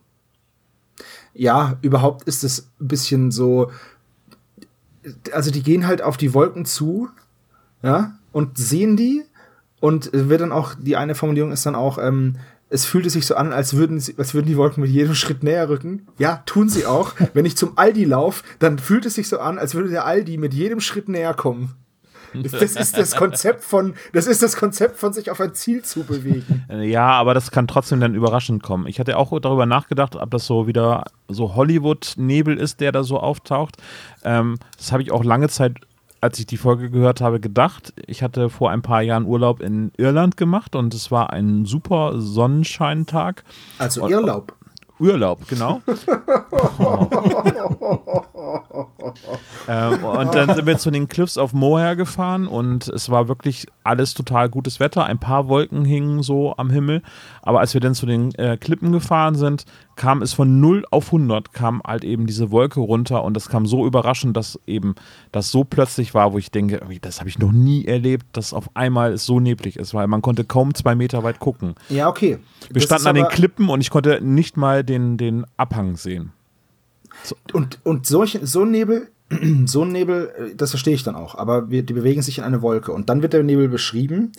ja, 1.35 1.77
überhaupt 1.81 2.23
ist 2.23 2.43
es 2.43 2.71
ein 2.79 2.87
bisschen 2.87 3.31
so, 3.31 3.71
also 5.31 5.51
die 5.51 5.63
gehen 5.63 5.85
halt 5.85 6.01
auf 6.01 6.17
die 6.17 6.33
Wolken 6.33 6.65
zu, 6.65 7.09
ja, 7.83 8.17
und 8.31 8.57
sehen 8.57 8.97
die 8.97 9.23
und 9.81 10.09
wird 10.13 10.41
dann 10.41 10.51
auch, 10.51 10.75
die 10.79 10.95
eine 10.95 11.15
Formulierung 11.15 11.51
ist 11.51 11.65
dann 11.65 11.75
auch, 11.75 11.97
ähm, 11.97 12.37
es 12.69 12.85
fühlte 12.85 13.09
sich 13.09 13.25
so 13.25 13.35
an, 13.35 13.53
als 13.53 13.75
würden, 13.75 13.99
sie, 13.99 14.15
als 14.17 14.33
würden 14.33 14.47
die 14.47 14.57
Wolken 14.57 14.81
mit 14.81 14.91
jedem 14.91 15.15
Schritt 15.15 15.43
näher 15.43 15.69
rücken. 15.69 16.07
Ja, 16.17 16.41
tun 16.45 16.69
sie 16.69 16.85
auch. 16.85 17.13
Wenn 17.33 17.45
ich 17.45 17.57
zum 17.57 17.77
Aldi 17.77 18.05
laufe, 18.05 18.43
dann 18.59 18.79
fühlt 18.79 19.05
es 19.05 19.15
sich 19.15 19.29
so 19.29 19.39
an, 19.39 19.59
als 19.59 19.75
würde 19.75 19.89
der 19.89 20.05
Aldi 20.05 20.37
mit 20.37 20.53
jedem 20.53 20.79
Schritt 20.79 21.07
näher 21.07 21.33
kommen. 21.33 21.75
Das 22.33 22.75
ist 22.75 22.97
das 22.97 23.15
Konzept 23.15 23.63
von, 23.63 23.93
das 24.11 24.27
ist 24.27 24.43
das 24.43 24.57
Konzept 24.57 24.97
von 24.97 25.13
sich 25.13 25.31
auf 25.31 25.39
ein 25.39 25.53
Ziel 25.53 25.83
zu 25.83 26.03
bewegen. 26.03 26.65
Äh, 26.69 26.89
Ja, 26.89 27.11
aber 27.11 27.33
das 27.33 27.51
kann 27.51 27.67
trotzdem 27.67 27.99
dann 27.99 28.15
überraschend 28.15 28.63
kommen. 28.63 28.87
Ich 28.87 28.99
hatte 28.99 29.17
auch 29.17 29.39
darüber 29.39 29.65
nachgedacht, 29.65 30.15
ob 30.15 30.31
das 30.31 30.45
so 30.45 30.67
wieder 30.67 31.05
so 31.27 31.55
Hollywood-Nebel 31.55 32.57
ist, 32.57 32.81
der 32.81 32.91
da 32.91 33.03
so 33.03 33.19
auftaucht. 33.19 33.77
Ähm, 34.23 34.57
das 34.77 34.91
habe 34.91 35.03
ich 35.03 35.11
auch 35.11 35.23
lange 35.23 35.47
Zeit, 35.47 35.77
als 36.25 36.39
ich 36.39 36.47
die 36.47 36.57
Folge 36.57 36.89
gehört 36.89 37.21
habe, 37.21 37.39
gedacht. 37.39 37.93
Ich 38.07 38.23
hatte 38.23 38.49
vor 38.49 38.71
ein 38.71 38.81
paar 38.81 39.03
Jahren 39.03 39.25
Urlaub 39.25 39.61
in 39.61 39.91
Irland 39.95 40.37
gemacht 40.37 40.75
und 40.75 40.91
es 40.95 41.11
war 41.11 41.31
ein 41.31 41.65
super 41.65 42.19
Sonnenscheintag. 42.19 43.43
Also 43.77 44.09
Irrlaub. 44.09 44.55
Urlaub, 44.99 45.47
genau. 45.47 45.81
ähm, 49.67 50.03
und 50.03 50.35
dann 50.35 50.53
sind 50.53 50.65
wir 50.65 50.77
zu 50.77 50.91
den 50.91 51.07
Cliffs 51.07 51.37
of 51.37 51.53
Moher 51.53 51.95
gefahren 51.95 52.47
und 52.47 52.87
es 52.87 53.09
war 53.09 53.27
wirklich 53.27 53.67
alles 53.83 54.13
total 54.13 54.49
gutes 54.49 54.79
Wetter. 54.79 55.05
Ein 55.05 55.19
paar 55.19 55.47
Wolken 55.47 55.85
hingen 55.85 56.23
so 56.23 56.55
am 56.57 56.69
Himmel. 56.69 57.01
Aber 57.41 57.59
als 57.59 57.73
wir 57.73 57.81
dann 57.81 57.95
zu 57.95 58.05
den 58.05 58.33
äh, 58.35 58.57
Klippen 58.57 58.91
gefahren 58.91 59.35
sind, 59.35 59.65
kam 59.95 60.21
es 60.21 60.33
von 60.33 60.59
0 60.59 60.85
auf 60.91 61.07
100, 61.07 61.53
kam 61.53 61.81
halt 61.85 62.03
eben 62.03 62.27
diese 62.27 62.51
Wolke 62.51 62.79
runter 62.79 63.23
und 63.23 63.33
das 63.33 63.47
kam 63.47 63.65
so 63.65 63.85
überraschend, 63.85 64.35
dass 64.35 64.59
eben 64.67 64.95
das 65.31 65.51
so 65.51 65.63
plötzlich 65.63 66.13
war, 66.13 66.33
wo 66.33 66.37
ich 66.37 66.51
denke, 66.51 66.81
das 67.01 67.19
habe 67.19 67.29
ich 67.29 67.39
noch 67.39 67.51
nie 67.51 67.85
erlebt, 67.85 68.25
dass 68.33 68.53
auf 68.53 68.69
einmal 68.75 69.13
es 69.13 69.25
so 69.25 69.39
neblig 69.39 69.77
ist, 69.77 69.93
weil 69.93 70.07
man 70.07 70.21
konnte 70.21 70.43
kaum 70.43 70.73
zwei 70.73 70.95
Meter 70.95 71.23
weit 71.23 71.39
gucken. 71.39 71.75
Ja, 71.89 72.09
okay. 72.09 72.39
Wir 72.69 72.73
Das 72.73 72.83
standen 72.85 73.07
an 73.07 73.15
den 73.15 73.27
Klippen 73.27 73.69
und 73.69 73.79
ich 73.79 73.89
konnte 73.89 74.19
nicht 74.21 74.57
mal 74.57 74.83
den, 74.85 75.17
den 75.17 75.45
Abhang 75.57 75.95
sehen. 75.95 76.31
Und, 77.53 77.79
und 77.83 78.05
solche, 78.05 78.45
so 78.45 78.63
ein 78.63 78.71
Nebel, 78.71 79.09
so 79.65 79.83
ein 79.83 79.91
Nebel, 79.91 80.31
äh, 80.37 80.55
das 80.55 80.71
verstehe 80.71 80.93
ich 80.93 81.03
dann 81.03 81.15
auch, 81.15 81.35
aber 81.35 81.69
wir, 81.69 81.83
die 81.83 81.93
bewegen 81.93 82.21
sich 82.21 82.39
in 82.39 82.43
eine 82.43 82.61
Wolke. 82.61 82.91
Und 82.91 83.09
dann 83.09 83.21
wird 83.21 83.33
der 83.33 83.43
Nebel 83.43 83.69
beschrieben, 83.69 84.31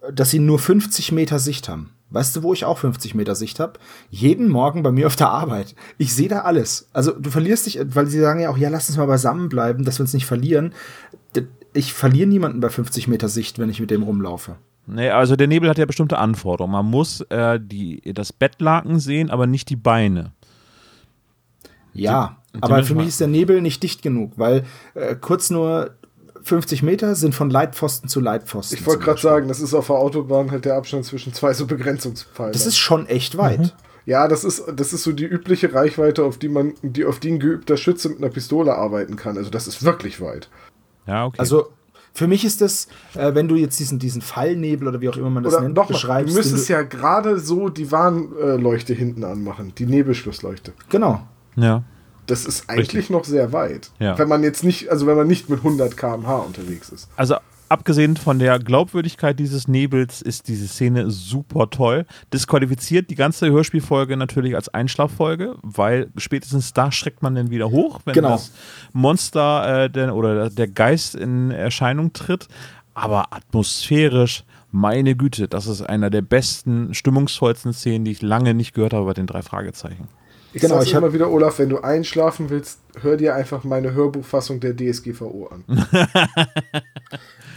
äh, 0.00 0.12
dass 0.12 0.30
sie 0.30 0.38
nur 0.38 0.58
50 0.58 1.12
Meter 1.12 1.38
Sicht 1.38 1.68
haben. 1.68 1.90
Weißt 2.10 2.36
du, 2.36 2.42
wo 2.42 2.52
ich 2.52 2.64
auch 2.64 2.78
50 2.78 3.14
Meter 3.14 3.34
Sicht 3.34 3.58
habe? 3.58 3.80
Jeden 4.10 4.48
Morgen 4.48 4.82
bei 4.82 4.92
mir 4.92 5.06
auf 5.08 5.16
der 5.16 5.30
Arbeit. 5.30 5.74
Ich 5.98 6.14
sehe 6.14 6.28
da 6.28 6.42
alles. 6.42 6.88
Also 6.92 7.10
du 7.10 7.30
verlierst 7.30 7.66
dich, 7.66 7.80
weil 7.86 8.06
sie 8.06 8.20
sagen 8.20 8.40
ja 8.40 8.50
auch, 8.50 8.56
ja, 8.56 8.68
lass 8.68 8.88
uns 8.88 8.98
mal 8.98 9.06
beisammen 9.06 9.48
bleiben, 9.48 9.84
dass 9.84 9.98
wir 9.98 10.02
uns 10.02 10.14
nicht 10.14 10.26
verlieren. 10.26 10.74
Ich 11.72 11.92
verliere 11.92 12.28
niemanden 12.28 12.60
bei 12.60 12.68
50 12.68 13.08
Meter 13.08 13.28
Sicht, 13.28 13.58
wenn 13.58 13.68
ich 13.68 13.80
mit 13.80 13.90
dem 13.90 14.04
rumlaufe. 14.04 14.56
Nee, 14.86 15.10
also 15.10 15.36
der 15.36 15.46
Nebel 15.46 15.68
hat 15.70 15.78
ja 15.78 15.86
bestimmte 15.86 16.18
Anforderungen. 16.18 16.72
Man 16.72 16.86
muss 16.86 17.22
äh, 17.22 17.58
die, 17.60 18.00
das 18.12 18.32
Bettlaken 18.32 18.98
sehen, 18.98 19.30
aber 19.30 19.46
nicht 19.46 19.70
die 19.70 19.76
Beine. 19.76 20.32
Ja, 21.94 22.36
die 22.54 22.62
aber 22.62 22.76
müssen 22.76 22.88
für 22.88 22.94
mich 22.96 23.08
ist 23.08 23.20
der 23.20 23.28
Nebel 23.28 23.60
nicht 23.62 23.82
dicht 23.82 24.02
genug, 24.02 24.32
weil 24.36 24.64
äh, 24.94 25.14
kurz 25.14 25.50
nur 25.50 25.92
50 26.42 26.82
Meter 26.82 27.14
sind 27.14 27.34
von 27.34 27.48
Leitpfosten 27.48 28.08
zu 28.08 28.20
Leitpfosten. 28.20 28.78
Ich 28.78 28.86
wollte 28.86 29.02
gerade 29.02 29.20
sagen, 29.20 29.48
das 29.48 29.60
ist 29.60 29.72
auf 29.72 29.86
der 29.86 29.96
Autobahn 29.96 30.50
halt 30.50 30.66
der 30.66 30.74
Abstand 30.74 31.06
zwischen 31.06 31.32
zwei 31.32 31.54
so 31.54 31.66
Begrenzungspfeilern. 31.66 32.52
Das 32.52 32.66
ist 32.66 32.76
schon 32.76 33.06
echt 33.06 33.38
weit. 33.38 33.74
ja, 34.04 34.28
das 34.28 34.44
ist, 34.44 34.64
das 34.76 34.92
ist 34.92 35.04
so 35.04 35.12
die 35.12 35.24
übliche 35.24 35.72
Reichweite, 35.72 36.24
auf 36.24 36.36
die 36.36 36.50
man, 36.50 36.74
die, 36.82 37.06
auf 37.06 37.18
die 37.18 37.32
ein 37.32 37.38
geübter 37.38 37.78
Schütze 37.78 38.10
mit 38.10 38.18
einer 38.18 38.28
Pistole 38.28 38.74
arbeiten 38.74 39.16
kann. 39.16 39.38
Also 39.38 39.48
das 39.48 39.66
ist 39.66 39.82
wirklich 39.82 40.20
weit. 40.20 40.50
Ja, 41.06 41.24
okay. 41.24 41.38
Also 41.38 41.70
für 42.14 42.28
mich 42.28 42.44
ist 42.44 42.60
das, 42.60 42.86
äh, 43.14 43.34
wenn 43.34 43.48
du 43.48 43.56
jetzt 43.56 43.80
diesen, 43.80 43.98
diesen 43.98 44.22
Fallnebel 44.22 44.86
oder 44.86 45.00
wie 45.00 45.08
auch 45.08 45.16
immer 45.16 45.30
man 45.30 45.42
das 45.42 45.54
Oder 45.54 45.64
nennt, 45.64 45.76
du 45.76 45.84
beschreibst. 45.84 46.34
müsstest 46.34 46.68
den 46.68 46.72
ja 46.76 46.82
gerade 46.82 47.40
so 47.40 47.68
die 47.68 47.90
Warnleuchte 47.90 48.94
hinten 48.94 49.24
anmachen, 49.24 49.72
die 49.76 49.86
Nebelschlussleuchte. 49.86 50.72
du, 50.78 50.86
genau. 50.88 51.26
ja. 51.56 51.82
Das 52.26 52.46
ist 52.46 52.70
eigentlich 52.70 52.88
Richtig. 52.94 53.10
noch 53.10 53.24
sehr 53.24 53.52
weit. 53.52 53.90
Ja. 53.98 54.16
Wenn 54.18 54.28
man 54.28 54.42
jetzt 54.42 54.64
nicht, 54.64 54.88
also 54.88 55.06
wenn 55.06 55.16
man 55.16 55.26
nicht 55.26 55.50
mit 55.50 55.58
100 55.58 55.94
km/h 55.94 56.36
unterwegs 56.38 56.88
ist. 56.88 57.08
Also 57.16 57.36
abgesehen 57.74 58.16
von 58.16 58.38
der 58.38 58.58
Glaubwürdigkeit 58.58 59.38
dieses 59.38 59.68
Nebels 59.68 60.22
ist 60.22 60.48
diese 60.48 60.66
Szene 60.66 61.10
super 61.10 61.68
toll. 61.68 62.06
Disqualifiziert 62.32 63.10
die 63.10 63.14
ganze 63.14 63.50
Hörspielfolge 63.50 64.16
natürlich 64.16 64.54
als 64.54 64.68
Einschlaffolge, 64.70 65.56
weil 65.62 66.10
spätestens 66.16 66.72
da 66.72 66.90
schreckt 66.90 67.22
man 67.22 67.34
dann 67.34 67.50
wieder 67.50 67.70
hoch, 67.70 68.00
wenn 68.06 68.14
Genau. 68.14 68.30
das 68.30 68.52
Monster 68.92 69.84
äh, 69.84 69.90
der, 69.90 70.14
oder 70.14 70.48
der 70.48 70.68
Geist 70.68 71.14
in 71.14 71.50
Erscheinung 71.50 72.12
tritt. 72.14 72.48
Aber 72.94 73.32
atmosphärisch, 73.34 74.44
meine 74.70 75.16
Güte, 75.16 75.48
das 75.48 75.66
ist 75.66 75.82
einer 75.82 76.10
der 76.10 76.22
besten, 76.22 76.94
stimmungsvollsten 76.94 77.72
Szenen, 77.72 78.04
die 78.04 78.12
ich 78.12 78.22
lange 78.22 78.54
nicht 78.54 78.72
gehört 78.74 78.92
habe 78.94 79.04
bei 79.06 79.12
den 79.14 79.26
drei 79.26 79.42
Fragezeichen. 79.42 80.08
Ich 80.52 80.60
Genau, 80.60 80.76
sag's 80.76 80.86
ich 80.86 80.94
immer 80.94 81.12
wieder, 81.12 81.28
Olaf, 81.32 81.58
wenn 81.58 81.68
du 81.68 81.80
einschlafen 81.80 82.48
willst, 82.50 82.78
hör 83.00 83.16
dir 83.16 83.34
einfach 83.34 83.64
meine 83.64 83.92
Hörbuchfassung 83.94 84.60
der 84.60 84.76
DSGVO 84.76 85.48
an. 85.48 85.64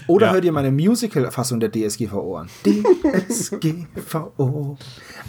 Oder 0.08 0.28
Ja. 0.28 0.34
hör 0.34 0.42
dir 0.42 0.52
meine 0.52 0.72
Musical-Fassung 0.72 1.60
der 1.60 1.72
DSGVO 1.72 2.38
an. 2.38 2.50
DSGVO. 3.30 4.78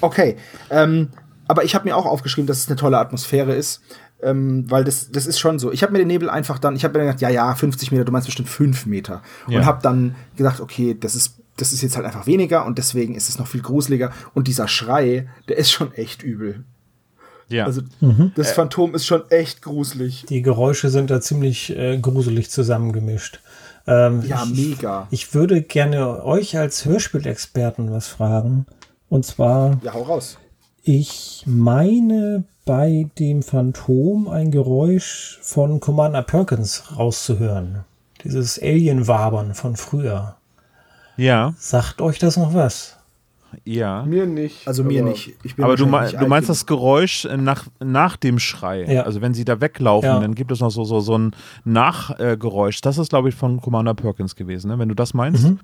Okay, 0.01 0.37
ähm, 0.70 1.09
aber 1.47 1.64
ich 1.64 1.74
habe 1.74 1.89
mir 1.89 1.97
auch 1.97 2.07
aufgeschrieben, 2.07 2.47
dass 2.47 2.59
es 2.59 2.68
eine 2.68 2.76
tolle 2.76 2.99
Atmosphäre 2.99 3.55
ist, 3.55 3.81
ähm, 4.22 4.64
weil 4.68 4.85
das, 4.85 5.11
das 5.11 5.26
ist 5.26 5.39
schon 5.39 5.59
so. 5.59 5.72
Ich 5.72 5.83
habe 5.83 5.93
mir 5.93 5.99
den 5.99 6.09
Nebel 6.09 6.29
einfach 6.29 6.59
dann, 6.59 6.76
ich 6.76 6.85
habe 6.85 6.99
mir 6.99 7.05
gedacht, 7.07 7.20
ja, 7.20 7.29
ja, 7.29 7.55
50 7.55 7.93
Meter, 7.93 8.05
du 8.05 8.12
meinst 8.12 8.26
bestimmt 8.26 8.49
5 8.49 8.87
Meter. 8.87 9.22
Ja. 9.49 9.59
Und 9.61 9.66
habe 9.66 9.83
dann 9.83 10.14
gedacht, 10.37 10.61
okay, 10.61 10.97
das 10.99 11.14
ist, 11.14 11.39
das 11.57 11.72
ist 11.72 11.83
jetzt 11.83 11.97
halt 11.97 12.07
einfach 12.07 12.26
weniger 12.26 12.64
und 12.66 12.79
deswegen 12.79 13.14
ist 13.14 13.29
es 13.29 13.39
noch 13.39 13.47
viel 13.47 13.62
gruseliger. 13.62 14.12
Und 14.35 14.49
dieser 14.49 14.68
Schrei, 14.68 15.29
der 15.49 15.57
ist 15.57 15.70
schon 15.70 15.93
echt 15.95 16.22
übel. 16.22 16.64
Ja. 17.49 17.64
Also 17.64 17.81
das 18.37 18.53
Phantom 18.53 18.95
ist 18.95 19.07
schon 19.07 19.22
echt 19.31 19.62
gruselig. 19.62 20.26
Die 20.29 20.43
Geräusche 20.43 20.91
sind 20.91 21.09
da 21.11 21.20
ziemlich 21.20 21.74
äh, 21.74 21.97
gruselig 21.99 22.51
zusammengemischt. 22.51 23.41
Ähm, 23.89 24.22
Ja, 24.26 24.45
ich, 24.45 24.57
mega. 24.68 25.07
Ich 25.11 25.34
würde 25.34 25.62
gerne 25.62 26.24
euch 26.24 26.57
als 26.59 26.84
Hörspielexperten 26.84 27.91
was 27.91 28.07
fragen. 28.09 28.66
Und 29.09 29.24
zwar, 29.24 29.78
Ja, 29.82 29.95
hau 29.95 30.03
raus. 30.03 30.39
ich 30.82 31.43
meine 31.47 32.45
bei 32.66 33.09
dem 33.18 33.43
Phantom 33.43 34.28
ein 34.28 34.51
Geräusch 34.51 35.39
von 35.43 35.80
Commander 35.80 36.22
Perkins 36.22 36.84
rauszuhören. 36.99 37.84
Dieses 38.24 38.61
Alien-Wabern 38.61 39.55
von 39.55 39.76
früher. 39.76 40.36
Ja, 41.16 41.55
Sagt 41.59 42.01
euch 42.03 42.18
das 42.18 42.36
noch 42.36 42.53
was? 42.55 42.98
Ja. 43.65 44.03
Mir 44.05 44.27
nicht. 44.27 44.67
Also 44.69 44.85
mir 44.85 45.01
aber- 45.03 45.11
nicht. 45.11 45.35
Ich 45.43 45.57
bin 45.57 45.65
Aber 45.65 45.77
du, 45.77 45.87
mein, 45.87 46.05
nicht 46.11 46.21
du 46.21 46.27
meinst 46.27 46.49
das 46.49 46.67
Geräusch 46.67 47.25
äh, 47.25 47.37
nach, 47.37 47.67
nach 47.81 48.17
dem 48.17 48.39
Schrei. 48.39 48.85
Ja. 48.85 49.03
Also 49.03 49.21
wenn 49.21 49.35
sie 49.35 49.45
da 49.45 49.61
weglaufen, 49.61 50.09
Ja. 50.09 50.21
dann 50.21 50.35
gibt 50.35 50.53
es 50.53 50.61
noch 50.61 50.71
so, 50.71 50.85
so, 50.85 51.01
so 51.01 51.17
ein 51.17 51.33
Nachgeräusch. 51.65 52.81
das 52.81 52.99
ist, 52.99 53.11
glaube 53.11 53.29
ich, 53.29 53.35
von 53.35 53.61
Commander 53.61 53.95
Perkins 53.95 54.37
gewesen, 54.37 54.69
ne? 54.69 54.79
wenn 54.79 54.89
du 54.89 54.95
das 54.95 55.15
meinst. 55.15 55.45
Mhm. 55.49 55.61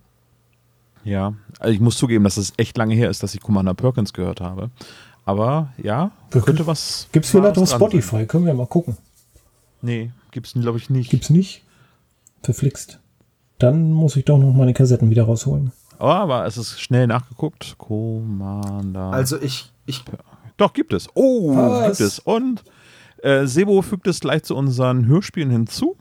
Ja, 1.04 1.34
also 1.58 1.72
ich 1.74 1.80
muss 1.80 1.98
zugeben, 1.98 2.24
dass 2.24 2.38
es 2.38 2.52
echt 2.56 2.78
lange 2.78 2.94
her 2.94 3.10
ist, 3.10 3.22
dass 3.22 3.34
ich 3.34 3.40
Commander 3.42 3.74
Perkins 3.74 4.12
gehört 4.14 4.40
habe. 4.40 4.70
Aber 5.26 5.72
ja, 5.82 6.10
Wirklich? 6.30 6.44
könnte 6.46 6.66
was. 6.66 7.08
Gibt's 7.12 7.30
vielleicht 7.30 7.56
Wahres 7.56 7.72
auf 7.72 7.78
dran 7.78 7.90
sein. 7.90 8.00
Spotify? 8.02 8.26
Können 8.26 8.46
wir 8.46 8.54
mal 8.54 8.66
gucken. 8.66 8.96
Nee, 9.82 10.12
gibt's 10.30 10.54
glaube 10.54 10.78
ich 10.78 10.88
nicht. 10.88 11.10
Gibt's 11.10 11.28
nicht? 11.30 11.62
Verflixt. 12.42 13.00
Dann 13.58 13.90
muss 13.92 14.16
ich 14.16 14.24
doch 14.24 14.38
noch 14.38 14.52
meine 14.54 14.72
Kassetten 14.74 15.10
wieder 15.10 15.24
rausholen. 15.24 15.72
Oh, 15.98 16.06
aber 16.06 16.44
es 16.46 16.56
ist 16.56 16.80
schnell 16.80 17.06
nachgeguckt. 17.06 17.76
Commander. 17.78 19.10
Also 19.12 19.40
ich, 19.40 19.72
ich 19.86 20.04
Doch, 20.56 20.72
gibt 20.72 20.92
es. 20.92 21.08
Oh, 21.14 21.56
Was? 21.56 21.98
gibt 21.98 22.00
es. 22.00 22.18
Und 22.18 22.64
äh, 23.22 23.46
Sebo 23.46 23.82
fügt 23.82 24.06
es 24.06 24.20
gleich 24.20 24.42
zu 24.44 24.56
unseren 24.56 25.06
Hörspielen 25.06 25.50
hinzu. 25.50 25.96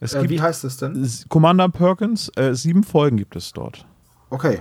Es 0.00 0.14
äh, 0.14 0.20
gibt 0.20 0.30
wie 0.30 0.40
heißt 0.40 0.64
das 0.64 0.76
denn? 0.78 1.08
Commander 1.28 1.68
Perkins, 1.68 2.30
äh, 2.36 2.54
sieben 2.54 2.82
Folgen 2.84 3.16
gibt 3.16 3.36
es 3.36 3.52
dort. 3.52 3.86
Okay. 4.30 4.60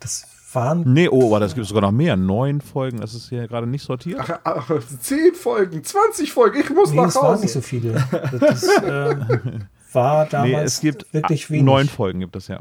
Das 0.00 0.26
waren. 0.52 0.92
Nee, 0.92 1.08
oh, 1.08 1.28
aber 1.28 1.40
das 1.40 1.54
gibt 1.54 1.62
es 1.64 1.68
sogar 1.68 1.82
noch 1.82 1.92
mehr. 1.92 2.16
Neun 2.16 2.60
Folgen, 2.60 3.00
das 3.00 3.14
ist 3.14 3.28
hier 3.28 3.46
gerade 3.48 3.66
nicht 3.66 3.84
sortiert. 3.84 4.20
Ach, 4.20 4.40
ach, 4.44 4.70
10 5.00 5.34
Folgen, 5.34 5.82
20 5.82 6.32
Folgen, 6.32 6.60
ich 6.60 6.70
muss 6.70 6.90
Nee, 6.90 6.96
nach 6.96 7.08
es 7.08 7.16
waren 7.16 7.24
Hause. 7.28 7.42
nicht 7.42 7.52
so 7.52 7.60
viele. 7.60 7.92
Das 8.38 8.62
äh, 8.64 9.16
war 9.94 10.26
damals 10.26 10.52
nee, 10.52 10.62
es 10.62 10.80
gibt 10.80 11.12
wirklich 11.12 11.50
wenig. 11.50 11.64
neun 11.64 11.88
Folgen 11.88 12.20
gibt 12.20 12.36
es, 12.36 12.48
ja. 12.48 12.60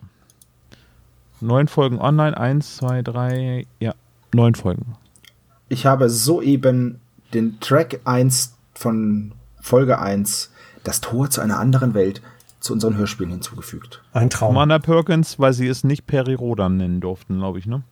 Neun 1.39 1.67
Folgen 1.67 1.99
online, 1.99 2.37
eins, 2.37 2.77
zwei, 2.77 3.01
drei, 3.01 3.65
ja, 3.79 3.95
neun 4.33 4.55
Folgen. 4.55 4.95
Ich 5.69 5.85
habe 5.85 6.09
soeben 6.09 6.99
den 7.33 7.59
Track 7.59 8.01
1 8.03 8.53
von 8.73 9.33
Folge 9.59 9.99
1, 9.99 10.51
das 10.83 11.01
Tor 11.01 11.29
zu 11.29 11.41
einer 11.41 11.59
anderen 11.59 11.93
Welt, 11.93 12.21
zu 12.59 12.73
unseren 12.73 12.95
Hörspielen 12.95 13.31
hinzugefügt. 13.31 14.03
Ein 14.13 14.29
Traum. 14.29 14.49
Commander 14.49 14.79
Perkins, 14.79 15.39
weil 15.39 15.53
sie 15.53 15.67
es 15.67 15.83
nicht 15.83 16.05
Peri 16.05 16.35
Rodan 16.35 16.77
nennen 16.77 17.01
durften, 17.01 17.39
glaube 17.39 17.59
ich, 17.59 17.65
ne? 17.65 17.83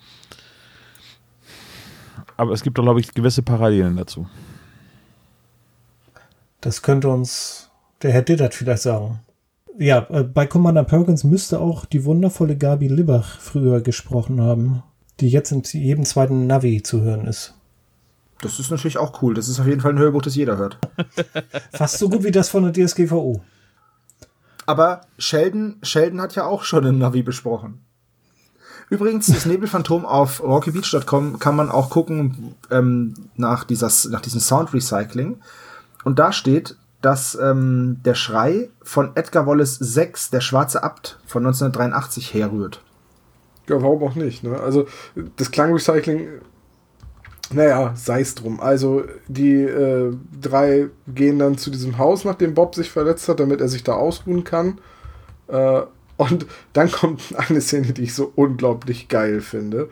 Aber 2.38 2.54
es 2.54 2.62
gibt 2.62 2.78
doch, 2.78 2.84
glaube 2.84 3.00
ich, 3.00 3.14
gewisse 3.14 3.42
Parallelen 3.42 3.98
dazu. 3.98 4.28
Das 6.62 6.82
könnte 6.82 7.10
uns 7.10 7.70
der 8.02 8.12
Herr 8.12 8.22
Dittert 8.22 8.54
vielleicht 8.54 8.84
sagen. 8.84 9.20
Ja, 9.78 10.08
äh, 10.10 10.24
bei 10.24 10.46
Commander 10.46 10.84
Perkins 10.84 11.24
müsste 11.24 11.60
auch 11.60 11.86
die 11.86 12.04
wundervolle 12.06 12.58
Gabi 12.58 12.88
Libbach 12.88 13.40
früher 13.40 13.82
gesprochen 13.82 14.42
haben, 14.42 14.84
die 15.20 15.30
jetzt 15.30 15.52
in 15.52 15.64
jedem 15.64 16.06
zweiten 16.06 16.48
Navi 16.48 16.84
zu 16.84 17.02
hören 17.02 17.28
ist. 17.28 17.54
Das 18.42 18.60
ist 18.60 18.72
natürlich 18.72 18.98
auch 18.98 19.22
cool. 19.22 19.34
Das 19.34 19.50
ist 19.50 19.60
auf 19.60 19.68
jeden 19.68 19.82
Fall 19.82 19.92
ein 19.92 20.00
Hörbuch, 20.00 20.22
das 20.22 20.36
jeder 20.36 20.58
hört. 20.58 20.78
Fast 21.74 21.98
so 21.98 22.10
gut 22.10 22.24
wie 22.24 22.32
das 22.32 22.50
von 22.50 22.72
der 22.72 22.88
DSGVO. 22.88 23.42
Aber 24.66 25.02
Sheldon, 25.18 25.78
Sheldon 25.82 26.22
hat 26.22 26.36
ja 26.36 26.46
auch 26.46 26.64
schon 26.64 26.86
ein 26.86 26.98
Navi 26.98 27.24
besprochen. 27.24 27.82
Übrigens, 28.90 29.28
das 29.28 29.46
Nebelphantom 29.46 30.06
auf 30.06 30.42
rockybeach.com 30.42 31.38
kann 31.38 31.56
man 31.56 31.70
auch 31.70 31.90
gucken 31.90 32.56
ähm, 32.72 33.14
nach, 33.36 33.64
dieser, 33.64 33.92
nach 34.10 34.22
diesem 34.22 34.40
Sound 34.40 34.74
Recycling. 34.74 35.38
Und 36.04 36.18
da 36.18 36.32
steht, 36.32 36.76
dass 37.02 37.38
ähm, 37.41 37.97
der 38.04 38.16
Schrei 38.16 38.70
von 38.82 39.16
Edgar 39.16 39.47
Wallace 39.47 39.78
6, 39.80 40.32
der 40.32 40.41
schwarze 40.41 40.84
Abt 40.84 41.20
von 41.26 41.45
1983 41.45 42.34
herrührt. 42.34 42.82
Ja, 43.68 43.82
warum 43.82 44.04
auch 44.04 44.16
nicht, 44.16 44.43
ne? 44.43 44.60
Also, 44.60 44.88
das 45.38 45.52
Klangrecycling, 45.52 46.28
naja, 47.52 47.93
sei 47.95 48.22
es 48.22 48.36
drum. 48.36 48.60
Also, 48.60 49.04
die 49.28 49.62
äh, 49.62 50.14
drei 50.41 50.89
gehen 51.08 51.39
dann 51.39 51.58
zu 51.58 51.70
diesem 51.70 51.97
Haus, 51.97 52.26
nachdem 52.26 52.54
Bob 52.54 52.76
sich 52.76 52.91
verletzt 52.91 53.30
hat, 53.30 53.39
damit 53.39 53.62
er 53.62 53.70
sich 53.70 53.84
da 53.84 53.93
ausruhen 53.93 54.43
kann. 54.43 54.80
Äh, 55.47 55.82
und 56.18 56.45
dann 56.74 56.91
kommt 56.91 57.34
eine 57.38 57.62
Szene, 57.62 57.93
die 57.93 58.04
ich 58.04 58.14
so 58.14 58.32
unglaublich 58.36 59.08
geil 59.08 59.39
finde. 59.39 59.89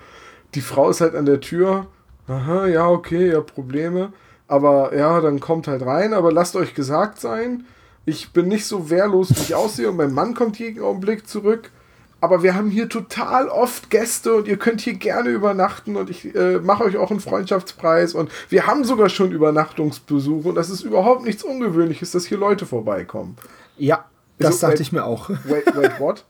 Die 0.56 0.62
Frau 0.62 0.90
ist 0.90 1.02
halt 1.02 1.16
an 1.16 1.26
der 1.26 1.40
Tür. 1.40 1.88
Aha, 2.28 2.68
ja, 2.68 2.88
okay, 2.88 3.32
ja, 3.32 3.40
Probleme. 3.40 4.12
Aber 4.48 4.96
ja, 4.96 5.20
dann 5.22 5.40
kommt 5.40 5.68
halt 5.68 5.86
rein. 5.86 6.14
Aber 6.14 6.32
lasst 6.32 6.56
euch 6.56 6.74
gesagt 6.74 7.20
sein, 7.20 7.66
ich 8.06 8.32
bin 8.32 8.48
nicht 8.48 8.66
so 8.66 8.90
wehrlos, 8.90 9.30
wie 9.36 9.42
ich 9.42 9.56
aussehe. 9.56 9.90
Und 9.90 9.98
mein 9.98 10.14
Mann 10.14 10.34
kommt 10.34 10.58
jeden 10.60 10.82
Augenblick 10.84 11.28
zurück. 11.28 11.72
Aber 12.20 12.42
wir 12.42 12.56
haben 12.56 12.72
hier 12.72 12.90
total 12.90 13.48
oft 13.48 13.92
Gäste 13.92 14.34
und 14.34 14.48
ihr 14.48 14.58
könnt 14.58 14.82
hier 14.82 14.96
gerne 14.96 15.30
übernachten 15.30 15.96
und 15.96 16.10
ich 16.10 16.34
äh, 16.34 16.58
mache 16.58 16.84
euch 16.86 16.98
auch 16.98 17.12
einen 17.12 17.20
Freundschaftspreis 17.20 18.16
und 18.16 18.32
wir 18.50 18.66
haben 18.66 18.84
sogar 18.86 19.10
schon 19.10 19.32
Übernachtungsbesuche 19.32 20.50
und 20.50 20.56
das 20.56 20.72
ist 20.72 20.82
überhaupt 20.82 21.26
nichts 21.26 21.44
Ungewöhnliches, 21.44 22.10
dass 22.14 22.26
hier 22.26 22.40
Leute 22.40 22.66
vorbeikommen. 22.66 23.36
Ja, 23.78 24.06
das 24.40 24.60
So, 24.62 24.66
dachte 24.66 24.80
äh, 24.80 24.82
ich 24.82 24.92
mir 24.92 25.06
auch. 25.06 25.30
Wait, 25.44 25.68
wait, 25.76 26.00
what? 26.00 26.26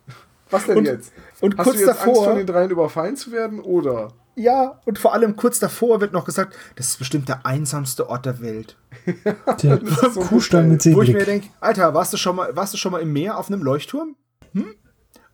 Was 0.50 0.66
denn 0.66 0.80
Und- 0.80 0.86
jetzt? 0.88 1.14
und 1.40 1.58
Hast 1.58 1.64
kurz 1.64 1.78
du 1.78 1.82
jetzt 1.84 1.90
Angst, 1.92 2.02
davor- 2.06 2.26
von 2.26 2.36
den 2.36 2.48
dreien 2.48 2.70
überfallen 2.70 3.16
zu 3.16 3.32
werden 3.32 3.62
oder? 3.62 4.10
Ja, 4.40 4.80
und 4.86 5.00
vor 5.00 5.14
allem 5.14 5.36
kurz 5.36 5.58
davor 5.58 6.00
wird 6.00 6.14
noch 6.14 6.24
gesagt, 6.24 6.56
das 6.76 6.90
ist 6.90 7.00
bestimmt 7.00 7.28
der 7.28 7.44
einsamste 7.48 8.08
Ort 8.08 8.28
der 8.28 8.40
Welt. 8.40 8.78
Der 9.64 9.82
so 10.14 10.20
Kuhstall 10.22 10.66
mit 10.66 10.86
Wo 10.86 11.02
ich 11.02 11.12
mir 11.12 11.26
denke, 11.26 11.48
Alter, 11.60 11.94
warst 11.96 12.14
du 12.14 12.18
schon 12.18 12.36
mal, 12.36 12.56
warst 12.56 12.72
du 12.74 12.78
schon 12.78 12.92
mal 12.92 13.02
im 13.02 13.12
Meer 13.12 13.40
auf 13.40 13.48
einem 13.50 13.64
Leuchtturm? 13.64 14.16
Hm? 14.54 14.76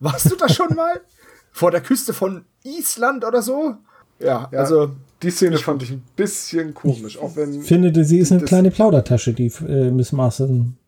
Warst 0.00 0.30
du 0.30 0.36
da 0.36 0.48
schon 0.48 0.74
mal? 0.76 1.02
Vor 1.52 1.70
der 1.70 1.82
Küste 1.82 2.14
von 2.14 2.46
Island 2.64 3.26
oder 3.26 3.42
so? 3.42 3.76
Ja, 4.18 4.48
Ja, 4.50 4.58
also 4.60 4.90
die 5.22 5.30
Szene 5.30 5.58
fand 5.58 5.82
ich 5.82 5.90
ein 5.90 6.02
bisschen 6.16 6.72
komisch, 6.72 7.18
auch 7.18 7.36
wenn 7.36 7.62
Finde, 7.62 8.04
sie 8.04 8.18
ist 8.18 8.32
eine 8.32 8.42
kleine 8.42 8.70
Plaudertasche, 8.70 9.34
die 9.34 9.52
äh, 9.68 9.90
Miss 9.90 10.12
Marston. 10.12 10.78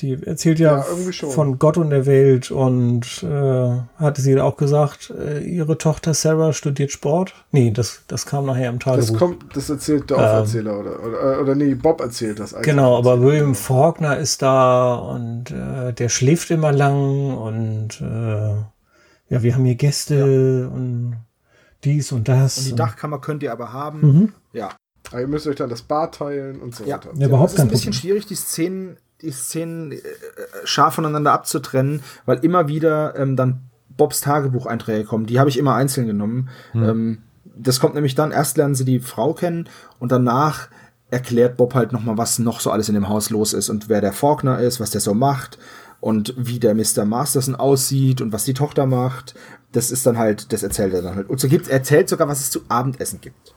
Die 0.00 0.12
erzählt 0.26 0.58
ja, 0.58 0.84
Ja, 0.86 1.28
von 1.30 1.58
Gott 1.58 1.78
und 1.78 1.88
der 1.88 2.04
Welt 2.04 2.50
und 2.50 3.22
äh, 3.22 3.80
hatte 3.96 4.20
sie 4.20 4.38
auch 4.38 4.58
gesagt, 4.58 5.10
äh, 5.18 5.38
ihre 5.40 5.78
Tochter 5.78 6.12
Sarah 6.12 6.52
studiert 6.52 6.92
Sport? 6.92 7.32
Nee, 7.50 7.70
das, 7.70 8.02
das 8.06 8.26
kam 8.26 8.44
nachher 8.44 8.68
im 8.68 8.78
Tagebuch. 8.78 9.08
das 9.08 9.18
kommt, 9.18 9.56
das 9.56 9.70
erzählt 9.70 10.10
der 10.10 10.18
Auferzähler 10.18 10.78
oder, 10.78 11.02
oder 11.02 11.40
oder 11.40 11.54
nee, 11.54 11.74
Bob 11.74 12.02
erzählt 12.02 12.38
das 12.40 12.52
eigentlich. 12.52 12.66
Genau, 12.66 12.98
aber 12.98 13.22
William 13.22 13.54
Faulkner 13.54 14.18
ist 14.18 14.42
da 14.42 14.96
und 14.96 15.50
äh, 15.50 15.94
der 15.94 16.10
schläft 16.10 16.50
immer 16.50 16.72
lang 16.72 17.34
und 17.34 17.98
äh, 18.02 18.54
ja, 19.28 19.42
wir 19.42 19.54
haben 19.54 19.64
hier 19.64 19.76
Gäste 19.76 20.68
und 20.72 21.16
dies 21.84 22.12
und 22.12 22.28
das. 22.28 22.58
und 22.58 22.66
die 22.66 22.74
Dachkammer 22.74 23.18
könnt 23.18 23.42
ihr 23.42 23.50
aber 23.52 23.72
haben. 23.72 24.00
Mhm. 24.02 24.32
Ja. 24.52 24.70
Aber 25.10 25.20
ihr 25.22 25.28
müsst 25.28 25.46
euch 25.46 25.56
dann 25.56 25.70
das 25.70 25.82
Bad 25.82 26.16
teilen 26.16 26.60
und 26.60 26.74
so 26.74 26.84
Ja. 26.84 26.96
weiter. 26.96 27.10
Ja, 27.16 27.28
überhaupt 27.28 27.48
Es 27.50 27.54
ist 27.54 27.60
ein 27.60 27.68
kein 27.68 27.70
bisschen 27.70 27.92
Problem. 27.92 28.00
schwierig, 28.00 28.26
die 28.26 28.34
Szenen, 28.34 28.96
die 29.22 29.30
Szenen 29.30 29.92
äh, 29.92 29.98
scharf 30.64 30.94
voneinander 30.94 31.32
abzutrennen, 31.32 32.02
weil 32.24 32.38
immer 32.38 32.68
wieder 32.68 33.16
ähm, 33.16 33.36
dann 33.36 33.70
Bobs 33.96 34.20
Tagebucheinträge 34.20 35.04
kommen. 35.04 35.26
Die 35.26 35.38
habe 35.38 35.48
ich 35.48 35.58
immer 35.58 35.74
einzeln 35.74 36.06
genommen. 36.06 36.50
Ähm, 36.74 37.22
das 37.56 37.80
kommt 37.80 37.94
nämlich 37.94 38.14
dann, 38.14 38.32
erst 38.32 38.56
lernen 38.56 38.74
sie 38.74 38.84
die 38.84 39.00
Frau 39.00 39.32
kennen 39.32 39.68
und 39.98 40.12
danach 40.12 40.68
erklärt 41.10 41.56
Bob 41.56 41.74
halt 41.74 41.92
nochmal, 41.92 42.18
was 42.18 42.38
noch 42.38 42.60
so 42.60 42.70
alles 42.70 42.88
in 42.88 42.94
dem 42.94 43.08
Haus 43.08 43.30
los 43.30 43.52
ist 43.52 43.70
und 43.70 43.88
wer 43.88 44.00
der 44.00 44.12
Faulkner 44.12 44.58
ist, 44.58 44.80
was 44.80 44.90
der 44.90 45.00
so 45.00 45.14
macht 45.14 45.58
und 46.00 46.34
wie 46.36 46.58
der 46.58 46.74
Mr. 46.74 47.04
Masterson 47.04 47.54
aussieht 47.54 48.20
und 48.20 48.32
was 48.32 48.44
die 48.44 48.54
Tochter 48.54 48.86
macht. 48.86 49.34
Das 49.72 49.90
ist 49.90 50.06
dann 50.06 50.18
halt, 50.18 50.52
das 50.52 50.62
erzählt 50.62 50.94
er 50.94 51.02
dann 51.02 51.16
halt. 51.16 51.30
Und 51.30 51.40
so 51.40 51.48
gibt, 51.48 51.68
er 51.68 51.74
erzählt 51.78 52.08
sogar, 52.08 52.28
was 52.28 52.40
es 52.40 52.50
zu 52.50 52.60
Abendessen 52.68 53.20
gibt. 53.20 53.54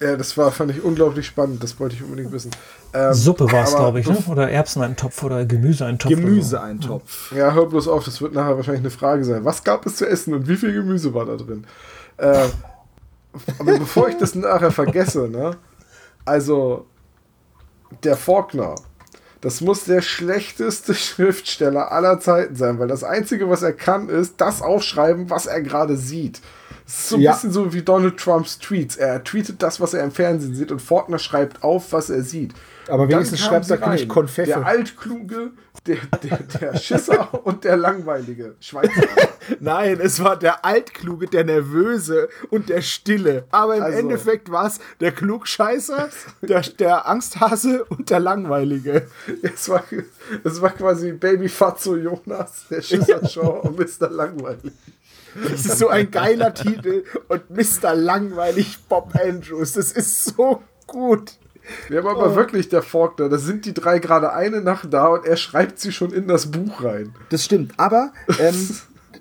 Ja, 0.00 0.16
das 0.16 0.36
war, 0.36 0.52
fand 0.52 0.70
ich 0.70 0.82
unglaublich 0.82 1.26
spannend, 1.26 1.62
das 1.62 1.80
wollte 1.80 1.96
ich 1.96 2.04
unbedingt 2.04 2.30
wissen. 2.30 2.52
Ähm, 2.92 3.12
Suppe 3.12 3.50
war 3.50 3.64
es, 3.64 3.74
glaube 3.74 3.98
ich, 3.98 4.08
ne? 4.08 4.16
oder 4.28 4.48
Erbseneintopf 4.48 5.22
oder 5.24 5.44
Gemüseeintopf. 5.44 6.12
oder 6.12 6.20
so. 6.20 6.26
Gemüseeintopf. 6.26 7.32
Ja, 7.32 7.52
hör 7.52 7.66
bloß 7.66 7.88
auf, 7.88 8.04
das 8.04 8.20
wird 8.20 8.32
nachher 8.32 8.56
wahrscheinlich 8.56 8.82
eine 8.82 8.90
Frage 8.90 9.24
sein. 9.24 9.44
Was 9.44 9.64
gab 9.64 9.84
es 9.86 9.96
zu 9.96 10.08
essen 10.08 10.34
und 10.34 10.46
wie 10.46 10.56
viel 10.56 10.72
Gemüse 10.72 11.14
war 11.14 11.26
da 11.26 11.36
drin? 11.36 11.66
Äh, 12.16 12.46
aber 13.58 13.78
bevor 13.78 14.08
ich 14.08 14.16
das 14.16 14.34
nachher 14.34 14.70
vergesse, 14.70 15.28
ne? 15.28 15.56
Also, 16.24 16.86
der 18.04 18.16
Faulkner, 18.16 18.76
das 19.40 19.60
muss 19.60 19.84
der 19.84 20.02
schlechteste 20.02 20.94
Schriftsteller 20.94 21.90
aller 21.90 22.20
Zeiten 22.20 22.54
sein, 22.54 22.78
weil 22.78 22.88
das 22.88 23.02
Einzige, 23.02 23.50
was 23.50 23.62
er 23.62 23.72
kann, 23.72 24.08
ist 24.08 24.40
das 24.40 24.62
aufschreiben, 24.62 25.30
was 25.30 25.46
er 25.46 25.60
gerade 25.62 25.96
sieht. 25.96 26.40
Ist 26.88 27.08
so 27.10 27.16
ein 27.16 27.20
Ja. 27.20 27.32
bisschen 27.32 27.52
so 27.52 27.72
wie 27.74 27.82
Donald 27.82 28.16
Trumps 28.18 28.58
Tweets. 28.58 28.96
Er 28.96 29.22
tweetet 29.22 29.62
das, 29.62 29.78
was 29.78 29.92
er 29.92 30.02
im 30.02 30.10
Fernsehen 30.10 30.54
sieht 30.54 30.72
und 30.72 30.80
Faulkner 30.80 31.18
schreibt 31.18 31.62
auf, 31.62 31.92
was 31.92 32.08
er 32.08 32.22
sieht. 32.22 32.54
Aber 32.88 33.02
Und 33.02 33.10
wenigstens 33.10 33.40
schreibt 33.40 33.68
er 33.70 33.76
nicht 33.76 34.02
rein. 34.02 34.08
Konfeffe. 34.08 34.46
Der 34.48 34.66
altkluge 34.66 35.50
Der, 35.86 35.98
der, 36.22 36.38
der 36.38 36.76
Schisser 36.78 37.28
und 37.44 37.64
der 37.64 37.76
langweilige 37.76 38.56
Schweizer. 38.60 38.90
Nein, 39.60 40.00
es 40.02 40.22
war 40.24 40.36
der 40.38 40.64
Altkluge, 40.64 41.26
der 41.26 41.44
Nervöse 41.44 42.28
und 42.50 42.68
der 42.70 42.80
Stille. 42.80 43.44
Aber 43.50 43.76
im 43.76 43.82
Also. 43.82 43.98
Endeffekt 43.98 44.50
war 44.50 44.66
es 44.66 44.80
der 45.00 45.12
Klugscheißer, 45.12 46.08
der, 46.42 46.60
der 46.62 47.06
Angsthase 47.08 47.84
und 47.84 48.08
der 48.10 48.20
Langweilige. 48.20 49.06
Es 49.42 49.68
war, 49.68 49.84
es 50.42 50.60
war 50.62 50.70
quasi 50.70 51.12
Baby 51.12 51.48
Fatso 51.48 51.96
Jonas, 51.96 52.64
der 52.70 52.80
Schisser 52.82 53.26
Shaw 53.28 53.60
und 53.68 53.78
Mr. 53.78 54.08
Langweilig. 54.10 54.72
Das 55.34 55.64
ist 55.64 55.78
so 55.78 55.88
ein 55.88 56.10
geiler 56.10 56.54
Titel. 56.54 57.04
Und 57.28 57.50
Mr. 57.50 57.94
Langweilig 57.94 58.78
Bob 58.88 59.14
Andrews. 59.14 59.72
Das 59.72 59.92
ist 59.92 60.24
so 60.24 60.62
gut. 60.86 61.32
Wir 61.88 61.98
haben 61.98 62.08
aber 62.08 62.34
wirklich 62.34 62.68
der 62.68 62.82
Faulkner, 62.82 63.28
da 63.28 63.38
sind 63.38 63.66
die 63.66 63.74
drei 63.74 63.98
gerade 63.98 64.32
eine 64.32 64.60
Nacht 64.60 64.92
da 64.92 65.08
und 65.08 65.26
er 65.26 65.36
schreibt 65.36 65.78
sie 65.78 65.92
schon 65.92 66.12
in 66.12 66.26
das 66.26 66.50
Buch 66.50 66.82
rein. 66.82 67.14
Das 67.28 67.44
stimmt. 67.44 67.74
Aber 67.76 68.12
ähm, 68.38 68.70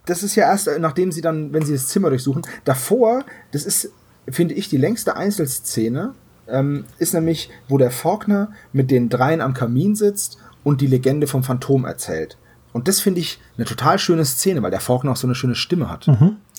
das 0.06 0.24
ist 0.24 0.36
ja 0.36 0.50
erst, 0.50 0.70
nachdem 0.80 1.12
sie 1.12 1.22
dann, 1.22 1.54
wenn 1.54 1.66
sie 1.66 1.74
das 1.74 1.88
Zimmer 1.88 2.10
durchsuchen, 2.10 2.44
davor, 2.64 3.26
das 3.52 3.66
ist, 3.66 3.92
finde 4.30 4.54
ich, 4.56 4.70
die 4.70 4.78
längste 4.78 5.18
Einzelszene, 5.18 6.14
ähm, 6.48 6.86
ist 6.98 7.14
nämlich, 7.14 7.50
wo 7.68 7.78
der 7.78 7.92
Faulkner 7.92 8.52
mit 8.72 8.92
den 8.92 9.10
dreien 9.10 9.42
am 9.42 9.54
Kamin 9.54 9.96
sitzt 9.96 10.38
und 10.64 10.82
die 10.82 10.88
Legende 10.88 11.28
vom 11.28 11.44
Phantom 11.44 11.86
erzählt. 11.86 12.38
Und 12.78 12.88
das 12.88 13.00
finde 13.00 13.20
ich 13.20 13.40
eine 13.58 13.66
total 13.66 14.00
schöne 14.00 14.24
Szene, 14.24 14.62
weil 14.62 14.72
der 14.72 14.80
Faulkner 14.80 15.12
auch 15.12 15.16
so 15.18 15.28
eine 15.28 15.36
schöne 15.36 15.56
Stimme 15.56 15.90
hat. 15.90 16.08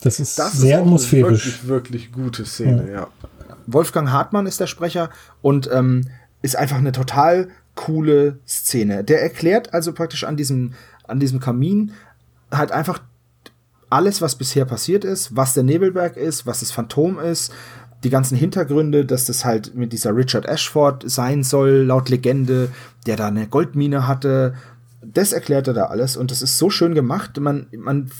Das 0.02 0.20
ist 0.20 0.38
Das 0.38 0.52
sehr 0.52 0.78
ist 0.78 0.82
atmosphärisch. 0.82 1.44
eine 1.44 1.68
wirklich, 1.68 1.68
wirklich 1.68 2.12
gute 2.12 2.44
Szene, 2.44 2.90
ja. 2.92 3.06
Wolfgang 3.66 4.10
Hartmann 4.10 4.46
ist 4.46 4.60
der 4.60 4.66
Sprecher 4.66 5.10
und 5.42 5.68
ähm, 5.72 6.08
ist 6.42 6.56
einfach 6.56 6.78
eine 6.78 6.92
total 6.92 7.48
coole 7.74 8.38
Szene. 8.46 9.04
Der 9.04 9.22
erklärt 9.22 9.72
also 9.74 9.92
praktisch 9.92 10.24
an 10.24 10.36
diesem, 10.36 10.72
an 11.06 11.20
diesem 11.20 11.38
Kamin 11.38 11.92
halt 12.50 12.72
einfach 12.72 13.00
alles, 13.90 14.20
was 14.20 14.34
bisher 14.36 14.64
passiert 14.64 15.04
ist, 15.04 15.36
was 15.36 15.54
der 15.54 15.62
Nebelberg 15.62 16.16
ist, 16.16 16.46
was 16.46 16.60
das 16.60 16.72
Phantom 16.72 17.18
ist, 17.18 17.52
die 18.04 18.10
ganzen 18.10 18.36
Hintergründe, 18.36 19.04
dass 19.04 19.24
das 19.26 19.44
halt 19.44 19.74
mit 19.74 19.92
dieser 19.92 20.14
Richard 20.14 20.46
Ashford 20.46 21.08
sein 21.10 21.42
soll, 21.42 21.82
laut 21.86 22.08
Legende, 22.08 22.70
der 23.06 23.16
da 23.16 23.28
eine 23.28 23.46
Goldmine 23.48 24.06
hatte. 24.06 24.54
Das 25.14 25.32
erklärt 25.32 25.68
er 25.68 25.74
da 25.74 25.86
alles 25.86 26.16
und 26.16 26.30
das 26.30 26.42
ist 26.42 26.59
so 26.59 26.70
schön 26.70 26.94
gemacht. 26.94 27.38
Man, 27.40 27.66
man, 27.76 28.11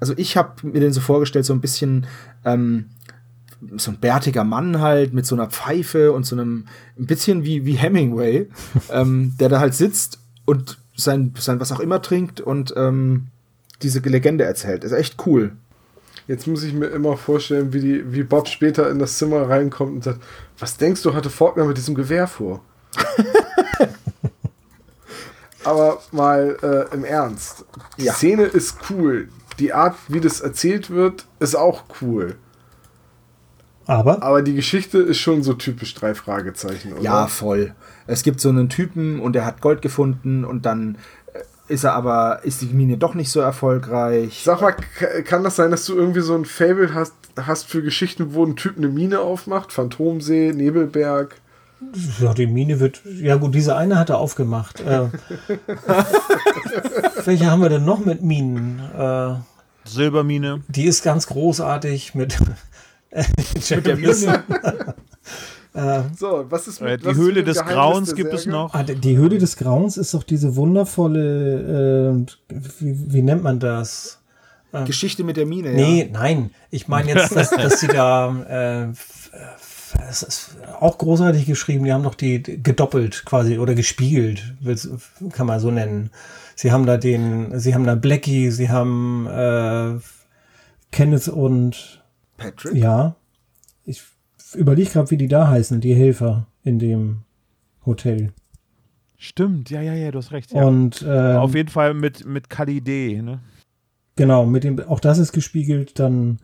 also 0.00 0.14
ich 0.16 0.36
habe 0.36 0.66
mir 0.66 0.80
den 0.80 0.92
so 0.92 1.00
vorgestellt, 1.00 1.44
so 1.44 1.54
ein 1.54 1.60
bisschen 1.60 2.06
ähm, 2.44 2.90
so 3.76 3.90
ein 3.90 3.98
bärtiger 3.98 4.44
Mann 4.44 4.80
halt 4.80 5.12
mit 5.12 5.26
so 5.26 5.34
einer 5.34 5.48
Pfeife 5.48 6.12
und 6.12 6.24
so 6.24 6.36
einem, 6.36 6.66
ein 6.98 7.06
bisschen 7.06 7.44
wie, 7.44 7.64
wie 7.64 7.74
Hemingway, 7.74 8.48
ähm, 8.90 9.34
der 9.38 9.48
da 9.48 9.60
halt 9.60 9.74
sitzt 9.74 10.18
und 10.44 10.78
sein, 10.96 11.32
sein 11.38 11.60
was 11.60 11.72
auch 11.72 11.80
immer 11.80 12.02
trinkt 12.02 12.40
und 12.40 12.74
ähm, 12.76 13.28
diese 13.82 14.00
Legende 14.00 14.44
erzählt. 14.44 14.84
Ist 14.84 14.92
echt 14.92 15.26
cool. 15.26 15.52
Jetzt 16.26 16.46
muss 16.46 16.62
ich 16.62 16.72
mir 16.72 16.86
immer 16.86 17.16
vorstellen, 17.16 17.72
wie, 17.72 17.80
die, 17.80 18.12
wie 18.12 18.22
Bob 18.22 18.48
später 18.48 18.90
in 18.90 18.98
das 18.98 19.18
Zimmer 19.18 19.48
reinkommt 19.48 19.92
und 19.92 20.04
sagt, 20.04 20.22
was 20.58 20.76
denkst 20.76 21.02
du, 21.02 21.14
hatte 21.14 21.28
Faulkner 21.28 21.64
mit 21.64 21.76
diesem 21.76 21.94
Gewehr 21.94 22.26
vor? 22.26 22.62
Aber 25.64 26.00
mal 26.12 26.56
äh, 26.62 26.94
im 26.94 27.04
Ernst. 27.04 27.64
Die 27.98 28.04
Ja. 28.04 28.12
Szene 28.12 28.44
ist 28.44 28.76
cool. 28.90 29.28
Die 29.58 29.72
Art, 29.72 29.94
wie 30.08 30.20
das 30.20 30.40
erzählt 30.40 30.90
wird, 30.90 31.26
ist 31.40 31.54
auch 31.54 31.84
cool. 32.00 32.36
Aber 33.86 34.22
Aber 34.22 34.42
die 34.42 34.54
Geschichte 34.54 34.98
ist 34.98 35.18
schon 35.18 35.42
so 35.42 35.52
typisch 35.54 35.94
drei 35.94 36.14
Fragezeichen, 36.14 36.92
oder? 36.94 37.02
Ja, 37.02 37.26
voll. 37.26 37.74
Es 38.06 38.22
gibt 38.22 38.40
so 38.40 38.48
einen 38.48 38.68
Typen 38.68 39.20
und 39.20 39.34
der 39.34 39.44
hat 39.44 39.60
Gold 39.60 39.82
gefunden 39.82 40.44
und 40.44 40.64
dann 40.66 40.96
äh, 41.34 41.40
ist 41.72 41.84
er 41.84 41.92
aber, 41.94 42.40
ist 42.44 42.62
die 42.62 42.66
Mine 42.66 42.96
doch 42.96 43.14
nicht 43.14 43.30
so 43.30 43.40
erfolgreich. 43.40 44.42
Sag 44.44 44.60
mal, 44.62 44.74
kann 45.24 45.44
das 45.44 45.56
sein, 45.56 45.70
dass 45.70 45.84
du 45.86 45.94
irgendwie 45.94 46.20
so 46.20 46.34
ein 46.34 46.44
Fable 46.46 46.94
hast, 46.94 47.14
hast 47.36 47.66
für 47.68 47.82
Geschichten, 47.82 48.32
wo 48.34 48.44
ein 48.44 48.56
Typ 48.56 48.76
eine 48.78 48.88
Mine 48.88 49.20
aufmacht? 49.20 49.72
Phantomsee, 49.72 50.52
Nebelberg. 50.54 51.36
Ja, 52.20 52.34
die 52.34 52.46
Mine 52.46 52.80
wird. 52.80 53.02
Ja, 53.04 53.36
gut, 53.36 53.54
diese 53.54 53.76
eine 53.76 53.98
hat 53.98 54.10
er 54.10 54.18
aufgemacht. 54.18 54.80
Äh, 54.80 55.08
welche 57.24 57.50
haben 57.50 57.62
wir 57.62 57.68
denn 57.68 57.84
noch 57.84 58.04
mit 58.04 58.22
Minen? 58.22 58.80
Äh, 58.96 59.34
Silbermine. 59.84 60.62
die 60.68 60.84
ist 60.84 61.02
ganz 61.02 61.26
großartig 61.26 62.14
mit. 62.14 62.38
mit 63.10 63.86
der 63.86 63.98
So, 66.16 66.46
was 66.48 66.68
ist 66.68 66.80
mit 66.80 66.90
Äh, 66.90 66.98
die 66.98 67.06
was 67.06 67.16
Höhle 67.16 67.40
mit 67.40 67.48
des 67.48 67.56
Geheimnis 67.56 67.74
Grauens 67.74 68.14
gibt 68.14 68.32
es 68.32 68.46
noch. 68.46 68.74
Ah, 68.74 68.84
die 68.84 69.16
Höhle 69.16 69.38
des 69.38 69.56
Grauens 69.56 69.96
ist 69.96 70.14
doch 70.14 70.22
diese 70.22 70.54
wundervolle, 70.54 72.24
äh, 72.48 72.54
wie, 72.78 73.12
wie 73.12 73.22
nennt 73.22 73.42
man 73.42 73.58
das? 73.58 74.20
Geschichte 74.86 75.22
mit 75.22 75.36
der 75.36 75.46
Mine, 75.46 75.72
Nee, 75.72 76.10
nein. 76.12 76.50
Ich 76.70 76.88
meine 76.88 77.08
jetzt, 77.10 77.36
dass, 77.36 77.50
dass 77.50 77.78
sie 77.78 77.86
da, 77.86 78.92
es 80.08 80.22
ist 80.22 80.56
auch 80.80 80.98
großartig 80.98 81.46
geschrieben. 81.46 81.84
Die 81.84 81.92
haben 81.92 82.02
doch 82.02 82.14
die 82.14 82.42
gedoppelt 82.42 83.24
quasi 83.24 83.58
oder 83.58 83.74
gespiegelt, 83.74 84.54
kann 85.32 85.46
man 85.46 85.60
so 85.60 85.70
nennen. 85.70 86.10
Sie 86.56 86.72
haben 86.72 86.86
da 86.86 86.96
den, 86.96 87.58
sie 87.58 87.74
haben 87.74 87.84
da 87.84 87.94
Blackie, 87.94 88.50
sie 88.50 88.70
haben 88.70 89.26
äh, 89.26 89.98
Kenneth 90.92 91.28
und 91.28 92.02
ja. 92.38 92.44
Patrick? 92.44 92.74
ja, 92.74 93.16
ich 93.84 94.02
überlege 94.54 94.90
gerade, 94.90 95.10
wie 95.10 95.16
die 95.16 95.28
da 95.28 95.48
heißen, 95.48 95.80
die 95.80 95.94
Helfer 95.94 96.46
in 96.62 96.78
dem 96.78 97.22
Hotel. 97.84 98.32
Stimmt, 99.16 99.70
ja, 99.70 99.80
ja, 99.80 99.94
ja, 99.94 100.10
du 100.10 100.18
hast 100.18 100.32
recht. 100.32 100.52
Ja. 100.52 100.64
Und 100.64 101.02
äh, 101.02 101.34
Auf 101.34 101.54
jeden 101.54 101.70
Fall 101.70 101.94
mit, 101.94 102.26
mit 102.26 102.50
Kali 102.50 102.80
D, 102.80 103.22
ne? 103.22 103.40
Genau, 104.16 104.46
mit 104.46 104.64
dem, 104.64 104.78
auch 104.80 105.00
das 105.00 105.18
ist 105.18 105.32
gespiegelt. 105.32 105.98
Dann 105.98 106.38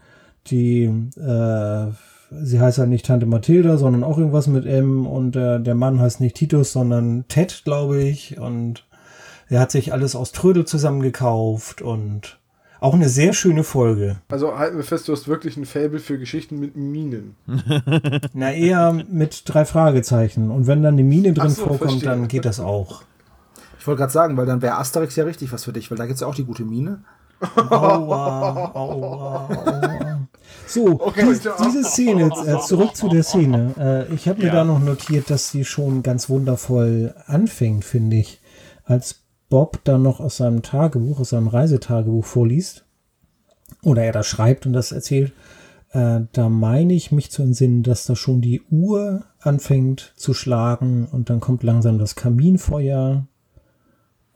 die, 0.47 0.85
äh, 0.85 1.93
sie 2.31 2.61
heißt 2.61 2.79
halt 2.79 2.89
nicht 2.89 3.07
Tante 3.07 3.27
Mathilda, 3.27 3.77
sondern 3.77 4.05
auch 4.05 4.19
irgendwas 4.19 4.47
mit 4.47 4.67
M 4.67 5.07
und 5.07 5.37
äh, 5.37 5.61
der 5.61 5.75
Mann 5.75 6.01
heißt 6.01 6.21
nicht 6.21 6.37
Titus, 6.37 6.73
sondern 6.73 7.25
Ted, 7.29 7.63
glaube 7.65 8.03
ich. 8.03 8.39
Und 8.39 8.87
er 9.49 9.61
hat 9.61 9.71
sich 9.71 9.93
alles 9.93 10.15
aus 10.15 10.33
Trödel 10.33 10.65
zusammengekauft 10.65 11.83
und 11.83 12.39
auch 12.81 12.95
eine 12.95 13.09
sehr 13.09 13.35
schöne 13.35 13.63
Folge. 13.63 14.17
Also 14.29 14.57
halten 14.57 14.77
wir 14.77 14.85
fest, 14.85 15.07
du 15.09 15.13
hast 15.13 15.29
wirklich 15.29 15.57
ein 15.57 15.67
Fable 15.67 15.99
für 15.99 16.19
Geschichten 16.19 16.59
mit 16.59 16.77
Minen. 16.77 17.37
Na, 18.33 18.53
eher 18.53 18.93
mit 18.93 19.43
drei 19.45 19.67
Fragezeichen. 19.67 20.51
Und 20.51 20.67
wenn 20.67 20.83
dann 20.83 20.95
eine 20.95 21.05
Mine 21.05 21.35
drin 21.35 21.51
so, 21.51 21.63
vorkommt, 21.63 21.91
verstehe. 21.91 22.09
dann 22.09 22.29
geht 22.29 22.47
das 22.47 22.59
auch. 22.59 23.03
Ich 23.79 23.87
wollte 23.87 23.99
gerade 24.01 24.13
sagen, 24.13 24.37
weil 24.37 24.47
dann 24.47 24.63
wäre 24.63 24.77
Asterix 24.77 25.17
ja 25.17 25.25
richtig 25.25 25.53
was 25.53 25.65
für 25.65 25.73
dich, 25.73 25.91
weil 25.91 25.99
da 25.99 26.07
gibt's 26.07 26.21
ja 26.21 26.27
auch 26.27 26.35
die 26.35 26.45
gute 26.45 26.65
Mine. 26.65 27.03
Aua, 27.71 28.71
aua, 28.75 29.49
aua. 29.49 30.20
So, 30.67 31.01
Okay. 31.01 31.27
dies, 31.29 31.41
diese 31.65 31.85
Szene, 31.85 32.31
äh, 32.47 32.59
zurück 32.61 32.95
zu 32.95 33.09
der 33.09 33.23
Szene. 33.25 33.75
Äh, 34.11 34.15
ich 34.15 34.29
habe 34.29 34.41
mir 34.41 34.49
Ja. 34.49 34.53
da 34.55 34.65
noch 34.65 34.81
notiert, 34.81 35.31
dass 35.31 35.51
sie 35.51 35.65
schon 35.65 36.03
ganz 36.03 36.29
wundervoll 36.29 37.15
anfängt, 37.27 37.85
finde 37.85 38.17
ich. 38.17 38.41
Als 38.85 39.23
Bob 39.49 39.81
dann 39.85 40.03
noch 40.03 40.21
aus 40.21 40.37
seinem 40.37 40.63
Tagebuch, 40.63 41.21
aus 41.21 41.31
seinem 41.31 41.49
Reisetagebuch 41.49 42.25
vorliest, 42.25 42.85
oder 43.83 44.05
er 44.05 44.13
da 44.13 44.23
schreibt 44.23 44.67
und 44.67 44.73
das 44.73 44.93
erzählt, 44.93 45.33
äh, 45.93 46.21
da 46.33 46.49
meine 46.49 46.93
ich 46.95 47.11
mich 47.11 47.31
zu 47.33 47.43
entsinnen, 47.43 47.83
dass 47.83 48.07
da 48.07 48.15
schon 48.15 48.41
die 48.41 48.63
Uhr 48.71 49.25
anfängt 49.41 50.13
zu 50.17 50.35
schlagen 50.35 51.09
und 51.11 51.31
dann 51.31 51.41
kommt 51.41 51.63
langsam 51.65 51.99
das 51.99 52.15
Kaminfeuer. 52.15 53.27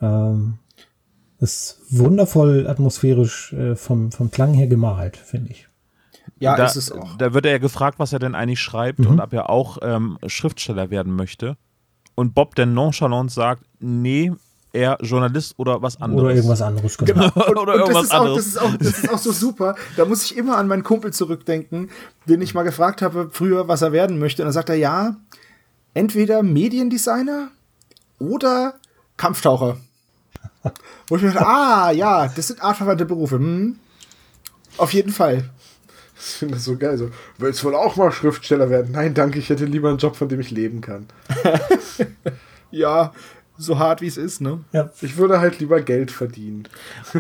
Ähm, 0.01 0.55
ist 1.39 1.81
wundervoll 1.91 2.67
atmosphärisch 2.67 3.53
äh, 3.53 3.77
vom, 3.77 4.11
vom 4.13 4.31
Klang 4.31 4.55
her 4.55 4.67
gemalt, 4.67 5.17
finde 5.17 5.51
ich. 5.51 5.69
Ja, 6.39 6.57
da, 6.57 6.67
ist 6.67 6.77
es 6.77 6.91
auch. 6.93 7.17
da 7.17 7.33
wird 7.35 7.47
er 7.47 7.53
ja 7.53 7.59
gefragt, 7.59 7.99
was 7.99 8.13
er 8.13 8.19
denn 8.19 8.35
eigentlich 8.35 8.61
schreibt 8.61 8.99
Mhm. 9.01 9.07
und 9.07 9.21
ob 9.21 9.33
er 9.33 9.51
auch 9.51 9.79
ähm, 9.83 10.19
Schriftsteller 10.27 10.91
werden 10.91 11.15
möchte. 11.15 11.57
Und 12.15 12.35
Bob 12.35 12.55
dann 12.55 12.75
nonchalant 12.75 13.31
sagt, 13.31 13.65
nee, 13.81 14.33
er 14.73 14.99
Journalist 15.01 15.55
oder 15.57 15.83
was 15.83 16.01
anderes. 16.01 16.23
Oder 16.25 16.35
irgendwas 16.35 16.63
anderes, 16.63 16.99
genau. 16.99 17.27
oder 17.35 17.61
Und 17.61 17.67
das 17.69 17.77
irgendwas 17.79 18.05
ist, 18.05 18.13
auch, 18.15 18.21
anderes. 18.21 18.37
das, 18.37 18.47
ist 18.47 18.59
auch, 18.59 18.77
das 18.77 18.89
ist 18.99 19.11
auch 19.13 19.19
so 19.19 19.33
super. 19.33 19.75
Da 19.97 20.05
muss 20.05 20.25
ich 20.25 20.37
immer 20.37 20.57
an 20.59 20.67
meinen 20.67 20.83
Kumpel 20.83 21.13
zurückdenken, 21.13 21.91
den 22.27 22.41
ich 22.43 22.55
mal 22.55 22.63
gefragt 22.65 23.01
habe 23.03 23.29
früher, 23.33 23.69
was 23.69 23.83
er 23.83 23.93
werden 23.93 24.19
möchte. 24.19 24.43
Und 24.43 24.47
dann 24.47 24.53
sagt 24.53 24.69
er, 24.71 24.75
ja, 24.77 25.17
entweder 25.95 26.43
Mediendesigner 26.43 27.49
oder 28.19 28.75
Kampftaucher. 29.17 29.77
Wo 31.09 31.17
ich 31.17 31.23
mir 31.23 31.31
dachte, 31.33 31.47
ah, 31.47 31.91
ja, 31.93 32.27
das 32.29 32.49
sind 32.49 32.63
artverwandte 32.63 33.05
Berufe. 33.05 33.37
Hm. 33.37 33.77
Auf 34.77 34.93
jeden 34.93 35.13
Fall. 35.13 35.51
Ich 36.27 36.39
finde 36.39 36.55
das 36.55 36.65
so 36.65 36.77
geil. 36.77 36.97
So, 36.97 37.11
willst 37.39 37.63
du 37.63 37.67
wohl 37.67 37.75
auch 37.75 37.97
mal 37.97 38.11
Schriftsteller 38.11 38.71
werden? 38.71 38.93
Nein, 38.93 39.15
danke, 39.15 39.39
ich 39.39 39.51
hätte 39.51 39.67
lieber 39.67 39.89
einen 39.91 39.99
Job, 39.99 40.17
von 40.17 40.29
dem 40.29 40.41
ich 40.41 40.51
leben 40.51 40.81
kann. 40.81 41.07
Ja, 42.71 43.13
so 43.57 43.79
hart 43.79 44.01
wie 44.01 44.09
es 44.09 44.17
ist, 44.17 44.41
ne? 44.41 44.65
Ja, 44.73 44.91
Ich 45.01 45.17
würde 45.17 45.39
halt 45.39 45.61
lieber 45.61 45.81
Geld 45.81 46.11
verdienen. 46.11 46.65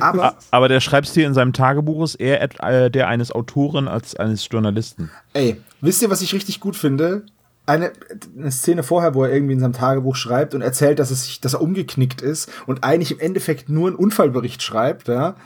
Aber 0.00 0.36
Aber 0.50 0.68
der 0.68 0.80
Schreibstil 0.80 1.22
in 1.24 1.32
seinem 1.32 1.52
Tagebuch 1.52 2.02
ist 2.02 2.16
eher 2.16 2.42
äh, 2.64 2.90
der 2.90 3.06
eines 3.06 3.30
Autoren 3.30 3.86
als 3.86 4.16
eines 4.16 4.48
Journalisten. 4.50 5.10
ey, 5.32 5.60
wisst 5.80 6.02
ihr, 6.02 6.10
was 6.10 6.22
ich 6.22 6.34
richtig 6.34 6.58
gut 6.58 6.74
finde? 6.74 7.24
eine, 7.66 7.92
eine 8.36 8.50
Szene 8.50 8.82
vorher, 8.82 9.14
wo 9.14 9.24
er 9.24 9.32
irgendwie 9.32 9.54
in 9.54 9.60
seinem 9.60 9.72
Tagebuch 9.72 10.16
schreibt 10.16 10.54
und 10.54 10.60
erzählt, 10.60 10.98
dass, 10.98 11.10
es 11.10 11.24
sich, 11.24 11.40
dass 11.40 11.54
er 11.54 11.62
umgeknickt 11.62 12.20
ist 12.20 12.50
und 12.66 12.84
eigentlich 12.84 13.12
im 13.12 13.20
Endeffekt 13.20 13.68
nur 13.68 13.88
einen 13.88 13.96
Unfallbericht 13.96 14.62
schreibt, 14.62 15.08
ja, 15.08 15.36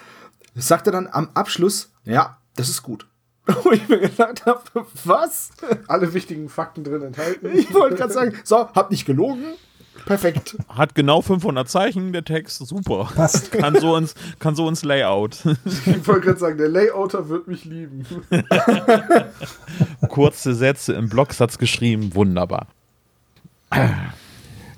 sagt 0.56 0.86
er 0.86 0.92
dann 0.92 1.06
am 1.06 1.28
Abschluss, 1.34 1.92
ja, 2.04 2.38
das 2.56 2.68
ist 2.68 2.82
gut. 2.82 3.06
Wo 3.62 3.72
ich 3.72 3.88
mir 3.88 3.98
gedacht 3.98 4.44
habe, 4.46 4.60
was? 5.04 5.50
Alle 5.86 6.12
wichtigen 6.12 6.48
Fakten 6.48 6.84
drin 6.84 7.02
enthalten. 7.02 7.50
Ich 7.54 7.72
wollte 7.72 7.96
gerade 7.96 8.12
sagen, 8.12 8.34
so, 8.44 8.68
hab 8.68 8.90
nicht 8.90 9.06
gelogen. 9.06 9.44
Perfekt. 10.04 10.56
Hat 10.68 10.94
genau 10.94 11.22
500 11.22 11.68
Zeichen, 11.68 12.12
der 12.12 12.24
Text, 12.24 12.58
super. 12.58 13.10
Passt. 13.14 13.50
Kann 13.52 13.78
so 13.80 13.96
ins, 13.96 14.14
kann 14.38 14.54
so 14.54 14.68
ins 14.68 14.84
Layout. 14.84 15.38
Ich 15.64 16.06
wollte 16.06 16.26
gerade 16.26 16.38
sagen, 16.38 16.58
der 16.58 16.68
Layouter 16.68 17.28
wird 17.28 17.48
mich 17.48 17.64
lieben. 17.64 18.06
Kurze 20.08 20.54
Sätze 20.54 20.92
im 20.94 21.08
Blocksatz 21.08 21.58
geschrieben, 21.58 22.14
wunderbar. 22.14 22.66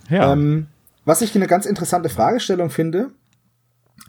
Ja. 0.09 0.33
Ähm, 0.33 0.67
was 1.05 1.23
ich 1.23 1.37
eine 1.37 1.47
ganz 1.47 1.67
interessante 1.67 2.09
Fragestellung 2.09 2.69
finde, 2.71 3.13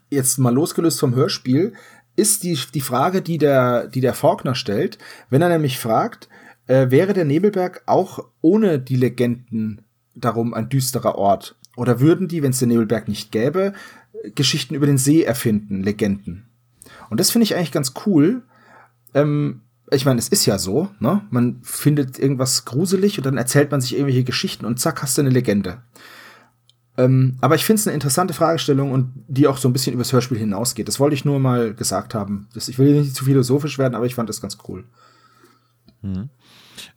jetzt 0.09 0.39
mal 0.39 0.51
losgelöst 0.51 0.99
vom 0.99 1.14
Hörspiel, 1.14 1.74
ist 2.16 2.43
die, 2.43 2.57
die 2.74 2.82
Frage, 2.82 3.22
die 3.22 3.38
der, 3.38 3.88
die 3.88 4.01
der 4.01 4.14
Faulkner 4.14 4.55
stellt, 4.55 4.97
wenn 5.30 5.41
er 5.41 5.49
nämlich 5.49 5.80
fragt, 5.80 6.30
äh, 6.68 6.89
wäre 6.89 7.14
der 7.14 7.26
Nebelberg 7.26 7.84
auch 7.86 8.26
ohne 8.41 8.80
die 8.80 8.95
Legenden 8.95 9.82
darum 10.16 10.53
ein 10.53 10.70
düsterer 10.70 11.16
Ort? 11.16 11.55
Oder 11.78 11.99
würden 11.99 12.28
die, 12.28 12.43
wenn 12.43 12.51
es 12.51 12.59
den 12.59 12.70
Nebelberg 12.70 13.07
nicht 13.07 13.32
gäbe, 13.32 13.74
Geschichten 14.36 14.76
über 14.76 14.86
den 14.86 14.97
See 14.97 15.24
erfinden, 15.24 15.84
Legenden? 15.84 16.45
Und 17.09 17.20
das 17.20 17.32
finde 17.32 17.43
ich 17.43 17.55
eigentlich 17.55 17.72
ganz 17.72 17.93
cool. 18.05 18.43
Ähm, 19.14 19.62
ich 19.89 20.05
meine, 20.05 20.20
es 20.20 20.30
ist 20.30 20.45
ja 20.45 20.57
so, 20.57 20.89
ne? 20.99 21.22
Man 21.30 21.59
findet 21.64 22.18
irgendwas 22.20 22.66
gruselig 22.66 23.18
und 23.18 23.26
dann 23.26 23.38
erzählt 23.38 23.72
man 23.72 23.82
sich 23.82 23.93
irgendwelche 23.93 24.24
Geschichten 24.24 24.66
und 24.66 24.80
zack, 24.80 25.01
hast 25.01 25.18
du 25.18 25.22
eine 25.22 25.30
Legende. 25.30 25.82
Ähm, 26.98 27.38
aber 27.42 27.56
ich 27.56 27.64
finde 27.64 27.80
es 27.80 27.88
eine 27.88 27.94
interessante 27.94 28.34
Fragestellung 28.34 28.92
und 28.92 29.14
die 29.28 29.48
auch 29.48 29.58
so 29.58 29.70
ein 29.70 29.74
bisschen 29.74 29.94
übers 29.94 30.12
Hörspiel 30.12 30.38
hinausgeht. 30.38 30.88
Das 30.88 31.00
wollte 31.00 31.16
ich 31.16 31.26
nur 31.26 31.39
mal 31.39 31.74
gesagt 31.74 32.14
haben. 32.14 32.48
Das, 32.54 32.68
ich 32.68 32.78
will 32.78 33.00
nicht 33.00 33.16
zu 33.16 33.26
philosophisch 33.26 33.78
werden, 33.78 33.96
aber 33.96 34.06
ich 34.06 34.16
fand 34.16 34.28
das 34.30 34.42
ganz 34.42 34.58
cool. 34.68 34.84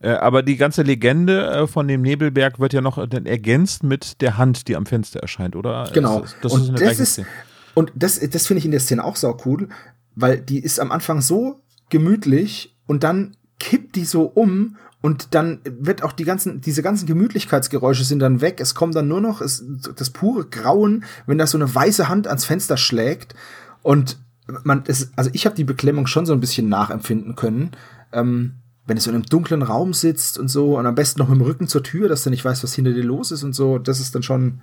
Äh, 0.01 0.11
aber 0.11 0.43
die 0.43 0.57
ganze 0.57 0.83
Legende 0.83 1.47
äh, 1.47 1.67
von 1.67 1.87
dem 1.89 2.03
Nebelberg 2.03 2.59
wird 2.59 2.73
ja 2.73 2.81
noch 2.81 2.99
äh, 2.99 3.09
ergänzt 3.25 3.83
mit 3.83 4.21
der 4.21 4.39
Hand, 4.39 4.69
die 4.69 4.77
am 4.77 4.87
Fenster 4.87 5.21
erscheint, 5.21 5.57
oder? 5.57 5.91
Genau. 5.93 6.21
Das, 6.21 6.37
das 6.43 6.53
und 6.53 6.75
ist 6.75 6.83
das 6.83 6.99
ist, 6.99 7.13
Szene. 7.13 7.27
und 7.75 7.93
das, 7.95 8.19
das 8.21 8.47
finde 8.47 8.59
ich 8.59 8.65
in 8.65 8.71
der 8.71 8.81
Szene 8.81 9.05
auch 9.05 9.17
sau 9.17 9.37
cool, 9.45 9.69
weil 10.15 10.41
die 10.41 10.59
ist 10.59 10.81
am 10.81 10.91
Anfang 10.91 11.21
so 11.21 11.61
gemütlich 11.91 12.77
und 12.87 13.05
dann 13.05 13.37
kippt 13.59 13.97
die 13.97 14.05
so 14.05 14.25
um 14.25 14.77
und 15.05 15.35
dann 15.35 15.61
wird 15.65 16.03
auch 16.03 16.13
die 16.13 16.25
ganzen, 16.25 16.63
diese 16.63 16.81
ganzen 16.81 17.05
Gemütlichkeitsgeräusche 17.05 18.05
sind 18.05 18.21
dann 18.21 18.41
weg. 18.41 18.59
Es 18.59 18.75
kommt 18.75 18.95
dann 18.95 19.07
nur 19.07 19.21
noch 19.21 19.43
es, 19.43 19.63
das 19.97 20.09
pure 20.09 20.47
Grauen, 20.47 21.05
wenn 21.27 21.37
da 21.37 21.47
so 21.47 21.59
eine 21.59 21.75
weiße 21.75 22.09
Hand 22.09 22.27
ans 22.27 22.47
Fenster 22.47 22.79
schlägt. 22.79 23.35
Und 23.83 24.17
man, 24.63 24.83
es, 24.87 25.11
also 25.15 25.29
ich 25.35 25.45
habe 25.45 25.57
die 25.57 25.65
Beklemmung 25.65 26.07
schon 26.07 26.25
so 26.25 26.33
ein 26.33 26.41
bisschen 26.41 26.71
nachempfinden 26.71 27.37
können. 27.37 27.73
Ähm, 28.15 28.55
wenn 28.87 28.97
es 28.97 29.05
so 29.05 29.11
in 29.11 29.17
einem 29.17 29.27
dunklen 29.27 29.61
Raum 29.61 29.93
sitzt 29.93 30.39
und 30.39 30.49
so 30.49 30.79
und 30.79 30.87
am 30.87 30.95
besten 30.95 31.21
noch 31.21 31.29
mit 31.29 31.39
dem 31.39 31.45
Rücken 31.45 31.69
zur 31.69 31.83
Tür, 31.83 32.09
dass 32.09 32.25
du 32.25 32.31
nicht 32.31 32.43
weißt, 32.43 32.65
was 32.65 32.73
hinter 32.73 32.95
dir 32.95 33.05
los 33.05 33.31
ist 33.31 33.43
und 33.43 33.53
so, 33.53 33.77
das 33.77 34.01
ist 34.01 34.15
dann 34.15 34.23
schon. 34.23 34.63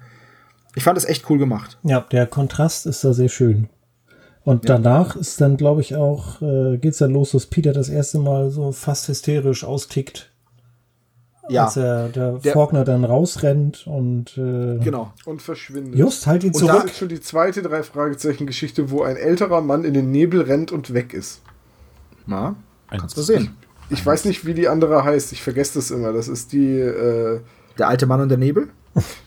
Ich 0.73 0.83
fand 0.83 0.97
das 0.97 1.05
echt 1.05 1.29
cool 1.29 1.37
gemacht. 1.37 1.77
Ja, 1.83 2.01
der 2.11 2.25
Kontrast 2.25 2.87
ist 2.87 3.03
da 3.03 3.13
sehr 3.13 3.29
schön. 3.29 3.69
Und 4.43 4.69
danach 4.69 5.15
ist 5.15 5.39
dann, 5.39 5.55
glaube 5.55 5.81
ich, 5.81 5.95
auch, 5.95 6.41
äh, 6.41 6.79
geht's 6.79 6.97
dann 6.97 7.11
los, 7.11 7.29
dass 7.29 7.45
Peter 7.45 7.73
das 7.73 7.89
erste 7.89 8.17
Mal 8.17 8.49
so 8.49 8.71
fast 8.71 9.07
hysterisch 9.07 9.63
austickt. 9.63 10.30
Ja, 11.51 11.65
Als 11.65 11.77
er, 11.77 12.09
der, 12.09 12.33
Der- 12.39 12.53
Faulkner 12.53 12.83
dann 12.83 13.03
rausrennt 13.03 13.85
und 13.87 14.37
äh, 14.37 14.77
genau. 14.83 15.11
Und 15.25 15.41
verschwindet. 15.41 15.95
Just, 15.95 16.25
halt 16.27 16.43
ihn 16.43 16.53
und 16.53 16.61
das 16.61 16.69
zurück. 16.69 16.85
ist 16.85 16.97
schon 16.97 17.09
die 17.09 17.19
zweite 17.21 17.61
drei 17.61 17.83
Fragezeichen 17.83 18.47
Geschichte, 18.47 18.89
wo 18.89 19.03
ein 19.03 19.17
älterer 19.17 19.61
Mann 19.61 19.83
in 19.83 19.93
den 19.93 20.11
Nebel 20.11 20.41
rennt 20.41 20.71
und 20.71 20.93
weg 20.93 21.13
ist. 21.13 21.41
Na, 22.25 22.55
kannst 22.89 23.17
du 23.17 23.21
sehen. 23.21 23.55
Ich 23.89 24.05
weiß 24.05 24.25
nicht, 24.25 24.45
wie 24.45 24.53
die 24.53 24.67
andere 24.69 25.03
heißt. 25.03 25.33
Ich 25.33 25.41
vergesse 25.43 25.79
das 25.79 25.91
immer. 25.91 26.13
Das 26.13 26.27
ist 26.29 26.53
die. 26.53 26.79
Äh, 26.79 27.41
Der 27.77 27.87
alte 27.89 28.05
Mann 28.05 28.21
und 28.21 28.29
der 28.29 28.37
Nebel? 28.37 28.69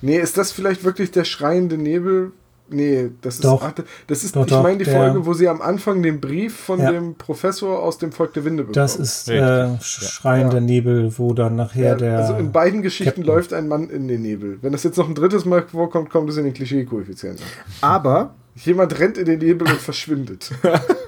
nee, 0.00 0.18
ist 0.18 0.38
das 0.38 0.52
vielleicht 0.52 0.84
wirklich 0.84 1.10
der 1.10 1.24
schreiende 1.24 1.76
Nebel? 1.76 2.32
Nee, 2.70 3.10
das 3.20 3.34
ist. 3.36 3.44
Doch. 3.44 3.62
ach, 3.62 3.72
das 4.06 4.24
ist 4.24 4.34
Doch, 4.34 4.42
ich 4.46 4.50
doch, 4.50 4.62
meine 4.62 4.78
die 4.78 4.84
der- 4.84 4.96
Folge, 4.96 5.26
wo 5.26 5.34
sie 5.34 5.48
am 5.48 5.60
Anfang 5.60 6.02
den 6.02 6.18
Brief 6.20 6.56
von 6.56 6.80
Ja. 6.80 6.92
dem 6.92 7.14
Professor 7.14 7.82
aus 7.82 7.98
dem 7.98 8.10
Volk 8.10 8.32
der 8.32 8.44
Winde 8.46 8.62
bekommen. 8.62 8.74
Das 8.74 8.96
ist 8.96 9.28
äh, 9.28 9.78
schreiender 9.80 10.54
Ja. 10.54 10.60
Nebel, 10.60 11.12
wo 11.18 11.34
dann 11.34 11.56
nachher 11.56 11.90
Ja, 11.90 11.94
der. 11.94 12.18
also 12.18 12.34
in 12.34 12.52
beiden 12.52 12.80
Geschichten 12.80 13.06
Captain. 13.20 13.24
läuft 13.26 13.52
ein 13.52 13.68
Mann 13.68 13.90
in 13.90 14.08
den 14.08 14.22
Nebel. 14.22 14.58
Wenn 14.62 14.72
das 14.72 14.82
jetzt 14.82 14.96
noch 14.96 15.08
ein 15.08 15.14
drittes 15.14 15.44
Mal 15.44 15.62
vorkommt, 15.68 16.08
kommt 16.08 16.30
es 16.30 16.38
in 16.38 16.44
den 16.44 16.54
Klischee-Koeffizienten. 16.54 17.44
Aber 17.82 18.34
Jemand 18.56 18.98
rennt 19.00 19.18
in 19.18 19.24
den 19.26 19.40
Nebel 19.40 19.66
und 19.68 19.80
verschwindet. 19.80 20.52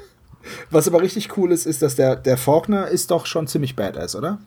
was 0.70 0.88
aber 0.88 1.00
richtig 1.00 1.36
cool 1.36 1.52
ist, 1.52 1.64
ist, 1.64 1.80
dass 1.80 1.94
der, 1.94 2.16
der 2.16 2.36
Faulkner 2.36 2.88
ist 2.88 3.10
doch 3.12 3.24
schon 3.24 3.46
ziemlich 3.46 3.76
badass, 3.76 4.16
oder? 4.16 4.38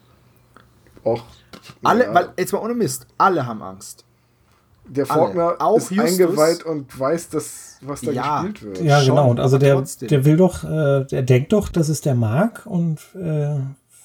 Och, 1.04 1.24
Alle, 1.82 2.04
ja. 2.04 2.14
weil, 2.14 2.28
jetzt 2.38 2.52
mal 2.52 2.58
ohne 2.58 2.74
Mist, 2.74 3.06
alle 3.16 3.46
haben 3.46 3.62
Angst. 3.62 4.04
Der 4.90 5.06
Faulkner 5.06 5.48
alle. 5.48 5.60
Auch 5.60 5.78
ist 5.78 5.90
Justus. 5.90 6.10
eingeweiht 6.20 6.62
und 6.64 6.98
weiß, 6.98 7.28
dass, 7.30 7.78
was 7.82 8.00
da 8.00 8.10
Ja. 8.10 8.42
gespielt 8.42 8.62
wird. 8.62 8.80
ja, 8.82 9.00
schon, 9.00 9.16
genau. 9.16 9.30
Und 9.30 9.40
also 9.40 9.58
der, 9.58 9.74
trotzdem. 9.74 10.08
der 10.08 10.24
will 10.24 10.36
doch, 10.36 10.64
äh, 10.64 11.04
der 11.04 11.22
denkt 11.22 11.52
doch, 11.52 11.68
das 11.68 11.88
ist 11.88 12.04
der 12.06 12.14
Mark 12.14 12.66
und 12.66 12.98
äh, 13.14 13.56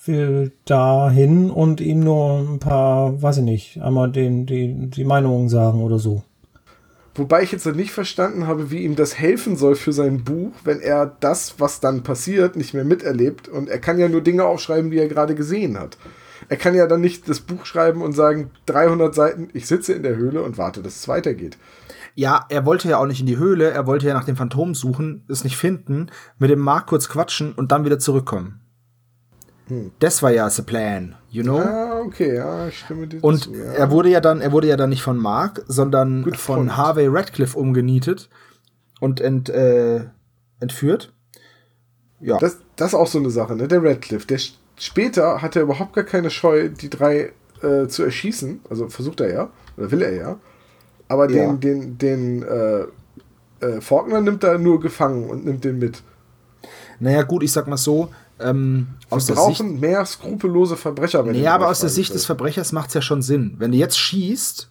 will 0.06 0.52
dahin 0.66 1.50
und 1.50 1.82
ihm 1.82 2.00
nur 2.02 2.38
ein 2.40 2.60
paar, 2.60 3.22
weiß 3.22 3.38
ich 3.38 3.44
nicht, 3.44 3.82
einmal 3.82 4.12
den, 4.12 4.46
die, 4.46 4.90
die 4.90 5.04
Meinungen 5.04 5.50
sagen 5.50 5.82
oder 5.82 5.98
so. 6.00 6.24
Wobei 7.18 7.44
ich 7.44 7.52
jetzt 7.54 7.66
noch 7.66 7.74
nicht 7.76 7.92
verstanden 7.92 8.46
habe, 8.46 8.72
wie 8.72 8.84
ihm 8.84 8.96
das 8.98 9.18
helfen 9.18 9.56
soll 9.56 9.76
für 9.76 9.94
sein 9.94 10.24
Buch, 10.26 10.52
wenn 10.66 10.82
er 10.82 11.06
das, 11.22 11.56
was 11.60 11.80
dann 11.80 12.04
passiert, 12.04 12.58
nicht 12.58 12.74
mehr 12.74 12.84
miterlebt. 12.84 13.48
Und 13.48 13.70
er 13.70 13.80
kann 13.80 13.98
ja 13.98 14.10
nur 14.10 14.20
Dinge 14.22 14.44
aufschreiben, 14.44 14.92
die 14.92 14.98
er 14.98 15.08
gerade 15.08 15.34
gesehen 15.34 15.80
hat. 15.80 15.98
Er 16.50 16.58
kann 16.58 16.76
ja 16.76 16.88
dann 16.88 17.02
nicht 17.02 17.28
das 17.28 17.40
Buch 17.40 17.66
schreiben 17.66 18.02
und 18.02 18.14
sagen, 18.14 18.52
300 18.68 19.14
Seiten, 19.16 19.50
ich 19.54 19.68
sitze 19.68 19.94
in 19.94 20.04
der 20.04 20.16
Höhle 20.16 20.44
und 20.44 20.58
warte, 20.58 20.82
dass 20.82 20.96
es 20.96 21.08
weitergeht. 21.08 21.58
Ja, 22.14 22.46
er 22.50 22.66
wollte 22.66 22.88
ja 22.88 22.98
auch 22.98 23.08
nicht 23.08 23.20
in 23.20 23.26
die 23.26 23.38
Höhle, 23.38 23.72
er 23.72 23.88
wollte 23.88 24.08
ja 24.08 24.14
nach 24.14 24.24
dem 24.24 24.38
Phantom 24.38 24.74
suchen, 24.74 25.26
es 25.28 25.44
nicht 25.44 25.58
finden, 25.58 26.08
mit 26.38 26.50
dem 26.50 26.60
Mark 26.60 26.88
kurz 26.88 27.10
quatschen 27.10 27.54
und 27.54 27.72
dann 27.72 27.84
wieder 27.84 28.00
zurückkommen. 28.00 28.62
Das 30.00 30.22
war 30.22 30.32
ja 30.32 30.48
the 30.50 30.62
plan, 30.62 31.16
you 31.30 31.42
know? 31.42 31.58
Ah, 31.58 32.00
okay, 32.06 32.36
ja, 32.36 32.68
ich 32.68 32.80
stimme 32.80 33.08
dir 33.08 33.24
Und 33.24 33.46
zu. 33.46 33.56
Ja. 33.56 33.72
er 33.74 33.90
wurde 33.90 34.10
ja 34.10 34.22
dann, 34.22 34.40
er 34.40 34.52
wurde 34.52 34.68
ja 34.68 34.78
dann 34.78 34.92
nicht 34.92 35.02
von 35.02 35.18
Mark, 35.18 35.64
sondern 35.68 36.24
Good 36.24 36.38
von 36.38 36.56
point. 36.56 36.78
Harvey 36.78 37.08
Radcliffe 37.08 37.58
umgenietet 37.58 38.30
und 39.00 39.20
ent, 39.22 39.50
äh, 39.50 40.06
entführt. 40.60 41.14
Ja. 42.20 42.38
Das, 42.38 42.60
das 42.76 42.90
ist 42.90 42.94
auch 42.94 43.08
so 43.08 43.18
eine 43.18 43.32
Sache, 43.32 43.56
ne? 43.56 43.68
Der 43.68 43.84
Radcliffe, 43.84 44.28
der 44.28 44.38
später 44.78 45.42
hat 45.42 45.56
er 45.56 45.64
überhaupt 45.64 45.94
gar 45.94 46.04
keine 46.04 46.30
Scheu, 46.30 46.70
die 46.70 46.90
drei 46.90 47.32
äh, 47.62 47.88
zu 47.88 48.04
erschießen. 48.04 48.62
Also 48.70 48.90
versucht 48.90 49.22
er 49.22 49.34
ja, 49.34 49.50
oder 49.78 49.92
will 49.92 50.02
er 50.02 50.14
ja. 50.14 50.40
Aber 51.08 51.30
Ja. 51.30 51.54
den, 51.54 51.60
den, 51.60 51.98
den 51.98 52.44
äh, 52.44 52.86
äh, 53.66 53.82
Faulkner 53.82 54.22
nimmt 54.22 54.44
er 54.44 54.58
nur 54.58 54.80
gefangen 54.80 55.30
und 55.30 55.46
nimmt 55.46 55.64
den 55.64 55.80
mit. 55.80 56.02
naja, 57.00 57.24
gut, 57.24 57.44
ich 57.44 57.52
sag 57.52 57.68
mal 57.68 57.78
so, 57.78 58.10
ähm, 58.40 58.88
aus 59.10 59.28
Wir 59.28 59.36
der 59.36 59.44
Sicht. 59.46 59.60
brauchen 59.60 59.80
mehr 59.80 60.06
skrupellose 60.06 60.76
Verbrecher. 60.76 61.26
wenn 61.26 61.34
Nee, 61.34 61.42
die 61.42 61.48
aber 61.48 61.68
aus 61.70 61.80
der 61.80 61.90
Sicht 61.90 62.14
des 62.14 62.26
Fragezeichen. 62.26 62.38
Verbrechers 62.54 62.72
macht's 62.74 62.94
ja 62.94 63.02
schon 63.02 63.22
Sinn. 63.22 63.56
Wenn 63.60 63.72
du 63.72 63.78
jetzt 63.78 63.98
schießt, 63.98 64.70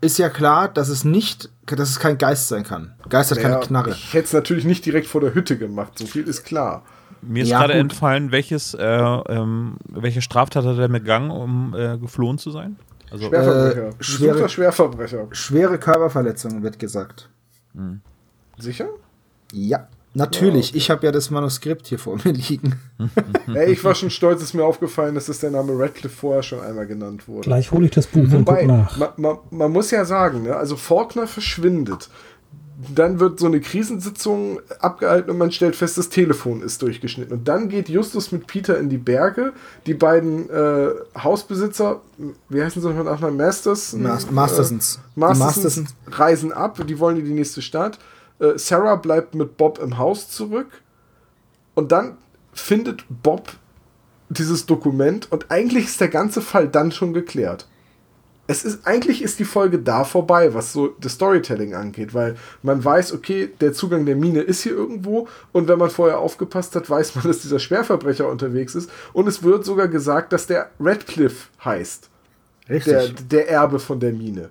ist 0.00 0.18
ja 0.18 0.28
klar, 0.28 0.68
dass 0.68 0.88
es 0.88 1.04
nicht, 1.04 1.50
dass 1.66 1.88
es 1.90 1.98
kein 2.00 2.18
Geist 2.18 2.48
sein 2.48 2.64
kann. 2.64 2.94
Geist 3.08 3.30
hat 3.30 3.38
Naja, 3.38 3.50
keine 3.50 3.60
Knarre. 3.66 3.90
Ich 3.90 4.12
hätte 4.12 4.24
es 4.26 4.32
natürlich 4.32 4.64
nicht 4.64 4.84
direkt 4.84 5.06
vor 5.06 5.20
der 5.20 5.34
Hütte 5.34 5.56
gemacht, 5.56 5.92
so 5.98 6.06
viel 6.06 6.26
ist 6.26 6.44
klar. 6.44 6.84
Mir 7.26 7.42
ist 7.44 7.48
Ja, 7.50 7.58
gerade 7.60 7.74
entfallen, 7.74 8.30
welches, 8.32 8.74
äh, 8.74 8.84
ähm, 8.86 9.76
welche 9.88 10.22
Straftat 10.22 10.64
hat 10.64 10.78
er 10.78 10.88
begangen, 10.88 11.30
um 11.30 11.74
äh, 11.76 11.96
geflohen 11.98 12.38
zu 12.38 12.50
sein? 12.50 12.76
Also, 13.10 13.28
Schwerverbrecher. 13.28 13.88
Äh, 13.88 13.92
schwere- 14.00 14.48
Schwerverbrecher. 14.48 15.26
Schwere 15.30 15.78
Körperverletzungen 15.78 16.62
wird 16.62 16.78
gesagt. 16.78 17.28
Sicher? 18.58 18.88
Ja, 19.52 19.88
natürlich. 20.14 20.74
Ich 20.74 20.90
habe 20.90 21.04
ja 21.06 21.12
das 21.12 21.30
Manuskript 21.30 21.86
hier 21.88 21.98
vor 21.98 22.16
mir 22.24 22.32
liegen. 22.32 22.78
Ey, 23.54 23.72
ich 23.72 23.82
war 23.84 23.94
schon 23.94 24.10
stolz, 24.10 24.42
ist 24.42 24.54
mir 24.54 24.64
aufgefallen, 24.64 25.14
dass 25.14 25.26
das 25.26 25.40
der 25.40 25.50
Name 25.50 25.72
Radcliffe 25.76 26.14
vorher 26.16 26.42
schon 26.42 26.60
einmal 26.60 26.86
genannt 26.86 27.26
wurde. 27.28 27.42
Gleich 27.42 27.70
hole 27.72 27.86
ich 27.86 27.90
das 27.92 28.06
Buch 28.06 28.22
und 28.22 28.32
Wobei, 28.32 28.60
guck 28.60 28.68
nach. 28.68 28.96
man, 28.96 29.08
man, 29.16 29.36
man 29.50 29.72
muss 29.72 29.90
ja 29.90 30.04
sagen, 30.04 30.42
ne, 30.42 30.54
also 30.56 30.76
Faulkner 30.76 31.26
verschwindet. 31.26 32.08
Dann 32.92 33.20
wird 33.20 33.38
so 33.38 33.46
eine 33.46 33.60
Krisensitzung 33.60 34.60
abgehalten 34.80 35.30
und 35.30 35.38
man 35.38 35.52
stellt 35.52 35.76
fest, 35.76 35.96
das 35.96 36.08
Telefon 36.08 36.62
ist 36.62 36.82
durchgeschnitten. 36.82 37.38
Und 37.38 37.48
dann 37.48 37.68
geht 37.68 37.88
Justus 37.88 38.32
mit 38.32 38.46
Peter 38.46 38.78
in 38.78 38.88
die 38.88 38.98
Berge. 38.98 39.52
Die 39.86 39.94
beiden 39.94 40.50
äh, 40.50 40.90
Hausbesitzer, 41.16 42.00
wie 42.48 42.62
heißen 42.62 42.82
sie 42.82 42.88
nochmal 42.88 43.04
nachher? 43.04 43.30
Masters? 43.30 43.92
Mas- 43.94 44.30
Mastersons. 44.30 44.96
Äh, 45.16 45.20
Mastersons 45.20 45.54
Mastersons. 45.54 45.94
reisen 46.10 46.52
ab, 46.52 46.80
die 46.86 46.98
wollen 46.98 47.18
in 47.18 47.24
die 47.24 47.32
nächste 47.32 47.62
Stadt. 47.62 47.98
Äh, 48.40 48.58
Sarah 48.58 48.96
bleibt 48.96 49.34
mit 49.34 49.56
Bob 49.56 49.78
im 49.78 49.98
Haus 49.98 50.28
zurück. 50.30 50.68
Und 51.74 51.92
dann 51.92 52.16
findet 52.52 53.04
Bob 53.22 53.52
dieses 54.28 54.66
Dokument 54.66 55.30
und 55.30 55.50
eigentlich 55.50 55.84
ist 55.86 56.00
der 56.00 56.08
ganze 56.08 56.40
Fall 56.40 56.68
dann 56.68 56.92
schon 56.92 57.12
geklärt. 57.12 57.68
Es 58.46 58.62
ist, 58.64 58.86
eigentlich 58.86 59.22
ist 59.22 59.38
die 59.38 59.44
Folge 59.46 59.78
da 59.78 60.04
vorbei, 60.04 60.52
was 60.52 60.72
so 60.74 60.88
das 61.00 61.12
Storytelling 61.12 61.74
angeht, 61.74 62.12
weil 62.12 62.36
man 62.62 62.84
weiß, 62.84 63.14
okay, 63.14 63.48
der 63.60 63.72
Zugang 63.72 64.04
der 64.04 64.16
Mine 64.16 64.42
ist 64.42 64.62
hier 64.62 64.72
irgendwo 64.72 65.28
und 65.52 65.66
wenn 65.66 65.78
man 65.78 65.88
vorher 65.88 66.18
aufgepasst 66.18 66.74
hat, 66.76 66.90
weiß 66.90 67.14
man, 67.14 67.24
dass 67.28 67.38
dieser 67.40 67.58
Schwerverbrecher 67.58 68.28
unterwegs 68.28 68.74
ist 68.74 68.90
und 69.14 69.26
es 69.28 69.42
wird 69.42 69.64
sogar 69.64 69.88
gesagt, 69.88 70.32
dass 70.34 70.46
der 70.46 70.70
Radcliffe 70.78 71.48
heißt. 71.64 72.10
Richtig. 72.68 72.92
Der, 72.92 73.08
der 73.44 73.48
Erbe 73.50 73.78
von 73.78 73.98
der 73.98 74.12
Mine. 74.12 74.50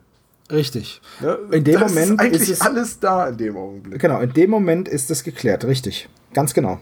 Richtig. 0.51 1.01
Ne? 1.21 1.37
In 1.51 1.63
dem 1.63 1.79
Moment 1.79 2.11
ist 2.11 2.19
eigentlich 2.19 2.41
ist 2.41 2.49
es- 2.49 2.61
alles 2.61 2.99
da 2.99 3.29
in 3.29 3.37
dem 3.37 3.57
Augenblick. 3.57 3.99
Genau, 4.01 4.21
in 4.21 4.33
dem 4.33 4.49
Moment 4.49 4.87
ist 4.87 5.09
es 5.11 5.23
geklärt, 5.23 5.65
richtig. 5.65 6.09
Ganz 6.33 6.53
genau. 6.53 6.79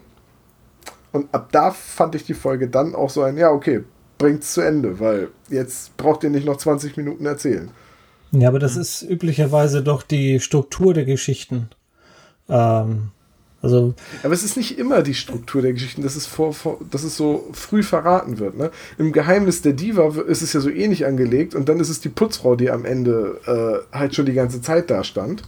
Und 1.11 1.33
ab 1.33 1.49
da 1.51 1.71
fand 1.71 2.15
ich 2.15 2.23
die 2.25 2.33
Folge 2.33 2.69
dann 2.69 2.95
auch 2.95 3.09
so 3.09 3.21
ein, 3.23 3.35
ja, 3.37 3.51
okay, 3.51 3.83
bringt's 4.21 4.53
zu 4.53 4.61
Ende, 4.61 4.99
weil 4.99 5.29
jetzt 5.49 5.97
braucht 5.97 6.23
ihr 6.23 6.29
nicht 6.29 6.45
noch 6.45 6.57
20 6.57 6.95
Minuten 6.95 7.25
erzählen. 7.25 7.71
Ja, 8.31 8.47
aber 8.49 8.59
das 8.59 8.77
ist 8.77 9.01
üblicherweise 9.01 9.81
doch 9.81 10.03
die 10.03 10.39
Struktur 10.39 10.93
der 10.93 11.05
Geschichten. 11.05 11.69
Ähm, 12.47 13.09
also, 13.63 13.95
Aber 14.23 14.33
es 14.33 14.43
ist 14.43 14.57
nicht 14.57 14.77
immer 14.77 15.01
die 15.01 15.15
Struktur 15.15 15.63
der 15.63 15.73
Geschichten, 15.73 16.03
dass 16.03 16.15
es, 16.15 16.27
vor, 16.27 16.53
vor, 16.53 16.79
dass 16.89 17.03
es 17.03 17.17
so 17.17 17.49
früh 17.51 17.81
verraten 17.81 18.37
wird. 18.37 18.57
Ne? 18.57 18.69
Im 18.99 19.11
Geheimnis 19.11 19.63
der 19.63 19.73
Diva 19.73 20.07
ist 20.21 20.43
es 20.43 20.53
ja 20.53 20.59
so 20.59 20.69
ähnlich 20.69 21.05
angelegt 21.05 21.55
und 21.55 21.67
dann 21.67 21.79
ist 21.79 21.89
es 21.89 21.99
die 21.99 22.09
Putzfrau, 22.09 22.55
die 22.55 22.69
am 22.69 22.85
Ende 22.85 23.83
äh, 23.91 23.97
halt 23.97 24.15
schon 24.15 24.27
die 24.27 24.33
ganze 24.33 24.61
Zeit 24.61 24.89
da 24.91 25.03
stand. 25.03 25.43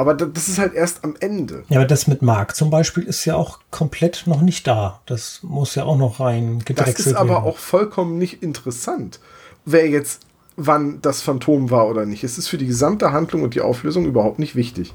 Aber 0.00 0.14
da- 0.14 0.24
das 0.24 0.48
ist 0.48 0.58
halt 0.58 0.72
erst 0.74 1.04
am 1.04 1.14
Ende. 1.20 1.64
ja, 1.68 1.78
aber 1.78 1.86
das 1.86 2.06
mit 2.06 2.22
Mark 2.22 2.56
zum 2.56 2.70
Beispiel 2.70 3.02
ist 3.04 3.24
ja 3.26 3.34
auch 3.36 3.58
komplett 3.70 4.22
noch 4.26 4.40
nicht 4.40 4.66
da. 4.66 5.00
Das 5.06 5.40
muss 5.42 5.74
ja 5.74 5.84
auch 5.84 5.98
noch 5.98 6.20
rein 6.20 6.58
Das 6.60 6.64
gedrechselt 6.66 7.06
ist 7.08 7.14
aber 7.14 7.30
werden. 7.34 7.44
auch 7.44 7.58
vollkommen 7.58 8.16
nicht 8.18 8.42
interessant, 8.42 9.20
wer 9.64 9.88
jetzt 9.88 10.22
wann 10.56 11.00
das 11.02 11.20
Phantom 11.22 11.70
war 11.70 11.86
oder 11.88 12.06
nicht. 12.06 12.24
Es 12.24 12.38
ist 12.38 12.48
für 12.48 12.58
die 12.58 12.66
gesamte 12.66 13.12
Handlung 13.12 13.42
und 13.42 13.54
die 13.54 13.60
Auflösung 13.60 14.04
überhaupt 14.06 14.38
nicht 14.38 14.56
wichtig. 14.56 14.92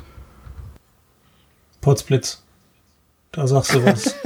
Potzblitz. 1.81 2.41
Da 3.31 3.47
sagst 3.47 3.73
du 3.75 3.85
was. 3.85 4.15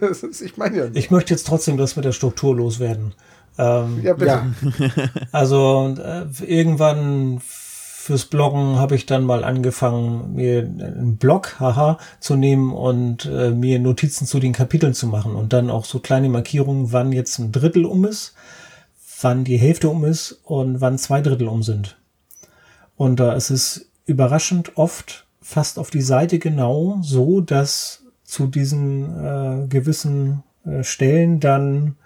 Das 0.00 0.22
ich 0.40 0.56
meine 0.58 0.76
ja 0.78 0.84
nicht. 0.84 0.96
ich 0.96 1.10
möchte 1.10 1.34
jetzt 1.34 1.44
trotzdem 1.48 1.76
das 1.76 1.96
mit 1.96 2.04
der 2.04 2.12
Struktur 2.12 2.54
loswerden. 2.54 3.14
Ähm, 3.58 4.00
Ja, 4.00 4.12
bitte. 4.14 4.26
Ja, 4.78 5.04
Also 5.32 5.92
äh, 5.98 6.26
irgendwann 6.44 7.40
fürs 8.00 8.24
Bloggen 8.24 8.76
habe 8.76 8.94
ich 8.94 9.04
dann 9.04 9.24
mal 9.24 9.44
angefangen, 9.44 10.34
mir 10.34 10.60
einen 10.60 11.18
Blog, 11.18 11.60
haha, 11.60 11.98
zu 12.18 12.34
nehmen 12.34 12.72
und 12.72 13.26
äh, 13.26 13.50
mir 13.50 13.78
Notizen 13.78 14.26
zu 14.26 14.40
den 14.40 14.54
Kapiteln 14.54 14.94
zu 14.94 15.06
machen 15.06 15.34
und 15.34 15.52
dann 15.52 15.68
auch 15.68 15.84
so 15.84 15.98
kleine 15.98 16.30
Markierungen, 16.30 16.92
wann 16.92 17.12
jetzt 17.12 17.38
ein 17.38 17.52
Drittel 17.52 17.84
um 17.84 18.06
ist, 18.06 18.34
wann 19.20 19.44
die 19.44 19.58
Hälfte 19.58 19.90
um 19.90 20.06
ist 20.06 20.40
und 20.44 20.80
wann 20.80 20.96
zwei 20.96 21.20
Drittel 21.20 21.46
um 21.46 21.62
sind. 21.62 21.98
Und 22.96 23.20
da 23.20 23.34
ist 23.34 23.50
es 23.50 23.90
überraschend 24.06 24.78
oft 24.78 25.26
fast 25.42 25.78
auf 25.78 25.90
die 25.90 26.00
Seite 26.00 26.38
genau 26.38 27.00
so, 27.02 27.42
dass 27.42 28.02
zu 28.24 28.46
diesen 28.46 29.24
äh, 29.24 29.66
gewissen 29.68 30.42
äh, 30.64 30.82
Stellen 30.82 31.38
dann 31.38 31.96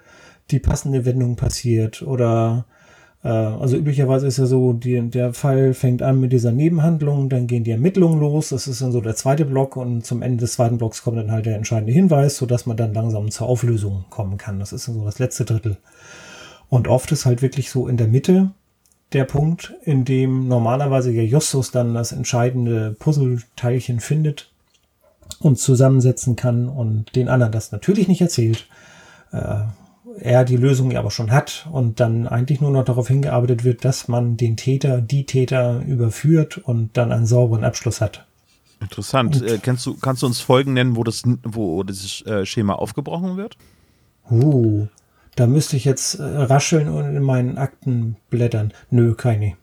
die 0.51 0.59
passende 0.59 1.05
Wendung 1.05 1.37
passiert 1.37 2.01
oder 2.01 2.65
also 3.29 3.75
üblicherweise 3.75 4.27
ist 4.27 4.37
ja 4.37 4.45
so, 4.45 4.73
die, 4.73 5.01
der 5.09 5.33
Fall 5.33 5.73
fängt 5.73 6.03
an 6.03 6.19
mit 6.19 6.31
dieser 6.31 6.51
Nebenhandlung, 6.51 7.27
dann 7.27 7.47
gehen 7.47 7.63
die 7.63 7.71
Ermittlungen 7.71 8.19
los, 8.19 8.49
das 8.49 8.67
ist 8.67 8.83
dann 8.83 8.91
so 8.91 9.01
der 9.01 9.15
zweite 9.15 9.45
Block 9.45 9.77
und 9.77 10.05
zum 10.05 10.21
Ende 10.21 10.41
des 10.41 10.53
zweiten 10.53 10.77
Blocks 10.77 11.01
kommt 11.01 11.17
dann 11.17 11.31
halt 11.31 11.47
der 11.47 11.55
entscheidende 11.55 11.91
Hinweis, 11.91 12.37
sodass 12.37 12.67
man 12.67 12.77
dann 12.77 12.93
langsam 12.93 13.31
zur 13.31 13.47
Auflösung 13.47 14.05
kommen 14.11 14.37
kann. 14.37 14.59
Das 14.59 14.73
ist 14.73 14.87
dann 14.87 14.95
so 14.95 15.05
das 15.05 15.17
letzte 15.17 15.43
Drittel. 15.43 15.77
Und 16.69 16.87
oft 16.87 17.11
ist 17.11 17.25
halt 17.25 17.41
wirklich 17.41 17.71
so 17.71 17.87
in 17.87 17.97
der 17.97 18.07
Mitte 18.07 18.51
der 19.11 19.25
Punkt, 19.25 19.73
in 19.83 20.05
dem 20.05 20.47
normalerweise 20.47 21.11
ja 21.11 21.23
Justus 21.23 21.71
dann 21.71 21.95
das 21.95 22.11
entscheidende 22.11 22.95
Puzzleteilchen 22.99 24.01
findet 24.01 24.51
und 25.39 25.57
zusammensetzen 25.57 26.35
kann 26.35 26.69
und 26.69 27.15
den 27.15 27.29
anderen 27.29 27.51
das 27.51 27.71
natürlich 27.71 28.07
nicht 28.07 28.21
erzählt. 28.21 28.67
Äh, 29.31 29.61
er 30.19 30.45
die 30.45 30.57
Lösung 30.57 30.95
aber 30.95 31.11
schon 31.11 31.31
hat 31.31 31.67
und 31.71 31.99
dann 31.99 32.27
eigentlich 32.27 32.61
nur 32.61 32.71
noch 32.71 32.85
darauf 32.85 33.07
hingearbeitet 33.07 33.63
wird, 33.63 33.85
dass 33.85 34.07
man 34.07 34.37
den 34.37 34.57
Täter, 34.57 35.01
die 35.01 35.25
Täter 35.25 35.81
überführt 35.85 36.57
und 36.57 36.95
dann 36.97 37.11
einen 37.11 37.25
sauberen 37.25 37.63
Abschluss 37.63 38.01
hat. 38.01 38.25
Interessant. 38.79 39.41
Äh, 39.41 39.59
kennst 39.61 39.85
du, 39.85 39.95
kannst 39.95 40.21
du 40.21 40.27
uns 40.27 40.39
Folgen 40.41 40.73
nennen, 40.73 40.95
wo 40.95 41.03
das, 41.03 41.23
wo 41.43 41.83
dieses 41.83 42.25
äh, 42.25 42.45
Schema 42.45 42.73
aufgebrochen 42.73 43.37
wird? 43.37 43.57
Uh, 44.29 44.87
da 45.35 45.47
müsste 45.47 45.75
ich 45.77 45.85
jetzt 45.85 46.15
äh, 46.15 46.23
rascheln 46.23 46.89
und 46.89 47.15
in 47.15 47.23
meinen 47.23 47.57
Akten 47.57 48.17
blättern. 48.29 48.73
Nö, 48.89 49.15
keine. 49.15 49.55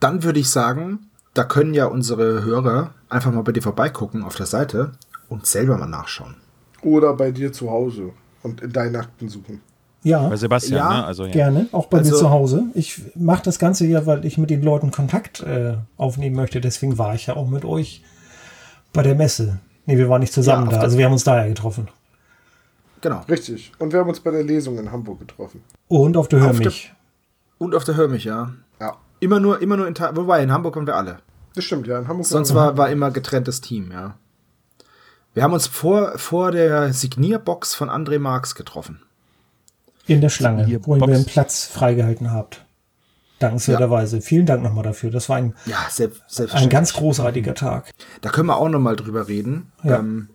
dann 0.00 0.22
würde 0.22 0.40
ich 0.40 0.48
sagen, 0.48 1.10
da 1.34 1.44
können 1.44 1.74
ja 1.74 1.86
unsere 1.86 2.44
Hörer 2.44 2.94
einfach 3.08 3.32
mal 3.32 3.42
bei 3.42 3.52
dir 3.52 3.62
vorbeigucken 3.62 4.24
auf 4.24 4.36
der 4.36 4.46
Seite 4.46 4.92
und 5.28 5.46
selber 5.46 5.76
mal 5.76 5.86
nachschauen. 5.86 6.36
Oder 6.82 7.14
bei 7.14 7.30
dir 7.30 7.52
zu 7.52 7.70
Hause 7.70 8.12
und 8.42 8.60
in 8.60 8.72
deinen 8.72 8.96
Akten 8.96 9.28
suchen. 9.28 9.60
Ja, 10.08 10.28
Bei 10.28 10.36
Sebastian, 10.36 10.78
Ja, 10.78 10.88
ne? 11.00 11.04
Also, 11.04 11.24
ja. 11.26 11.32
gerne. 11.32 11.68
Auch 11.72 11.86
bei 11.86 11.98
mir 11.98 12.04
Also- 12.04 12.18
zu 12.18 12.30
Hause. 12.30 12.64
Ich 12.74 13.00
mache 13.14 13.42
das 13.42 13.58
Ganze 13.58 13.86
ja, 13.86 14.06
weil 14.06 14.24
ich 14.24 14.38
mit 14.38 14.50
den 14.50 14.62
Leuten 14.62 14.90
Kontakt 14.90 15.40
äh, 15.40 15.74
aufnehmen 15.96 16.36
möchte. 16.36 16.60
Deswegen 16.60 16.98
war 16.98 17.14
ich 17.14 17.26
ja 17.26 17.36
auch 17.36 17.48
mit 17.48 17.64
euch 17.64 18.02
bei 18.92 19.02
der 19.02 19.14
Messe. 19.14 19.58
Nee, 19.86 19.96
wir 19.98 20.08
waren 20.08 20.20
nicht 20.20 20.32
zusammen 20.32 20.70
Ja, 20.70 20.76
da. 20.78 20.82
Also 20.82 20.98
wir 20.98 21.04
haben 21.06 21.12
uns 21.12 21.24
da 21.24 21.36
ja 21.42 21.46
getroffen. 21.48 21.88
Genau. 23.00 23.20
Richtig. 23.28 23.72
Und 23.78 23.92
wir 23.92 24.00
haben 24.00 24.08
uns 24.08 24.20
bei 24.20 24.30
der 24.30 24.42
Lesung 24.42 24.78
in 24.78 24.90
Hamburg 24.90 25.20
getroffen. 25.20 25.62
Und 25.88 26.16
auf 26.16 26.28
der 26.28 26.40
Hör 26.40 26.50
Auf 26.50 26.56
der- 26.58 26.66
mich. 26.66 26.92
Und 27.58 27.74
auf 27.74 27.84
der 27.84 27.96
Hör 27.96 28.08
mich, 28.08 28.24
ja. 28.24 28.52
Ja. 28.80 28.96
Immer 29.20 29.40
nur, 29.40 29.60
immer 29.62 29.76
nur 29.76 29.86
in 29.88 29.94
Wobei, 29.98 30.42
in 30.42 30.52
Hamburg 30.52 30.76
waren 30.76 30.86
wir 30.86 30.96
alle. 30.96 31.18
Das 31.54 31.64
stimmt, 31.64 31.86
ja. 31.86 31.98
In 31.98 32.06
Hamburg 32.08 32.26
Sonst 32.26 32.54
war, 32.54 32.76
war 32.76 32.88
immer 32.90 33.10
getrenntes 33.10 33.60
Team, 33.60 33.90
ja. 33.92 34.14
Wir 35.34 35.42
haben 35.42 35.52
uns 35.52 35.66
vor, 35.66 36.18
vor 36.18 36.50
der 36.52 36.92
Signierbox 36.92 37.74
von 37.74 37.88
André 37.90 38.18
Marx 38.18 38.54
getroffen. 38.54 39.00
In 40.08 40.20
der 40.20 40.30
Schlange, 40.30 40.64
Hier, 40.64 40.84
wo 40.84 40.96
ihr 40.96 41.06
mir 41.06 41.14
einen 41.14 41.24
Platz 41.24 41.64
freigehalten 41.66 42.32
habt. 42.32 42.64
Dankenswerterweise. 43.38 44.20
Vielen 44.20 44.46
Dank 44.46 44.62
nochmal 44.64 44.82
dafür. 44.82 45.10
Das 45.10 45.28
war 45.28 45.36
ein, 45.36 45.54
Ja, 45.66 45.86
selbst, 45.90 46.40
ein 46.52 46.68
ganz 46.68 46.92
großartiger 46.94 47.54
Tag. 47.54 47.90
Da 48.20 48.30
können 48.30 48.48
wir 48.48 48.56
auch 48.56 48.68
noch 48.68 48.80
mal 48.80 48.96
drüber 48.96 49.28
reden. 49.28 49.70
Ja. 49.84 49.98
Ähm, 50.00 50.30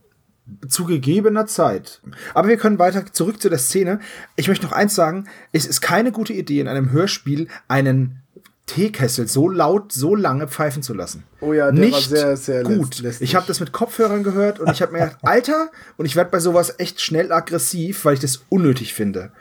zu 0.67 0.85
gegebener 0.85 1.45
Zeit. 1.45 2.01
Aber 2.33 2.47
wir 2.47 2.57
können 2.57 2.79
weiter 2.79 3.05
zurück 3.11 3.41
zu 3.41 3.49
der 3.49 3.59
Szene. 3.59 3.99
Ich 4.35 4.47
möchte 4.47 4.65
noch 4.65 4.73
eins 4.73 4.95
sagen. 4.95 5.27
Es 5.51 5.65
ist 5.65 5.81
keine 5.81 6.11
gute 6.11 6.33
Idee, 6.33 6.59
in 6.59 6.67
einem 6.67 6.91
Hörspiel 6.91 7.47
einen 7.67 8.21
Teekessel 8.65 9.27
so 9.27 9.49
laut, 9.49 9.91
so 9.91 10.15
lange 10.15 10.47
pfeifen 10.47 10.83
zu 10.83 10.93
lassen. 10.93 11.23
Oh 11.41 11.51
ja, 11.51 11.71
der 11.71 11.85
Nicht 11.85 11.93
war 11.93 12.17
sehr, 12.17 12.37
sehr 12.37 12.63
gut. 12.63 12.99
lästig. 12.99 13.29
Ich 13.29 13.35
habe 13.35 13.45
das 13.47 13.59
mit 13.59 13.73
Kopfhörern 13.73 14.23
gehört 14.23 14.59
und 14.59 14.71
ich 14.71 14.81
habe 14.81 14.93
mir 14.93 14.99
gedacht, 14.99 15.17
Alter, 15.23 15.69
und 15.97 16.05
ich 16.05 16.15
werde 16.15 16.31
bei 16.31 16.39
sowas 16.39 16.75
echt 16.77 17.01
schnell 17.01 17.31
aggressiv, 17.33 18.05
weil 18.05 18.13
ich 18.13 18.21
das 18.21 18.43
unnötig 18.49 18.93
finde. 18.93 19.31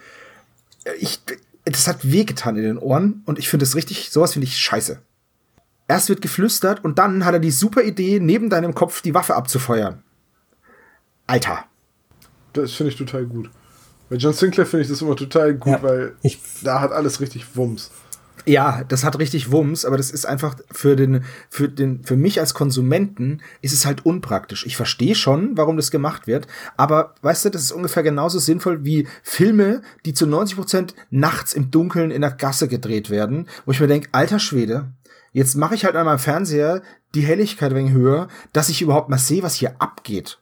Ich, 0.98 1.20
das 1.64 1.86
hat 1.86 2.10
wehgetan 2.10 2.56
in 2.56 2.62
den 2.64 2.78
Ohren 2.78 3.22
und 3.26 3.38
ich 3.38 3.48
finde 3.48 3.64
es 3.64 3.74
richtig, 3.76 4.10
sowas 4.10 4.32
finde 4.32 4.46
ich 4.46 4.56
scheiße. 4.58 5.00
Erst 5.88 6.08
wird 6.08 6.22
geflüstert 6.22 6.84
und 6.84 6.98
dann 6.98 7.24
hat 7.24 7.34
er 7.34 7.40
die 7.40 7.50
super 7.50 7.82
Idee, 7.82 8.18
neben 8.20 8.50
deinem 8.50 8.74
Kopf 8.74 9.02
die 9.02 9.14
Waffe 9.14 9.34
abzufeuern. 9.34 10.02
Alter. 11.26 11.64
Das 12.52 12.72
finde 12.72 12.92
ich 12.92 12.98
total 12.98 13.26
gut. 13.26 13.50
Bei 14.08 14.16
John 14.16 14.32
Sinclair 14.32 14.66
finde 14.66 14.82
ich 14.82 14.88
das 14.90 15.00
immer 15.00 15.16
total 15.16 15.54
gut, 15.54 15.72
Ja, 15.72 15.82
weil 15.82 16.16
ich- 16.22 16.38
da 16.62 16.80
hat 16.80 16.92
alles 16.92 17.20
richtig 17.20 17.56
Wumms. 17.56 17.90
Ja, 18.44 18.82
das 18.88 19.04
hat 19.04 19.18
richtig 19.18 19.52
Wumms, 19.52 19.84
aber 19.84 19.96
das 19.96 20.10
ist 20.10 20.24
einfach 20.26 20.56
für 20.70 20.96
den, 20.96 21.24
für 21.48 21.68
den, 21.68 22.02
für 22.02 22.16
mich 22.16 22.40
als 22.40 22.54
Konsumenten 22.54 23.40
ist 23.60 23.72
es 23.72 23.86
halt 23.86 24.04
unpraktisch. 24.04 24.66
Ich 24.66 24.76
verstehe 24.76 25.14
schon, 25.14 25.56
warum 25.56 25.76
das 25.76 25.92
gemacht 25.92 26.26
wird, 26.26 26.48
aber 26.76 27.14
weißt 27.22 27.44
du, 27.44 27.50
das 27.50 27.62
ist 27.62 27.72
ungefähr 27.72 28.02
genauso 28.02 28.40
sinnvoll 28.40 28.84
wie 28.84 29.06
Filme, 29.22 29.82
die 30.04 30.14
zu 30.14 30.26
90 30.26 30.56
Prozent 30.56 30.94
nachts 31.10 31.52
im 31.52 31.70
Dunkeln 31.70 32.10
in 32.10 32.22
der 32.22 32.32
Gasse 32.32 32.66
gedreht 32.66 33.10
werden, 33.10 33.48
wo 33.64 33.70
ich 33.70 33.80
mir 33.80 33.86
denke, 33.86 34.08
alter 34.10 34.40
Schwede, 34.40 34.90
jetzt 35.32 35.54
mache 35.54 35.76
ich 35.76 35.84
halt 35.84 35.94
an 35.94 36.06
meinem 36.06 36.18
Fernseher 36.18 36.82
die 37.14 37.22
Helligkeit 37.22 37.70
ein 37.72 37.76
wenig 37.76 37.92
höher, 37.92 38.26
dass 38.52 38.68
ich 38.68 38.82
überhaupt 38.82 39.08
mal 39.08 39.18
sehe, 39.18 39.44
was 39.44 39.54
hier 39.54 39.80
abgeht. 39.80 40.41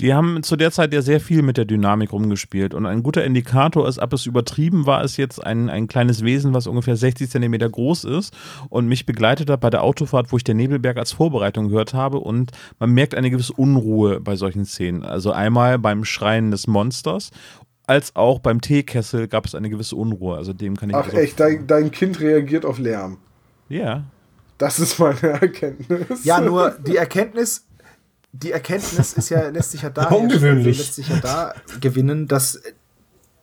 Die 0.00 0.14
haben 0.14 0.42
zu 0.42 0.56
der 0.56 0.70
Zeit 0.70 0.94
ja 0.94 1.02
sehr 1.02 1.20
viel 1.20 1.42
mit 1.42 1.56
der 1.58 1.66
Dynamik 1.66 2.12
rumgespielt. 2.12 2.72
Und 2.74 2.86
ein 2.86 3.02
guter 3.02 3.22
Indikator 3.24 3.86
ist, 3.86 3.98
ob 3.98 4.12
es 4.14 4.24
übertrieben 4.26 4.86
war, 4.86 5.04
ist 5.04 5.16
jetzt 5.18 5.44
ein, 5.44 5.68
ein 5.68 5.88
kleines 5.88 6.24
Wesen, 6.24 6.54
was 6.54 6.66
ungefähr 6.66 6.96
60 6.96 7.28
Zentimeter 7.30 7.68
groß 7.68 8.04
ist 8.04 8.34
und 8.70 8.86
mich 8.88 9.04
begleitet 9.04 9.50
hat 9.50 9.60
bei 9.60 9.68
der 9.70 9.82
Autofahrt, 9.82 10.32
wo 10.32 10.36
ich 10.38 10.44
der 10.44 10.54
Nebelberg 10.54 10.96
als 10.96 11.12
Vorbereitung 11.12 11.68
gehört 11.68 11.92
habe. 11.92 12.18
Und 12.20 12.50
man 12.78 12.90
merkt 12.90 13.14
eine 13.14 13.30
gewisse 13.30 13.52
Unruhe 13.52 14.20
bei 14.20 14.36
solchen 14.36 14.64
Szenen. 14.64 15.02
Also 15.02 15.32
einmal 15.32 15.78
beim 15.78 16.04
Schreien 16.04 16.50
des 16.50 16.66
Monsters, 16.66 17.30
als 17.86 18.16
auch 18.16 18.38
beim 18.38 18.60
Teekessel 18.60 19.28
gab 19.28 19.44
es 19.46 19.54
eine 19.54 19.68
gewisse 19.68 19.96
Unruhe. 19.96 20.36
Also 20.36 20.52
dem 20.52 20.76
kann 20.76 20.90
ich 20.90 20.96
Ach 20.96 21.04
also- 21.04 21.16
echt, 21.18 21.38
dein, 21.40 21.66
dein 21.66 21.90
Kind 21.90 22.20
reagiert 22.20 22.64
auf 22.64 22.78
Lärm. 22.78 23.18
Ja. 23.68 24.04
Das 24.56 24.78
ist 24.78 24.98
meine 24.98 25.18
Erkenntnis. 25.22 26.24
Ja, 26.24 26.40
nur 26.40 26.70
die 26.86 26.96
Erkenntnis, 26.96 27.66
die 28.32 28.52
Erkenntnis 28.52 29.12
ist 29.12 29.28
ja, 29.28 29.48
lässt 29.50 29.72
sich 29.72 29.82
ja 29.82 29.90
da, 29.90 30.08
Ungewöhnlich. 30.08 30.78
lässt 30.78 30.94
sich 30.94 31.08
ja 31.08 31.16
da 31.16 31.54
gewinnen, 31.80 32.28
dass 32.28 32.60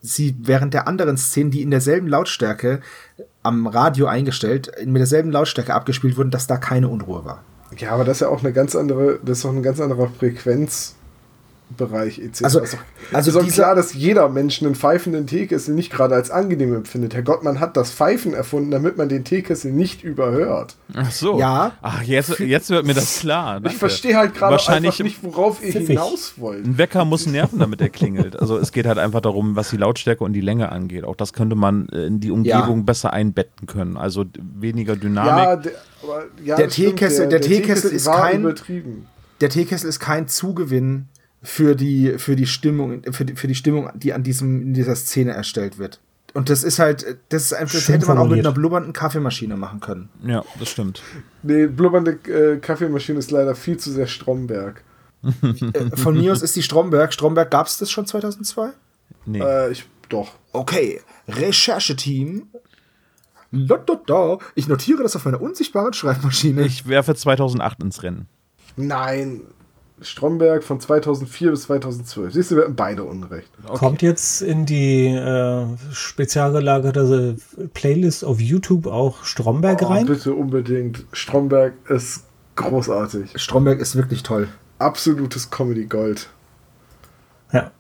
sie 0.02 0.36
während 0.40 0.74
der 0.74 0.88
anderen 0.88 1.18
Szenen, 1.18 1.52
die 1.52 1.62
in 1.62 1.72
derselben 1.72 2.08
Lautstärke 2.08 2.82
am 3.44 3.68
Radio 3.68 4.08
eingestellt, 4.08 4.72
mit 4.86 4.98
derselben 4.98 5.32
Lautstärke 5.32 5.74
abgespielt 5.74 6.18
wurden, 6.18 6.32
dass 6.32 6.48
da 6.48 6.58
keine 6.58 6.88
Unruhe 6.88 7.26
war. 7.26 7.44
Ja, 7.78 7.92
aber 7.92 8.06
das 8.06 8.18
ist 8.18 8.22
ja 8.22 8.30
auch 8.30 8.42
eine 8.44 8.54
ganz 8.54 8.76
andere, 8.76 9.20
das 9.24 9.40
ist 9.40 9.46
auch 9.46 9.52
ein 9.52 9.64
ganz 9.64 9.80
anderer 9.80 10.10
Frequenz. 10.10 10.96
Bereich 11.76 12.18
etc. 12.20 12.44
Also- 12.46 12.60
ist 12.62 12.74
doch, 12.74 12.80
also 13.14 13.30
ist 13.30 13.36
doch 13.50 13.54
klar, 13.54 13.76
dass 13.76 13.94
jeder 13.94 14.30
Mensch 14.30 14.62
einen 14.64 14.74
pfeifenden 14.74 15.28
Teekessel 15.28 15.76
nicht 15.76 15.92
gerade 15.92 16.16
als 16.16 16.32
angenehm 16.32 16.74
empfindet. 16.74 17.14
Herr 17.14 17.24
Gott, 17.24 17.44
man 17.44 17.60
hat 17.60 17.76
das 17.76 17.92
Pfeifen 17.92 18.34
erfunden, 18.34 18.72
damit 18.72 18.98
man 18.98 19.10
den 19.10 19.26
Teekessel 19.26 19.74
nicht 19.74 20.02
überhört. 20.02 20.78
Ach 20.96 21.12
so. 21.12 21.38
Ja. 21.40 21.74
Ach, 21.82 22.02
jetzt, 22.04 22.40
jetzt 22.40 22.70
wird 22.70 22.86
mir 22.86 22.94
das 22.94 23.20
klar. 23.20 23.58
Ich 23.58 23.64
Danke. 23.64 23.78
verstehe 23.80 24.16
halt 24.16 24.34
gerade 24.34 24.54
Wahrscheinlich- 24.54 24.92
einfach 24.94 25.04
nicht, 25.04 25.24
worauf 25.24 25.62
ihr 25.62 25.74
hinaus 25.74 26.36
wollt. 26.38 26.66
Ein 26.66 26.78
Wecker 26.78 27.04
muss 27.04 27.26
nerven, 27.26 27.60
damit 27.60 27.82
er 27.82 27.90
klingelt. 27.90 28.40
Also 28.40 28.58
es 28.58 28.72
geht 28.72 28.86
halt 28.86 28.98
einfach 28.98 29.20
darum, 29.22 29.58
was 29.58 29.70
die 29.70 29.78
Lautstärke 29.78 30.24
und 30.24 30.32
die 30.34 30.42
Länge 30.42 30.72
angeht. 30.72 31.04
Auch 31.04 31.18
das 31.18 31.34
könnte 31.34 31.58
man 31.58 31.90
äh, 31.90 32.06
in 32.06 32.22
die 32.22 32.32
Umgebung 32.32 32.86
besser 32.86 33.12
einbetten 33.12 33.68
können. 33.68 33.98
Also 33.98 34.24
weniger 34.58 34.96
Dynamik. 34.96 35.32
Ja, 35.44 35.56
der, 35.58 35.72
aber, 36.02 36.24
ja, 36.46 36.56
Der 36.56 36.70
Teekessel- 36.70 37.28
der 37.28 37.42
Teekessel 37.42 37.92
ist 37.92 38.06
war 38.06 38.22
kein- 38.22 38.40
übertrieben. 38.40 39.08
Der 39.42 39.50
Teekessel 39.50 39.90
ist 39.90 40.00
kein 40.00 40.28
Zugewinn 40.30 41.10
für 41.44 41.76
die, 41.76 42.16
für 42.18 42.36
die 42.36 42.48
Stimmung, 42.48 43.04
für 43.12 43.26
die, 43.26 43.36
für 43.36 43.48
die 43.48 43.56
Stimmung, 43.56 43.90
die 43.96 44.14
an 44.14 44.24
diesem, 44.24 44.62
in 44.62 44.74
dieser 44.74 44.96
Szene 44.96 45.32
erstellt 45.34 45.78
wird. 45.78 46.00
Und 46.34 46.50
das 46.50 46.64
ist 46.64 46.78
halt, 46.78 47.18
das 47.30 47.44
ist 47.44 47.54
einfach, 47.54 47.74
das 47.74 47.84
Schön 47.84 47.94
hätte 47.96 48.08
man 48.08 48.18
auch 48.18 48.24
mit 48.24 48.28
formuliert. 48.28 48.46
einer 48.46 48.54
blubbernden 48.54 48.94
Kaffeemaschine 48.94 49.56
machen 49.58 49.80
können. 49.80 50.10
Ja, 50.24 50.44
das 50.60 50.70
stimmt. 50.70 51.02
Nee, 51.42 51.68
blubbernde 51.68 52.12
äh, 52.30 52.58
Kaffeemaschine 52.58 53.18
ist 53.20 53.32
leider 53.32 53.56
viel 53.56 53.78
zu 53.78 53.92
sehr 53.92 54.08
Stromberg. 54.08 54.84
Äh, 55.24 55.96
Von 55.98 56.16
mir 56.16 56.32
aus 56.32 56.42
ist 56.44 56.56
die 56.56 56.62
Stromberg. 56.64 57.12
Stromberg 57.14 57.50
gab 57.50 57.66
es 57.68 57.78
das 57.80 57.90
schon 57.90 58.06
2002? 58.06 58.70
Nee. 59.26 59.40
Äh, 59.40 59.72
ich, 59.72 59.86
doch. 60.10 60.34
Okay, 60.54 61.02
Rechercheteam. 61.28 62.48
Da, 63.52 63.78
da, 63.78 64.00
da. 64.06 64.38
Ich 64.56 64.68
notiere 64.68 65.04
das 65.04 65.16
auf 65.16 65.26
meiner 65.26 65.42
unsichtbaren 65.42 65.94
Schreibmaschine. 65.94 66.64
ich 66.66 66.88
werfe 66.88 67.16
2008 67.16 67.82
ins 67.82 68.04
Rennen. 68.04 68.28
Nein. 68.76 69.42
Stromberg 70.02 70.64
von 70.64 70.80
2004 70.80 71.52
bis 71.52 71.64
2012. 71.64 72.34
Siehst 72.34 72.52
du, 72.52 72.56
wir 72.56 72.64
hatten 72.64 72.76
beide 72.76 73.04
Unrecht. 73.04 73.50
Kommt 73.66 74.02
jetzt 74.02 74.42
in 74.42 74.66
die 74.66 75.08
äh, 75.08 75.66
spezial 75.92 76.52
gelagerte 76.52 77.36
Playlist 77.74 78.24
auf 78.24 78.40
YouTube 78.40 78.86
auch 78.88 79.24
Stromberg 79.24 79.82
Oh, 79.82 79.88
rein? 79.88 80.06
bitte 80.06 80.34
unbedingt. 80.34 81.06
Stromberg 81.14 81.74
ist 81.90 82.26
großartig. 82.56 83.32
Stromberg 83.42 83.80
ist 83.80 83.96
wirklich 83.96 84.24
toll. 84.24 84.48
Absolutes 84.80 85.50
Comedy-Gold. 85.50 86.30
Ja. 87.52 87.72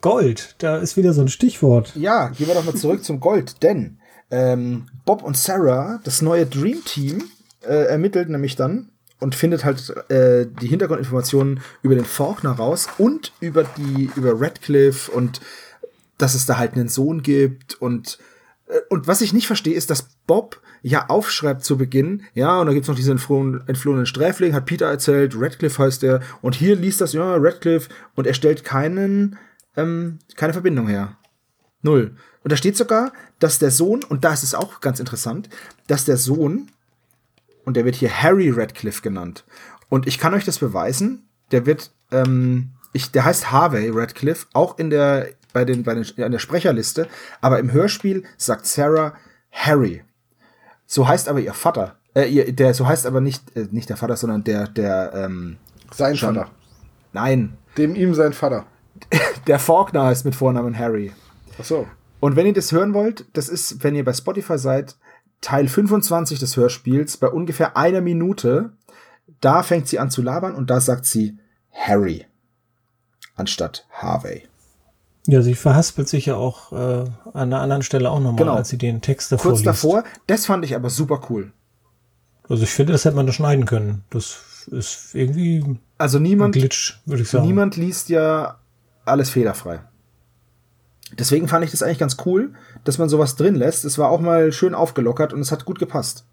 Gold, 0.00 0.56
da 0.58 0.78
ist 0.78 0.96
wieder 0.96 1.12
so 1.12 1.22
ein 1.22 1.28
Stichwort. 1.28 1.92
Ja, 1.94 2.28
gehen 2.28 2.48
wir 2.48 2.54
doch 2.54 2.64
mal 2.64 2.74
zurück 2.74 3.04
zum 3.04 3.20
Gold, 3.20 3.62
denn 3.62 3.98
ähm, 4.30 4.86
Bob 5.04 5.22
und 5.22 5.36
Sarah, 5.36 6.00
das 6.04 6.20
neue 6.20 6.46
Dream 6.46 6.84
Team, 6.84 7.22
äh, 7.62 7.84
ermittelt 7.86 8.28
nämlich 8.28 8.56
dann 8.56 8.90
und 9.24 9.34
findet 9.34 9.64
halt 9.64 9.88
äh, 10.10 10.46
die 10.60 10.66
Hintergrundinformationen 10.66 11.60
über 11.80 11.94
den 11.94 12.04
Faulkner 12.04 12.52
raus 12.52 12.88
und 12.98 13.32
über 13.40 13.64
die 13.64 14.10
über 14.16 14.38
Radcliffe 14.38 15.10
und 15.10 15.40
dass 16.18 16.34
es 16.34 16.44
da 16.44 16.58
halt 16.58 16.74
einen 16.74 16.90
Sohn 16.90 17.22
gibt 17.22 17.80
und 17.80 18.18
äh, 18.66 18.80
und 18.90 19.08
was 19.08 19.22
ich 19.22 19.32
nicht 19.32 19.46
verstehe, 19.46 19.74
ist, 19.74 19.88
dass 19.88 20.10
Bob 20.26 20.60
ja 20.82 21.08
aufschreibt 21.08 21.64
zu 21.64 21.78
Beginn, 21.78 22.24
ja, 22.34 22.60
und 22.60 22.66
da 22.66 22.74
gibt's 22.74 22.88
noch 22.88 22.94
diesen 22.94 23.12
entflohenen, 23.12 24.04
Sträfling, 24.04 24.52
hat 24.52 24.66
Peter 24.66 24.86
erzählt, 24.86 25.32
Radcliffe 25.34 25.82
heißt 25.82 26.04
er, 26.04 26.20
und 26.42 26.54
hier 26.54 26.76
liest 26.76 27.00
das, 27.00 27.14
ja, 27.14 27.36
Radcliffe, 27.36 27.88
und 28.14 28.26
er 28.26 28.34
stellt 28.34 28.62
keinen, 28.62 29.38
ähm, 29.74 30.18
keine 30.36 30.52
Verbindung 30.52 30.86
her. 30.86 31.16
Null. 31.80 32.14
Und 32.42 32.52
da 32.52 32.56
steht 32.58 32.76
sogar, 32.76 33.14
dass 33.38 33.58
der 33.58 33.70
Sohn, 33.70 34.04
und 34.04 34.24
da 34.24 34.34
ist 34.34 34.42
es 34.42 34.54
auch 34.54 34.82
ganz 34.82 35.00
interessant, 35.00 35.48
dass 35.86 36.04
der 36.04 36.18
Sohn, 36.18 36.70
und 37.64 37.76
der 37.76 37.84
wird 37.84 37.96
hier 37.96 38.22
Harry 38.22 38.50
Radcliffe 38.50 39.02
genannt. 39.02 39.44
Und 39.88 40.06
ich 40.06 40.18
kann 40.18 40.34
euch 40.34 40.44
das 40.44 40.58
beweisen, 40.58 41.28
der 41.50 41.66
wird, 41.66 41.92
ähm, 42.10 42.70
ich, 42.92 43.12
der 43.12 43.24
heißt 43.24 43.52
Harvey 43.52 43.90
Radcliffe, 43.90 44.46
auch 44.52 44.78
in 44.78 44.90
der, 44.90 45.28
bei 45.52 45.64
den, 45.64 45.82
bei 45.82 45.94
den, 45.94 46.04
in 46.16 46.32
der 46.32 46.38
Sprecherliste, 46.38 47.08
aber 47.40 47.58
im 47.58 47.72
Hörspiel 47.72 48.24
sagt 48.36 48.66
Sarah 48.66 49.14
Harry. 49.52 50.02
So 50.86 51.06
heißt 51.06 51.28
aber 51.28 51.40
ihr 51.40 51.54
Vater. 51.54 51.96
Äh, 52.14 52.28
ihr, 52.28 52.52
der, 52.52 52.74
so 52.74 52.86
heißt 52.86 53.06
aber 53.06 53.20
nicht, 53.20 53.56
äh, 53.56 53.68
nicht 53.70 53.88
der 53.88 53.96
Vater, 53.96 54.16
sondern 54.16 54.44
der, 54.44 54.68
der, 54.68 55.12
ähm, 55.14 55.56
Sein 55.92 56.16
Schon. 56.16 56.34
Vater. 56.34 56.50
nein, 57.12 57.56
Dem 57.76 57.94
ihm 57.94 58.14
sein 58.14 58.32
Vater. 58.32 58.66
der 59.46 59.58
Faulkner 59.58 60.04
heißt 60.04 60.24
mit 60.24 60.34
Vornamen 60.34 60.78
Harry. 60.78 61.12
Achso. 61.58 61.86
Und 62.20 62.36
wenn 62.36 62.46
ihr 62.46 62.52
das 62.52 62.72
hören 62.72 62.94
wollt, 62.94 63.26
das 63.34 63.48
ist, 63.48 63.84
wenn 63.84 63.94
ihr 63.94 64.04
bei 64.04 64.12
Spotify 64.12 64.58
seid, 64.58 64.96
Teil 65.40 65.68
25 65.68 66.38
des 66.38 66.56
Hörspiels, 66.56 67.16
bei 67.18 67.28
ungefähr 67.28 67.76
einer 67.76 68.00
Minute, 68.00 68.72
da 69.40 69.62
fängt 69.62 69.88
sie 69.88 69.98
an 69.98 70.10
zu 70.10 70.22
labern 70.22 70.54
und 70.54 70.70
da 70.70 70.80
sagt 70.80 71.04
sie 71.06 71.38
Harry 71.72 72.26
anstatt 73.36 73.86
Harvey. 73.90 74.44
Ja, 75.26 75.40
sie 75.42 75.54
verhaspelt 75.54 76.08
sich 76.08 76.26
ja 76.26 76.36
auch 76.36 76.72
äh, 76.72 76.76
an 76.76 77.08
einer 77.34 77.60
anderen 77.60 77.82
Stelle 77.82 78.10
auch 78.10 78.20
nochmal, 78.20 78.36
Genau. 78.38 78.54
als 78.56 78.68
sie 78.68 78.78
den 78.78 79.00
Text 79.00 79.32
davor 79.32 79.50
Kurz 79.52 79.60
liest. 79.60 79.66
davor, 79.66 80.04
das 80.26 80.46
fand 80.46 80.64
ich 80.64 80.74
aber 80.76 80.90
super 80.90 81.20
cool. 81.30 81.52
Also 82.48 82.62
ich 82.62 82.70
finde, 82.70 82.92
das 82.92 83.04
hätte 83.06 83.16
man 83.16 83.26
da 83.26 83.32
schneiden 83.32 83.64
können. 83.64 84.04
Das 84.10 84.66
ist 84.70 85.14
irgendwie 85.14 85.78
Also 85.98 86.18
ein 86.18 86.22
niemand, 86.22 86.54
Glitch, 86.54 87.00
würde 87.06 87.22
ich 87.22 87.28
sagen. 87.30 87.46
niemand 87.46 87.76
liest 87.76 88.10
ja 88.10 88.58
alles 89.06 89.30
fehlerfrei. 89.30 89.80
Deswegen 91.18 91.48
fand 91.48 91.64
ich 91.64 91.70
das 91.70 91.82
eigentlich 91.82 91.98
ganz 91.98 92.16
cool, 92.26 92.52
dass 92.84 92.98
man 92.98 93.08
sowas 93.08 93.36
drin 93.36 93.54
lässt. 93.54 93.84
Es 93.84 93.98
war 93.98 94.10
auch 94.10 94.20
mal 94.20 94.52
schön 94.52 94.74
aufgelockert 94.74 95.32
und 95.32 95.40
es 95.40 95.52
hat 95.52 95.64
gut 95.64 95.78
gepasst. 95.78 96.26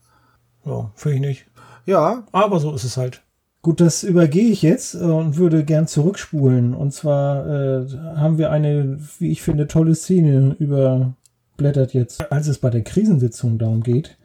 Ja, 0.66 0.92
finde 0.96 1.16
ich 1.16 1.22
nicht. 1.22 1.46
Ja, 1.86 2.24
Aber 2.32 2.60
so 2.60 2.74
ist 2.74 2.84
es 2.84 2.98
halt. 2.98 3.24
Gut, 3.64 3.80
das 3.80 4.04
übergehe 4.04 4.50
ich 4.50 4.64
jetzt 4.64 4.96
äh, 4.96 5.00
und 5.00 5.38
würde 5.38 5.64
gern 5.64 5.88
zurückspulen. 5.88 6.74
Und 6.74 6.94
zwar 6.94 7.46
äh, 7.48 7.88
haben 8.16 8.38
wir 8.38 8.52
eine, 8.52 9.00
wie 9.20 9.32
ich 9.32 9.42
finde, 9.42 9.68
tolle 9.68 9.96
Szene 9.96 10.56
überblättert 10.58 11.94
jetzt, 11.94 12.32
als 12.32 12.48
es 12.48 12.58
bei 12.58 12.70
der 12.70 12.84
Krisensitzung 12.84 13.60
darum 13.60 13.84
geht, 13.84 14.18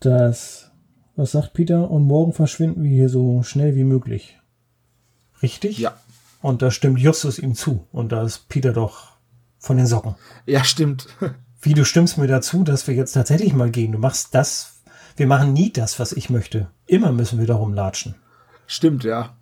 dass, 0.00 0.70
was 1.14 1.32
sagt 1.32 1.52
Peter, 1.52 1.90
und 1.90 2.02
morgen 2.02 2.32
verschwinden 2.32 2.82
wir 2.82 2.90
hier 2.90 3.08
so 3.08 3.42
schnell 3.42 3.76
wie 3.76 3.84
möglich. 3.84 4.38
Richtig? 5.42 5.78
Ja. 5.78 5.94
Und 6.42 6.62
da 6.62 6.70
stimmt 6.70 6.98
Justus 6.98 7.38
ihm 7.38 7.54
zu. 7.54 7.86
Und 7.92 8.12
da 8.12 8.24
ist 8.24 8.48
Peter 8.48 8.72
doch 8.72 9.09
von 9.60 9.76
den 9.76 9.86
Socken. 9.86 10.16
ja, 10.46 10.64
stimmt. 10.64 11.06
Wie, 11.62 11.74
du 11.74 11.84
stimmst 11.84 12.16
mir 12.16 12.26
dazu, 12.26 12.64
dass 12.64 12.86
wir 12.88 12.94
jetzt 12.94 13.12
tatsächlich 13.12 13.52
mal 13.52 13.70
gehen. 13.70 13.92
Du 13.92 13.98
machst 13.98 14.34
das, 14.34 14.80
wir 15.16 15.26
machen 15.26 15.52
nie 15.52 15.70
das, 15.70 16.00
was 16.00 16.12
ich 16.12 16.30
möchte. 16.30 16.68
Immer 16.86 17.12
müssen 17.12 17.38
wir 17.38 17.46
darum 17.46 17.74
latschen. 17.74 18.14
stimmt, 18.66 19.04
ja. 19.04 19.36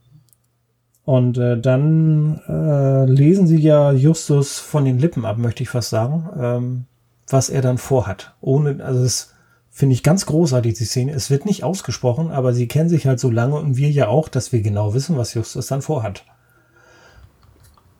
Und 1.04 1.38
äh, 1.38 1.58
dann 1.58 2.40
äh, 2.48 3.06
lesen 3.06 3.46
sie 3.46 3.60
ja 3.60 3.92
Justus 3.92 4.58
von 4.58 4.84
den 4.84 4.98
Lippen 4.98 5.24
ab, 5.24 5.38
möchte 5.38 5.62
ich 5.62 5.70
fast 5.70 5.88
sagen, 5.88 6.28
ähm, 6.38 6.84
was 7.28 7.48
er 7.48 7.62
dann 7.62 7.78
vorhat. 7.78 8.34
Ohne, 8.42 8.84
also 8.84 9.02
das 9.02 9.32
finde 9.70 9.94
ich 9.94 10.02
ganz 10.02 10.26
großartig, 10.26 10.74
die 10.74 10.84
Szene. 10.84 11.12
Es 11.12 11.30
wird 11.30 11.46
nicht 11.46 11.64
ausgesprochen, 11.64 12.30
aber 12.30 12.52
sie 12.52 12.68
kennen 12.68 12.88
sich 12.88 13.06
halt 13.06 13.20
so 13.20 13.30
lange 13.30 13.54
und 13.54 13.76
wir 13.76 13.90
ja 13.90 14.08
auch, 14.08 14.28
dass 14.28 14.52
wir 14.52 14.60
genau 14.60 14.92
wissen, 14.92 15.16
was 15.16 15.32
Justus 15.32 15.68
dann 15.68 15.80
vorhat. 15.80 16.24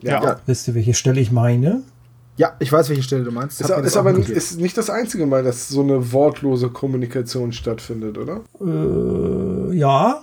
Ja. 0.02 0.22
Ja. 0.22 0.40
Wisst 0.44 0.68
ihr, 0.68 0.74
welche 0.74 0.94
Stelle 0.94 1.20
ich 1.20 1.30
meine? 1.30 1.82
Ja, 2.38 2.54
ich 2.60 2.70
weiß, 2.70 2.88
welche 2.88 3.02
Stelle 3.02 3.24
du 3.24 3.32
meinst. 3.32 3.60
Ist, 3.60 3.68
ist 3.68 3.96
aber 3.96 4.12
nicht, 4.12 4.30
ist 4.30 4.60
nicht 4.60 4.78
das 4.78 4.90
einzige 4.90 5.26
Mal, 5.26 5.42
dass 5.42 5.68
so 5.68 5.82
eine 5.82 6.12
wortlose 6.12 6.70
Kommunikation 6.70 7.52
stattfindet, 7.52 8.16
oder? 8.16 8.42
Äh, 8.60 9.76
ja. 9.76 10.22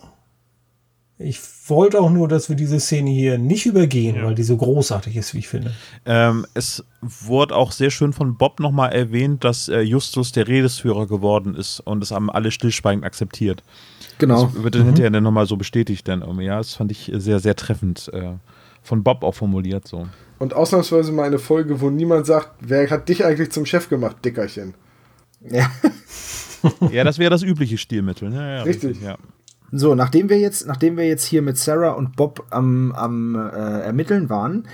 Ich 1.17 1.39
wollte 1.67 1.99
auch 1.99 2.09
nur, 2.09 2.27
dass 2.29 2.47
wir 2.47 2.55
diese 2.55 2.79
Szene 2.79 3.09
hier 3.09 3.37
nicht 3.37 3.65
übergehen, 3.65 4.23
weil 4.23 4.35
die 4.35 4.43
so 4.43 4.55
großartig 4.55 5.15
ist, 5.17 5.33
wie 5.33 5.39
ich 5.39 5.47
finde. 5.49 5.73
Ähm, 6.05 6.45
es 6.53 6.83
wurde 7.01 7.55
auch 7.55 7.73
sehr 7.73 7.89
schön 7.89 8.13
von 8.13 8.37
Bob 8.37 8.61
nochmal 8.61 8.93
erwähnt, 8.93 9.43
dass 9.43 9.67
äh, 9.67 9.79
Justus 9.81 10.31
der 10.31 10.47
Redesführer 10.47 11.07
geworden 11.07 11.53
ist 11.53 11.81
und 11.81 12.01
es 12.01 12.11
haben 12.11 12.29
alle 12.29 12.51
stillschweigend 12.51 13.03
akzeptiert. 13.05 13.61
genau. 14.19 14.45
Das 14.45 14.63
wird 14.63 14.75
dann 14.75 14.85
hinterher 14.85 15.09
dann 15.09 15.23
nochmal 15.23 15.47
so 15.47 15.57
bestätigt 15.57 16.07
dann 16.07 16.21
irgendwie. 16.21 16.45
Ja, 16.45 16.57
das 16.57 16.73
fand 16.73 16.91
ich 16.91 17.11
sehr, 17.13 17.39
sehr 17.39 17.55
treffend 17.55 18.09
äh, 18.13 18.33
von 18.85 19.03
Bob 19.03 19.23
auch 19.23 19.33
formuliert 19.33 19.87
so. 19.87 20.07
Und 20.37 20.53
ausnahmsweise 20.53 21.11
mal 21.11 21.23
eine 21.23 21.39
Folge, 21.39 21.81
wo 21.81 21.89
niemand 21.89 22.25
sagt, 22.25 22.51
wer 22.59 22.89
hat 22.89 23.09
dich 23.09 23.25
eigentlich 23.25 23.51
zum 23.51 23.65
Chef 23.65 23.89
gemacht, 23.89 24.17
Dickerchen? 24.23 24.73
Ja. 25.41 25.69
Ja, 26.91 27.03
das 27.03 27.19
wäre 27.19 27.29
das 27.29 27.43
übliche 27.43 27.77
Stilmittel. 27.77 28.33
Ja, 28.33 28.55
ja, 28.55 28.63
Richtig. 28.63 28.99
Ja. 28.99 29.17
So, 29.71 29.93
nachdem 29.93 30.29
wir 30.29 30.39
jetzt, 30.39 30.65
nachdem 30.65 30.97
wir 30.97 31.07
jetzt 31.07 31.23
hier 31.23 31.43
mit 31.43 31.57
Sarah 31.57 31.91
und 31.91 32.15
Bob 32.15 32.47
am, 32.49 32.91
am 32.93 33.35
äh, 33.35 33.81
Ermitteln 33.81 34.29
waren, 34.29 34.67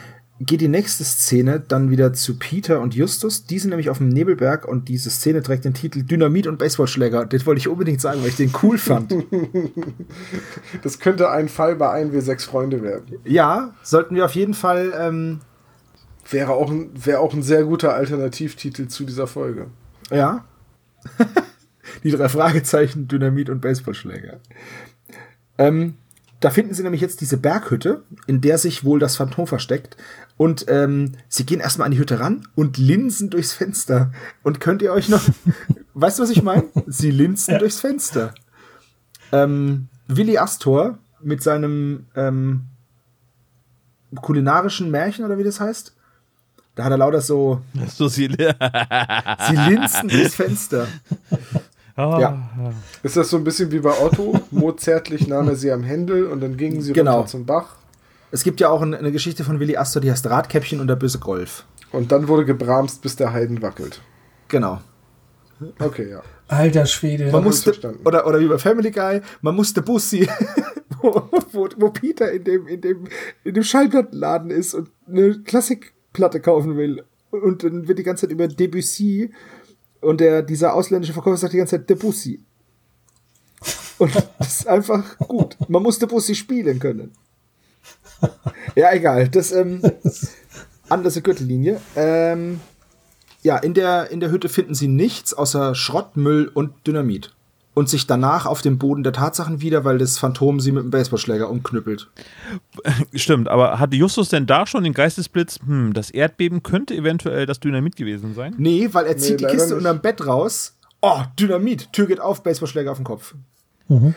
geht 0.46 0.62
die 0.62 0.68
nächste 0.68 1.04
Szene 1.04 1.60
dann 1.60 1.90
wieder 1.90 2.14
zu 2.14 2.38
Peter 2.38 2.82
und 2.82 2.96
Justus. 2.96 3.46
Die 3.46 3.60
sind 3.60 3.70
nämlich 3.70 3.90
auf 3.90 3.98
dem 4.00 4.10
Nebelberg 4.10 4.68
und 4.68 4.90
diese 4.90 5.10
Szene 5.10 5.42
trägt 5.44 5.66
den 5.66 5.74
Titel 5.74 6.04
Dynamit 6.04 6.48
und 6.48 6.58
Baseballschläger. 6.58 7.26
Das 7.26 7.46
wollte 7.46 7.60
ich 7.60 7.68
unbedingt 7.68 8.02
sagen, 8.02 8.22
weil 8.22 8.30
ich 8.30 8.36
den 8.36 8.52
cool 8.64 8.78
fand. 8.78 9.14
Das 10.84 11.00
könnte 11.00 11.30
ein 11.30 11.50
Fall 11.50 11.76
bei 11.76 11.90
ein 11.92 12.12
wir 12.12 12.22
sechs 12.22 12.46
Freunde 12.46 12.82
werden. 12.82 13.18
ja, 13.26 13.74
sollten 13.84 14.16
wir 14.16 14.26
auf 14.26 14.36
jeden 14.36 14.54
Fall 14.54 14.94
ähm, 14.98 15.42
Wäre 16.30 16.54
auch, 16.54 16.72
ein, 16.72 16.92
wäre 16.94 17.20
auch 17.20 17.34
ein 17.34 17.44
sehr 17.44 17.64
guter 17.64 17.94
Alternativtitel 17.94 18.88
zu 18.88 19.06
dieser 19.06 19.28
Folge. 19.28 19.68
Ja. 20.10 20.46
Die 22.04 22.12
drei 22.12 22.30
Fragezeichen, 22.30 23.08
Dynamit 23.08 23.50
und 23.50 23.60
Baseballschläger. 23.60 24.40
Ähm, 25.58 25.96
da 26.40 26.50
finden 26.50 26.74
sie 26.74 26.84
nämlich 26.84 27.02
jetzt 27.02 27.22
diese 27.22 27.38
Berghütte, 27.38 28.04
in 28.28 28.42
der 28.42 28.58
sich 28.58 28.84
wohl 28.84 29.00
das 29.00 29.16
Phantom 29.16 29.46
versteckt. 29.46 29.98
Und 30.42 30.66
ähm, 30.70 31.12
sie 31.30 31.46
gehen 31.46 31.60
erstmal 31.60 31.86
an 31.86 31.92
die 31.92 32.00
Hütte 32.00 32.20
ran 32.20 32.48
und 32.56 32.78
linsen 32.80 33.30
durchs 33.30 33.54
Fenster. 33.54 34.12
Und 34.42 34.60
könnt 34.60 34.82
ihr 34.82 34.92
euch 34.92 35.08
noch. 35.08 35.22
weißt 35.94 36.18
du, 36.18 36.24
was 36.24 36.32
ich 36.32 36.42
meine? 36.42 36.64
Sie 36.88 37.12
linsen 37.12 37.52
Ja. 37.54 37.60
durchs 37.60 37.80
Fenster. 37.80 38.34
Ähm, 39.32 39.88
Willi 40.08 40.40
Astor 40.40 40.98
mit 41.22 41.44
seinem 41.44 42.08
ähm, 42.16 42.62
kulinarischen 44.20 44.90
Märchen 44.90 45.26
oder 45.26 45.38
wie 45.38 45.44
das 45.44 45.60
heißt. 45.60 45.94
Da 46.74 46.86
hat 46.86 46.92
er 46.92 46.98
lauter 46.98 47.22
so. 47.22 47.62
So 47.88 48.08
sie, 48.08 48.28
Sie 48.30 49.56
linsen 49.70 50.08
durchs 50.10 50.34
Fenster. 50.36 50.88
Ah, 51.96 52.18
Ja. 52.20 52.74
Ist 53.04 53.16
das 53.16 53.30
so 53.30 53.38
ein 53.38 53.44
bisschen 53.44 53.72
wie 53.72 53.80
bei 53.80 53.94
Otto? 54.02 54.40
Mozärtlich 54.50 55.28
nahm 55.28 55.50
er 55.50 55.56
sie 55.56 55.72
am 55.72 55.84
Händel 55.84 56.26
und 56.26 56.42
dann 56.42 56.58
gingen 56.58 56.82
sie 56.82 56.94
Genau. 56.94 57.18
runter 57.18 57.28
zum 57.30 57.46
Bach. 57.46 57.76
Es 58.32 58.44
gibt 58.44 58.60
ja 58.62 58.70
auch 58.70 58.82
eine, 58.82 59.12
Geschichte 59.12 59.44
von 59.44 59.60
Willi 59.60 59.76
Astor, 59.76 60.02
die 60.02 60.10
heißt 60.10 60.30
Radkäppchen 60.30 60.80
und 60.80 60.88
der 60.88 60.96
böse 60.96 61.20
Golf. 61.20 61.66
Und 61.92 62.12
dann 62.12 62.28
wurde 62.28 62.46
gebramst, 62.46 63.02
bis 63.02 63.18
der 63.18 63.34
Heiden 63.34 63.62
wackelt. 63.62 64.02
Genau. 64.48 64.82
Okay, 65.80 66.10
ja. 66.10 66.24
Alter 66.48 66.86
Schwede. 66.86 67.32
Man 67.32 67.44
musste, 67.44 67.66
verstanden. 67.72 68.00
oder, 68.06 68.26
oder 68.26 68.40
wie 68.40 68.48
bei 68.48 68.58
Family 68.58 68.92
Guy, 68.92 69.22
man 69.42 69.56
musste 69.56 69.82
Bussi, 69.82 70.28
wo, 71.02 71.30
wo, 71.52 71.70
wo 71.78 71.90
Peter 71.90 72.32
in 72.32 72.44
dem, 72.44 72.68
in 72.68 72.82
dem, 72.82 73.08
in 73.44 73.54
dem 73.54 73.64
Schallplattenladen 73.64 74.50
ist 74.50 74.74
und 74.74 74.90
eine 75.08 75.40
Klassikplatte 75.40 76.40
kaufen 76.40 76.78
will. 76.78 77.04
Und 77.32 77.64
dann 77.64 77.88
wird 77.88 78.00
die 78.00 78.04
ganze 78.04 78.28
Zeit 78.28 78.32
über 78.32 78.48
Debussy 78.48 79.32
und 80.02 80.20
der, 80.20 80.42
dieser 80.42 80.74
ausländische 80.74 81.14
Verkäufer 81.14 81.38
sagt 81.38 81.54
die 81.54 81.58
ganze 81.58 81.78
Zeit 81.78 81.90
Debussy. 81.90 82.44
Und 83.98 84.16
das 84.40 84.60
ist 84.60 84.68
einfach 84.68 85.18
gut. 85.20 85.56
Man 85.68 85.84
muss 85.84 86.00
Debussy 86.00 86.34
spielen 86.34 86.80
können. 86.80 87.12
Ja, 88.76 88.94
egal. 88.94 89.28
Das, 89.30 89.52
ähm, 89.52 89.82
andere 90.90 91.22
Gürtellinie. 91.22 91.82
Ähm, 91.96 92.60
ja, 93.42 93.58
in 93.58 93.74
der, 93.74 94.12
in 94.12 94.20
der 94.20 94.32
Hütte 94.32 94.50
finden 94.50 94.76
sie 94.76 94.88
nichts 94.88 95.34
außer 95.34 95.74
Schrott, 95.74 96.16
Müll 96.18 96.50
und 96.54 96.74
Dynamit. 96.86 97.34
Und 97.74 97.88
sich 97.88 98.06
danach 98.06 98.46
auf 98.46 98.62
dem 98.62 98.78
Boden 98.78 99.02
der 99.02 99.14
Tatsachen 99.14 99.62
wieder, 99.62 99.86
weil 99.86 99.98
das 99.98 100.20
Phantom 100.20 100.60
sie 100.60 100.74
mit 100.74 100.84
dem 100.84 100.92
Baseballschläger 100.92 101.50
umknüppelt. 101.50 102.10
Stimmt, 103.14 103.48
aber 103.48 103.80
hatte 103.80 103.96
Justus 103.96 104.28
denn 104.28 104.46
da 104.46 104.68
schon 104.68 104.84
den 104.84 104.94
Geistesblitz, 104.94 105.58
hm, 105.66 105.94
das 105.94 106.12
Erdbeben 106.12 106.64
könnte 106.64 106.94
eventuell 106.94 107.46
das 107.46 107.62
Dynamit 107.62 107.96
gewesen 107.96 108.34
sein? 108.34 108.56
Nee, 108.58 108.90
weil 108.92 109.06
er 109.06 109.16
zieht 109.18 109.40
die 109.40 109.44
leider 109.46 109.56
Kiste 109.56 109.70
nicht. 109.70 109.78
unterm 109.78 110.02
Bett 110.02 110.28
raus. 110.28 110.78
Oh, 111.02 111.22
Dynamit. 111.40 111.94
Tür 111.94 112.08
geht 112.08 112.20
auf, 112.20 112.44
Baseballschläger 112.44 112.92
auf 112.92 112.98
den 112.98 113.06
Kopf. 113.06 113.36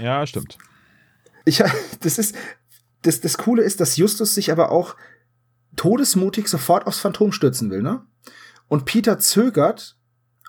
Ja, 0.00 0.26
stimmt. 0.26 0.58
Ich, 1.44 1.62
das 2.00 2.18
ist, 2.18 2.34
das, 3.04 3.20
das 3.20 3.38
Coole 3.38 3.62
ist, 3.62 3.80
dass 3.80 3.96
Justus 3.96 4.34
sich 4.34 4.50
aber 4.50 4.72
auch 4.72 4.96
todesmutig 5.76 6.48
sofort 6.48 6.86
aufs 6.86 6.98
Phantom 6.98 7.32
stürzen 7.32 7.70
will, 7.70 7.82
ne? 7.82 8.02
Und 8.68 8.84
Peter 8.86 9.18
zögert 9.18 9.96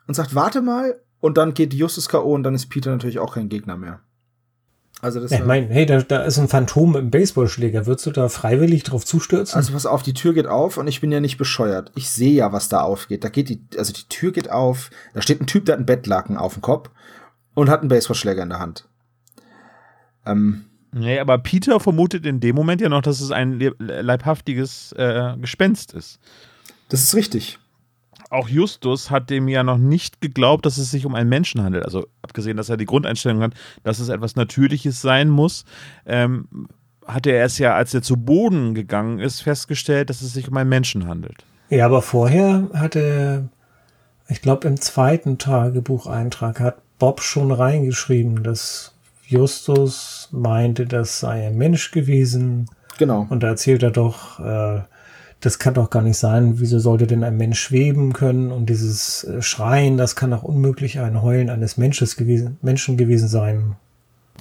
und 0.07 0.13
sagt, 0.13 0.35
warte 0.35 0.61
mal, 0.61 1.01
und 1.19 1.37
dann 1.37 1.53
geht 1.53 1.73
Justus 1.73 2.09
K.O. 2.09 2.33
und 2.33 2.43
dann 2.43 2.55
ist 2.55 2.69
Peter 2.69 2.91
natürlich 2.91 3.19
auch 3.19 3.35
kein 3.35 3.49
Gegner 3.49 3.77
mehr. 3.77 4.01
Also 5.01 5.19
das 5.19 5.31
ich 5.31 5.43
meine, 5.43 5.67
hey, 5.67 5.85
da, 5.85 6.01
da 6.01 6.23
ist 6.23 6.37
ein 6.37 6.47
Phantom 6.47 6.93
mit 6.93 7.01
einem 7.01 7.11
Baseballschläger. 7.11 7.85
Würdest 7.85 8.05
du 8.05 8.11
da 8.11 8.29
freiwillig 8.29 8.83
drauf 8.83 9.05
zustürzen? 9.05 9.57
Also 9.57 9.73
pass 9.73 9.85
auf, 9.85 10.03
die 10.03 10.13
Tür 10.13 10.33
geht 10.33 10.47
auf 10.47 10.77
und 10.77 10.87
ich 10.87 11.01
bin 11.01 11.11
ja 11.11 11.19
nicht 11.19 11.37
bescheuert. 11.37 11.91
Ich 11.95 12.09
sehe 12.09 12.33
ja, 12.33 12.53
was 12.53 12.69
da 12.69 12.81
aufgeht. 12.81 13.23
Da 13.23 13.29
geht 13.29 13.49
die, 13.49 13.61
also 13.77 13.91
die 13.91 14.07
Tür 14.07 14.31
geht 14.31 14.49
auf, 14.49 14.89
da 15.13 15.21
steht 15.21 15.41
ein 15.41 15.47
Typ, 15.47 15.65
der 15.65 15.73
hat 15.73 15.79
einen 15.79 15.85
Bettlaken 15.85 16.37
auf 16.37 16.53
dem 16.53 16.61
Kopf 16.61 16.89
und 17.53 17.69
hat 17.69 17.81
einen 17.81 17.89
Baseballschläger 17.89 18.43
in 18.43 18.49
der 18.49 18.59
Hand. 18.59 18.87
Ähm, 20.25 20.65
Nee, 20.97 21.19
aber 21.19 21.37
Peter 21.39 21.79
vermutet 21.81 22.25
in 22.25 22.39
dem 22.39 22.55
Moment 22.55 22.79
ja 22.79 22.87
noch, 22.87 23.01
dass 23.01 23.19
es 23.19 23.29
ein 23.31 23.59
le- 23.59 23.75
leibhaftiges 23.79 24.93
äh, 24.93 25.35
Gespenst 25.41 25.93
ist. 25.93 26.19
das 26.89 27.03
ist 27.03 27.15
richtig. 27.15 27.59
Auch 28.29 28.47
Justus 28.47 29.11
hat 29.11 29.29
dem 29.29 29.47
ja 29.49 29.63
noch 29.63 29.77
nicht 29.77 30.19
geglaubt, 30.21 30.65
dass 30.65 30.77
es 30.77 30.89
sich 30.91 31.05
um 31.05 31.13
einen 31.13 31.29
Menschen 31.29 31.61
handelt. 31.61 31.83
Also 31.85 32.07
abgesehen, 32.21 32.57
dass 32.57 32.69
er 32.69 32.77
die 32.77 32.85
Grundeinstellung 32.85 33.41
hat, 33.41 33.53
dass 33.83 33.99
es 33.99 34.09
etwas 34.09 34.35
Natürliches 34.35 35.01
sein 35.01 35.29
muss, 35.29 35.65
ähm, 36.05 36.47
hatte 37.05 37.29
er 37.31 37.45
es 37.45 37.59
ja, 37.59 37.75
als 37.75 37.93
er 37.93 38.01
zu 38.01 38.15
Boden 38.17 38.73
gegangen 38.73 39.19
ist, 39.19 39.41
festgestellt, 39.41 40.09
dass 40.09 40.21
es 40.21 40.33
sich 40.33 40.47
um 40.49 40.57
einen 40.57 40.69
Menschen 40.69 41.07
handelt. 41.07 41.45
Ja, 41.69 41.85
aber 41.85 42.01
vorher 42.01 42.67
hatte, 42.73 43.49
ich 44.27 44.41
glaube, 44.41 44.67
im 44.67 44.79
zweiten 44.81 45.37
Tagebucheintrag 45.37 46.59
hat 46.61 46.77
Bob 46.97 47.21
schon 47.21 47.51
reingeschrieben, 47.51 48.41
dass 48.43 48.94
Justus 49.27 50.29
meinte, 50.31 50.85
das 50.85 51.19
sei 51.19 51.47
ein 51.47 51.57
Mensch 51.57 51.91
gewesen. 51.91 52.69
Genau. 52.97 53.25
Und 53.29 53.43
da 53.43 53.47
erzählt 53.47 53.83
er 53.83 53.91
doch, 53.91 54.39
äh, 54.39 54.81
das 55.41 55.59
kann 55.59 55.73
doch 55.73 55.89
gar 55.89 56.01
nicht 56.01 56.17
sein. 56.17 56.59
Wieso 56.59 56.79
sollte 56.79 57.07
denn 57.07 57.23
ein 57.23 57.37
Mensch 57.37 57.59
schweben 57.59 58.13
können? 58.13 58.51
Und 58.51 58.67
dieses 58.69 59.23
äh, 59.23 59.41
Schreien, 59.41 59.97
das 59.97 60.15
kann 60.15 60.31
doch 60.31 60.43
unmöglich 60.43 60.99
ein 60.99 61.21
Heulen 61.21 61.49
eines 61.49 61.77
Mensches 61.77 62.15
gewesen, 62.15 62.57
Menschen 62.61 62.97
gewesen 62.97 63.27
sein. 63.27 63.75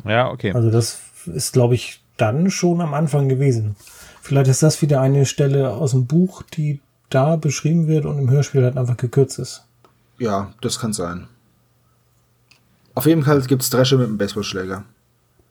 Ja, 0.05 0.31
okay. 0.31 0.53
Also 0.53 0.71
das 0.71 1.01
ist, 1.27 1.53
glaube 1.53 1.75
ich, 1.75 2.03
dann 2.17 2.51
schon 2.51 2.81
am 2.81 2.95
Anfang 2.95 3.29
gewesen. 3.29 3.77
Vielleicht 4.23 4.49
ist 4.49 4.63
das 4.63 4.81
wieder 4.81 5.01
eine 5.01 5.27
Stelle 5.27 5.73
aus 5.73 5.91
dem 5.91 6.07
Buch, 6.07 6.43
die 6.43 6.81
da 7.11 7.37
beschrieben 7.37 7.87
wird 7.87 8.07
und 8.07 8.19
im 8.19 8.31
Hörspiel 8.31 8.65
halt 8.65 8.77
einfach 8.77 8.97
gekürzt 8.97 9.39
ist. 9.39 9.67
Ja, 10.19 10.53
das 10.61 10.79
kann 10.79 10.93
sein. 10.93 11.27
Auf 12.95 13.07
jeden 13.07 13.23
Fall 13.25 13.41
gibt's 13.43 13.71
Dresche 13.71 13.97
mit 13.99 14.07
dem 14.09 14.19
Baseballschläger. 14.19 14.85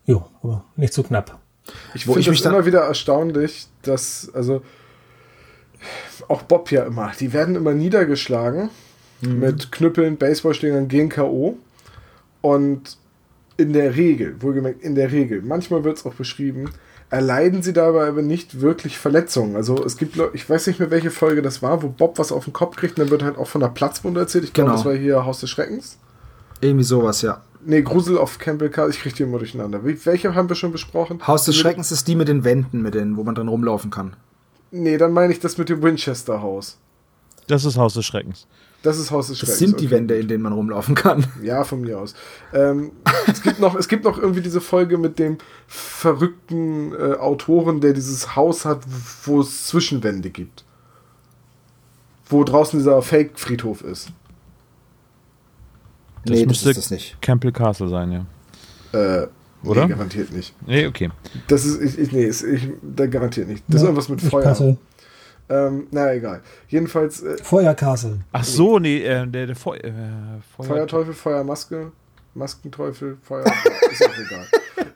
Jo, 0.06 0.26
aber 0.42 0.64
nicht 0.76 0.94
so 0.94 1.04
knapp. 1.04 1.40
Ich 1.94 2.06
finde 2.06 2.20
es 2.30 2.42
immer 2.42 2.66
wieder 2.66 2.82
erstaunlich, 2.82 3.68
dass, 3.84 4.30
also, 4.34 4.62
auch 6.28 6.42
Bob 6.44 6.72
ja 6.72 6.84
immer, 6.84 7.12
die 7.20 7.34
werden 7.34 7.56
immer 7.56 7.74
niedergeschlagen 7.74 8.70
Mhm. 9.22 9.40
mit 9.40 9.72
Knüppeln, 9.72 10.18
Baseballschlägern, 10.18 10.88
gehen 10.90 11.08
K.O. 11.10 11.58
Und 12.42 12.98
in 13.56 13.72
der 13.72 13.96
Regel, 13.96 14.42
wohlgemerkt, 14.42 14.82
in 14.84 14.96
der 14.96 15.12
Regel, 15.14 15.42
manchmal 15.42 15.84
wird 15.86 15.98
es 15.98 16.06
auch 16.06 16.14
beschrieben, 16.16 16.70
erleiden 17.10 17.62
sie 17.64 17.72
dabei 17.72 18.08
aber 18.08 18.22
nicht 18.22 18.60
wirklich 18.60 18.98
Verletzungen. 18.98 19.56
Also 19.56 19.82
es 19.86 19.96
gibt, 19.98 20.18
ich 20.34 20.50
weiß 20.50 20.68
nicht 20.68 20.80
mehr, 20.80 20.92
welche 20.92 21.12
Folge 21.12 21.42
das 21.42 21.62
war, 21.62 21.84
wo 21.84 21.88
Bob 21.90 22.18
was 22.20 22.32
auf 22.34 22.44
den 22.46 22.54
Kopf 22.54 22.76
kriegt 22.76 22.98
und 22.98 23.04
dann 23.06 23.12
wird 23.12 23.24
halt 23.24 23.38
auch 23.38 23.48
von 23.48 23.64
einer 23.64 23.72
Platzwunde 23.72 24.20
erzählt. 24.20 24.44
Ich 24.44 24.52
glaube, 24.54 24.72
Genau. 24.72 24.78
das 24.78 24.86
war 24.86 24.94
hier 24.96 25.24
Haus 25.26 25.40
des 25.40 25.50
Schreckens. 25.50 25.98
Irgendwie 26.64 26.84
sowas, 26.86 27.22
ja. 27.22 27.42
Nee, 27.66 27.82
Grusel 27.82 28.18
auf 28.18 28.40
Campbell 28.40 28.70
Car, 28.70 28.90
ich 28.90 29.00
kriege 29.00 29.16
die 29.16 29.24
immer 29.24 29.38
durcheinander. 29.38 29.82
Welche 29.84 30.36
haben 30.36 30.50
wir 30.50 30.56
schon 30.56 30.72
besprochen? 30.72 31.26
Haus 31.26 31.46
des 31.46 31.56
Schreckens 31.56 31.92
ist 31.92 32.08
die 32.08 32.16
mit 32.16 32.28
den 32.28 32.44
Wänden, 32.44 32.82
mit 32.82 32.94
denen, 32.94 33.16
wo 33.18 33.24
man 33.24 33.36
drin 33.36 33.48
rumlaufen 33.48 33.90
kann. 33.92 34.16
Nee, 34.72 34.98
dann 34.98 35.14
meine 35.14 35.32
ich 35.34 35.40
das 35.40 35.58
mit 35.58 35.70
dem 35.70 35.82
Winchester 35.82 36.42
Haus. 36.42 36.78
Das 37.48 37.66
ist 37.66 37.78
Haus 37.78 37.94
des 37.94 38.06
Schreckens. 38.06 38.48
Das 38.82 38.98
ist 38.98 39.12
Haus 39.12 39.28
des 39.28 39.40
Das 39.40 39.50
Schreckens. 39.50 39.60
sind 39.60 39.80
die 39.80 39.86
okay. 39.86 39.96
Wände, 39.96 40.18
in 40.18 40.28
denen 40.28 40.44
man 40.44 40.54
rumlaufen 40.54 40.96
kann. 40.96 41.26
Ja, 41.42 41.64
von 41.64 41.82
mir 41.82 42.00
aus. 42.00 42.16
Ähm, 42.54 42.92
es, 43.28 43.42
gibt 43.42 43.60
noch, 43.60 43.76
es 43.76 43.88
gibt 43.88 44.04
noch 44.04 44.18
irgendwie 44.18 44.42
diese 44.42 44.60
Folge 44.62 44.98
mit 44.98 45.20
dem 45.20 45.38
verrückten 45.68 46.94
äh, 46.94 47.14
Autoren, 47.16 47.80
der 47.82 47.94
dieses 47.94 48.36
Haus 48.36 48.66
hat, 48.66 48.80
wo 49.26 49.42
es 49.42 49.68
Zwischenwände 49.68 50.30
gibt. 50.30 50.66
Wo 52.28 52.44
draußen 52.44 52.80
dieser 52.80 53.02
Fake-Friedhof 53.02 53.82
ist. 53.84 54.10
Das 56.26 56.32
nee, 56.36 56.40
das 56.46 56.48
müsste 56.48 56.70
ist 56.72 56.78
das 56.78 56.92
nicht. 56.92 57.22
Campbell 57.22 57.52
Castle 57.52 57.90
sein, 57.90 58.12
ja. 58.12 58.26
Äh, 59.00 59.28
Oder? 59.64 59.84
Nee, 59.88 59.94
garantiert 59.94 60.32
nicht. 60.32 60.54
Nee, 60.66 60.88
okay. 60.88 61.10
Das 61.48 61.66
ist, 61.66 61.82
ich, 61.82 62.00
ich, 62.00 62.12
nee, 62.12 62.24
ist, 62.26 62.44
ich, 62.44 62.70
da 62.82 63.06
garantiert 63.08 63.48
nicht. 63.48 63.64
Das 63.68 63.76
ist 63.78 63.82
Ja, 63.82 63.88
irgendwas 63.88 64.10
mit 64.10 64.22
Feuer. 64.22 64.44
passe. 64.44 64.78
Ähm, 65.50 65.88
na 65.92 66.14
egal. 66.14 66.42
Jedenfalls, 66.70 67.22
äh, 67.22 67.38
Feuerkasel. 67.44 68.20
Ach 68.32 68.44
so, 68.46 68.80
nee, 68.80 69.00
äh, 69.04 69.28
der, 69.28 69.48
der 69.48 69.56
Feu 69.56 69.76
äh, 69.76 69.92
Feuer 70.56 70.66
Feuerteufel, 70.68 71.14
Feuermaske, 71.14 71.92
Maskenteufel, 72.34 73.18
Feuer. 73.22 73.44
ist 73.92 74.06
auch 74.06 74.18
egal. 74.18 74.46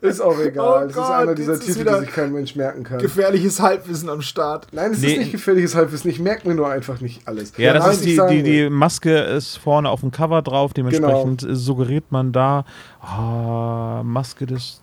Ist 0.00 0.20
auch 0.20 0.38
egal. 0.40 0.84
Oh 0.84 0.86
das 0.86 0.94
Gott, 0.94 1.04
ist 1.04 1.10
einer 1.10 1.34
dieser 1.34 1.60
Titel, 1.60 1.84
die 1.84 2.00
sich 2.00 2.10
kein 2.10 2.32
Mensch 2.32 2.56
merken 2.56 2.82
kann. 2.84 2.98
Gefährliches 2.98 3.60
Halbwissen 3.60 4.08
am 4.08 4.22
Start. 4.22 4.66
Nein, 4.72 4.92
es 4.92 5.00
Nee. 5.00 5.12
ist 5.12 5.18
nicht 5.18 5.32
gefährliches 5.32 5.74
Halbwissen. 5.74 6.10
Ich 6.10 6.18
merke 6.20 6.48
mir 6.48 6.54
nur 6.54 6.68
einfach 6.68 7.00
nicht 7.00 7.26
alles. 7.26 7.52
Ja, 7.56 7.72
das 7.72 7.84
Nein, 7.84 7.92
ist 7.94 8.04
die, 8.04 8.20
die, 8.28 8.42
die 8.42 8.70
Maske 8.70 9.16
ist 9.18 9.56
vorne 9.56 9.90
auf 9.90 10.00
dem 10.00 10.10
Cover 10.10 10.42
drauf, 10.42 10.72
dementsprechend 10.72 11.42
äh, 11.42 11.54
suggeriert 11.54 12.10
man 12.10 12.32
da, 12.32 12.64
ah, 13.00 14.02
Maske 14.04 14.46
des. 14.46 14.80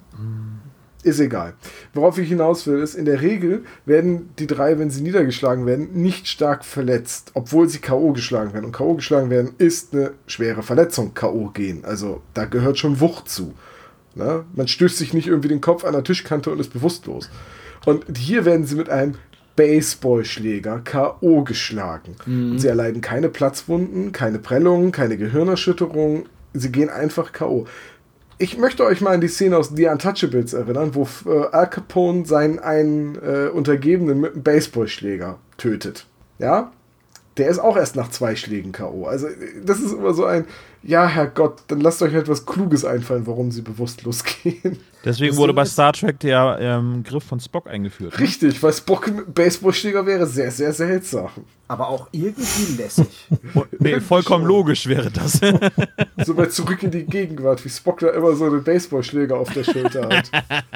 Ist 1.04 1.20
egal. 1.20 1.54
Worauf 1.94 2.18
ich 2.18 2.30
hinaus 2.30 2.66
will, 2.66 2.80
ist, 2.80 2.96
in 2.96 3.06
der 3.06 3.22
Regel 3.22 3.64
werden 3.86 4.32
die 4.40 4.48
drei, 4.48 4.80
wenn 4.80 4.90
sie 4.90 5.04
niedergeschlagen 5.04 5.68
werden, 5.68 5.90
nicht 5.94 6.28
stark 6.28 6.66
verletzt, 6.66 7.30
obwohl 7.36 7.70
sie 7.70 7.78
K.O. 7.78 8.12
geschlagen 8.14 8.54
werden. 8.54 8.66
Und 8.66 8.72
K.O. 8.72 8.96
geschlagen 8.96 9.30
werden 9.30 9.52
ist 9.60 9.94
eine 9.94 10.14
schwere 10.26 10.64
Verletzung, 10.64 11.14
K.O. 11.14 11.50
gehen. 11.50 11.86
Also 11.86 12.24
da 12.34 12.46
gehört 12.46 12.80
schon 12.80 13.00
Wucht 13.02 13.30
zu. 13.30 13.54
Ne? 14.16 14.46
Man 14.54 14.68
stößt 14.68 14.98
sich 14.98 15.14
nicht 15.14 15.28
irgendwie 15.28 15.50
den 15.50 15.62
Kopf 15.62 15.84
an 15.84 15.94
der 15.94 16.04
Tischkante 16.04 16.50
und 16.50 16.60
ist 16.60 16.74
bewusstlos. 16.74 17.30
Und 17.86 18.18
hier 18.18 18.46
werden 18.46 18.66
sie 18.66 18.76
mit 18.76 18.90
einem 18.90 19.16
Baseballschläger 19.56 20.82
K.O. 20.84 21.44
geschlagen. 21.44 22.16
Und 22.52 22.60
sie 22.60 22.68
erleiden 22.68 23.02
keine 23.02 23.30
Platzwunden, 23.30 24.12
keine 24.12 24.40
Prellungen, 24.40 24.92
keine 24.92 25.18
Gehirnerschütterung. 25.18 26.26
Sie 26.54 26.72
gehen 26.72 26.90
einfach 26.90 27.32
K.O. 27.32 27.66
Ich 28.38 28.58
möchte 28.58 28.84
euch 28.84 29.00
mal 29.00 29.14
an 29.14 29.22
die 29.22 29.30
Szene 29.30 29.58
aus 29.58 29.72
The 29.74 29.88
Untouchables 29.88 30.54
erinnern, 30.54 30.94
wo 30.94 31.08
äh, 31.26 31.48
Al 31.52 31.70
Capone 31.70 32.26
seinen 32.26 32.60
einen 32.60 33.16
äh, 33.16 33.48
Untergebenen 33.48 34.20
mit 34.20 34.34
einem 34.34 34.44
Baseballschläger 34.44 35.40
tötet. 35.58 36.06
Ja? 36.38 36.74
Der 37.38 37.50
ist 37.50 37.60
auch 37.60 37.76
erst 37.76 37.96
nach 37.96 38.10
zwei 38.10 38.36
Schlägen 38.36 38.72
K.O. 38.72 39.06
Also, 39.06 39.28
das 39.66 39.80
ist 39.80 39.92
immer 39.92 40.14
so 40.14 40.26
ein, 40.26 40.46
ja, 40.84 41.08
Herrgott, 41.08 41.64
dann 41.68 41.82
lasst 41.82 42.02
euch 42.02 42.14
etwas 42.14 42.46
Kluges 42.46 42.86
einfallen, 42.86 43.28
warum 43.28 43.52
sie 43.52 43.62
bewusstlos 43.62 44.24
gehen. 44.44 44.78
Deswegen 45.04 45.32
Das 45.32 45.38
wurde 45.38 45.54
bei 45.54 45.66
Star 45.66 45.94
Trek 45.94 46.20
der 46.20 46.58
ähm, 46.62 47.04
Griff 47.04 47.24
von 47.24 47.40
Spock 47.40 47.68
eingeführt. 47.68 48.14
ne? 48.14 48.20
Richtig, 48.20 48.62
weil 48.64 48.74
Spock 48.74 49.08
mit 49.08 49.34
Baseballschläger 49.34 50.06
wäre 50.06 50.26
sehr, 50.28 50.52
sehr 50.52 50.74
seltsam. 50.74 51.30
Aber 51.68 51.90
auch 51.90 52.08
irgendwie 52.12 52.76
lässig. 52.82 53.28
Nee, 53.80 54.00
vollkommen 54.00 54.46
logisch 54.46 54.88
wäre 54.88 55.10
das. 55.12 55.40
So 56.26 56.36
weit 56.38 56.54
zurück 56.54 56.82
in 56.84 56.92
die 56.92 57.06
Gegenwart, 57.06 57.64
wie 57.66 57.70
Spock 57.70 58.00
da 58.00 58.10
immer 58.10 58.36
so 58.36 58.46
einen 58.46 58.64
Baseballschläger 58.64 59.38
auf 59.38 59.52
der 59.54 59.64
Schulter 59.64 60.08
hat. 60.10 60.32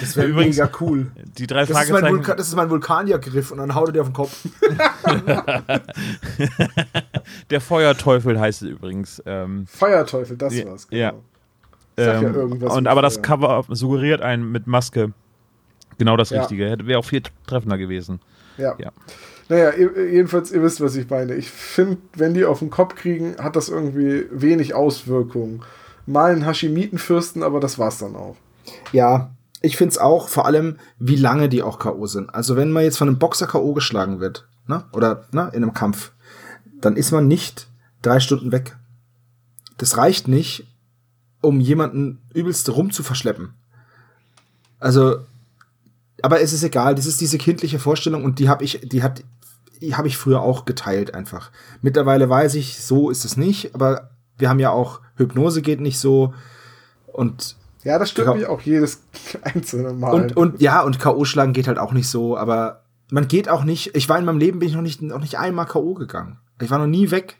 Das 0.00 0.16
wäre 0.16 0.26
Übrigens- 0.28 0.56
mega 0.56 0.70
cool. 0.80 1.10
Die 1.38 1.46
drei 1.46 1.60
Das 1.60 1.70
ist, 1.70 1.74
mein 1.76 1.86
Fragezeichen. 1.86 2.14
Vulkan, 2.16 2.36
das 2.36 2.48
ist 2.48 2.56
mein 2.56 2.70
Vulkaniergriff 2.70 3.50
und 3.52 3.58
dann 3.58 3.74
haut 3.74 3.88
er 3.88 3.92
dir 3.92 4.00
auf 4.02 4.08
den 4.08 4.12
Kopf. 4.14 4.36
Der 7.50 7.60
Feuerteufel 7.60 8.38
heißt 8.38 8.62
es 8.62 8.68
übrigens. 8.68 9.22
Ähm, 9.26 9.66
Feuerteufel, 9.66 10.36
das 10.36 10.54
Ja, 10.54 10.66
war's. 10.66 10.86
ja. 10.90 11.12
Sag 11.96 12.22
ja 12.22 12.28
ähm, 12.28 12.34
irgendwas 12.34 12.76
und 12.76 12.86
aber 12.86 13.02
das 13.02 13.14
Feuer. 13.14 13.22
Cover 13.22 13.64
suggeriert 13.68 14.22
einen 14.22 14.50
mit 14.50 14.66
Maske. 14.66 15.12
Genau 15.98 16.16
das 16.16 16.30
Ja. 16.30 16.40
Richtige. 16.40 16.76
Wäre 16.84 16.98
auch 16.98 17.04
viel 17.04 17.22
treffender 17.46 17.76
gewesen. 17.78 18.20
Ja. 18.56 18.74
Ja. 18.78 18.90
Naja, 19.50 19.72
jedenfalls, 19.76 20.52
ihr 20.52 20.62
wisst, 20.62 20.80
was 20.80 20.94
ich 20.94 21.10
meine. 21.10 21.34
Ich 21.34 21.50
finde, 21.50 21.98
wenn 22.14 22.34
die 22.34 22.44
auf 22.44 22.60
den 22.60 22.70
Kopf 22.70 22.94
kriegen, 22.94 23.34
hat 23.38 23.56
das 23.56 23.68
irgendwie 23.68 24.26
wenig 24.30 24.74
Auswirkungen. 24.74 25.62
Mal 26.06 26.30
einen 26.30 26.46
Hashimitenfürsten, 26.46 27.42
aber 27.42 27.58
das 27.58 27.76
war's 27.76 27.98
dann 27.98 28.14
auch. 28.14 28.36
Ja, 28.92 29.32
ich 29.60 29.76
find's 29.76 29.98
auch, 29.98 30.28
vor 30.28 30.46
allem, 30.46 30.76
wie 31.00 31.16
lange 31.16 31.48
die 31.48 31.64
auch 31.64 31.80
K.O. 31.80 32.06
sind. 32.06 32.32
Also 32.32 32.54
wenn 32.54 32.70
man 32.70 32.84
jetzt 32.84 32.96
von 32.96 33.08
einem 33.08 33.18
Boxer 33.18 33.48
K.O. 33.48 33.74
geschlagen 33.74 34.20
wird, 34.20 34.46
ne, 34.68 34.84
oder 34.92 35.26
ne, 35.32 35.50
in 35.52 35.64
einem 35.64 35.74
Kampf, 35.74 36.12
dann 36.80 36.96
ist 36.96 37.10
man 37.10 37.26
nicht 37.26 37.66
drei 38.02 38.20
Stunden 38.20 38.52
weg. 38.52 38.76
Das 39.78 39.96
reicht 39.96 40.28
nicht, 40.28 40.68
um 41.40 41.58
jemanden 41.58 42.22
übelst 42.32 42.70
rum 42.70 42.92
zu 42.92 43.02
verschleppen. 43.02 43.54
Also, 44.78 45.26
aber 46.22 46.40
es 46.40 46.52
ist 46.52 46.62
egal, 46.62 46.94
das 46.94 47.06
ist 47.06 47.20
diese 47.20 47.38
kindliche 47.38 47.80
Vorstellung 47.80 48.22
und 48.22 48.38
die 48.38 48.48
habe 48.48 48.62
ich, 48.62 48.80
die 48.84 49.02
hat, 49.02 49.24
habe 49.92 50.08
ich 50.08 50.16
früher 50.16 50.42
auch 50.42 50.64
geteilt 50.64 51.14
einfach. 51.14 51.50
Mittlerweile 51.82 52.28
weiß 52.28 52.54
ich, 52.54 52.82
so 52.82 53.10
ist 53.10 53.24
es 53.24 53.36
nicht, 53.36 53.74
aber 53.74 54.10
wir 54.38 54.48
haben 54.48 54.58
ja 54.60 54.70
auch 54.70 55.00
Hypnose 55.16 55.62
geht 55.62 55.80
nicht 55.80 55.98
so 55.98 56.34
und 57.06 57.56
Ja, 57.84 57.98
das 57.98 58.10
stört 58.10 58.36
mich 58.36 58.46
auch 58.46 58.60
jedes 58.60 59.02
einzelne 59.42 59.92
Mal. 59.92 60.12
und, 60.12 60.36
und 60.36 60.60
ja, 60.60 60.82
und 60.82 60.98
K.O. 60.98 61.24
schlagen 61.24 61.52
geht 61.52 61.68
halt 61.68 61.78
auch 61.78 61.92
nicht 61.92 62.08
so, 62.08 62.36
aber 62.36 62.84
man 63.10 63.28
geht 63.28 63.48
auch 63.48 63.64
nicht, 63.64 63.94
ich 63.96 64.08
war 64.08 64.18
in 64.18 64.24
meinem 64.24 64.38
Leben, 64.38 64.58
bin 64.60 64.68
ich 64.68 64.74
noch 64.74 64.82
nicht, 64.82 65.02
noch 65.02 65.20
nicht 65.20 65.38
einmal 65.38 65.66
K.O. 65.66 65.94
gegangen. 65.94 66.38
Ich 66.60 66.70
war 66.70 66.78
noch 66.78 66.86
nie 66.86 67.10
weg. 67.10 67.36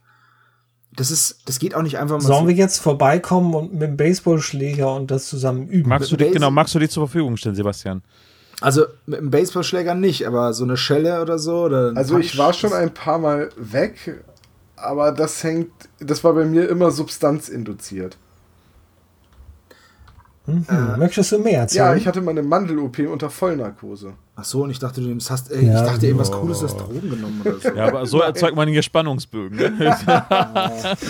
Das 0.92 1.10
ist, 1.12 1.48
das 1.48 1.60
geht 1.60 1.74
auch 1.76 1.82
nicht 1.82 1.98
einfach 1.98 2.16
mal 2.16 2.20
Sollen 2.20 2.42
so. 2.42 2.48
wir 2.48 2.54
jetzt 2.56 2.78
vorbeikommen 2.78 3.54
und 3.54 3.72
mit 3.72 3.82
dem 3.82 3.96
Baseballschläger 3.96 4.92
und 4.92 5.10
das 5.10 5.28
zusammen 5.28 5.68
üben? 5.68 5.88
Magst 5.88 6.10
du 6.10 6.16
dich, 6.16 6.32
genau, 6.32 6.50
magst 6.50 6.74
du 6.74 6.80
dich 6.80 6.90
zur 6.90 7.06
Verfügung 7.06 7.36
stellen, 7.36 7.54
Sebastian? 7.54 8.02
Also 8.60 8.84
mit 9.06 9.18
einem 9.18 9.30
Baseballschläger 9.30 9.94
nicht, 9.94 10.26
aber 10.26 10.52
so 10.52 10.64
eine 10.64 10.76
Schelle 10.76 11.22
oder 11.22 11.38
so. 11.38 11.64
Oder 11.64 11.92
also 11.94 12.18
ich 12.18 12.32
Punch, 12.32 12.38
war 12.38 12.52
schon 12.52 12.72
ein 12.72 12.92
paar 12.92 13.18
Mal 13.18 13.50
weg, 13.56 14.22
aber 14.76 15.12
das 15.12 15.42
hängt, 15.42 15.70
das 15.98 16.22
war 16.24 16.34
bei 16.34 16.44
mir 16.44 16.68
immer 16.68 16.90
substanzinduziert. 16.90 18.16
Mhm. 20.46 20.66
Möchtest 20.98 21.32
du 21.32 21.38
mehr 21.38 21.60
erzählen? 21.60 21.86
Ja, 21.86 21.94
ich 21.94 22.06
hatte 22.06 22.20
mal 22.20 22.32
eine 22.32 22.42
Mandel-OP 22.42 22.98
unter 23.00 23.30
Vollnarkose. 23.30 24.14
Ach 24.36 24.44
so, 24.44 24.64
und 24.64 24.70
ich 24.70 24.78
dachte, 24.78 25.00
du 25.00 25.08
nimmst, 25.08 25.30
hast, 25.30 25.50
ey, 25.52 25.66
Ja, 25.66 25.82
ich 25.84 25.90
dachte 25.90 26.06
eben 26.06 26.18
was 26.18 26.32
oh. 26.32 26.40
Cooles, 26.40 26.62
hast 26.62 26.76
Drogen 26.76 27.10
genommen 27.10 27.42
oder 27.44 27.60
so. 27.60 27.68
Ja, 27.68 27.86
aber 27.86 28.06
so 28.06 28.20
erzeugt 28.20 28.56
man 28.56 28.68
hier 28.68 28.82
Spannungsbögen. 28.82 29.58
Ne? 29.58 29.96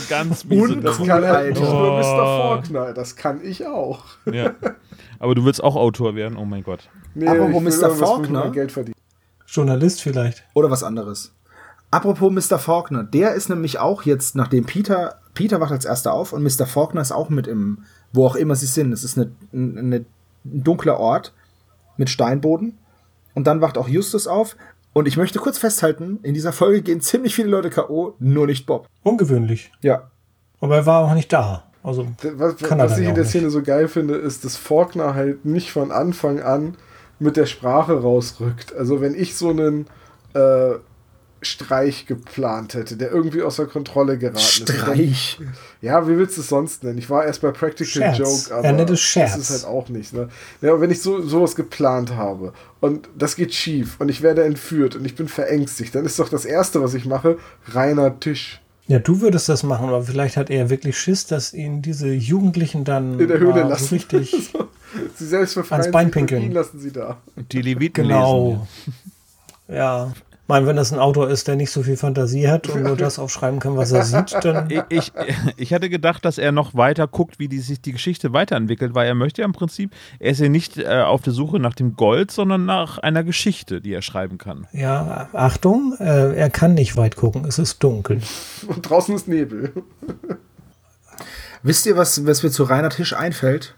Ganz 0.09 0.45
miese 0.45 0.75
Und 0.75 0.83
Das 0.83 0.99
kann 0.99 1.25
halt 1.25 1.51
nicht 1.51 1.63
nur 1.63 1.91
Oh. 1.91 1.99
Mr. 1.99 2.03
Faulkner, 2.03 2.93
das 2.93 3.17
kann 3.17 3.41
ich 3.43 3.67
auch. 3.67 4.05
Ja. 4.31 4.55
Aber 5.21 5.35
du 5.37 5.45
willst 5.45 5.63
auch 5.63 5.77
Autor 5.77 6.17
werden? 6.17 6.37
Oh 6.37 6.45
mein 6.45 6.65
Gott. 6.65 6.89
Nee, 7.15 7.29
Apropos 7.29 7.63
Mr. 7.63 7.91
Faulkner. 7.91 8.51
Geld 8.51 8.73
verdienen. 8.73 8.97
Journalist 9.47 10.01
vielleicht. 10.01 10.45
Oder 10.55 10.71
was 10.71 10.83
anderes. 10.83 11.35
Apropos 11.93 12.33
Mr. 12.33 12.59
Faulkner, 12.59 13.05
der 13.05 13.35
ist 13.35 13.49
nämlich 13.51 13.79
auch 13.79 14.03
jetzt, 14.03 14.35
nachdem 14.35 14.65
Peter, 14.65 15.21
Peter 15.35 15.61
wacht 15.61 15.73
als 15.73 15.85
erster 15.85 16.13
auf 16.13 16.33
und 16.33 16.43
Mr. 16.43 16.67
Faulkner 16.67 17.03
ist 17.03 17.13
auch 17.13 17.29
mit 17.29 17.47
im, 17.47 17.85
wo 18.13 18.27
auch 18.27 18.37
immer 18.37 18.57
sie 18.57 18.67
sind. 18.67 18.93
Es 18.93 19.05
ist 19.05 19.19
eine, 19.19 19.31
eine, 19.53 19.97
ein 19.97 20.07
dunkler 20.45 20.99
Ort 20.99 21.35
mit 21.97 22.09
Steinboden. 22.09 22.79
Und 23.35 23.47
dann 23.47 23.61
wacht 23.61 23.77
auch 23.77 23.89
Justus 23.89 24.27
auf. 24.27 24.57
Und 24.93 25.07
ich 25.07 25.17
möchte 25.17 25.39
kurz 25.39 25.59
festhalten, 25.59 26.19
in 26.23 26.35
dieser 26.35 26.53
Folge 26.53 26.83
gehen 26.83 27.01
ziemlich 27.01 27.35
viele 27.35 27.49
Leute 27.49 27.71
K.O., 27.71 28.15
nur 28.19 28.47
nicht 28.47 28.67
Bob. 28.67 28.89
Ungewöhnlich. 29.03 29.71
Ja. 29.83 30.11
Aber 30.61 30.77
er 30.77 30.87
war 30.87 31.05
auch 31.05 31.15
nicht 31.15 31.33
da. 31.33 31.70
Also, 31.83 32.07
Was, 32.37 32.55
was 32.61 32.99
ich 32.99 33.05
ja 33.05 33.09
in 33.11 33.15
der 33.15 33.25
Szene 33.25 33.51
so 33.51 33.63
geil 33.63 33.89
finde, 33.89 34.15
ist, 34.15 34.45
dass 34.45 34.57
Faulkner 34.57 35.15
halt 35.15 35.45
nicht 35.45 35.73
von 35.73 35.91
Anfang 35.93 36.41
an 36.41 36.77
mit 37.19 37.37
der 37.37 37.47
Sprache 37.47 38.01
rausrückt. 38.01 38.75
Also 38.75 39.01
wenn 39.01 39.15
ich 39.15 39.35
so 39.35 39.51
einen 39.51 39.87
äh, 40.35 40.75
Streich 41.43 42.05
geplant 42.07 42.75
hätte, 42.75 42.97
der 42.97 43.11
irgendwie 43.11 43.43
außer 43.43 43.67
Kontrolle 43.67 44.19
geraten 44.19 44.37
ist. 44.37 44.69
Streich. 44.69 45.39
Ja, 45.81 46.07
wie 46.07 46.19
willst 46.19 46.37
du 46.37 46.43
es 46.43 46.49
sonst 46.49 46.85
nennen? 46.85 46.99
Ich 46.99 47.09
war 47.09 47.25
erst 47.25 47.41
bei 47.41 47.51
Practical 47.51 47.87
Scherz. 48.15 48.19
Joke, 48.19 48.55
aber 48.55 48.65
Er 48.69 48.97
Scherz. 48.97 49.37
das 49.37 49.51
ist 49.51 49.65
halt 49.65 49.75
auch 49.75 49.89
nicht. 49.89 50.13
Ne? 50.13 50.29
Ja, 50.61 50.79
wenn 50.81 50.91
ich 50.91 51.01
so 51.01 51.23
sowas 51.23 51.57
geplant 51.57 52.15
habe 52.15 52.53
und 52.81 53.09
das 53.17 53.37
geht 53.37 53.55
schief 53.55 53.97
und 54.01 54.11
ich 54.11 54.21
werde 54.21 54.45
entführt 54.45 54.97
und 54.97 55.07
ich 55.07 55.15
bin 55.15 55.29
verängstigt, 55.29 55.95
dann 55.95 56.05
ist 56.05 56.19
doch 56.19 56.29
das 56.29 56.45
Erste, 56.45 56.83
was 56.83 56.93
ich 56.93 57.07
mache, 57.07 57.39
reiner 57.69 58.21
Tisch. 58.21 58.61
Ja, 58.91 58.99
du 58.99 59.21
würdest 59.21 59.49
das 59.49 59.63
machen, 59.63 59.87
aber 59.87 60.03
vielleicht 60.03 60.37
hat 60.37 60.51
er 60.51 60.69
wirklich 60.69 60.99
Schiss, 60.99 61.25
dass 61.25 61.55
ihn 61.55 61.81
diese 61.81 62.09
Jugendlichen 62.09 62.83
dann 62.83 63.21
In 63.21 63.29
der 63.29 63.39
Höhle 63.39 63.63
mal 63.63 63.69
lassen. 63.69 63.85
so 63.87 63.95
richtig. 63.95 64.33
Sie 65.15 65.27
selbst 65.29 65.57
Ans 65.57 65.93
Bein 65.93 66.11
pinkeln. 66.11 66.43
ihn 66.43 66.51
lassen 66.51 66.81
sie 66.81 66.91
da. 66.91 67.19
Die 67.53 67.63
Leviten 67.63 68.03
genau. 68.09 68.67
Ja. 69.69 70.13
Ich 70.51 70.53
meine, 70.53 70.67
wenn 70.67 70.75
das 70.75 70.93
ein 70.93 70.99
Autor 70.99 71.31
ist, 71.31 71.47
der 71.47 71.55
nicht 71.55 71.71
so 71.71 71.85
viel 71.85 71.97
Fantasie 71.97 72.49
hat 72.49 72.69
und 72.69 72.83
nur 72.83 72.97
das 72.97 73.21
aufschreiben 73.21 73.61
kann, 73.61 73.77
was 73.77 73.93
er 73.93 74.03
sieht, 74.05 74.35
dann. 74.43 74.69
Ich, 74.89 75.13
ich, 75.15 75.37
ich 75.57 75.73
hatte 75.73 75.89
gedacht, 75.89 76.25
dass 76.25 76.39
er 76.39 76.51
noch 76.51 76.75
weiter 76.75 77.07
guckt, 77.07 77.39
wie 77.39 77.47
die, 77.47 77.61
sich 77.61 77.81
die 77.81 77.93
Geschichte 77.93 78.33
weiterentwickelt, 78.33 78.93
weil 78.93 79.07
er 79.07 79.15
möchte 79.15 79.43
ja 79.43 79.47
im 79.47 79.53
Prinzip, 79.53 79.93
er 80.19 80.33
ist 80.33 80.41
ja 80.41 80.49
nicht 80.49 80.77
äh, 80.77 81.03
auf 81.03 81.23
der 81.23 81.33
Suche 81.33 81.61
nach 81.61 81.75
dem 81.75 81.95
Gold, 81.95 82.33
sondern 82.33 82.65
nach 82.67 82.99
einer 82.99 83.23
Geschichte, 83.23 83.81
die 83.81 83.93
er 83.93 84.03
schreiben 84.03 84.39
kann. 84.39 84.67
Ja, 84.73 85.29
Achtung, 85.35 85.95
äh, 86.01 86.35
er 86.35 86.51
kann 86.51 86.75
nicht 86.75 86.97
weit 86.97 87.15
gucken, 87.15 87.45
es 87.45 87.61
ist 87.61 87.81
dunkel. 87.85 88.21
Und 88.67 88.83
draußen 88.91 89.15
ist 89.15 89.29
Nebel. 89.29 89.73
Wisst 91.63 91.87
ihr, 91.87 91.97
was, 91.97 92.27
was 92.27 92.43
mir 92.43 92.51
zu 92.51 92.65
Rainer 92.65 92.91
Tisch 92.91 93.13
einfällt? 93.13 93.77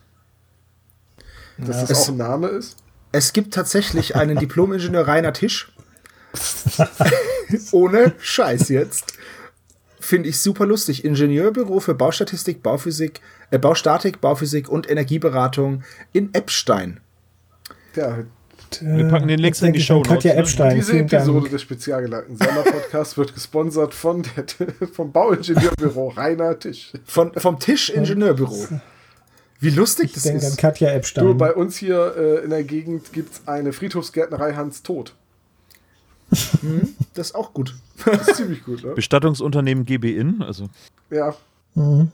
Dass 1.58 1.76
Ja. 1.76 1.80
das 1.82 1.90
Es- 1.90 2.04
auch 2.04 2.12
ein 2.12 2.16
Name 2.16 2.46
ist. 2.48 2.78
Es 3.12 3.34
gibt 3.34 3.52
tatsächlich 3.52 4.16
einen 4.16 4.38
Diplom-Ingenieur 4.38 5.06
Rainer 5.06 5.34
Tisch. 5.34 5.70
Ohne 7.72 8.12
Scheiß 8.18 8.68
jetzt. 8.68 9.14
Finde 10.00 10.28
ich 10.28 10.40
super 10.40 10.66
lustig. 10.66 11.04
Ingenieurbüro 11.04 11.78
für 11.80 11.94
Baustatistik, 11.94 12.62
Bauphysik, 12.62 13.20
äh, 13.50 13.58
Baustatik, 13.58 14.20
Bauphysik 14.20 14.68
und 14.68 14.90
Energieberatung 14.90 15.84
in 16.12 16.34
Eppstein. 16.34 17.00
Ja, 17.94 18.24
Wir 18.80 19.08
packen 19.08 19.28
den 19.28 19.38
Links 19.38 19.60
Jetzt 19.60 19.68
in 19.68 19.72
die 19.74 19.80
Shownotes, 19.80 20.12
Katja 20.12 20.32
ne? 20.32 20.40
Epstein, 20.40 20.74
diese 20.76 20.98
Episode 20.98 21.50
des 21.50 21.62
spezialgeleiteten 21.62 22.36
Sonderpodcasts 22.36 23.16
wird 23.16 23.34
gesponsert 23.34 23.94
von 23.94 24.22
der, 24.22 24.44
vom 24.88 25.12
Bauingenieurbüro 25.12 26.08
Rainer 26.16 26.58
Tisch. 26.58 26.92
Von, 27.04 27.32
vom 27.34 27.58
Tisch 27.58 27.90
Ingenieurbüro. 27.90 28.68
Wie 29.60 29.70
lustig 29.70 30.06
Ich 30.06 30.14
das 30.14 30.22
denke 30.24 30.46
an 30.46 30.52
ist. 30.52 30.58
Katja 30.58 30.90
Epstein. 30.90 31.24
Du, 31.24 31.34
bei 31.34 31.54
uns 31.54 31.76
hier 31.76 32.14
äh, 32.16 32.44
in 32.44 32.50
der 32.50 32.64
Gegend 32.64 33.12
gibt 33.12 33.34
es 33.34 33.42
eine 33.46 33.72
Friedhofsgärtnerei 33.72 34.54
Hans 34.54 34.82
Tod. 34.82 35.14
Das 37.14 37.28
ist 37.28 37.34
auch 37.34 37.52
gut. 37.52 37.74
Das 38.04 38.26
ist 38.26 38.36
ziemlich 38.38 38.64
gut, 38.64 38.82
ne? 38.82 38.94
Bestattungsunternehmen 38.94 39.84
GB 39.84 40.16
In, 40.16 40.42
also. 40.42 40.68
Ja. 41.10 41.36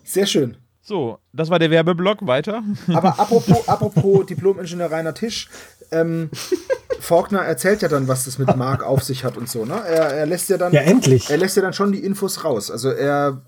Sehr 0.05 0.27
schön. 0.27 0.57
So, 0.83 1.19
das 1.33 1.51
war 1.51 1.59
der 1.59 1.71
Werbeblock, 1.71 2.27
weiter. 2.27 2.63
Aber 2.93 3.09
apropos, 3.21 3.69
apropos 3.69 4.27
Diplom-Ingenieur 4.27 4.91
Rainer 4.91 5.15
Tisch, 5.15 5.49
ähm, 5.91 6.31
Faulkner 7.01 7.41
erzählt 7.41 7.83
ja 7.83 7.89
dann, 7.89 8.09
was 8.09 8.25
das 8.25 8.39
mit 8.39 8.55
Mark 8.57 8.83
auf 8.83 9.03
sich 9.03 9.25
hat 9.25 9.37
und 9.37 9.49
so, 9.49 9.65
ne? 9.65 9.75
Er, 9.75 10.15
er 10.15 10.27
lässt 10.27 10.49
ja 10.49 10.59
dann. 10.59 10.73
ja, 10.73 10.81
endlich. 10.81 11.31
er 11.31 11.37
lässt 11.37 11.57
ja 11.57 11.63
dann 11.63 11.73
schon 11.73 11.93
die 11.93 12.05
Infos 12.05 12.45
raus. 12.45 12.71
Also 12.71 12.91
er, 12.91 13.43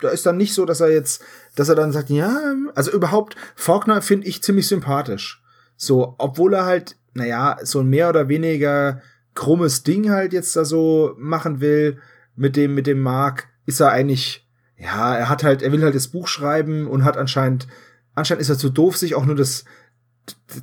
da 0.00 0.08
ist 0.08 0.26
dann 0.26 0.36
nicht 0.36 0.54
so, 0.54 0.64
dass 0.64 0.80
er 0.80 0.90
jetzt, 0.90 1.22
dass 1.54 1.68
er 1.68 1.74
dann 1.74 1.92
sagt, 1.92 2.10
ja, 2.10 2.36
also 2.74 2.90
überhaupt, 2.90 3.36
Faulkner 3.54 4.02
finde 4.02 4.26
ich 4.26 4.42
ziemlich 4.42 4.66
sympathisch. 4.66 5.42
So, 5.76 6.14
obwohl 6.18 6.54
er 6.54 6.64
halt, 6.64 6.96
naja, 7.14 7.56
so 7.62 7.80
ein 7.80 7.88
mehr 7.88 8.08
oder 8.08 8.28
weniger 8.28 9.00
krummes 9.34 9.82
Ding 9.82 10.10
halt 10.10 10.32
jetzt 10.32 10.56
da 10.56 10.64
so 10.64 11.14
machen 11.18 11.60
will 11.60 11.98
mit 12.36 12.56
dem, 12.56 12.74
mit 12.74 12.86
dem 12.86 13.00
Mark, 13.00 13.48
ist 13.66 13.80
er 13.80 13.92
eigentlich, 13.92 14.48
ja, 14.76 15.14
er 15.14 15.28
hat 15.28 15.44
halt, 15.44 15.62
er 15.62 15.72
will 15.72 15.82
halt 15.82 15.94
das 15.94 16.08
Buch 16.08 16.28
schreiben 16.28 16.86
und 16.86 17.04
hat 17.04 17.16
anscheinend, 17.16 17.66
anscheinend 18.14 18.42
ist 18.42 18.48
er 18.48 18.58
zu 18.58 18.70
doof, 18.70 18.96
sich 18.96 19.14
auch 19.14 19.26
nur 19.26 19.36
das, 19.36 19.64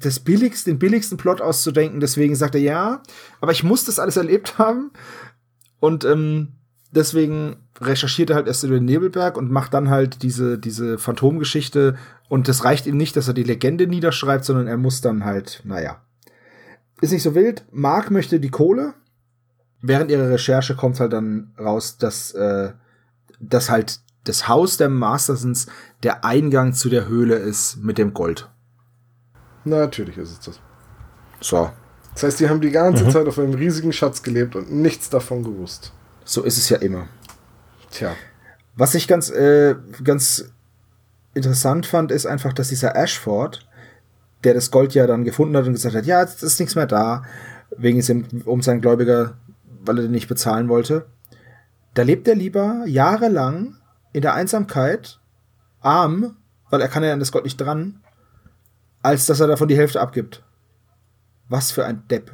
das 0.01 0.19
billigste, 0.19 0.71
den 0.71 0.79
billigsten 0.79 1.17
Plot 1.17 1.41
auszudenken. 1.41 1.99
Deswegen 1.99 2.35
sagt 2.35 2.55
er 2.55 2.61
ja, 2.61 3.03
aber 3.41 3.51
ich 3.51 3.63
muss 3.63 3.85
das 3.85 3.99
alles 3.99 4.17
erlebt 4.17 4.57
haben. 4.57 4.91
Und 5.79 6.05
ähm, 6.05 6.53
deswegen 6.91 7.57
recherchiert 7.79 8.31
er 8.31 8.37
halt 8.37 8.47
erst 8.47 8.63
über 8.63 8.75
den 8.75 8.85
Nebelberg 8.85 9.37
und 9.37 9.51
macht 9.51 9.73
dann 9.73 9.89
halt 9.89 10.23
diese, 10.23 10.57
diese 10.57 10.97
Phantomgeschichte. 10.97 11.95
Und 12.29 12.47
das 12.47 12.63
reicht 12.63 12.87
ihm 12.87 12.97
nicht, 12.97 13.15
dass 13.15 13.27
er 13.27 13.33
die 13.33 13.43
Legende 13.43 13.87
niederschreibt, 13.87 14.45
sondern 14.45 14.67
er 14.67 14.77
muss 14.77 15.01
dann 15.01 15.25
halt, 15.25 15.61
naja. 15.63 16.01
Ist 17.01 17.11
nicht 17.11 17.23
so 17.23 17.35
wild. 17.35 17.63
Mark 17.71 18.11
möchte 18.11 18.39
die 18.39 18.49
Kohle. 18.49 18.93
Während 19.81 20.09
ihrer 20.09 20.29
Recherche 20.29 20.75
kommt 20.75 20.99
halt 20.99 21.13
dann 21.13 21.53
raus, 21.59 21.97
dass, 21.97 22.31
äh, 22.31 22.71
dass 23.39 23.69
halt 23.69 23.99
das 24.23 24.47
Haus 24.47 24.77
der 24.77 24.89
Mastersons 24.89 25.67
der 26.03 26.25
Eingang 26.25 26.73
zu 26.73 26.89
der 26.89 27.07
Höhle 27.07 27.35
ist 27.35 27.77
mit 27.77 27.97
dem 27.97 28.13
Gold. 28.13 28.49
Natürlich 29.63 30.17
ist 30.17 30.31
es 30.31 30.39
das. 30.39 30.59
So, 31.39 31.69
Das 32.13 32.23
heißt, 32.23 32.39
die 32.39 32.49
haben 32.49 32.61
die 32.61 32.71
ganze 32.71 33.07
Zeit 33.09 33.27
auf 33.27 33.37
einem 33.37 33.53
riesigen 33.53 33.93
Schatz 33.93 34.23
gelebt 34.23 34.55
und 34.55 34.71
nichts 34.71 35.09
davon 35.09 35.43
gewusst. 35.43 35.93
so 36.25 36.43
ist 36.43 36.57
es 36.57 36.69
ja 36.69 36.77
immer. 36.77 37.07
Tja. 37.91 38.15
Was 38.75 38.95
ich 38.95 39.07
ganz, 39.07 39.29
äh, 39.29 39.75
ganz 40.03 40.51
interessant 41.35 41.85
fand, 41.85 42.11
ist 42.11 42.25
einfach, 42.25 42.53
dass 42.53 42.69
dieser 42.69 42.95
Ashford, 42.95 43.66
der 44.43 44.53
das 44.53 44.71
Gold 44.71 44.93
ja 44.93 45.07
dann 45.07 45.23
gefunden 45.23 45.57
hat 45.57 45.65
und 45.65 45.73
gesagt 45.73 45.95
hat, 45.95 46.05
ja, 46.05 46.21
jetzt 46.21 46.43
ist 46.43 46.59
nichts 46.59 46.75
mehr 46.75 46.87
da, 46.87 47.23
wegen 47.77 48.01
dem, 48.01 48.25
um 48.45 48.61
seinen 48.61 48.81
Gläubiger, 48.81 49.37
weil 49.81 49.97
er 49.97 50.03
den 50.03 50.11
nicht 50.11 50.27
bezahlen 50.27 50.69
wollte, 50.69 51.05
da 51.93 52.03
lebt 52.03 52.27
er 52.27 52.35
lieber 52.35 52.83
jahrelang 52.85 53.75
in 54.13 54.21
der 54.21 54.33
Einsamkeit, 54.33 55.19
arm, 55.81 56.37
weil 56.69 56.81
er 56.81 56.87
kann 56.87 57.03
ja 57.03 57.13
an 57.13 57.19
das 57.19 57.31
Gold 57.31 57.45
nicht 57.45 57.59
dran, 57.59 58.01
als 59.01 59.25
dass 59.25 59.39
er 59.39 59.47
davon 59.47 59.67
die 59.67 59.77
Hälfte 59.77 60.01
abgibt. 60.01 60.43
Was 61.49 61.71
für 61.71 61.85
ein 61.85 62.03
Depp. 62.09 62.31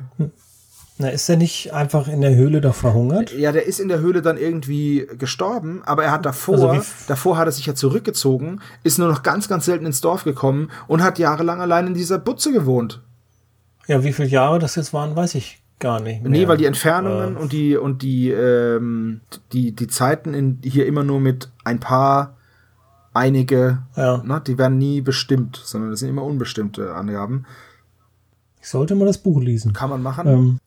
Na, 1.00 1.10
ist 1.10 1.28
er 1.28 1.38
nicht 1.38 1.74
einfach 1.74 2.08
in 2.08 2.22
der 2.22 2.36
Höhle 2.36 2.62
da 2.62 2.72
verhungert? 2.72 3.34
Ja, 3.34 3.52
der 3.52 3.66
ist 3.66 3.80
in 3.80 3.88
der 3.88 4.00
Höhle 4.00 4.22
dann 4.22 4.38
irgendwie 4.38 5.08
gestorben, 5.18 5.82
aber 5.86 6.04
er 6.04 6.12
hat 6.12 6.26
davor, 6.26 6.54
Also 6.56 6.72
wie 6.74 6.78
f- 6.78 7.06
davor 7.08 7.38
hat 7.38 7.48
er 7.48 7.52
sich 7.52 7.66
ja 7.66 7.74
zurückgezogen, 7.74 8.62
ist 8.84 9.00
nur 9.00 9.08
noch 9.08 9.24
ganz, 9.24 9.48
ganz 9.48 9.66
selten 9.66 9.88
ins 9.88 10.02
Dorf 10.02 10.24
gekommen 10.24 10.70
und 10.88 11.02
hat 11.02 11.18
jahrelang 11.18 11.62
allein 11.62 11.88
in 11.88 11.94
dieser 11.96 12.20
Butze 12.20 12.52
gewohnt. 12.52 13.02
Ja, 13.88 14.04
wie 14.04 14.14
viele 14.14 14.28
Jahre 14.30 14.60
das 14.60 14.76
jetzt 14.76 14.94
waren, 14.94 15.16
weiß 15.16 15.34
ich 15.36 15.62
gar 15.80 16.00
nicht. 16.00 16.22
Mehr. 16.22 16.30
Nee, 16.32 16.48
weil 16.48 16.58
die 16.58 16.66
Entfernungen 16.68 17.36
Äh, 17.36 17.40
und 17.40 17.52
die 17.52 17.76
und 17.76 18.02
die 18.04 18.30
ähm, 18.30 19.22
die 19.52 19.72
die 19.74 19.88
Zeiten 19.88 20.34
in 20.36 20.60
hier 20.64 20.86
immer 20.86 21.04
nur 21.04 21.20
mit 21.20 21.50
ein 21.66 21.80
paar 21.80 22.38
einige, 23.14 23.80
Ja. 23.96 24.18
ne, 24.24 24.42
die 24.46 24.58
werden 24.58 24.78
nie 24.78 25.02
bestimmt, 25.02 25.60
sondern 25.64 25.90
das 25.92 26.00
sind 26.00 26.10
immer 26.10 26.24
unbestimmte 26.24 26.94
Angaben. 26.94 27.46
Ich 28.62 28.70
sollte 28.70 28.96
mal 28.96 29.06
das 29.06 29.18
Buch 29.18 29.42
lesen. 29.42 29.74
Kann 29.74 29.90
man 29.90 30.02
machen. 30.02 30.28
Ähm, 30.28 30.60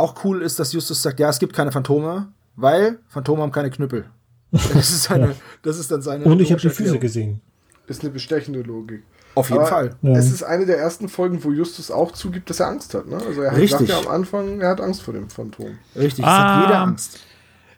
Auch 0.00 0.24
cool 0.24 0.42
ist, 0.42 0.58
dass 0.58 0.72
Justus 0.72 1.02
sagt, 1.02 1.20
ja, 1.20 1.28
es 1.28 1.38
gibt 1.38 1.52
keine 1.54 1.70
Phantome, 1.72 2.28
weil 2.56 2.98
Phantome 3.08 3.42
haben 3.42 3.52
keine 3.52 3.70
Knüppel. 3.70 4.06
Das 4.50 4.90
ist 4.90 5.04
seine, 5.04 5.34
das 5.62 5.78
ist 5.78 5.90
dann 5.90 6.02
seine. 6.02 6.24
und 6.24 6.40
ich 6.40 6.50
habe 6.50 6.60
die 6.60 6.68
Füße 6.68 6.80
Erklärung. 6.80 7.00
gesehen. 7.00 7.40
Ist 7.86 8.02
eine 8.02 8.10
bestechende 8.10 8.62
Logik. 8.62 9.02
Auf 9.34 9.48
jeden 9.48 9.60
Aber 9.60 9.68
Fall. 9.68 9.96
Ja. 10.02 10.12
Es 10.12 10.30
ist 10.30 10.42
eine 10.42 10.66
der 10.66 10.78
ersten 10.78 11.08
Folgen, 11.08 11.42
wo 11.44 11.52
Justus 11.52 11.90
auch 11.90 12.12
zugibt, 12.12 12.50
dass 12.50 12.60
er 12.60 12.68
Angst 12.68 12.94
hat. 12.94 13.06
Ne? 13.06 13.16
Also 13.16 13.42
er 13.42 13.50
hat 13.52 13.58
Richtig. 13.58 13.88
sagt 13.88 13.90
ja 13.90 13.98
am 13.98 14.08
Anfang, 14.08 14.60
er 14.60 14.70
hat 14.70 14.80
Angst 14.80 15.02
vor 15.02 15.14
dem 15.14 15.28
Phantom. 15.28 15.78
Richtig, 15.96 16.24
es 16.24 16.30
Ah. 16.30 16.56
hat 16.56 16.66
jeder 16.68 16.80
Angst. 16.80 17.20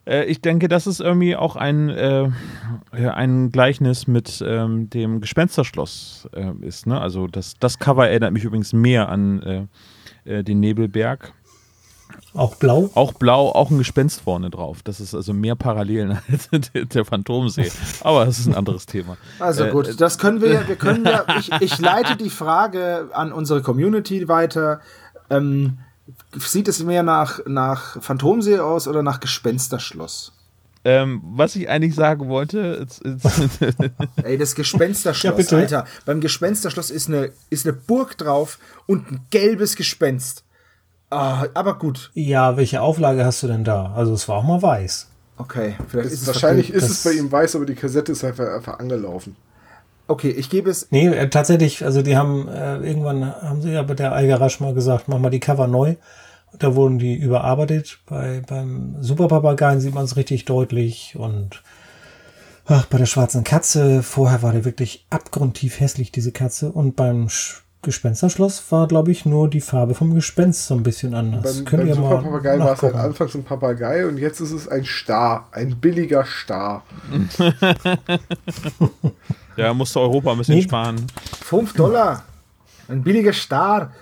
Äh, 0.06 0.24
ich 0.24 0.40
denke, 0.40 0.68
das 0.68 0.86
ist 0.86 1.00
irgendwie 1.00 1.36
auch 1.36 1.56
ein, 1.56 1.88
äh, 1.90 2.28
ja, 2.98 3.14
ein 3.14 3.50
Gleichnis 3.50 4.06
mit 4.06 4.42
ähm, 4.46 4.88
dem 4.90 5.20
Gespensterschloss 5.20 6.28
äh, 6.32 6.52
ist. 6.66 6.86
Ne? 6.86 7.00
Also 7.00 7.26
das, 7.26 7.54
das 7.60 7.78
Cover 7.78 8.08
erinnert 8.08 8.32
mich 8.32 8.44
übrigens 8.44 8.72
mehr 8.72 9.08
an 9.10 9.42
äh, 9.42 9.66
äh, 10.38 10.42
den 10.44 10.60
Nebelberg. 10.60 11.32
Auch 12.34 12.54
blau. 12.56 12.90
Auch 12.94 13.12
blau, 13.12 13.50
auch 13.50 13.70
ein 13.70 13.78
Gespenst 13.78 14.20
vorne 14.22 14.50
drauf. 14.50 14.82
Das 14.82 15.00
ist 15.00 15.14
also 15.14 15.32
mehr 15.32 15.54
Parallelen 15.54 16.18
als 16.30 16.48
der, 16.72 16.84
der 16.86 17.04
Phantomsee. 17.04 17.70
Aber 18.02 18.24
das 18.24 18.38
ist 18.38 18.46
ein 18.46 18.54
anderes 18.54 18.86
Thema. 18.86 19.16
Also 19.38 19.64
Äh, 19.64 19.70
gut, 19.70 20.00
das 20.00 20.18
können 20.18 20.40
wir, 20.40 20.52
ja- 20.52 20.68
wir 20.68 20.76
können 20.76 21.04
ja, 21.04 21.24
ich, 21.38 21.50
ich 21.60 21.78
leite 21.78 22.16
die 22.16 22.30
Frage 22.30 23.08
an 23.12 23.32
unsere 23.32 23.62
Community 23.62 24.28
weiter. 24.28 24.80
Ähm, 25.30 25.78
sieht 26.36 26.68
es 26.68 26.82
mehr 26.82 27.02
nach, 27.02 27.40
nach 27.46 28.02
Phantomsee 28.02 28.58
aus 28.58 28.88
oder 28.88 29.02
nach 29.02 29.20
Gespensterschloss? 29.20 30.32
Ähm, 30.84 31.22
was 31.36 31.54
ich 31.54 31.68
eigentlich 31.68 31.94
sagen 31.94 32.28
wollte, 32.28 32.80
it's, 32.82 33.00
it's, 33.04 33.24
Ey, 34.24 34.36
das 34.36 34.56
Gespensterschloss, 34.56 35.22
Ja, 35.30 35.36
bitte. 35.36 35.56
Alter. 35.56 35.84
Beim 36.06 36.20
Gespensterschloss 36.20 36.90
ist 36.90 37.06
eine, 37.08 37.30
ist 37.50 37.64
eine 37.66 37.72
Burg 37.72 38.18
drauf 38.18 38.58
und 38.86 39.08
ein 39.12 39.20
gelbes 39.30 39.76
Gespenst. 39.76 40.42
Ah, 41.12 41.46
aber 41.52 41.78
gut. 41.78 42.10
Ja, 42.14 42.56
welche 42.56 42.80
Auflage 42.80 43.24
hast 43.24 43.42
du 43.42 43.46
denn 43.46 43.64
da? 43.64 43.92
Also 43.94 44.14
es 44.14 44.28
war 44.28 44.36
auch 44.38 44.44
mal 44.44 44.62
weiß. 44.62 45.10
Okay, 45.36 45.74
vielleicht 45.86 46.06
ist 46.06 46.14
Ist 46.14 46.22
es 46.22 46.26
wahrscheinlich 46.28 46.70
ist 46.70 46.88
es 46.88 47.04
bei 47.04 47.12
ihm 47.12 47.30
weiß, 47.30 47.56
aber 47.56 47.66
die 47.66 47.74
Kassette 47.74 48.12
ist 48.12 48.24
einfach, 48.24 48.48
einfach 48.54 48.78
angelaufen. 48.78 49.36
Okay, 50.08 50.30
ich 50.30 50.48
gebe 50.48 50.70
es. 50.70 50.88
Nee, 50.90 51.08
äh, 51.08 51.28
tatsächlich, 51.28 51.84
also 51.84 52.00
die 52.00 52.16
haben 52.16 52.48
äh, 52.48 52.78
irgendwann 52.78 53.26
haben 53.26 53.60
sie 53.60 53.72
ja 53.72 53.82
bei 53.82 53.92
der 53.92 54.12
Algarasch 54.12 54.60
mal 54.60 54.72
gesagt, 54.72 55.08
mach 55.08 55.18
mal 55.18 55.28
die 55.28 55.40
Cover 55.40 55.66
neu. 55.66 55.96
Und 56.50 56.62
da 56.62 56.74
wurden 56.74 56.98
die 56.98 57.14
überarbeitet. 57.14 57.98
Bei, 58.06 58.42
beim 58.46 58.96
Superpapageien 59.00 59.80
sieht 59.80 59.94
man 59.94 60.04
es 60.04 60.16
richtig 60.16 60.46
deutlich 60.46 61.14
und 61.18 61.62
ach, 62.64 62.86
bei 62.86 62.96
der 62.96 63.06
schwarzen 63.06 63.44
Katze, 63.44 64.02
vorher 64.02 64.42
war 64.42 64.52
der 64.52 64.64
wirklich 64.64 65.06
abgrundtief 65.10 65.78
hässlich, 65.78 66.10
diese 66.10 66.32
Katze. 66.32 66.72
Und 66.72 66.96
beim 66.96 67.28
Sch 67.28 67.61
Gespensterschloss 67.82 68.70
war, 68.70 68.86
glaube 68.86 69.10
ich, 69.10 69.26
nur 69.26 69.50
die 69.50 69.60
Farbe 69.60 69.94
vom 69.94 70.14
Gespenst 70.14 70.66
so 70.68 70.74
ein 70.74 70.84
bisschen 70.84 71.14
anders. 71.14 71.56
Beim, 71.56 71.64
Könnt 71.64 71.82
beim 71.82 71.88
ihr 71.88 71.96
mal 71.96 72.10
Superpapagei 72.10 72.58
war 72.60 72.72
es 72.74 72.82
halt 72.82 72.94
anfangs 72.94 73.34
ein 73.34 73.42
Papagei 73.44 74.06
und 74.06 74.18
jetzt 74.18 74.40
ist 74.40 74.52
es 74.52 74.68
ein 74.68 74.84
Star. 74.84 75.48
Ein 75.50 75.76
billiger 75.76 76.24
Star. 76.24 76.84
ja, 79.56 79.74
musste 79.74 80.00
Europa 80.00 80.32
ein 80.32 80.38
bisschen 80.38 80.56
Nee. 80.56 80.62
sparen. 80.62 81.06
5 81.44 81.72
Dollar. 81.74 82.24
Ein 82.88 83.02
billiger 83.02 83.32
Star. 83.32 83.92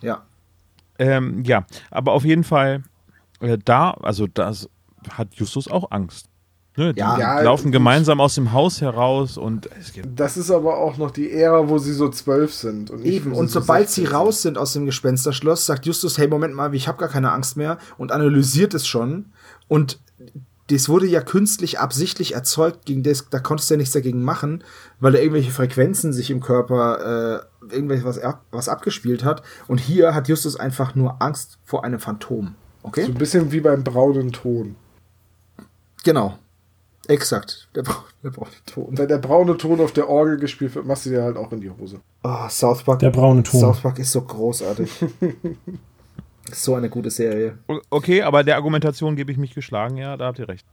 Ja. 0.00 0.22
Ähm, 0.98 1.42
ja, 1.44 1.64
aber 1.90 2.12
auf 2.12 2.24
jeden 2.24 2.44
Fall, 2.44 2.82
äh, 3.40 3.58
da, 3.64 3.92
also 4.02 4.26
das 4.26 4.68
hat 5.10 5.34
Justus 5.34 5.68
auch 5.68 5.90
Angst. 5.90 6.28
Ne, 6.74 6.94
die 6.94 7.00
Ja. 7.00 7.40
Laufen 7.42 7.70
gemeinsam 7.70 8.20
aus 8.20 8.34
dem 8.34 8.52
Haus 8.52 8.80
heraus 8.80 9.36
und 9.36 9.68
Das 10.14 10.38
ist 10.38 10.50
aber 10.50 10.78
auch 10.78 10.96
noch 10.96 11.10
die 11.10 11.30
Ära, 11.30 11.68
wo 11.68 11.76
sie 11.78 11.92
so 11.92 12.08
zwölf 12.08 12.54
sind. 12.54 12.90
Und 12.90 13.04
Eben, 13.04 13.32
und 13.32 13.48
so 13.50 13.60
sobald 13.60 13.88
16 13.90 14.06
sie 14.06 14.10
raus 14.12 14.42
sind 14.42 14.56
aus 14.56 14.72
dem 14.72 14.86
Gespensterschloss, 14.86 15.66
sagt 15.66 15.84
Justus, 15.84 16.16
hey, 16.16 16.28
Moment 16.28 16.54
mal, 16.54 16.74
ich 16.74 16.88
habe 16.88 16.96
gar 16.98 17.10
keine 17.10 17.30
Angst 17.32 17.58
mehr 17.58 17.76
und 17.98 18.10
analysiert 18.10 18.72
es 18.72 18.86
schon. 18.86 19.32
Und 19.68 20.00
das 20.70 20.88
wurde 20.88 21.06
ja 21.06 21.20
künstlich 21.20 21.78
absichtlich 21.78 22.34
erzeugt, 22.34 22.86
gegen 22.86 23.02
das, 23.02 23.28
da 23.28 23.38
konntest 23.38 23.68
du 23.68 23.74
ja 23.74 23.78
nichts 23.78 23.92
dagegen 23.92 24.22
machen, 24.22 24.64
weil 25.00 25.12
da 25.12 25.18
irgendwelche 25.18 25.50
Frequenzen 25.50 26.14
sich 26.14 26.30
im 26.30 26.40
Körper 26.40 27.44
äh, 27.70 27.74
irgendwelches 27.74 28.06
was, 28.06 28.20
was 28.50 28.68
abgespielt 28.70 29.24
hat. 29.24 29.42
Und 29.68 29.78
hier 29.78 30.14
hat 30.14 30.28
Justus 30.28 30.56
einfach 30.56 30.94
nur 30.94 31.20
Angst 31.20 31.58
vor 31.64 31.84
einem 31.84 32.00
Phantom. 32.00 32.54
Okay? 32.82 33.04
So 33.04 33.08
ein 33.08 33.18
bisschen 33.18 33.52
wie 33.52 33.60
beim 33.60 33.84
braunen 33.84 34.32
Ton. 34.32 34.76
Genau. 36.04 36.38
Exakt. 37.08 37.68
Der, 37.74 37.82
bra 37.82 38.04
der 38.22 38.30
braune 38.30 38.50
Ton. 38.66 38.84
Und 38.84 38.98
wenn 38.98 39.08
der 39.08 39.18
braune 39.18 39.56
Ton 39.56 39.80
auf 39.80 39.92
der 39.92 40.08
Orgel 40.08 40.38
gespielt 40.38 40.74
wird, 40.74 40.86
machst 40.86 41.06
du 41.06 41.10
dir 41.10 41.22
halt 41.22 41.36
auch 41.36 41.52
in 41.52 41.60
die 41.60 41.70
Hose. 41.70 42.00
Oh, 42.22 42.48
South 42.48 42.82
Park. 42.84 43.00
Der 43.00 43.10
braune 43.10 43.42
Ton. 43.42 43.60
South 43.60 43.80
Park 43.80 43.98
ist 43.98 44.12
so 44.12 44.22
großartig. 44.22 45.02
ist 46.50 46.62
so 46.64 46.74
eine 46.74 46.88
gute 46.88 47.10
Serie. 47.10 47.58
Okay, 47.90 48.22
aber 48.22 48.44
der 48.44 48.56
Argumentation 48.56 49.16
gebe 49.16 49.32
ich 49.32 49.38
mich 49.38 49.54
geschlagen, 49.54 49.96
ja, 49.96 50.16
da 50.16 50.26
habt 50.26 50.38
ihr 50.38 50.48
recht. 50.48 50.66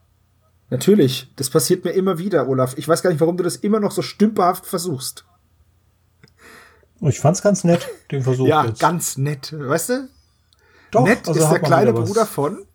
Natürlich, 0.69 1.31
das 1.35 1.49
passiert 1.49 1.84
mir 1.84 1.91
immer 1.91 2.19
wieder, 2.19 2.47
Olaf. 2.47 2.77
Ich 2.77 2.88
weiß 2.88 3.01
gar 3.01 3.10
nicht, 3.10 3.19
warum 3.19 3.38
du 3.38 3.43
das 3.43 3.56
immer 3.56 3.80
noch 3.80 3.91
so 3.91 4.03
stümperhaft 4.03 4.68
versuchst. 4.68 5.26
Ich 7.01 7.19
fand's 7.19 7.41
ganz 7.41 7.64
nett, 7.64 7.88
den 8.11 8.23
Versuch 8.23 8.47
ja, 8.47 8.65
jetzt. 8.65 8.80
ganz 8.80 9.18
nett. 9.18 9.56
Weißt 9.57 9.89
du? 9.89 10.10
Doch, 10.91 11.06
nett 11.06 11.27
also 11.27 11.39
ist 11.39 11.49
der 11.49 11.60
kleine. 11.60 11.93
Bruder 11.93 12.26
von. 12.26 12.65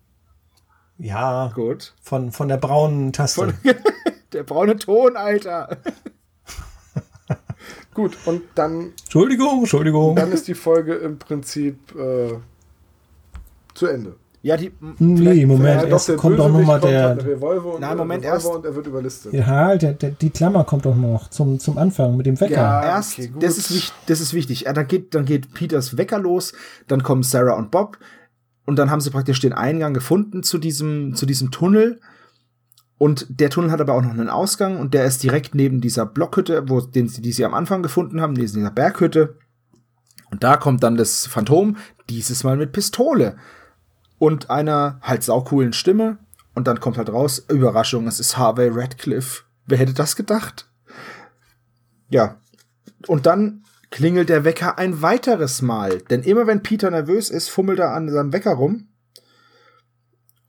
Ja, 0.98 1.50
Gut. 1.54 1.94
von, 2.02 2.32
von 2.32 2.48
der 2.48 2.56
braunen 2.56 3.12
Taste. 3.12 3.40
Von 3.40 3.54
der 4.32 4.42
braune 4.44 4.76
Ton, 4.76 5.16
Alter. 5.16 5.76
Gut, 7.94 8.16
und 8.26 8.42
dann, 8.54 8.92
Entschuldigung, 9.04 9.60
Entschuldigung. 9.60 10.16
dann 10.16 10.32
ist 10.32 10.48
die 10.48 10.54
Folge 10.54 10.94
im 10.94 11.18
Prinzip 11.18 11.94
äh, 11.94 12.32
zu 13.74 13.86
Ende. 13.86 14.16
Ja, 14.42 14.58
die. 14.58 14.72
nee, 14.98 15.46
Moment, 15.46 15.84
erst 15.84 16.10
der 16.10 16.16
kommt 16.16 16.38
doch 16.38 16.48
Bösewicht 16.48 16.60
noch 16.60 16.66
mal 16.74 16.80
kommt, 16.80 16.92
der, 16.92 17.24
Revolver 17.24 17.74
und 17.76 17.80
Nein, 17.80 17.96
Moment, 17.96 18.24
Revolver 18.24 18.44
erst- 18.44 18.54
und 18.54 18.66
er 18.66 18.74
wird 18.74 18.86
überlistet. 18.86 19.32
ja, 19.32 19.74
der, 19.74 19.94
der, 19.94 20.10
die 20.10 20.28
Klammer 20.28 20.64
kommt 20.64 20.84
doch 20.84 20.94
noch 20.94 21.30
zum, 21.30 21.58
zum 21.58 21.78
Anfang 21.78 22.18
mit 22.18 22.26
dem 22.26 22.38
Wecker. 22.38 22.52
Ja. 22.52 22.84
Erst, 22.84 23.14
okay, 23.18 23.28
gut. 23.28 23.42
das, 23.42 23.56
ist 23.56 23.70
wichtig, 23.70 23.92
das 24.04 24.20
ist 24.20 24.34
wichtig. 24.34 24.60
Ja, 24.62 24.74
dann, 24.74 24.86
geht, 24.86 25.14
dann 25.14 25.24
geht 25.24 25.54
Peters 25.54 25.96
Wecker 25.96 26.18
los, 26.18 26.52
dann 26.88 27.02
kommen 27.02 27.22
Sarah 27.22 27.54
und 27.54 27.70
Bob. 27.70 27.96
Und 28.66 28.76
dann 28.76 28.90
haben 28.90 29.00
sie 29.00 29.10
praktisch 29.10 29.40
den 29.40 29.52
Eingang 29.52 29.94
gefunden 29.94 30.42
zu 30.42 30.58
diesem, 30.58 31.14
zu 31.14 31.26
diesem 31.26 31.50
Tunnel. 31.50 32.00
Und 32.96 33.26
der 33.28 33.50
Tunnel 33.50 33.70
hat 33.70 33.80
aber 33.80 33.94
auch 33.94 34.02
noch 34.02 34.10
einen 34.10 34.30
Ausgang 34.30 34.78
und 34.78 34.94
der 34.94 35.04
ist 35.04 35.22
direkt 35.22 35.54
neben 35.54 35.80
dieser 35.80 36.06
Blockhütte, 36.06 36.68
wo, 36.68 36.80
den, 36.80 37.08
die 37.08 37.32
sie 37.32 37.44
am 37.44 37.54
Anfang 37.54 37.82
gefunden 37.82 38.20
haben, 38.20 38.32
neben 38.32 38.46
dieser 38.46 38.70
Berghütte. 38.70 39.36
Und 40.30 40.42
da 40.42 40.56
kommt 40.56 40.82
dann 40.82 40.96
das 40.96 41.26
Phantom, 41.26 41.76
dieses 42.08 42.44
Mal 42.44 42.56
mit 42.56 42.72
Pistole 42.72 43.36
und 44.18 44.48
einer 44.48 44.98
halt 45.02 45.22
saucoolen 45.22 45.72
Stimme. 45.72 46.18
Und 46.54 46.66
dann 46.68 46.80
kommt 46.80 46.96
halt 46.96 47.10
raus, 47.10 47.44
Überraschung, 47.48 48.06
es 48.06 48.20
ist 48.20 48.38
Harvey 48.38 48.70
Radcliffe. 48.72 49.42
Wer 49.66 49.78
hätte 49.78 49.94
das 49.94 50.16
gedacht? 50.16 50.70
Ja. 52.08 52.40
Und 53.06 53.26
dann 53.26 53.64
klingelt 53.94 54.28
der 54.28 54.42
Wecker 54.42 54.76
ein 54.76 55.02
weiteres 55.02 55.62
Mal. 55.62 55.98
Denn 56.10 56.22
immer 56.22 56.48
wenn 56.48 56.64
Peter 56.64 56.90
nervös 56.90 57.30
ist, 57.30 57.48
fummelt 57.48 57.78
er 57.78 57.94
an 57.94 58.10
seinem 58.10 58.32
Wecker 58.32 58.54
rum. 58.54 58.88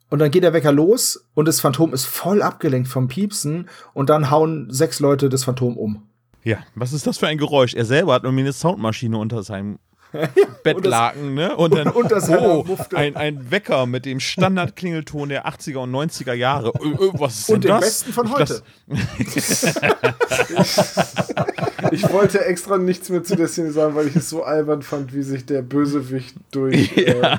Und 0.09 0.17
dann 0.17 0.31
geht 0.31 0.41
der 0.41 0.53
Wecker 0.53 0.71
los 0.71 1.29
und 1.35 1.47
das 1.47 1.59
Phantom 1.59 1.93
ist 1.93 2.05
voll 2.05 2.41
abgelenkt 2.41 2.87
vom 2.87 3.07
Piepsen 3.07 3.69
und 3.93 4.09
dann 4.09 4.31
hauen 4.31 4.71
sechs 4.71 4.99
Leute 4.99 5.29
das 5.29 5.43
Phantom 5.43 5.77
um. 5.77 6.09
Ja, 6.43 6.57
was 6.73 6.91
ist 6.91 7.05
das 7.05 7.19
für 7.19 7.27
ein 7.27 7.37
Geräusch? 7.37 7.75
Er 7.75 7.85
selber 7.85 8.15
hat 8.15 8.23
irgendwie 8.23 8.45
eine 8.45 8.53
Soundmaschine 8.53 9.15
unter 9.15 9.43
seinem 9.43 9.77
Bettlaken, 10.63 11.33
ne? 11.33 11.55
Und 11.55 11.75
dann, 11.75 11.87
unter 11.89 12.21
seiner 12.21 12.59
oh, 12.59 12.77
ein, 12.93 13.15
ein 13.15 13.51
Wecker 13.51 13.85
mit 13.85 14.05
dem 14.05 14.19
Standardklingelton 14.19 15.29
der 15.29 15.47
80er 15.47 15.77
und 15.77 15.91
90er 15.91 16.33
Jahre. 16.33 16.71
Ö, 16.81 16.89
ö, 16.89 17.11
was 17.13 17.39
ist 17.39 17.49
denn 17.49 17.55
Und 17.55 17.63
den 17.63 17.69
das? 17.69 17.81
besten 17.81 18.13
von 18.13 18.31
heute. 18.31 18.61
Ich 21.91 22.09
wollte 22.11 22.43
extra 22.43 22.77
nichts 22.77 23.09
mehr 23.09 23.23
zu 23.23 23.35
der 23.35 23.47
Szene 23.47 23.71
sagen, 23.71 23.95
weil 23.95 24.07
ich 24.07 24.15
es 24.15 24.29
so 24.29 24.43
albern 24.43 24.81
fand, 24.81 25.13
wie 25.13 25.21
sich 25.21 25.45
der 25.45 25.61
Bösewicht 25.61 26.35
durch, 26.51 26.95
äh, 26.97 27.37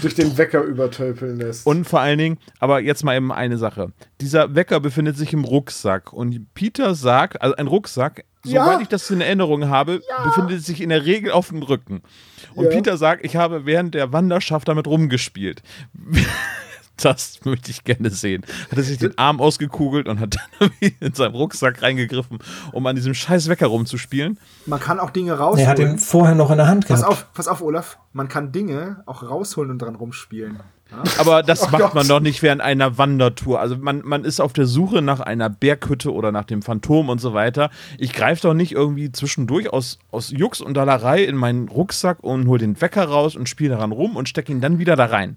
durch 0.00 0.14
den 0.14 0.36
Wecker 0.38 0.62
übertölpeln 0.62 1.38
lässt. 1.38 1.66
Und 1.66 1.86
vor 1.86 2.00
allen 2.00 2.18
Dingen, 2.18 2.38
aber 2.58 2.80
jetzt 2.80 3.04
mal 3.04 3.16
eben 3.16 3.32
eine 3.32 3.58
Sache. 3.58 3.92
Dieser 4.20 4.54
Wecker 4.54 4.80
befindet 4.80 5.16
sich 5.16 5.32
im 5.32 5.44
Rucksack 5.44 6.12
und 6.12 6.52
Peter 6.54 6.94
sagt, 6.94 7.42
also 7.42 7.54
ein 7.56 7.66
Rucksack, 7.66 8.24
Ja. 8.44 8.64
soweit 8.64 8.82
ich 8.82 8.88
das 8.88 9.08
in 9.10 9.20
Erinnerung 9.20 9.68
habe, 9.68 10.00
befindet 10.24 10.64
sich 10.64 10.80
in 10.80 10.88
der 10.88 11.04
Regel 11.04 11.30
auf 11.32 11.48
dem 11.48 11.62
Rücken. 11.62 12.02
Und 12.54 12.64
Ja. 12.64 12.70
Peter 12.70 12.96
sagt, 12.96 13.24
ich 13.24 13.36
habe 13.36 13.66
während 13.66 13.94
der 13.94 14.12
Wanderschaft 14.12 14.68
damit 14.68 14.86
rumgespielt. 14.86 15.62
Das 16.98 17.40
möchte 17.44 17.70
ich 17.70 17.82
gerne 17.84 18.10
sehen. 18.10 18.44
Hat 18.70 18.76
er 18.78 18.84
sich 18.84 18.98
den 18.98 19.16
Arm 19.18 19.40
ausgekugelt 19.40 20.06
und 20.08 20.20
hat 20.20 20.36
dann 20.58 20.70
in 21.00 21.14
seinem 21.14 21.34
Rucksack 21.34 21.82
reingegriffen, 21.82 22.38
um 22.72 22.86
an 22.86 22.94
diesem 22.94 23.14
scheiß 23.14 23.48
Wecker 23.48 23.66
rumzuspielen. 23.66 24.38
Man 24.66 24.78
kann 24.78 25.00
auch 25.00 25.10
Dinge 25.10 25.32
Er 25.32 25.38
hat 25.66 25.78
ihn 25.78 25.86
rausholen. 25.86 25.98
vorher 25.98 26.34
noch 26.36 26.50
in 26.50 26.58
der 26.58 26.68
Hand 26.68 26.86
Pass 26.86 27.00
gehabt. 27.00 27.12
auf, 27.12 27.32
pass 27.32 27.48
auf, 27.48 27.60
Olaf. 27.62 27.98
Man 28.12 28.28
kann 28.28 28.52
Dinge 28.52 29.02
auch 29.06 29.22
rausholen 29.22 29.70
und 29.72 29.78
dran 29.80 29.96
rumspielen. 29.96 30.60
Aber 31.18 31.42
das 31.42 31.70
macht 31.70 31.82
Gott. 31.82 31.94
man 31.94 32.06
doch 32.08 32.20
nicht 32.20 32.42
während 32.42 32.60
einer 32.60 32.98
Wandertour. 32.98 33.60
Also 33.60 33.76
man, 33.76 34.02
man 34.04 34.24
ist 34.24 34.40
auf 34.40 34.52
der 34.52 34.66
Suche 34.66 35.02
nach 35.02 35.20
einer 35.20 35.48
Berghütte 35.50 36.12
oder 36.12 36.32
nach 36.32 36.44
dem 36.44 36.62
Phantom 36.62 37.08
und 37.08 37.20
so 37.20 37.34
weiter. 37.34 37.70
Ich 37.98 38.12
greife 38.12 38.42
doch 38.42 38.54
nicht 38.54 38.72
irgendwie 38.72 39.10
zwischendurch 39.12 39.72
aus, 39.72 39.98
aus 40.10 40.30
Jux 40.30 40.60
und 40.60 40.74
Dallerei 40.74 41.24
in 41.24 41.36
meinen 41.36 41.68
Rucksack 41.68 42.18
und 42.22 42.46
hol 42.48 42.58
den 42.58 42.80
Wecker 42.80 43.04
raus 43.04 43.36
und 43.36 43.48
spiele 43.48 43.70
daran 43.70 43.92
rum 43.92 44.16
und 44.16 44.28
stecke 44.28 44.52
ihn 44.52 44.60
dann 44.60 44.78
wieder 44.78 44.96
da 44.96 45.06
rein. 45.06 45.36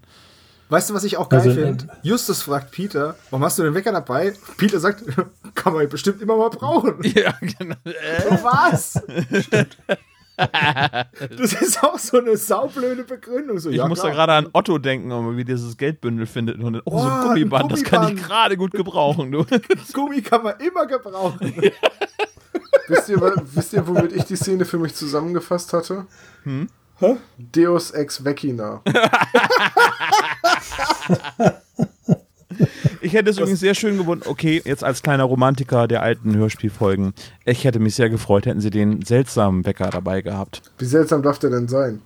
Weißt 0.69 0.89
du, 0.89 0.93
was 0.95 1.03
ich 1.03 1.17
auch 1.17 1.29
geil 1.29 1.41
Also, 1.41 1.53
finde? 1.53 1.87
Justus 2.01 2.41
fragt 2.41 2.71
Peter, 2.71 3.15
warum 3.29 3.43
hast 3.45 3.59
du 3.59 3.63
den 3.63 3.75
Wecker 3.75 3.91
dabei? 3.91 4.33
Peter 4.57 4.79
sagt, 4.79 5.03
kann 5.55 5.73
man 5.73 5.87
bestimmt 5.89 6.21
immer 6.21 6.37
mal 6.37 6.49
brauchen. 6.49 6.95
Ja, 7.03 7.33
genau. 7.39 7.75
So 8.29 8.43
was? 8.43 8.99
Das 10.37 11.53
ist 11.53 11.83
auch 11.83 11.97
so 11.97 12.19
eine 12.19 12.35
saublöde 12.37 13.03
Begründung. 13.03 13.59
So, 13.59 13.69
Ich 13.69 13.77
ja, 13.77 13.87
muss 13.87 13.99
da 13.99 14.09
klar. 14.11 14.27
gerade 14.27 14.33
an 14.33 14.49
Otto 14.53 14.77
denken, 14.77 15.11
um 15.11 15.37
wie 15.37 15.45
dieses 15.45 15.77
Geldbündel 15.77 16.25
findet. 16.25 16.57
Und 16.57 16.73
dann, 16.73 16.81
oh, 16.85 16.99
so 16.99 17.05
Oh, 17.05 17.07
ein 17.09 17.11
ein 17.21 17.27
Gummiband, 17.27 17.71
das 17.71 17.83
kann 17.83 18.01
ich 18.03 18.07
Gummiband. 18.09 18.27
gerade 18.29 18.57
gut 18.57 18.71
gebrauchen. 18.71 19.31
Du. 19.31 19.45
Gummi 19.93 20.21
kann 20.21 20.43
man 20.43 20.59
immer 20.59 20.85
gebrauchen. 20.85 21.39
wisst, 22.87 23.09
ihr, 23.09 23.19
wisst 23.53 23.73
ihr, 23.73 23.87
womit 23.87 24.11
ich 24.11 24.25
die 24.25 24.35
Szene 24.35 24.65
für 24.65 24.77
mich 24.77 24.93
zusammengefasst 24.95 25.73
hatte? 25.73 26.05
Hm? 26.43 26.67
Hä? 26.99 27.17
Deus 27.37 27.91
Ex 27.91 28.23
Vecina. 28.23 28.81
Ich 33.05 33.13
hätte 33.13 33.29
es 33.29 33.37
übrigens 33.37 33.59
sehr 33.59 33.75
schön 33.75 33.99
gefunden, 33.99 34.27
okay, 34.27 34.63
jetzt 34.65 34.83
als 34.83 35.03
kleiner 35.03 35.25
Romantiker 35.25 35.87
der 35.87 36.01
alten 36.01 36.35
Hörspielfolgen, 36.35 37.13
ich 37.45 37.63
hätte 37.63 37.77
mich 37.77 37.93
sehr 37.93 38.09
gefreut, 38.09 38.47
hätten 38.47 38.61
sie 38.61 38.71
den 38.71 39.03
seltsamen 39.03 39.63
Wecker 39.63 39.91
dabei 39.91 40.21
gehabt. 40.21 40.63
Wie 40.79 40.85
seltsam 40.85 41.21
darf 41.21 41.37
der 41.37 41.51
denn 41.51 41.67
sein? 41.67 42.01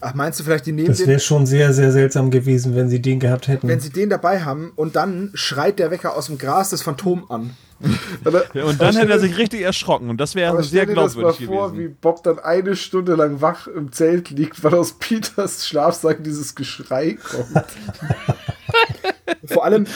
Ach, 0.00 0.14
meinst 0.14 0.40
du 0.40 0.44
vielleicht, 0.44 0.64
die 0.64 0.72
nehmen 0.72 0.88
Das 0.88 1.06
wäre 1.06 1.20
schon 1.20 1.44
sehr, 1.44 1.74
sehr 1.74 1.92
seltsam 1.92 2.30
gewesen, 2.30 2.74
wenn 2.74 2.88
sie 2.88 3.02
den 3.02 3.20
gehabt 3.20 3.48
hätten. 3.48 3.68
wenn 3.68 3.80
sie 3.80 3.90
den 3.90 4.08
dabei 4.08 4.40
haben 4.40 4.72
und 4.76 4.96
dann 4.96 5.30
schreit 5.34 5.78
der 5.78 5.90
Wecker 5.90 6.16
aus 6.16 6.26
dem 6.28 6.38
Gras 6.38 6.70
das 6.70 6.80
Phantom 6.80 7.30
an? 7.30 7.50
Aber, 8.24 8.44
Und 8.64 8.80
dann 8.80 8.96
hätte 8.96 9.12
er 9.12 9.18
sich 9.18 9.36
richtig 9.36 9.60
erschrocken 9.60 10.08
und 10.08 10.18
das 10.18 10.34
wäre 10.34 10.52
aber 10.52 10.62
sehr 10.62 10.84
stell 10.84 10.94
dir 10.94 11.02
das 11.02 11.16
mal 11.16 11.20
glaubwürdig 11.22 11.46
vor, 11.54 11.72
gewesen. 11.72 11.90
wie 11.90 11.94
Bob 12.00 12.22
dann 12.22 12.38
eine 12.38 12.76
Stunde 12.76 13.14
lang 13.14 13.42
wach 13.42 13.66
im 13.66 13.92
Zelt 13.92 14.30
liegt, 14.30 14.64
weil 14.64 14.74
aus 14.74 14.94
Peters 14.98 15.66
Schlafsack 15.66 16.24
dieses 16.24 16.54
Geschrei 16.54 17.18
kommt. 17.22 17.66
Vor 19.46 19.64
allem, 19.64 19.86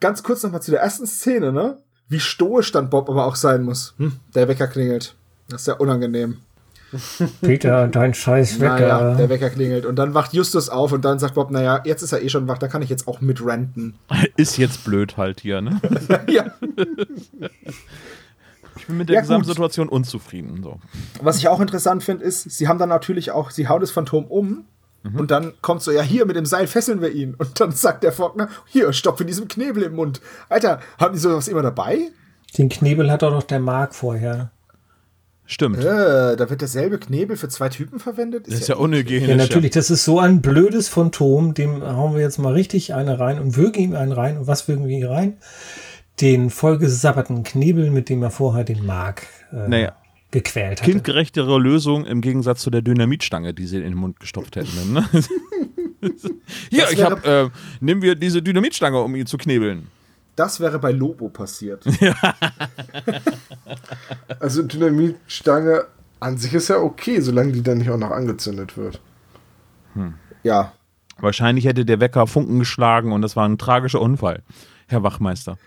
ganz 0.00 0.22
kurz 0.22 0.42
nochmal 0.42 0.62
zu 0.62 0.70
der 0.70 0.80
ersten 0.80 1.06
Szene, 1.06 1.52
ne? 1.52 1.78
Wie 2.08 2.20
stoisch 2.20 2.72
dann 2.72 2.88
Bob 2.90 3.08
aber 3.10 3.26
auch 3.26 3.36
sein 3.36 3.62
muss. 3.62 3.94
Hm, 3.98 4.12
der 4.34 4.48
Wecker 4.48 4.68
klingelt. 4.68 5.14
Das 5.48 5.62
ist 5.62 5.66
ja 5.66 5.74
unangenehm. 5.74 6.38
Peter, 7.40 7.88
dein 7.88 8.14
scheiß 8.14 8.60
Wecker. 8.60 8.78
Naja, 8.78 9.14
der 9.16 9.28
Wecker 9.28 9.50
klingelt. 9.50 9.86
Und 9.86 9.96
dann 9.96 10.14
wacht 10.14 10.32
Justus 10.32 10.68
auf 10.68 10.92
und 10.92 11.04
dann 11.04 11.18
sagt 11.18 11.34
Bob, 11.34 11.50
naja, 11.50 11.82
jetzt 11.84 12.02
ist 12.02 12.12
er 12.12 12.22
eh 12.22 12.28
schon 12.28 12.46
wach, 12.46 12.58
da 12.58 12.68
kann 12.68 12.80
ich 12.80 12.88
jetzt 12.88 13.08
auch 13.08 13.20
mit 13.20 13.44
ranten. 13.44 13.94
Ist 14.36 14.56
jetzt 14.56 14.84
blöd 14.84 15.16
halt 15.16 15.40
hier, 15.40 15.60
ne? 15.60 15.80
ja. 16.28 16.46
Ich 18.76 18.86
bin 18.86 18.98
mit 18.98 19.08
der 19.08 19.16
Ja. 19.16 19.20
Gesamtsituation 19.22 19.88
unzufrieden. 19.88 20.62
So. 20.62 20.78
Was 21.20 21.38
ich 21.38 21.48
auch 21.48 21.60
interessant 21.60 22.04
finde, 22.04 22.24
ist, 22.24 22.50
sie 22.50 22.68
haben 22.68 22.78
dann 22.78 22.88
natürlich 22.88 23.32
auch, 23.32 23.50
sie 23.50 23.68
hauen 23.68 23.80
das 23.80 23.90
Phantom 23.90 24.24
um 24.26 24.64
und 25.14 25.30
dann 25.30 25.52
kommt 25.60 25.82
so, 25.82 25.92
ja, 25.92 26.02
hier 26.02 26.26
mit 26.26 26.36
dem 26.36 26.46
Seil 26.46 26.66
fesseln 26.66 27.00
wir 27.00 27.12
ihn. 27.12 27.34
Und 27.34 27.60
dann 27.60 27.72
sagt 27.72 28.04
der 28.04 28.12
Faulkner, 28.12 28.48
hier, 28.66 28.92
stopf 28.92 29.20
in 29.20 29.26
diesem 29.26 29.48
Knebel 29.48 29.82
im 29.82 29.94
Mund. 29.94 30.20
Alter, 30.48 30.80
haben 30.98 31.14
die 31.14 31.20
sowas 31.20 31.48
immer 31.48 31.62
dabei? 31.62 32.10
Den 32.56 32.68
Knebel 32.68 33.10
hat 33.10 33.22
doch 33.22 33.42
der 33.42 33.60
Mark 33.60 33.94
vorher. 33.94 34.50
Stimmt. 35.48 35.78
Äh, 35.78 36.36
da 36.36 36.50
wird 36.50 36.60
derselbe 36.60 36.98
Knebel 36.98 37.36
für 37.36 37.48
zwei 37.48 37.68
Typen 37.68 38.00
verwendet? 38.00 38.48
Das 38.48 38.54
ist 38.54 38.68
ja 38.68 38.76
unhygienisch. 38.76 39.28
Ja, 39.28 39.36
natürlich, 39.36 39.70
das 39.70 39.90
ist 39.90 40.04
so 40.04 40.18
ein 40.18 40.42
blödes 40.42 40.88
Phantom, 40.88 41.54
dem 41.54 41.84
hauen 41.84 42.14
wir 42.14 42.20
jetzt 42.20 42.38
mal 42.38 42.52
richtig 42.52 42.94
eine 42.94 43.20
rein 43.20 43.38
und 43.38 43.56
würgen 43.56 43.80
ihm 43.80 43.94
einen 43.94 44.12
rein. 44.12 44.38
Und 44.38 44.48
was 44.48 44.66
würgen 44.66 44.88
wir 44.88 44.98
ihm 44.98 45.06
rein? 45.06 45.36
Den 46.20 46.50
vollgesapperten 46.50 47.44
Knebel, 47.44 47.90
mit 47.90 48.08
dem 48.08 48.22
er 48.24 48.30
vorher 48.30 48.64
den 48.64 48.84
Mark 48.84 49.26
äh, 49.52 49.68
Naja. 49.68 49.92
Gequält 50.30 50.80
hatte. 50.80 50.90
Kindgerechtere 50.90 51.58
Lösung 51.58 52.04
im 52.06 52.20
Gegensatz 52.20 52.62
zu 52.62 52.70
der 52.70 52.82
Dynamitstange, 52.82 53.54
die 53.54 53.66
sie 53.66 53.76
in 53.76 53.82
den 53.82 53.94
Mund 53.94 54.20
gestopft 54.20 54.56
hätten. 54.56 54.92
Ne? 54.92 55.08
Hier, 56.70 56.90
ich 56.90 57.02
hab, 57.02 57.26
äh, 57.26 57.48
nehmen 57.80 58.02
wir 58.02 58.14
diese 58.14 58.42
Dynamitstange, 58.42 59.00
um 59.00 59.14
ihn 59.16 59.26
zu 59.26 59.38
knebeln. 59.38 59.88
Das 60.36 60.60
wäre 60.60 60.78
bei 60.78 60.92
Lobo 60.92 61.28
passiert. 61.28 61.84
Also 64.38 64.62
Dynamitstange 64.62 65.86
an 66.20 66.36
sich 66.38 66.54
ist 66.54 66.68
ja 66.68 66.78
okay, 66.78 67.20
solange 67.20 67.52
die 67.52 67.62
dann 67.62 67.78
nicht 67.78 67.90
auch 67.90 67.98
noch 67.98 68.10
angezündet 68.10 68.76
wird. 68.76 69.00
ja. 70.42 70.72
Wahrscheinlich 71.18 71.64
hätte 71.64 71.84
der 71.84 72.00
Wecker 72.00 72.26
Funken 72.26 72.58
geschlagen 72.58 73.12
und 73.12 73.22
das 73.22 73.36
war 73.36 73.48
ein 73.48 73.58
tragischer 73.58 74.00
Unfall, 74.00 74.42
Herr 74.86 75.02
Wachmeister. 75.02 75.58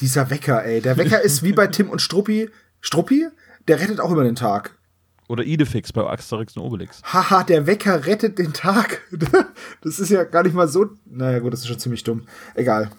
Dieser 0.00 0.30
Wecker, 0.30 0.64
ey. 0.64 0.80
Der 0.80 0.96
Wecker 0.96 1.20
ist 1.20 1.42
wie 1.42 1.52
bei 1.52 1.66
Tim 1.66 1.90
und 1.90 2.00
Struppi. 2.00 2.48
Struppi? 2.80 3.26
Der 3.70 3.78
rettet 3.80 4.00
auch 4.00 4.10
immer 4.10 4.24
den 4.24 4.34
Tag. 4.34 4.76
Oder 5.28 5.44
Idefix 5.44 5.92
bei 5.92 6.02
Asterix 6.02 6.56
und 6.56 6.64
Obelix. 6.64 7.02
Haha, 7.04 7.44
der 7.44 7.68
Wecker 7.68 8.04
rettet 8.04 8.36
den 8.40 8.52
Tag. 8.52 9.00
Das 9.82 10.00
ist 10.00 10.10
ja 10.10 10.24
gar 10.24 10.42
nicht 10.42 10.54
mal 10.54 10.66
so. 10.66 10.86
Naja, 11.06 11.38
gut, 11.38 11.52
das 11.52 11.60
ist 11.60 11.68
schon 11.68 11.78
ziemlich 11.78 12.02
dumm. 12.02 12.24
Egal. 12.56 12.90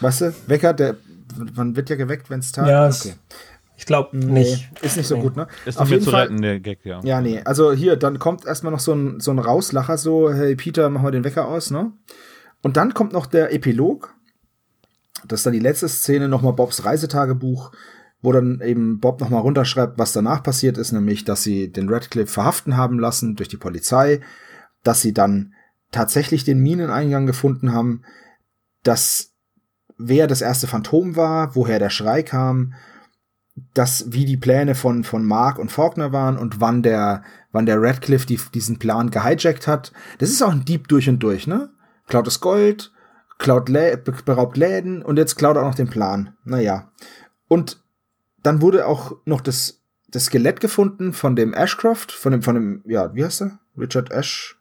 Weißt 0.00 0.22
du, 0.22 0.34
Wecker, 0.48 0.72
der. 0.74 0.96
Man 1.54 1.76
wird 1.76 1.88
ja 1.88 1.94
geweckt, 1.94 2.28
wenn 2.28 2.40
es 2.40 2.50
Tag 2.50 2.66
Ja, 2.66 2.88
okay. 2.88 3.14
Ich 3.76 3.86
glaube 3.86 4.16
Nee, 4.16 4.40
nicht. 4.40 4.68
ist 4.82 4.96
nicht 4.96 5.06
so 5.06 5.16
gut, 5.18 5.36
ne? 5.36 5.46
Ist 5.64 5.78
Auf 5.78 5.84
nicht 5.88 5.98
mehr 5.98 6.00
zu 6.04 6.10
Fall. 6.10 6.22
retten, 6.24 6.42
der 6.42 6.58
Gag, 6.58 6.84
ja. 6.84 7.00
Ja, 7.04 7.20
nee. 7.20 7.40
Also 7.44 7.72
hier, 7.72 7.94
dann 7.96 8.18
kommt 8.18 8.46
erstmal 8.46 8.72
noch 8.72 8.80
so 8.80 8.92
ein, 8.92 9.20
so 9.20 9.30
ein 9.30 9.38
Rauslacher, 9.38 9.96
so, 9.96 10.32
hey 10.32 10.56
Peter, 10.56 10.90
mach 10.90 11.02
mal 11.02 11.12
den 11.12 11.22
Wecker 11.22 11.46
aus, 11.46 11.70
ne? 11.70 11.92
Und 12.62 12.76
dann 12.76 12.94
kommt 12.94 13.12
noch 13.12 13.26
der 13.26 13.52
Epilog. 13.52 14.12
Das 15.28 15.40
ist 15.40 15.46
dann 15.46 15.52
die 15.52 15.60
letzte 15.60 15.88
Szene, 15.88 16.28
nochmal 16.28 16.52
Bobs 16.54 16.84
Reisetagebuch, 16.84 17.70
wo 18.26 18.32
dann 18.32 18.60
eben 18.60 18.98
Bob 18.98 19.20
nochmal 19.20 19.42
runterschreibt, 19.42 20.00
was 20.00 20.12
danach 20.12 20.42
passiert 20.42 20.78
ist, 20.78 20.90
nämlich, 20.90 21.24
dass 21.24 21.44
sie 21.44 21.70
den 21.70 21.88
Radcliffe 21.88 22.32
verhaften 22.32 22.76
haben 22.76 22.98
lassen 22.98 23.36
durch 23.36 23.48
die 23.48 23.56
Polizei, 23.56 24.20
dass 24.82 25.00
sie 25.00 25.14
dann 25.14 25.54
tatsächlich 25.92 26.42
den 26.42 26.58
Mineneingang 26.58 27.28
gefunden 27.28 27.72
haben, 27.72 28.02
dass 28.82 29.30
wer 29.96 30.26
das 30.26 30.40
erste 30.40 30.66
Phantom 30.66 31.14
war, 31.14 31.54
woher 31.54 31.78
der 31.78 31.90
Schrei 31.90 32.24
kam, 32.24 32.74
dass 33.74 34.10
wie 34.10 34.24
die 34.24 34.36
Pläne 34.36 34.74
von 34.74 35.04
von 35.04 35.24
Mark 35.24 35.60
und 35.60 35.70
Faulkner 35.70 36.12
waren 36.12 36.36
und 36.36 36.60
wann 36.60 36.82
der 36.82 37.22
wann 37.52 37.64
der 37.64 37.80
Radcliffe 37.80 38.26
die, 38.26 38.40
diesen 38.52 38.80
Plan 38.80 39.10
gehijackt 39.10 39.68
hat. 39.68 39.92
Das 40.18 40.30
ist 40.30 40.42
auch 40.42 40.50
ein 40.50 40.64
Dieb 40.64 40.88
durch 40.88 41.08
und 41.08 41.20
durch, 41.20 41.46
ne? 41.46 41.70
klaut 42.08 42.26
das 42.26 42.40
Gold, 42.40 42.90
klaut 43.38 43.68
Lä 43.68 43.96
beraubt 44.24 44.56
Läden 44.56 45.02
und 45.02 45.16
jetzt 45.16 45.36
klaut 45.36 45.54
er 45.54 45.62
auch 45.62 45.68
noch 45.68 45.74
den 45.76 45.90
Plan. 45.90 46.34
Naja. 46.44 46.90
Und 47.46 47.85
dann 48.46 48.62
wurde 48.62 48.86
auch 48.86 49.16
noch 49.24 49.40
das, 49.40 49.82
das 50.08 50.26
Skelett 50.26 50.60
gefunden 50.60 51.12
von 51.12 51.36
dem 51.36 51.52
Ashcroft, 51.52 52.12
von 52.12 52.32
dem, 52.32 52.42
von 52.42 52.54
dem, 52.54 52.82
ja, 52.86 53.14
wie 53.14 53.24
heißt 53.24 53.42
er? 53.42 53.58
Richard 53.76 54.10
Ash. 54.10 54.56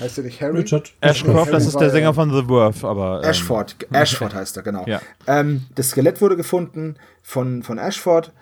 Heißt 0.00 0.16
der 0.16 0.24
nicht 0.24 0.40
Harry? 0.42 0.58
Richard 0.58 0.92
Ashcroft, 1.00 1.52
das 1.52 1.66
ist 1.66 1.78
der 1.78 1.90
Sänger 1.90 2.12
von 2.12 2.30
The 2.30 2.48
Worth, 2.48 2.82
aber. 2.84 3.22
ähm, 3.22 3.30
Ashford. 3.30 3.76
Ashford 3.92 4.34
heißt 4.34 4.56
er, 4.56 4.64
genau. 4.64 4.84
Ja. 4.86 5.00
Ähm, 5.28 5.66
das 5.76 5.90
Skelett 5.90 6.20
wurde 6.20 6.36
gefunden 6.36 6.96
von, 7.22 7.62
von 7.62 7.78
Ashford. 7.78 8.32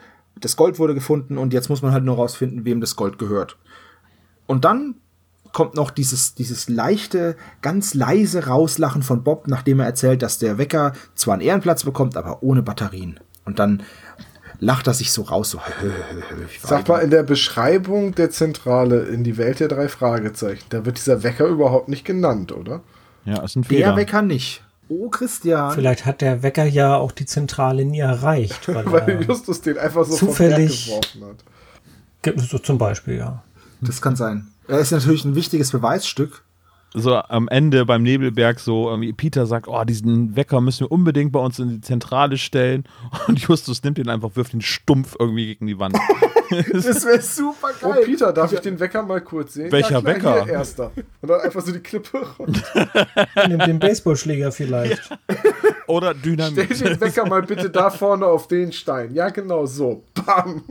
Das 0.41 0.57
Gold 0.57 0.79
wurde 0.79 0.95
gefunden 0.95 1.37
und 1.37 1.53
jetzt 1.53 1.69
muss 1.69 1.83
man 1.83 1.93
halt 1.93 2.05
nur 2.05 2.17
rausfinden, 2.17 2.65
wem 2.65 2.81
das 2.81 2.97
Gold 2.97 3.19
gehört. 3.19 3.59
Und 4.47 4.65
dann 4.65 4.95
kommt 5.53 5.75
noch 5.75 5.91
dieses, 5.91 6.35
dieses 6.35 6.71
leichte, 6.71 7.37
ganz 7.61 7.93
leise 7.93 8.47
Rauslachen 8.47 9.03
von 9.03 9.23
Bob, 9.23 9.47
nachdem 9.47 9.81
er 9.81 9.87
erzählt, 9.87 10.23
dass 10.23 10.39
der 10.39 10.57
Wecker 10.57 10.95
zwar 11.15 11.35
einen 11.35 11.43
Ehrenplatz 11.43 11.85
bekommt, 11.85 12.17
aber 12.17 12.43
ohne 12.43 12.63
Batterien. 12.63 13.21
Und 13.45 13.59
dann 13.59 13.83
lacht 14.63 14.87
er 14.87 14.95
sich 14.95 15.11
so 15.13 15.23
raus, 15.23 15.51
so. 15.51 15.61
Sag 16.63 16.89
mal, 16.89 16.99
in 17.01 17.11
der 17.11 17.25
Beschreibung 17.25 18.15
der 18.15 18.31
Zentrale 18.31 19.03
in 19.07 19.25
die 19.25 19.37
Welt 19.37 19.61
der 19.61 19.69
drei 19.69 19.89
Fragezeichen, 19.89 20.65
da 20.71 20.87
wird 20.87 20.99
dieser 20.99 21.23
Wecker 21.25 21.47
überhaupt 21.47 21.89
nicht 21.89 22.05
genannt, 22.05 22.53
oder? 22.53 22.81
Ja, 23.25 23.43
ist 23.43 23.57
ein 23.57 23.63
der 23.63 23.69
Fehler. 23.69 23.97
Wecker 23.97 24.23
nicht. 24.23 24.63
Oh, 24.89 25.09
Christian. 25.09 25.73
Vielleicht 25.73 26.07
hat 26.07 26.21
der 26.21 26.43
Wecker 26.43 26.65
ja 26.65 26.97
auch 26.97 27.13
die 27.13 27.27
Zentrale 27.27 27.85
nie 27.85 28.01
erreicht. 28.01 28.69
Weil 28.69 28.85
Weil 28.93 29.23
Justus 29.27 29.61
den 29.63 29.79
einfach 29.79 30.05
so 30.05 30.17
zufällig- 30.17 30.87
geworfen 30.87 31.25
hat. 31.25 32.41
so 32.49 32.59
zum 32.59 32.79
Beispiel, 32.79 33.17
ja. 33.17 33.43
Das 33.81 34.01
kann 34.01 34.15
sein. 34.17 34.47
Er 34.69 34.79
ist 34.79 34.93
natürlich 34.93 35.25
ein 35.25 35.35
wichtiges 35.35 35.73
Beweisstück. 35.73 36.45
So 36.95 37.17
am 37.17 37.49
Ende 37.49 37.87
beim 37.87 38.03
Nebelberg 38.03 38.61
so 38.61 38.89
irgendwie 38.91 39.13
Peter 39.13 39.47
sagt, 39.47 39.69
oh, 39.69 39.85
diesen 39.85 40.37
Wecker 40.37 40.61
müssen 40.61 40.81
wir 40.81 40.93
unbedingt 40.93 41.33
bei 41.33 41.41
uns 41.41 41.59
in 41.59 41.69
die 41.69 41.81
Zentrale 41.81 42.39
stellen 42.39 42.85
und 43.29 43.39
Justus 43.39 43.83
nimmt 43.83 43.99
ihn 43.99 44.09
einfach, 44.09 44.31
wirft 44.35 44.55
ihn 44.55 44.61
stumpf 44.61 45.17
irgendwie 45.19 45.47
gegen 45.47 45.67
die 45.67 45.79
Wand. 45.79 45.97
Das 46.71 47.07
wäre 47.07 47.23
super 47.23 47.69
Oh, 47.83 47.95
Peter, 48.05 48.31
darf 48.31 48.53
ich 48.53 48.61
den 48.61 48.79
Wecker 48.79 49.03
mal 49.03 49.23
kurz 49.23 49.55
sehen? 49.55 49.73
Welcher 49.73 49.95
ja, 49.95 50.01
klar, 50.03 50.15
Wecker? 50.15 50.45
Hier, 50.45 50.53
erster. 50.53 50.93
Und 51.23 51.31
dann 51.31 51.41
einfach 51.41 51.63
so 51.63 51.73
die 51.73 51.79
Klippe. 51.79 52.27
Nimmt 53.49 53.67
den 53.67 53.79
Baseballschläger 53.79 54.53
vielleicht. 54.53 55.17
Oder 55.87 56.11
Stell 56.11 56.37
Dynamit. 56.37 56.79
den 56.79 57.01
Wecker 57.01 57.27
mal 57.27 57.41
bitte 57.41 57.71
da 57.71 57.89
vorne 57.89 58.27
auf 58.27 58.49
den 58.49 58.71
Stein. 58.71 59.15
Ja, 59.15 59.31
genau 59.31 59.65
so. 59.65 60.05
Bam. 60.13 60.63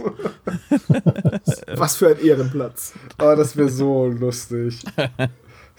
Was 1.76 1.96
für 1.96 2.10
ein 2.10 2.20
Ehrenplatz. 2.20 2.94
Oh, 3.20 3.34
das 3.36 3.58
wäre 3.58 3.70
so 3.70 4.06
lustig. 4.06 4.84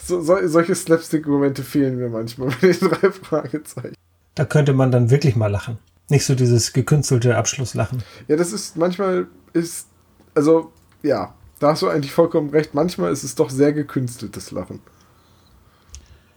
So, 0.05 0.21
so, 0.21 0.37
solche 0.49 0.75
Slapstick-Momente 0.75 1.63
fehlen 1.63 1.97
mir 1.97 2.09
manchmal 2.09 2.49
bei 2.49 2.73
den 2.73 2.81
drei 2.89 3.11
Fragezeichen. 3.11 3.95
Da 4.35 4.45
könnte 4.45 4.73
man 4.73 4.91
dann 4.91 5.11
wirklich 5.11 5.37
mal 5.37 5.49
lachen. 5.49 5.79
Nicht 6.09 6.25
so 6.25 6.35
dieses 6.35 6.73
gekünstelte 6.73 7.37
Abschlusslachen. 7.37 8.03
Ja, 8.29 8.37
das 8.37 8.53
ist 8.53 8.77
manchmal 8.77 9.27
ist, 9.53 9.87
also 10.35 10.73
ja, 11.03 11.35
da 11.59 11.69
hast 11.69 11.83
du 11.83 11.89
eigentlich 11.89 12.13
vollkommen 12.13 12.51
recht. 12.51 12.75
Manchmal 12.75 13.13
ist 13.13 13.23
es 13.23 13.35
doch 13.35 13.51
sehr 13.51 13.73
gekünsteltes 13.73 14.51
Lachen. 14.51 14.81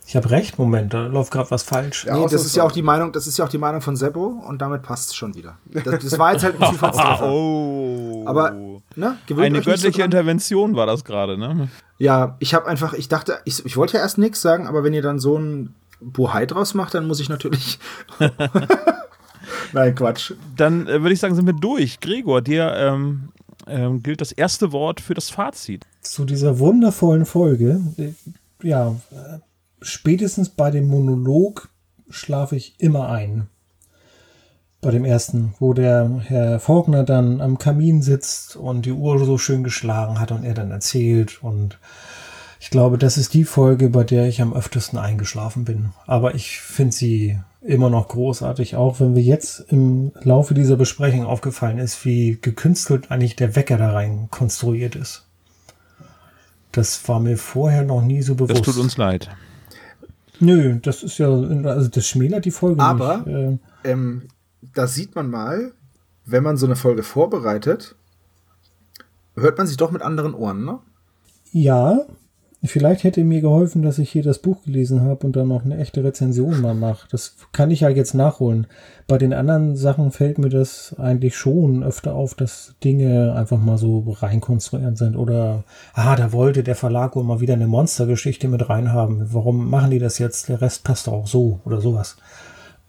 Ich 0.08 0.16
habe 0.16 0.30
recht, 0.30 0.60
Moment, 0.60 0.94
da 0.94 1.08
läuft 1.08 1.32
gerade 1.32 1.50
was 1.50 1.64
falsch. 1.64 2.06
Ja, 2.06 2.16
Nee, 2.16 2.28
das 2.30 2.46
ist 2.46 2.56
ja 2.56 2.64
auch 2.64 2.72
die 2.72 2.84
Meinung, 2.84 3.12
das 3.12 3.26
ist 3.26 3.40
ja 3.40 3.46
auch 3.46 3.50
die 3.50 3.58
Meinung 3.58 3.82
von 3.82 3.96
Seppo 3.96 4.44
und 4.48 4.62
damit 4.62 4.84
passt 4.84 5.10
es 5.10 5.16
schon 5.16 5.34
wieder. 5.34 5.58
Das, 5.66 5.84
das 5.84 6.20
war 6.20 6.34
jetzt 6.34 6.44
halt 6.44 6.62
ein 6.62 6.72
Zufallstreffer. 6.72 7.26
Oh. 7.32 8.05
Aber, 8.28 8.52
ne, 8.96 9.18
gewöhnt 9.28 9.46
Eine 9.46 9.60
euch 9.60 9.66
nicht 9.68 9.78
so 9.78 9.88
göttliche. 9.88 10.04
Intervention 10.04 10.76
war 10.76 10.86
das 10.86 11.04
gerade, 11.04 11.38
ne? 11.38 11.70
Ja, 11.98 12.36
ich 12.40 12.54
habe 12.54 12.68
einfach, 12.68 12.94
ich 12.94 13.08
dachte, 13.08 13.40
ich, 13.46 13.66
ich 13.66 13.78
wollte 13.78 13.98
ja 13.98 14.04
erst 14.04 14.18
nichts 14.18 14.42
sagen, 14.42 14.68
aber 14.68 14.84
wenn 14.84 14.94
ihr 14.94 15.02
dann 15.02 15.20
so 15.20 15.38
ein 15.38 15.76
Bohai 16.02 16.46
draus 16.46 16.74
macht, 16.74 16.94
dann 16.94 17.08
muss 17.08 17.20
ich 17.20 17.30
natürlich. 17.30 17.80
Nein, 19.74 19.96
Quatsch. 19.96 20.34
Dann 20.56 20.88
äh, 20.88 21.02
würde 21.02 21.14
ich 21.14 21.20
sagen, 21.20 21.36
sind 21.36 21.46
wir 21.46 21.54
durch. 21.54 22.00
Gregor, 22.00 22.42
dir 22.42 22.74
ähm, 22.76 23.30
ähm, 23.68 24.04
gilt 24.04 24.22
das 24.22 24.32
erste 24.32 24.72
Wort 24.72 25.02
für 25.02 25.14
das 25.14 25.30
Fazit. 25.30 25.86
Zu 26.02 26.26
dieser 26.26 26.60
wundervollen 26.60 27.26
Folge. 27.26 27.82
äh, 27.98 28.14
Ja, 28.62 28.96
äh, 29.12 29.40
spätestens 29.82 30.50
bei 30.50 30.72
dem 30.72 30.88
Monolog 30.88 31.70
schlafe 32.10 32.56
ich 32.56 32.76
immer 32.80 33.10
ein. 33.10 33.48
Bei 34.86 34.92
dem 34.92 35.04
ersten, 35.04 35.56
wo 35.60 35.74
der 35.74 36.22
Herr 36.26 36.60
Faulkner 36.60 37.04
dann 37.04 37.42
am 37.42 37.58
Kamin 37.58 38.04
sitzt 38.04 38.56
und 38.56 38.86
die 38.86 38.92
Uhr 38.92 39.18
so 39.26 39.40
schön 39.40 39.64
geschlagen 39.64 40.20
hat 40.20 40.32
und 40.32 40.44
er 40.44 40.54
dann 40.54 40.70
erzählt. 40.70 41.42
Und 41.42 41.80
ich 42.60 42.70
glaube, 42.70 43.00
das 43.00 43.18
ist 43.18 43.34
die 43.34 43.46
Folge, 43.46 43.90
bei 43.90 44.04
der 44.04 44.28
ich 44.28 44.44
am 44.44 44.54
öftesten 44.54 45.00
eingeschlafen 45.00 45.66
bin. 45.66 45.90
Aber 46.06 46.36
ich 46.36 46.60
finde 46.60 46.94
sie 46.96 47.40
immer 47.64 47.90
noch 47.90 48.10
großartig, 48.10 48.76
auch 48.76 49.00
wenn 49.00 49.14
mir 49.14 49.24
jetzt 49.24 49.66
im 49.72 50.12
Laufe 50.22 50.54
dieser 50.54 50.76
Besprechung 50.76 51.26
aufgefallen 51.26 51.80
ist, 51.80 52.06
wie 52.06 52.38
gekünstelt 52.40 53.10
eigentlich 53.10 53.36
der 53.36 53.56
Wecker 53.56 53.78
da 53.78 53.92
rein 53.92 54.28
konstruiert 54.30 54.96
ist. 54.96 55.26
Das 56.74 57.08
war 57.10 57.20
mir 57.20 57.38
vorher 57.40 57.84
noch 57.84 58.04
nie 58.04 58.22
so 58.22 58.36
Das 58.36 58.48
bewusst. 58.50 58.66
tut 58.66 58.78
uns 58.78 58.98
leid. 58.98 59.32
Nö, 60.40 60.78
das 60.80 61.02
ist 61.02 61.18
ja, 61.18 61.28
also 61.30 61.90
das 61.90 62.06
schmälert 62.08 62.46
die 62.46 62.52
Folge 62.52 62.84
Aber- 62.84 63.24
nicht. 63.26 63.28
Äh, 63.36 63.58
Ähm, 63.84 64.24
da 64.74 64.88
sieht 64.88 65.16
man 65.16 65.30
mal, 65.30 65.74
wenn 66.26 66.44
man 66.44 66.58
so 66.58 66.66
eine 66.66 66.76
Folge 66.76 67.04
vorbereitet, 67.04 67.96
hört 69.36 69.58
man 69.58 69.68
sich 69.68 69.78
doch 69.78 69.92
mit 69.92 70.02
anderen 70.02 70.34
Ohren, 70.34 70.66
ne? 70.66 70.80
ja, 71.56 72.02
vielleicht 72.66 73.06
hätte 73.06 73.24
mir 73.24 73.40
geholfen, 73.40 73.82
dass 73.82 73.98
ich 73.98 74.12
hier 74.12 74.24
das 74.24 74.40
Buch 74.40 74.64
gelesen 74.64 75.04
habe 75.04 75.26
und 75.26 75.38
dann 75.38 75.48
noch 75.48 75.64
eine 75.64 75.78
echte 75.78 76.04
Rezension 76.04 76.60
mal 76.60 76.74
mache. 76.74 77.08
Das 77.12 77.38
kann 77.54 77.72
ich 77.72 77.80
ja 77.80 77.90
jetzt 77.90 78.14
nachholen. 78.14 78.68
Bei 79.08 79.18
den 79.18 79.32
anderen 79.32 79.78
Sachen 79.78 80.12
fällt 80.12 80.38
mir 80.38 80.50
das 80.50 80.94
eigentlich 81.00 81.38
schon 81.38 81.82
öfter 81.82 82.14
auf, 82.14 82.36
dass 82.36 82.76
Dinge 82.84 83.34
einfach 83.36 83.58
mal 83.58 83.78
so 83.78 84.04
reinkonstruiert 84.20 84.98
sind. 84.98 85.16
Oder, 85.16 85.64
ah, 85.94 86.18
da 86.18 86.34
wollte 86.34 86.62
der 86.62 86.76
Verlag 86.76 87.16
wohl 87.16 87.24
mal 87.24 87.40
wieder 87.40 87.54
eine 87.54 87.68
Monstergeschichte 87.68 88.50
mit 88.50 88.68
reinhaben. 88.68 89.30
Warum 89.32 89.70
machen 89.70 89.92
die 89.92 90.00
das 90.00 90.20
jetzt? 90.20 90.50
Der 90.50 90.60
Rest 90.60 90.84
passt 90.84 91.08
doch 91.08 91.14
auch 91.14 91.28
so 91.28 91.62
oder 91.64 91.80
sowas. 91.80 92.18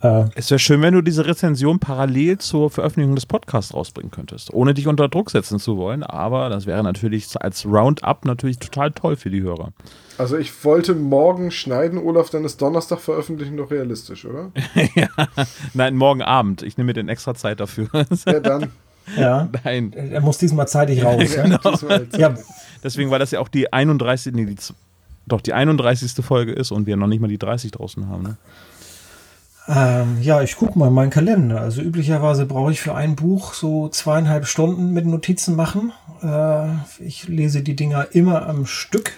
Äh, 0.06 0.30
Es 0.34 0.50
wäre 0.50 0.58
schön, 0.58 0.82
wenn 0.82 0.94
du 0.94 1.02
diese 1.02 1.26
Rezension 1.26 1.78
parallel 1.78 2.38
zur 2.38 2.70
Veröffentlichung 2.70 3.14
des 3.14 3.26
Podcasts 3.26 3.74
rausbringen 3.74 4.10
könntest, 4.10 4.52
ohne 4.52 4.74
dich 4.74 4.86
unter 4.86 5.08
Druck 5.08 5.30
setzen 5.30 5.58
zu 5.58 5.76
wollen. 5.76 6.02
Aber 6.02 6.48
das 6.48 6.66
wäre 6.66 6.82
natürlich 6.82 7.28
als 7.40 7.64
Roundup 7.66 8.24
natürlich 8.24 8.58
total 8.58 8.92
toll 8.92 9.16
für 9.16 9.30
die 9.30 9.42
Hörer. 9.42 9.72
Also 10.18 10.36
ich 10.36 10.64
wollte 10.64 10.94
morgen 10.94 11.50
schneiden, 11.50 11.98
Olaf, 11.98 12.30
dann 12.30 12.44
ist 12.44 12.60
Donnerstag 12.62 13.00
veröffentlichen 13.00 13.56
doch 13.56 13.70
realistisch, 13.70 14.24
oder? 14.24 14.50
Nein, 15.74 15.96
morgen 15.96 16.22
Abend. 16.22 16.62
Ich 16.62 16.76
nehme 16.78 16.88
mir 16.88 16.94
den 16.94 17.08
extra 17.08 17.34
Zeit 17.34 17.60
dafür. 17.60 17.88
Ja, 18.26 18.40
dann. 18.40 18.70
ja, 19.16 19.48
Nein. 19.64 19.92
er 19.92 20.20
muss 20.20 20.38
diesmal 20.38 20.66
zeitig 20.68 21.04
raus. 21.04 21.34
ja. 21.34 21.42
Genau. 21.42 21.58
diesmal 21.70 22.00
jetzt. 22.02 22.16
ja, 22.16 22.34
Deswegen, 22.82 23.10
weil 23.10 23.18
das 23.18 23.30
ja 23.30 23.40
auch 23.40 23.48
die 23.48 23.72
31. 23.72 24.34
Nee, 24.34 24.46
die, 24.46 24.56
doch 25.26 25.40
die 25.40 25.52
31. 25.52 26.24
Folge 26.24 26.52
ist 26.52 26.70
und 26.70 26.86
wir 26.86 26.96
noch 26.96 27.08
nicht 27.08 27.20
mal 27.20 27.28
die 27.28 27.38
30 27.38 27.72
draußen 27.72 28.08
haben. 28.08 28.22
Ne? 28.22 28.36
Ähm, 29.68 30.18
ja, 30.20 30.42
ich 30.42 30.56
gucke 30.56 30.78
mal 30.78 30.90
meinen 30.90 31.10
Kalender. 31.10 31.60
Also 31.60 31.82
üblicherweise 31.82 32.46
brauche 32.46 32.70
ich 32.72 32.80
für 32.80 32.94
ein 32.94 33.16
Buch 33.16 33.52
so 33.54 33.88
zweieinhalb 33.88 34.46
Stunden 34.46 34.92
mit 34.92 35.06
Notizen 35.06 35.56
machen. 35.56 35.92
Äh, 36.22 36.68
ich 37.04 37.26
lese 37.28 37.62
die 37.62 37.74
Dinger 37.74 38.08
immer 38.12 38.46
am 38.48 38.66
Stück. 38.66 39.12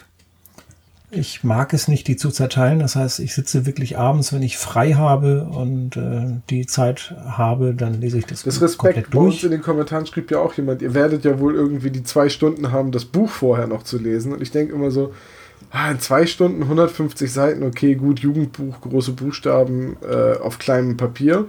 Ich 1.10 1.42
mag 1.42 1.72
es 1.72 1.88
nicht, 1.88 2.06
die 2.06 2.16
zu 2.16 2.30
zerteilen. 2.30 2.80
Das 2.80 2.94
heißt, 2.94 3.20
ich 3.20 3.34
sitze 3.34 3.64
wirklich 3.64 3.96
abends, 3.98 4.32
wenn 4.32 4.42
ich 4.42 4.58
frei 4.58 4.92
habe 4.92 5.44
und 5.44 5.96
äh, 5.96 6.40
die 6.50 6.66
Zeit 6.66 7.14
habe, 7.26 7.74
dann 7.74 8.00
lese 8.00 8.18
ich 8.18 8.26
das, 8.26 8.42
Das 8.42 8.60
Respekt, 8.60 8.78
komplett 8.78 9.10
bei 9.10 9.18
uns 9.18 9.34
durch. 9.36 9.44
in 9.44 9.50
den 9.50 9.62
Kommentaren 9.62 10.04
schrieb 10.06 10.30
ja 10.30 10.38
auch 10.38 10.54
jemand, 10.54 10.82
ihr 10.82 10.92
werdet 10.92 11.24
ja 11.24 11.38
wohl 11.40 11.54
irgendwie 11.54 11.90
die 11.90 12.04
zwei 12.04 12.28
Stunden 12.28 12.72
haben, 12.72 12.92
das 12.92 13.06
Buch 13.06 13.30
vorher 13.30 13.66
noch 13.66 13.84
zu 13.84 13.98
lesen. 13.98 14.32
Und 14.32 14.42
ich 14.42 14.50
denke 14.50 14.74
immer 14.74 14.90
so, 14.90 15.14
ah, 15.70 15.90
in 15.90 16.00
zwei 16.00 16.26
Stunden 16.26 16.62
150 16.62 17.32
Seiten, 17.32 17.62
okay, 17.62 17.94
gut, 17.94 18.20
Jugendbuch, 18.20 18.80
große 18.80 19.12
Buchstaben 19.12 19.96
äh, 20.08 20.36
auf 20.38 20.58
kleinem 20.58 20.96
Papier. 20.96 21.46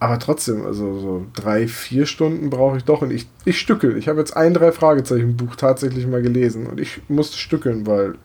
Aber 0.00 0.18
trotzdem, 0.18 0.66
also 0.66 0.98
so 1.00 1.26
drei, 1.34 1.66
vier 1.66 2.04
Stunden 2.04 2.50
brauche 2.50 2.76
ich 2.76 2.84
doch. 2.84 3.00
Und 3.02 3.10
ich, 3.10 3.26
ich 3.46 3.58
stückel. 3.58 3.96
Ich 3.96 4.08
habe 4.08 4.18
jetzt 4.18 4.36
ein 4.36 4.52
drei 4.52 4.70
Fragezeichen 4.72 5.36
Buch 5.36 5.56
tatsächlich 5.56 6.06
mal 6.06 6.20
gelesen. 6.20 6.66
Und 6.66 6.78
ich 6.80 7.00
musste 7.08 7.38
stückeln, 7.38 7.86
weil 7.86 8.16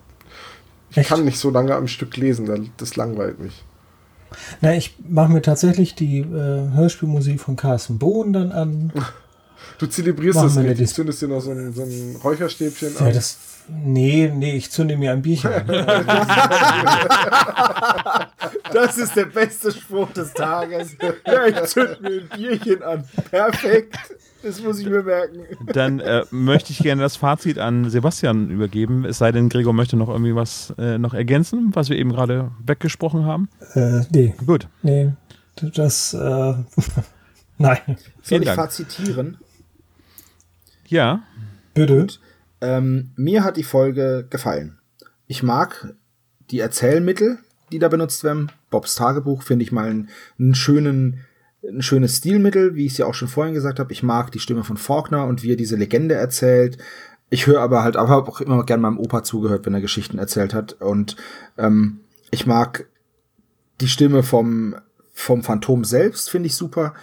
ich 0.90 0.98
Echt? 0.98 1.10
kann 1.10 1.24
nicht 1.24 1.38
so 1.40 1.50
lange 1.52 1.76
am 1.76 1.88
Stück 1.88 2.18
lesen. 2.18 2.46
das- 2.48 2.60
Das 2.78 2.96
langweilt 2.98 3.40
mich. 3.40 3.64
Na, 4.62 4.76
ich 4.76 4.96
mache 5.08 5.32
mir 5.32 5.42
tatsächlich 5.42 5.96
die 5.96 6.20
äh, 6.20 6.26
Hörspielmusik 6.74 7.40
von 7.40 7.56
Carsten 7.56 7.98
Bohn 7.98 8.34
dann 8.34 8.52
an. 8.52 8.92
Du 9.80 9.88
zelebrierst 9.88 10.36
Machen 10.36 10.48
das 10.50 10.58
eine 10.58 10.70
richtig. 10.70 10.88
Dis- 10.88 10.94
Zündest 10.96 11.22
dir 11.22 11.28
noch 11.30 11.40
so 11.42 11.52
ein, 11.52 11.74
so 11.74 11.82
ein 11.84 12.18
Räucherstäbchen 12.24 12.94
Ja, 13.00 13.06
an. 13.08 13.14
das, 13.14 13.38
nee, 13.70 14.32
nee, 14.36 14.56
ich 14.58 14.70
zünde 14.72 14.98
mir 14.98 15.12
ein 15.14 15.22
Bierchen 15.22 15.52
an. 15.52 15.68
Das 18.74 18.98
ist 18.98 19.16
der 19.16 19.26
beste 19.26 19.72
Spruch 19.72 20.12
des 20.14 20.34
Tages. 20.34 20.96
Ja, 21.26 21.46
ich 21.48 21.56
zünd 21.70 22.02
mir 22.02 22.22
ein 22.22 22.30
Bierchen 22.38 22.84
an. 22.84 23.04
Perfekt. 23.32 23.98
Das 24.44 24.62
muss 24.62 24.80
ich 24.80 24.88
mir 24.88 25.04
merken. 25.04 25.40
Dann 25.74 26.00
äh, 26.00 26.24
möchte 26.32 26.72
ich 26.72 26.80
gerne 26.80 27.02
das 27.02 27.16
Fazit 27.18 27.60
an 27.60 27.90
Sebastian 27.90 28.50
übergeben. 28.50 29.06
Es 29.06 29.18
sei 29.18 29.32
denn, 29.32 29.50
Gregor 29.50 29.74
möchte 29.74 29.98
noch 29.98 30.08
irgendwie 30.10 30.36
was 30.36 30.74
äh, 30.78 30.98
noch 30.98 31.14
ergänzen, 31.14 31.72
was 31.74 31.90
wir 31.90 31.98
eben 31.98 32.12
gerade 32.14 32.52
weggesprochen 32.66 33.26
haben. 33.26 33.50
Äh, 33.74 34.02
nee, 34.12 34.34
Gut. 34.46 34.68
nee, 34.82 35.12
das, 35.74 36.14
äh, 36.14 36.18
nein, 37.58 37.78
Soll 37.86 37.96
Vielen 38.22 38.42
ich 38.44 38.48
Dank. 38.48 38.60
fazitieren? 38.60 39.38
Ja. 40.90 41.24
bitte. 41.74 42.08
Ähm, 42.62 43.12
mir 43.16 43.44
hat 43.44 43.58
die 43.58 43.64
Folge 43.64 44.28
gefallen. 44.30 44.80
Ich 45.28 45.44
mag 45.44 45.96
die 46.52 46.60
Erzählmittel, 46.60 47.38
die 47.72 47.80
da 47.80 47.88
benutzt 47.88 48.24
werden. 48.24 48.52
Bobs 48.70 48.96
Tagebuch 48.96 49.44
finde 49.44 49.64
ich 49.64 49.72
mal 49.72 49.90
einen 49.90 50.56
schönen, 50.56 51.26
ein 51.64 51.82
schönes 51.82 52.18
Stilmittel, 52.18 52.76
wie 52.76 52.86
ich 52.86 52.94
es 52.94 52.98
ja 52.98 53.06
auch 53.06 53.14
schon 53.14 53.28
vorhin 53.28 53.54
gesagt 53.54 53.80
habe. 53.80 53.94
Ich 53.94 54.04
mag 54.04 54.32
die 54.32 54.40
Stimme 54.40 54.64
von 54.64 54.78
Faulkner 54.78 55.26
und 55.26 55.44
wie 55.44 55.54
er 55.54 55.58
diese 55.58 55.76
Legende 55.76 56.16
erzählt. 56.16 56.78
Ich 57.30 57.46
höre 57.46 57.62
aber 57.62 57.84
halt 57.84 57.96
aber 57.96 58.28
auch 58.28 58.42
immer 58.42 58.66
gern 58.66 58.82
meinem 58.82 58.98
Opa 58.98 59.24
zugehört, 59.24 59.66
wenn 59.66 59.76
er 59.76 59.82
Geschichten 59.82 60.18
erzählt 60.18 60.54
hat. 60.54 60.74
Und 60.74 61.16
ähm, 61.58 62.00
ich 62.32 62.48
mag 62.48 62.88
die 63.82 63.88
Stimme 63.88 64.24
vom, 64.24 64.76
vom 65.14 65.44
Phantom 65.44 65.84
selbst, 65.84 66.30
finde 66.30 66.48
ich 66.48 66.56
super. 66.56 66.96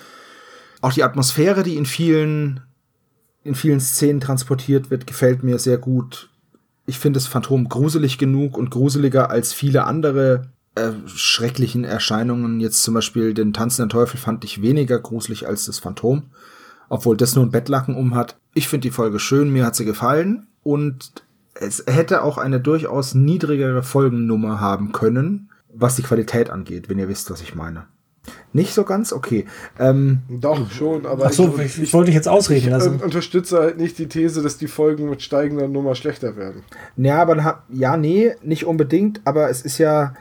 Auch 0.80 0.92
die 0.92 1.04
Atmosphäre, 1.04 1.62
die 1.62 1.76
in 1.76 1.86
vielen 1.86 2.65
in 3.46 3.54
vielen 3.54 3.80
Szenen 3.80 4.20
transportiert 4.20 4.90
wird, 4.90 5.06
gefällt 5.06 5.42
mir 5.42 5.58
sehr 5.58 5.78
gut. 5.78 6.30
Ich 6.86 6.98
finde 6.98 7.18
das 7.18 7.26
Phantom 7.26 7.68
gruselig 7.68 8.18
genug 8.18 8.56
und 8.56 8.70
gruseliger 8.70 9.30
als 9.30 9.52
viele 9.52 9.84
andere 9.84 10.50
äh, 10.74 10.92
schrecklichen 11.06 11.84
Erscheinungen. 11.84 12.60
Jetzt 12.60 12.82
zum 12.82 12.94
Beispiel 12.94 13.34
den 13.34 13.52
tanzenden 13.52 13.88
Teufel 13.88 14.18
fand 14.18 14.44
ich 14.44 14.62
weniger 14.62 14.98
gruselig 14.98 15.48
als 15.48 15.66
das 15.66 15.78
Phantom, 15.78 16.24
obwohl 16.88 17.16
das 17.16 17.34
nur 17.34 17.44
ein 17.44 17.50
Bettlaken 17.50 17.96
um 17.96 18.14
hat. 18.14 18.36
Ich 18.54 18.68
finde 18.68 18.88
die 18.88 18.94
Folge 18.94 19.18
schön, 19.18 19.50
mir 19.50 19.64
hat 19.64 19.74
sie 19.74 19.84
gefallen 19.84 20.46
und 20.62 21.12
es 21.54 21.84
hätte 21.86 22.22
auch 22.22 22.38
eine 22.38 22.60
durchaus 22.60 23.14
niedrigere 23.14 23.82
Folgennummer 23.82 24.60
haben 24.60 24.92
können, 24.92 25.50
was 25.72 25.96
die 25.96 26.02
Qualität 26.02 26.50
angeht, 26.50 26.88
wenn 26.88 26.98
ihr 26.98 27.08
wisst, 27.08 27.30
was 27.30 27.40
ich 27.40 27.54
meine. 27.54 27.86
Nicht 28.52 28.72
so 28.74 28.84
ganz? 28.84 29.12
Okay. 29.12 29.46
Ähm, 29.78 30.20
Doch, 30.28 30.70
schon, 30.70 31.06
aber 31.06 31.26
Ach 31.26 31.32
so, 31.32 31.56
ich, 31.58 31.80
ich 31.82 31.92
wollte 31.92 32.06
dich 32.06 32.14
jetzt 32.14 32.28
ausreden 32.28 32.64
ich 32.66 32.70
lassen. 32.70 33.00
äh, 33.00 33.04
unterstütze 33.04 33.58
halt 33.58 33.78
nicht 33.78 33.98
die 33.98 34.06
These, 34.08 34.42
dass 34.42 34.56
die 34.58 34.68
Folgen 34.68 35.08
mit 35.10 35.22
steigender 35.22 35.68
Nummer 35.68 35.94
schlechter 35.94 36.36
werden. 36.36 36.62
Ja, 36.96 37.20
aber 37.20 37.62
ja, 37.68 37.96
nee, 37.96 38.32
nicht 38.42 38.64
unbedingt, 38.64 39.20
aber 39.24 39.50
es 39.50 39.62
ist 39.62 39.78
ja. 39.78 40.14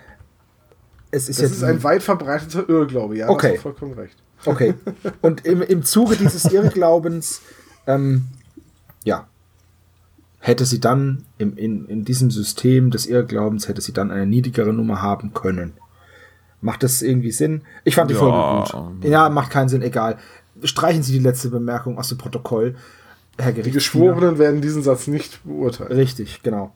Es 1.12 1.30
ist 1.30 1.40
Das 1.40 1.50
jetzt 1.52 1.58
ist 1.58 1.64
ein 1.64 1.84
weit 1.84 2.04
verbreiteter 2.04 2.68
Irrglaube, 2.68 3.18
ja, 3.18 3.30
Okay. 3.30 3.50
hast 3.52 3.58
du 3.58 3.62
vollkommen 3.62 3.94
recht. 3.94 4.16
Okay. 4.46 4.74
Und 5.22 5.46
im, 5.46 5.62
im 5.62 5.84
Zuge 5.84 6.16
dieses 6.18 6.46
Irrglaubens, 6.52 7.42
ähm, 7.88 8.26
ja, 9.06 9.28
hätte 10.40 10.66
sie 10.66 10.80
dann 10.80 11.24
im, 11.38 11.56
in, 11.58 11.86
in 11.88 12.06
diesem 12.06 12.30
System 12.32 12.92
des 12.92 13.06
Irrglaubens, 13.08 13.68
hätte 13.68 13.82
sie 13.82 13.94
dann 13.94 14.12
eine 14.12 14.26
niedrigere 14.28 14.74
Nummer 14.74 15.02
haben 15.02 15.34
können. 15.34 15.74
Macht 16.66 16.82
das 16.82 17.02
irgendwie 17.04 17.30
Sinn? 17.32 17.62
Ich 17.84 17.94
fand 17.94 18.10
die 18.10 18.16
Ja. 18.16 18.20
Folge 18.66 18.72
gut. 19.00 19.06
Ja, 19.06 19.30
macht 19.30 19.52
keinen 19.52 19.70
Sinn, 19.70 19.84
egal. 19.84 20.18
Streichen 20.64 21.04
Sie 21.04 21.14
die 21.14 21.20
letzte 21.20 21.50
Bemerkung 21.50 22.00
aus 22.00 22.10
dem 22.10 22.18
Protokoll, 22.18 22.76
Herr 23.38 23.52
Die 23.52 23.62
Gerichtsdiener. 23.62 23.74
Geschworenen 24.14 24.40
werden 24.40 24.62
diesen 24.62 24.82
Satz 24.82 25.06
nicht 25.06 25.42
beurteilen. 25.44 25.92
Richtig, 25.92 26.42
genau. 26.42 26.74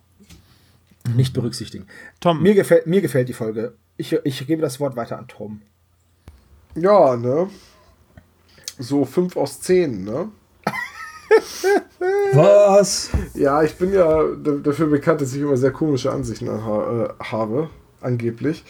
Nicht 1.16 1.34
berücksichtigen. 1.34 1.88
Tom, 2.20 2.44
Mir 2.44 2.54
gefällt, 2.54 2.86
mir 2.86 3.02
gefällt 3.02 3.30
die 3.30 3.34
Folge. 3.34 3.74
Ich, 3.98 4.14
ich 4.24 4.46
gebe 4.46 4.62
das 4.62 4.80
Wort 4.80 4.96
weiter 4.96 5.18
an 5.18 5.28
Tom. 5.28 5.62
Ja, 6.76 7.16
ne? 7.18 7.50
So 8.78 9.06
5 9.06 9.36
aus 9.38 9.60
10, 9.62 10.04
ne? 10.04 10.30
Was? 12.34 13.10
Ja, 13.34 13.64
ich 13.64 13.76
bin 13.76 13.92
ja 13.94 14.24
da- 14.36 14.52
dafür 14.64 14.88
bekannt, 14.88 15.22
dass 15.22 15.34
ich 15.34 15.42
immer 15.42 15.58
sehr 15.58 15.72
komische 15.72 16.12
Ansichten 16.12 16.48
äh, 16.48 17.10
habe, 17.24 17.70
angeblich. 18.02 18.64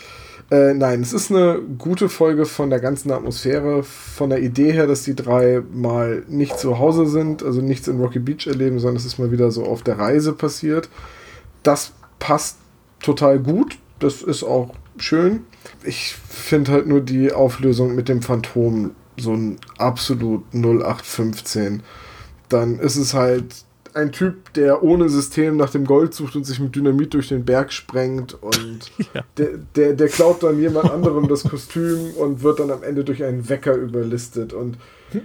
Äh, 0.51 0.73
nein, 0.73 1.01
es 1.01 1.13
ist 1.13 1.31
eine 1.31 1.61
gute 1.77 2.09
Folge 2.09 2.45
von 2.45 2.69
der 2.69 2.79
ganzen 2.79 3.11
Atmosphäre, 3.11 3.83
von 3.83 4.31
der 4.31 4.41
Idee 4.41 4.71
her, 4.71 4.87
dass 4.87 5.03
die 5.03 5.15
drei 5.15 5.61
mal 5.71 6.23
nicht 6.27 6.57
zu 6.57 6.79
Hause 6.79 7.05
sind, 7.05 7.43
also 7.43 7.61
nichts 7.61 7.87
in 7.87 7.99
Rocky 7.99 8.19
Beach 8.19 8.47
erleben, 8.47 8.79
sondern 8.79 8.97
es 8.97 9.05
ist 9.05 9.19
mal 9.19 9.31
wieder 9.31 9.51
so 9.51 9.65
auf 9.65 9.83
der 9.83 9.99
Reise 9.99 10.33
passiert. 10.33 10.89
Das 11.61 11.93
passt 12.17 12.57
total 13.01 13.39
gut, 13.39 13.77
das 13.99 14.23
ist 14.23 14.43
auch 14.43 14.73
schön. 14.97 15.41
Ich 15.83 16.15
finde 16.15 16.71
halt 16.71 16.87
nur 16.87 17.01
die 17.01 17.31
Auflösung 17.31 17.93
mit 17.93 18.09
dem 18.09 18.23
Phantom 18.23 18.91
so 19.17 19.33
ein 19.33 19.57
absolut 19.77 20.43
0815 20.53 21.83
dann 22.49 22.79
ist 22.79 22.97
es 22.97 23.13
halt 23.13 23.63
ein 23.93 24.11
Typ, 24.11 24.53
der 24.53 24.83
ohne 24.83 25.09
System 25.09 25.57
nach 25.57 25.69
dem 25.69 25.85
Gold 25.85 26.13
sucht 26.13 26.35
und 26.35 26.45
sich 26.45 26.59
mit 26.59 26.75
Dynamit 26.75 27.13
durch 27.13 27.29
den 27.29 27.45
Berg 27.45 27.71
sprengt 27.73 28.35
und 28.41 28.91
Ja. 29.13 29.23
der, 29.37 29.57
der, 29.75 29.93
der 29.93 30.07
klaut 30.07 30.43
dann 30.43 30.59
jemand 30.59 30.91
anderem 30.91 31.27
das 31.27 31.43
Kostüm 31.43 32.11
und 32.17 32.43
wird 32.43 32.59
dann 32.59 32.71
am 32.71 32.83
Ende 32.83 33.03
durch 33.03 33.23
einen 33.23 33.47
Wecker 33.49 33.75
überlistet 33.75 34.53
und 34.53 34.77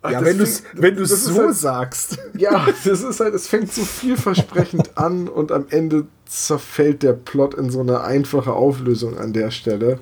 Ach, 0.00 0.12
Ja, 0.12 0.24
wenn 0.24 0.38
du 0.38 0.44
es 0.44 0.62
wenn 0.74 0.94
du's 0.96 1.24
so 1.24 1.38
halt, 1.38 1.54
sagst. 1.56 2.18
Ja, 2.38 2.66
das 2.84 3.02
ist 3.02 3.18
halt, 3.18 3.34
es 3.34 3.48
fängt 3.48 3.72
so 3.72 3.82
vielversprechend 3.84 4.96
an 4.96 5.26
und 5.26 5.50
am 5.50 5.66
Ende 5.70 6.06
zerfällt 6.24 7.02
der 7.02 7.14
Plot 7.14 7.54
in 7.54 7.70
so 7.70 7.80
eine 7.80 8.02
einfache 8.02 8.52
Auflösung 8.52 9.18
an 9.18 9.32
der 9.32 9.50
Stelle. 9.50 9.98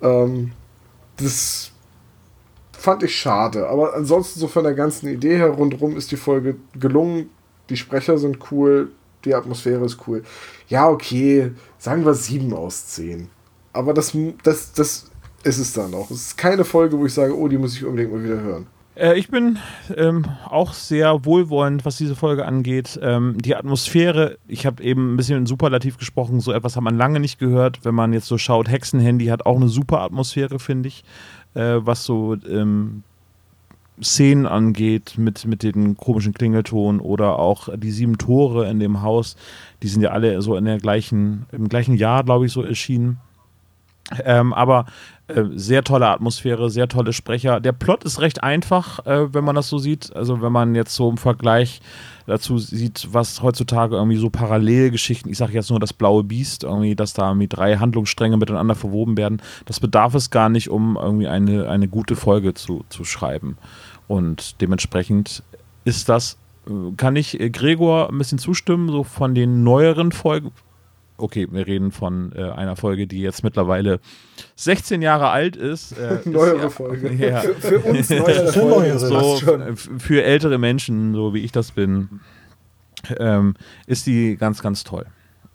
Ähm, 0.00 0.52
das 1.16 1.72
fand 2.86 3.02
ich 3.02 3.16
schade, 3.16 3.68
aber 3.68 3.94
ansonsten 3.94 4.38
so 4.38 4.46
von 4.46 4.62
der 4.62 4.74
ganzen 4.74 5.08
Idee 5.08 5.38
her 5.38 5.48
rundherum 5.48 5.96
ist 5.96 6.12
die 6.12 6.16
Folge 6.16 6.54
gelungen. 6.78 7.30
Die 7.68 7.76
Sprecher 7.76 8.16
sind 8.16 8.38
cool, 8.52 8.92
die 9.24 9.34
Atmosphäre 9.34 9.84
ist 9.84 10.06
cool. 10.06 10.22
Ja, 10.68 10.88
okay, 10.88 11.50
sagen 11.78 12.04
wir 12.04 12.14
7 12.14 12.52
aus 12.52 12.86
10. 12.86 13.28
Aber 13.72 13.92
das, 13.92 14.16
das, 14.44 14.72
das 14.72 15.10
ist 15.42 15.58
es 15.58 15.72
dann 15.72 15.94
auch. 15.94 16.12
Es 16.12 16.28
ist 16.28 16.38
keine 16.38 16.64
Folge, 16.64 16.96
wo 16.96 17.06
ich 17.06 17.12
sage, 17.12 17.36
oh, 17.36 17.48
die 17.48 17.58
muss 17.58 17.74
ich 17.74 17.84
unbedingt 17.84 18.12
mal 18.12 18.22
wieder 18.22 18.40
hören. 18.40 18.68
Äh, 18.96 19.18
ich 19.18 19.28
bin 19.28 19.58
ähm, 19.96 20.24
auch 20.48 20.72
sehr 20.72 21.24
wohlwollend, 21.24 21.84
was 21.84 21.96
diese 21.96 22.16
Folge 22.16 22.46
angeht. 22.46 22.98
Ähm, 23.02 23.36
die 23.38 23.54
Atmosphäre, 23.54 24.38
ich 24.48 24.64
habe 24.64 24.82
eben 24.82 25.12
ein 25.12 25.16
bisschen 25.16 25.38
in 25.38 25.46
Superlativ 25.46 25.98
gesprochen, 25.98 26.40
so 26.40 26.52
etwas 26.52 26.76
hat 26.76 26.82
man 26.82 26.96
lange 26.96 27.20
nicht 27.20 27.38
gehört. 27.38 27.84
Wenn 27.84 27.94
man 27.94 28.12
jetzt 28.12 28.26
so 28.26 28.38
schaut, 28.38 28.70
Hexenhandy 28.70 29.26
hat 29.26 29.44
auch 29.44 29.56
eine 29.56 29.68
super 29.68 30.00
Atmosphäre, 30.00 30.58
finde 30.58 30.88
ich, 30.88 31.04
äh, 31.56 31.84
was 31.84 32.04
so 32.04 32.36
ähm, 32.48 33.02
Szenen 34.02 34.46
angeht 34.46 35.14
mit, 35.16 35.46
mit 35.46 35.62
den 35.62 35.96
komischen 35.96 36.34
Klingelton 36.34 37.00
oder 37.00 37.38
auch 37.38 37.68
die 37.76 37.90
sieben 37.90 38.18
Tore 38.18 38.68
in 38.68 38.78
dem 38.78 39.02
Haus. 39.02 39.36
Die 39.82 39.88
sind 39.88 40.02
ja 40.02 40.10
alle 40.10 40.40
so 40.42 40.56
in 40.56 40.66
der 40.66 40.78
gleichen, 40.78 41.46
im 41.52 41.68
gleichen 41.68 41.94
Jahr, 41.94 42.22
glaube 42.22 42.46
ich, 42.46 42.52
so 42.52 42.62
erschienen. 42.62 43.18
Ähm, 44.24 44.52
aber 44.52 44.86
äh, 45.28 45.42
sehr 45.56 45.82
tolle 45.82 46.08
Atmosphäre, 46.08 46.70
sehr 46.70 46.86
tolle 46.86 47.12
Sprecher. 47.12 47.60
Der 47.60 47.72
Plot 47.72 48.04
ist 48.04 48.20
recht 48.20 48.44
einfach, 48.44 49.04
äh, 49.04 49.34
wenn 49.34 49.44
man 49.44 49.56
das 49.56 49.68
so 49.68 49.78
sieht. 49.78 50.14
Also 50.14 50.40
wenn 50.40 50.52
man 50.52 50.76
jetzt 50.76 50.94
so 50.94 51.10
im 51.10 51.16
Vergleich 51.16 51.80
dazu 52.26 52.58
sieht, 52.58 53.08
was 53.10 53.42
heutzutage 53.42 53.96
irgendwie 53.96 54.18
so 54.18 54.30
Parallelgeschichten, 54.30 55.30
ich 55.30 55.38
sage 55.38 55.54
jetzt 55.54 55.70
nur 55.70 55.80
das 55.80 55.92
blaue 55.92 56.22
Biest, 56.22 56.62
irgendwie, 56.62 56.94
dass 56.94 57.12
da 57.12 57.28
irgendwie 57.28 57.48
drei 57.48 57.76
Handlungsstränge 57.76 58.36
miteinander 58.36 58.76
verwoben 58.76 59.16
werden, 59.16 59.42
das 59.64 59.80
bedarf 59.80 60.14
es 60.14 60.30
gar 60.30 60.48
nicht, 60.48 60.70
um 60.70 60.96
irgendwie 60.96 61.26
eine, 61.28 61.68
eine 61.68 61.88
gute 61.88 62.14
Folge 62.14 62.54
zu, 62.54 62.84
zu 62.88 63.04
schreiben. 63.04 63.58
Und 64.06 64.60
dementsprechend 64.60 65.42
ist 65.84 66.08
das, 66.08 66.38
äh, 66.68 66.92
kann 66.96 67.16
ich 67.16 67.40
äh, 67.40 67.50
Gregor 67.50 68.10
ein 68.10 68.18
bisschen 68.18 68.38
zustimmen, 68.38 68.88
so 68.90 69.02
von 69.02 69.34
den 69.34 69.64
neueren 69.64 70.12
Folgen, 70.12 70.52
okay, 71.18 71.46
wir 71.50 71.66
reden 71.66 71.92
von 71.92 72.32
äh, 72.34 72.42
einer 72.50 72.76
Folge, 72.76 73.06
die 73.06 73.20
jetzt 73.20 73.42
mittlerweile 73.44 74.00
16 74.56 75.02
Jahre 75.02 75.28
alt 75.30 75.56
ist. 75.56 75.92
Äh, 75.98 76.16
ist 76.20 76.26
Neuere 76.26 76.62
ja, 76.62 76.70
Folge. 76.70 77.12
Ja, 77.18 77.40
Für, 77.40 77.54
für 77.54 77.78
uns 77.80 78.10
neuere 78.10 78.52
Für 78.52 78.60
Folge, 78.60 78.98
so 78.98 79.38
für 79.98 80.22
ältere 80.24 80.58
Menschen, 80.58 81.14
so 81.14 81.34
wie 81.34 81.40
ich 81.40 81.52
das 81.52 81.72
bin, 81.72 82.20
ähm, 83.18 83.54
ist 83.86 84.06
die 84.06 84.36
ganz, 84.36 84.62
ganz 84.62 84.84
toll. 84.84 85.06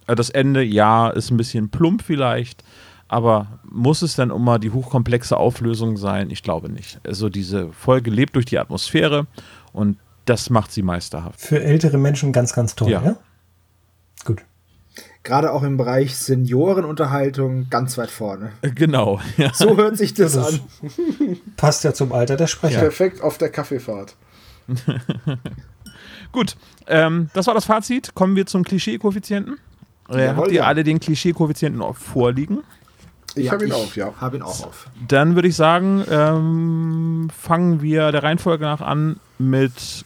Äh, 0.07 0.15
Das 0.15 0.29
Ende, 0.29 0.63
ja, 0.63 1.09
ist 1.09 1.31
ein 1.31 1.37
bisschen 1.37 1.69
plump 1.69 2.01
vielleicht, 2.03 2.63
aber 3.07 3.59
muss 3.69 4.01
es 4.01 4.15
dann 4.15 4.29
immer 4.31 4.57
die 4.57 4.69
hochkomplexe 4.71 5.35
Auflösung 5.35 5.97
sein? 5.97 6.29
Ich 6.29 6.43
glaube 6.43 6.69
nicht. 6.71 6.99
Also 7.05 7.29
diese 7.29 7.71
Folge 7.73 8.09
lebt 8.09 8.35
durch 8.35 8.45
die 8.45 8.57
Atmosphäre 8.57 9.27
und 9.73 9.97
das 10.25 10.49
macht 10.49 10.71
sie 10.71 10.81
meisterhaft. 10.83 11.41
Für 11.41 11.61
ältere 11.61 11.97
Menschen 11.97 12.31
ganz, 12.31 12.53
ganz 12.53 12.75
toll, 12.75 12.89
Ja. 12.91 13.01
ja? 13.03 13.15
Gerade 15.23 15.51
auch 15.51 15.61
im 15.63 15.77
Bereich 15.77 16.17
Seniorenunterhaltung 16.17 17.67
ganz 17.69 17.97
weit 17.97 18.09
vorne. 18.09 18.51
Äh, 18.61 18.71
Genau. 18.71 19.19
Ja. 19.37 19.53
So 19.53 19.77
hört 19.77 19.97
sich 19.97 20.13
das 20.15 20.33
Das 20.33 20.53
an. 20.53 20.59
Passt 21.57 21.83
ja 21.83 21.93
zum 21.93 22.11
Alter 22.11 22.37
der 22.37 22.47
Sprecher. 22.47 22.79
Perfekt 22.79 23.21
auf 23.21 23.37
der 23.37 23.49
Kaffeefahrt. 23.49 24.15
Gut, 26.31 26.55
ähm, 26.87 27.29
das 27.33 27.47
war 27.47 27.53
das 27.53 27.65
Fazit. 27.65 28.15
Kommen 28.15 28.35
wir 28.35 28.45
zum 28.45 28.63
Klischee-Koeffizienten. 28.63 29.57
Äh, 30.09 30.25
Jawohl, 30.25 30.35
habt 30.37 30.47
ihr 30.49 30.53
ja. 30.61 30.63
alle 30.63 30.83
den 30.83 30.99
Klischee-Koeffizienten 30.99 31.79
noch 31.79 31.95
vorliegen? 31.97 32.59
Ich 33.35 33.45
Ja, 33.45 33.51
habe 33.53 33.65
ihn 33.65 33.71
auf, 33.71 33.95
ja. 33.95 34.13
Hab 34.19 34.33
ihn 34.33 34.41
auch 34.41 34.65
auf. 34.65 34.89
Dann 35.07 35.35
würde 35.35 35.47
ich 35.47 35.55
sagen, 35.55 36.03
ähm, 36.09 37.29
fangen 37.37 37.81
wir 37.81 38.11
der 38.11 38.23
Reihenfolge 38.23 38.63
nach 38.65 38.81
an 38.81 39.19
mit 39.39 40.03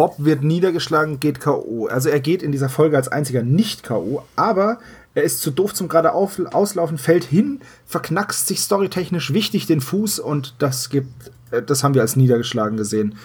Bob 0.00 0.14
wird 0.16 0.42
niedergeschlagen, 0.42 1.20
geht 1.20 1.40
K.O. 1.40 1.86
Also 1.86 2.08
er 2.08 2.20
geht 2.20 2.42
in 2.42 2.52
dieser 2.52 2.70
Folge 2.70 2.96
als 2.96 3.08
einziger 3.08 3.42
nicht 3.42 3.82
K.O., 3.82 4.22
aber 4.34 4.78
er 5.12 5.24
ist 5.24 5.42
zu 5.42 5.50
doof 5.50 5.74
zum 5.74 5.88
gerade 5.88 6.14
auf, 6.14 6.40
auslaufen, 6.54 6.96
fällt 6.96 7.24
hin, 7.24 7.60
verknackst 7.84 8.46
sich 8.46 8.60
storytechnisch 8.60 9.34
wichtig 9.34 9.66
den 9.66 9.82
Fuß 9.82 10.18
und 10.18 10.54
das 10.58 10.88
gibt, 10.88 11.30
äh, 11.50 11.62
das 11.62 11.84
haben 11.84 11.92
wir 11.92 12.00
als 12.00 12.16
niedergeschlagen 12.16 12.78
gesehen. 12.78 13.16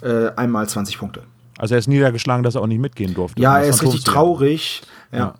Äh, 0.00 0.30
einmal 0.36 0.66
20 0.66 0.98
Punkte. 0.98 1.24
Also 1.58 1.74
er 1.74 1.78
ist 1.80 1.86
niedergeschlagen, 1.86 2.44
dass 2.44 2.54
er 2.54 2.62
auch 2.62 2.66
nicht 2.66 2.80
mitgehen 2.80 3.12
durfte. 3.12 3.42
Ja, 3.42 3.58
er 3.58 3.68
ist 3.68 3.82
richtig 3.82 4.04
traurig. 4.04 4.80
Ja. 5.12 5.18
Ja. 5.18 5.34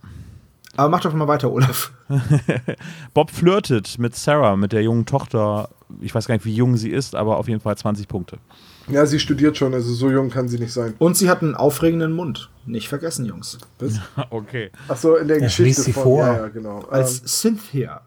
Aber 0.77 0.91
mach 0.91 1.01
doch 1.01 1.15
mal 1.15 1.27
weiter, 1.27 1.51
Olaf. 1.51 1.91
Bob 3.15 3.31
flirtet 3.31 3.99
mit 3.99 4.15
Sarah, 4.15 4.57
mit 4.57 4.73
der 4.73 4.83
jungen 4.83 5.07
Tochter. 5.07 5.71
Ich 6.03 6.15
weiß 6.15 6.27
gar 6.27 6.35
nicht, 6.35 6.45
wie 6.45 6.55
jung 6.55 6.77
sie 6.77 6.91
ist, 6.91 7.15
aber 7.15 7.39
auf 7.39 7.49
jeden 7.49 7.63
Fall 7.63 7.79
20 7.79 8.09
Punkte. 8.09 8.37
Ja, 8.93 9.07
sie 9.07 9.19
studiert 9.19 9.57
schon, 9.57 9.75
also 9.75 9.93
so 9.93 10.11
jung 10.11 10.31
kann 10.31 10.49
sie 10.49 10.59
nicht 10.59 10.73
sein. 10.73 10.95
Und 10.99 11.17
sie 11.17 11.29
hat 11.31 11.43
einen 11.43 11.55
aufregenden 11.55 12.13
Mund. 12.13 12.51
Nicht 12.67 12.89
vergessen, 12.89 13.25
Jungs. 13.27 13.59
Okay. 14.31 14.71
Achso, 14.89 15.17
in 15.17 15.29
der 15.29 15.39
Ja, 15.39 15.45
Geschichte 15.45 15.63
schließt 15.75 15.85
sie 15.85 15.93
von. 15.93 16.03
vor. 16.03 16.27
Ja, 16.27 16.37
ja, 16.37 16.49
genau. 16.49 16.81
Als 16.91 17.23
Cynthia. 17.41 18.03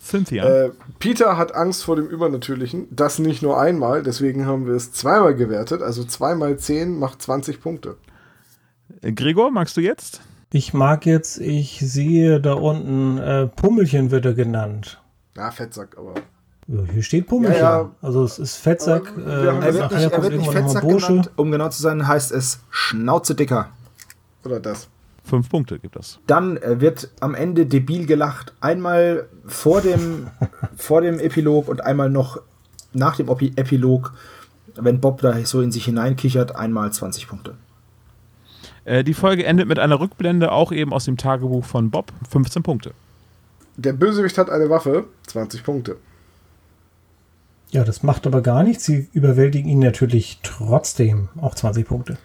Cynthia. 0.00 0.44
Äh, 0.44 0.70
Peter 0.98 1.36
hat 1.36 1.54
Angst 1.54 1.82
vor 1.84 1.96
dem 1.96 2.06
Übernatürlichen. 2.06 2.86
Das 2.90 3.18
nicht 3.18 3.42
nur 3.42 3.58
einmal, 3.60 4.02
deswegen 4.02 4.46
haben 4.46 4.66
wir 4.66 4.74
es 4.74 4.92
zweimal 4.92 5.34
gewertet. 5.34 5.82
Also 5.82 6.04
zweimal 6.04 6.58
10 6.58 6.98
macht 6.98 7.20
20 7.22 7.60
Punkte. 7.60 7.96
Äh, 9.02 9.12
Gregor, 9.12 9.50
magst 9.50 9.76
du 9.76 9.80
jetzt? 9.80 10.20
Ich 10.52 10.72
mag 10.72 11.06
jetzt, 11.06 11.38
ich 11.40 11.80
sehe 11.80 12.40
da 12.40 12.52
unten, 12.54 13.18
äh, 13.18 13.46
Pummelchen 13.48 14.10
wird 14.12 14.24
er 14.26 14.34
genannt. 14.34 15.00
Ja, 15.36 15.50
Fettsack, 15.50 15.96
aber. 15.98 16.14
Hier 16.68 17.02
steht 17.02 17.28
Pummelchen. 17.28 17.60
Ja, 17.60 17.82
ja. 17.82 17.90
Also 18.02 18.24
es 18.24 18.38
ist 18.38 18.56
Fettsack. 18.56 19.06
Haben 19.08 19.26
äh, 19.26 19.66
Er 19.66 19.74
wird 19.74 19.92
nicht, 19.92 20.12
er 20.12 20.22
wird 20.22 20.36
nicht 20.36 20.50
Fettsack 20.50 20.82
genannt. 20.82 21.30
Um 21.36 21.52
genau 21.52 21.68
zu 21.68 21.80
sein, 21.80 22.06
heißt 22.06 22.32
es 22.32 22.60
Schnauze 22.70 23.34
dicker. 23.34 23.70
Oder 24.44 24.58
das. 24.58 24.88
Fünf 25.22 25.48
Punkte 25.48 25.78
gibt 25.78 25.96
das. 25.96 26.18
Dann 26.26 26.56
äh, 26.56 26.80
wird 26.80 27.10
am 27.20 27.34
Ende 27.34 27.66
debil 27.66 28.06
gelacht. 28.06 28.52
Einmal 28.60 29.26
vor 29.44 29.80
dem, 29.80 30.28
vor 30.76 31.02
dem 31.02 31.20
Epilog 31.20 31.68
und 31.68 31.82
einmal 31.82 32.10
noch 32.10 32.40
nach 32.92 33.16
dem 33.16 33.28
Opi 33.28 33.52
Epilog. 33.56 34.12
Wenn 34.74 35.00
Bob 35.00 35.20
da 35.22 35.34
so 35.44 35.60
in 35.62 35.72
sich 35.72 35.84
hineinkichert, 35.84 36.54
einmal 36.54 36.92
20 36.92 37.28
Punkte. 37.28 37.54
Äh, 38.84 39.04
die 39.04 39.14
Folge 39.14 39.44
endet 39.44 39.68
mit 39.68 39.78
einer 39.78 40.00
Rückblende, 40.00 40.52
auch 40.52 40.72
eben 40.72 40.92
aus 40.92 41.04
dem 41.04 41.16
Tagebuch 41.16 41.64
von 41.64 41.90
Bob. 41.90 42.12
15 42.30 42.62
Punkte. 42.62 42.92
Der 43.76 43.92
Bösewicht 43.92 44.38
hat 44.38 44.50
eine 44.50 44.68
Waffe, 44.68 45.04
20 45.26 45.62
Punkte. 45.62 45.96
Ja, 47.70 47.84
das 47.84 48.02
macht 48.02 48.26
aber 48.26 48.42
gar 48.42 48.62
nichts. 48.62 48.84
Sie 48.84 49.08
überwältigen 49.12 49.68
ihn 49.68 49.80
natürlich 49.80 50.40
trotzdem. 50.42 51.28
Auch 51.40 51.54
20 51.54 51.86
Punkte. 51.86 52.16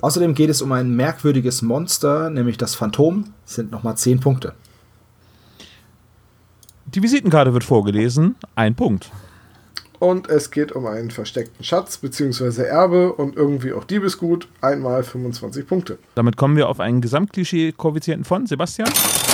Außerdem 0.00 0.34
geht 0.34 0.50
es 0.50 0.62
um 0.62 0.70
ein 0.72 0.94
merkwürdiges 0.94 1.62
Monster, 1.62 2.30
nämlich 2.30 2.56
das 2.56 2.74
Phantom. 2.74 3.32
Sind 3.44 3.72
nochmal 3.72 3.96
10 3.96 4.20
Punkte. 4.20 4.54
Die 6.86 7.02
Visitenkarte 7.02 7.52
wird 7.52 7.64
vorgelesen. 7.64 8.36
Ein 8.54 8.74
Punkt. 8.74 9.10
Und 9.98 10.28
es 10.28 10.52
geht 10.52 10.70
um 10.70 10.86
einen 10.86 11.10
versteckten 11.10 11.64
Schatz 11.64 11.98
bzw. 11.98 12.62
Erbe 12.62 13.12
und 13.12 13.36
irgendwie 13.36 13.72
auch 13.72 13.82
Diebesgut. 13.82 14.46
Einmal 14.60 15.02
25 15.02 15.66
Punkte. 15.66 15.98
Damit 16.14 16.36
kommen 16.36 16.56
wir 16.56 16.68
auf 16.68 16.78
einen 16.78 17.00
Gesamtklischee-Koeffizienten 17.00 18.24
von 18.24 18.46
Sebastian. 18.46 18.88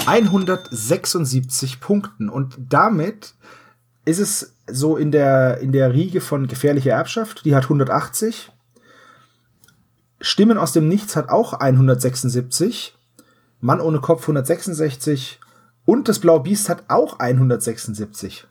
176 0.07 1.81
Punkten. 1.81 2.31
Und 2.31 2.57
damit 2.59 3.35
ist 4.05 4.19
es 4.19 4.55
so 4.67 4.97
in 4.97 5.11
der, 5.11 5.59
in 5.59 5.73
der 5.73 5.93
Riege 5.93 6.21
von 6.21 6.47
gefährlicher 6.47 6.93
Erbschaft. 6.93 7.45
Die 7.45 7.55
hat 7.55 7.65
180. 7.65 8.51
Stimmen 10.21 10.59
aus 10.59 10.73
dem 10.73 10.89
Nichts 10.89 11.17
hat 11.17 11.29
auch 11.29 11.55
176. 11.55 12.97
Mann 13.61 13.81
ohne 13.81 14.01
Kopf 14.01 14.23
166. 14.23 15.41
Und 15.85 16.09
das 16.09 16.19
Blaue 16.19 16.41
Biest 16.41 16.69
hat 16.69 16.85
auch 16.89 17.19
176. 17.19 18.47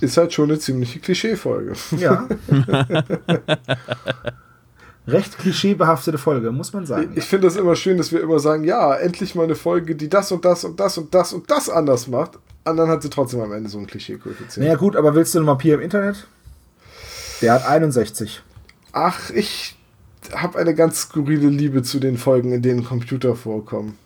Ist 0.00 0.16
halt 0.16 0.32
schon 0.32 0.50
eine 0.50 0.58
ziemliche 0.58 1.00
Klischeefolge. 1.00 1.72
Ja. 1.96 2.28
Recht 5.08 5.38
klischeebehaftete 5.38 6.18
Folge, 6.18 6.52
muss 6.52 6.74
man 6.74 6.84
sagen. 6.84 7.12
Ich 7.16 7.24
finde 7.24 7.46
das 7.46 7.56
immer 7.56 7.74
schön, 7.74 7.96
dass 7.96 8.12
wir 8.12 8.20
immer 8.20 8.38
sagen, 8.38 8.64
ja, 8.64 8.94
endlich 8.94 9.34
mal 9.34 9.44
eine 9.44 9.54
Folge, 9.54 9.96
die 9.96 10.08
das 10.08 10.30
und 10.30 10.44
das 10.44 10.64
und 10.64 10.78
das 10.78 10.98
und 10.98 11.14
das 11.14 11.32
und 11.32 11.50
das 11.50 11.70
anders 11.70 12.08
macht. 12.08 12.38
Und 12.70 12.76
dann 12.76 12.88
hat 12.88 13.02
sie 13.02 13.10
trotzdem 13.10 13.40
am 13.40 13.52
Ende 13.52 13.68
so 13.68 13.78
einen 13.78 13.86
Klischee-Koeffizient. 13.86 14.58
Naja, 14.58 14.76
gut, 14.76 14.96
aber 14.96 15.14
willst 15.14 15.34
du 15.34 15.38
einen 15.38 15.46
Vampir 15.46 15.74
im 15.74 15.80
Internet? 15.80 16.26
Der 17.42 17.52
hat 17.52 17.66
61. 17.66 18.42
Ach, 18.92 19.30
ich 19.30 19.76
habe 20.32 20.58
eine 20.58 20.74
ganz 20.74 21.02
skurrile 21.02 21.48
Liebe 21.48 21.82
zu 21.82 22.00
den 22.00 22.18
Folgen, 22.18 22.52
in 22.52 22.62
denen 22.62 22.84
Computer 22.84 23.36
vorkommen. 23.36 23.98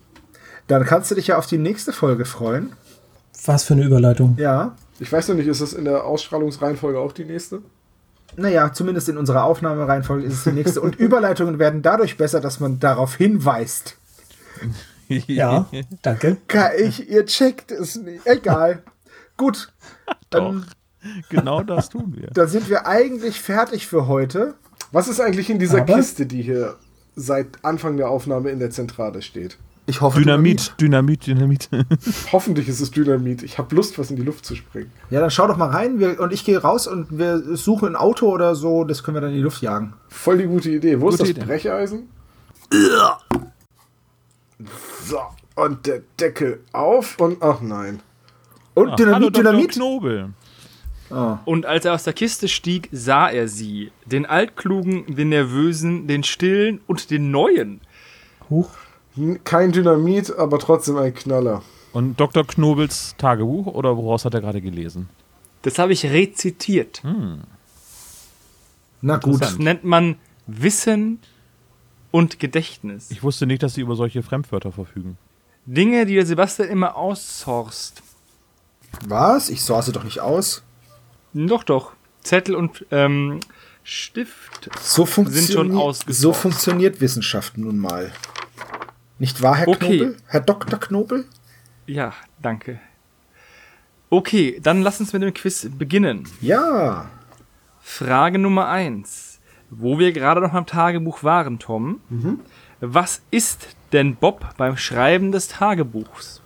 Dann 0.67 0.85
kannst 0.85 1.11
du 1.11 1.15
dich 1.15 1.27
ja 1.27 1.37
auf 1.37 1.47
die 1.47 1.57
nächste 1.57 1.91
Folge 1.91 2.25
freuen. 2.25 2.73
Was 3.45 3.63
für 3.63 3.73
eine 3.73 3.83
Überleitung. 3.83 4.35
Ja. 4.37 4.75
Ich 4.99 5.11
weiß 5.11 5.27
noch 5.27 5.35
nicht, 5.35 5.47
ist 5.47 5.61
das 5.61 5.73
in 5.73 5.85
der 5.85 6.05
Ausstrahlungsreihenfolge 6.05 6.99
auch 6.99 7.11
die 7.11 7.25
nächste? 7.25 7.61
Naja, 8.35 8.71
zumindest 8.73 9.09
in 9.09 9.17
unserer 9.17 9.43
Aufnahmereihenfolge 9.43 10.25
ist 10.25 10.33
es 10.33 10.43
die 10.43 10.51
nächste. 10.51 10.81
Und 10.81 10.95
Überleitungen 10.99 11.59
werden 11.59 11.81
dadurch 11.81 12.17
besser, 12.17 12.39
dass 12.39 12.59
man 12.59 12.79
darauf 12.79 13.15
hinweist. 13.15 13.97
Ja, 15.27 15.67
danke. 16.01 16.37
Ich, 16.79 17.09
ihr 17.09 17.25
checkt 17.25 17.71
es 17.71 17.95
nicht. 17.95 18.25
Egal. 18.25 18.83
Gut. 19.37 19.71
Doch. 20.29 20.39
Dann, 20.51 20.65
Genau 21.29 21.63
das 21.63 21.89
tun 21.89 22.13
wir. 22.15 22.27
dann 22.33 22.47
sind 22.47 22.69
wir 22.69 22.87
eigentlich 22.87 23.41
fertig 23.41 23.87
für 23.87 24.07
heute. 24.07 24.53
Was 24.93 25.09
ist 25.09 25.19
eigentlich 25.19 25.49
in 25.49 25.59
dieser 25.59 25.81
Aber- 25.81 25.95
Kiste, 25.95 26.25
die 26.25 26.41
hier 26.41 26.75
seit 27.15 27.47
Anfang 27.65 27.97
der 27.97 28.09
Aufnahme 28.09 28.51
in 28.51 28.59
der 28.59 28.69
Zentrale 28.69 29.21
steht? 29.21 29.57
Ich 29.85 29.99
hoffe. 29.99 30.19
Dynamit, 30.21 30.75
Dynamit, 30.79 31.27
Dynamit. 31.27 31.67
Hoffentlich 32.31 32.69
ist 32.69 32.79
es 32.79 32.89
Dynamit. 32.91 33.43
Ich 33.43 33.57
habe 33.57 33.75
Lust, 33.75 33.99
was 33.99 34.11
in 34.11 34.15
die 34.15 34.21
Luft 34.21 34.45
zu 34.45 34.55
springen. 34.55 34.91
Ja, 35.09 35.19
dann 35.19 35.29
schau 35.29 35.45
doch 35.45 35.57
mal 35.57 35.71
rein. 35.71 35.99
Wir, 35.99 36.21
und 36.21 36.31
ich 36.31 36.45
gehe 36.45 36.57
raus 36.61 36.87
und 36.87 37.17
wir 37.17 37.57
suchen 37.57 37.89
ein 37.89 37.95
Auto 37.97 38.29
oder 38.29 38.55
so. 38.55 38.85
Das 38.85 39.03
können 39.03 39.15
wir 39.17 39.21
dann 39.21 39.31
in 39.31 39.35
die 39.35 39.41
Luft 39.43 39.61
jagen. 39.61 39.95
Voll 40.07 40.37
die 40.37 40.45
gute 40.45 40.69
Idee. 40.69 41.01
Wo 41.01 41.05
Gute 41.09 41.15
ist 41.15 41.21
das 41.23 41.29
Idee. 41.31 41.41
Brecheisen? 41.45 42.07
So, 45.05 45.19
und 45.55 45.85
der 45.85 46.01
Deckel 46.19 46.61
auf 46.71 47.19
und 47.19 47.41
ach 47.41 47.61
nein. 47.61 48.01
Und 48.73 48.89
Ah, 48.89 48.91
Hallo, 48.91 48.97
Dynamit, 48.97 49.35
Dr. 49.35 49.43
Dynamit. 49.43 49.71
Knobel. 49.71 50.29
Und 51.45 51.67
als 51.67 51.85
er 51.85 51.93
aus 51.93 52.03
der 52.03 52.13
Kiste 52.13 52.47
stieg, 52.47 52.89
sah 52.91 53.29
er 53.29 53.47
sie. 53.47 53.91
Den 54.05 54.25
Altklugen, 54.25 55.15
den 55.15 55.29
Nervösen, 55.29 56.07
den 56.07 56.23
Stillen 56.23 56.81
und 56.87 57.11
den 57.11 57.29
Neuen. 57.29 57.81
Huch. 58.49 58.69
Kein 59.43 59.71
Dynamit, 59.71 60.35
aber 60.35 60.57
trotzdem 60.57 60.97
ein 60.97 61.13
Knaller. 61.13 61.61
Und 61.91 62.19
Dr. 62.19 62.47
Knobels 62.47 63.13
Tagebuch 63.19 63.67
oder 63.67 63.95
woraus 63.95 64.25
hat 64.25 64.33
er 64.33 64.41
gerade 64.41 64.59
gelesen? 64.61 65.07
Das 65.61 65.77
habe 65.77 65.93
ich 65.93 66.03
rezitiert. 66.05 67.03
Na 69.01 69.17
gut. 69.17 69.39
Das 69.39 69.59
nennt 69.59 69.83
man 69.83 70.15
Wissen 70.47 71.19
und 72.13 72.39
Gedächtnis. 72.39 73.09
Ich 73.09 73.23
wusste 73.23 73.47
nicht, 73.47 73.63
dass 73.63 73.73
sie 73.73 73.81
über 73.81 73.95
solche 73.95 74.21
Fremdwörter 74.21 74.71
verfügen. 74.71 75.17
Dinge, 75.65 76.05
die 76.05 76.13
der 76.13 76.27
Sebastian 76.27 76.69
immer 76.69 76.95
aussourced. 76.95 78.03
Was? 79.07 79.49
Ich 79.49 79.61
source 79.63 79.87
doch 79.91 80.03
nicht 80.03 80.19
aus. 80.19 80.61
Doch, 81.33 81.63
doch. 81.63 81.93
Zettel 82.21 82.53
und 82.53 82.85
ähm, 82.91 83.39
Stift. 83.83 84.69
So, 84.79 85.07
schon 85.07 85.25
funktioniert, 85.25 85.75
ausgesourced. 85.75 86.21
so 86.21 86.33
funktioniert 86.33 87.01
Wissenschaft 87.01 87.57
nun 87.57 87.79
mal. 87.79 88.11
Nicht 89.17 89.41
wahr, 89.41 89.55
Herr 89.55 89.67
Okay. 89.67 89.97
Knobel? 89.97 90.17
Herr 90.27 90.41
Dr. 90.41 90.79
Knobel? 90.79 91.25
Ja, 91.87 92.13
danke. 92.43 92.79
Okay, 94.11 94.59
dann 94.61 94.83
lass 94.83 94.99
uns 94.99 95.13
mit 95.13 95.23
dem 95.23 95.33
Quiz 95.33 95.67
beginnen. 95.75 96.27
Ja. 96.41 97.09
Frage 97.81 98.37
Nummer 98.37 98.67
eins, 98.67 99.32
Wo 99.77 99.99
wir 99.99 100.11
gerade 100.13 100.41
noch 100.41 100.53
am 100.53 100.65
Tagebuch 100.65 101.23
waren, 101.23 101.59
Tom. 101.59 101.99
Was 102.81 103.21
ist 103.31 103.67
denn 103.91 104.15
Bob 104.15 104.45
beim 104.57 104.77
Schreiben 104.77 105.31
des 105.31 105.47
Tagebuchs? 105.47 106.41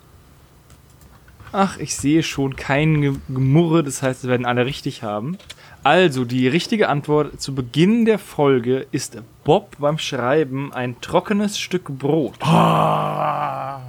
Ach, 1.51 1.77
ich 1.77 1.95
sehe 1.95 2.23
schon 2.23 2.55
kein 2.57 3.01
Ge- 3.01 3.15
Gemurre, 3.29 3.81
das 3.83 4.03
heißt, 4.03 4.23
wir 4.23 4.29
werden 4.31 4.45
alle 4.45 4.65
richtig 4.65 5.01
haben. 5.01 5.37
Also, 5.83 6.25
die 6.25 6.47
richtige 6.47 6.89
Antwort 6.89 7.39
zu 7.41 7.55
Beginn 7.55 8.03
der 8.05 8.19
Folge 8.19 8.85
ist 8.91 9.17
Bob 9.45 9.77
beim 9.79 9.97
Schreiben 9.97 10.73
ein 10.73 10.99
trockenes 10.99 11.57
Stück 11.57 11.85
Brot. 11.97 12.35
Ah, 12.41 13.79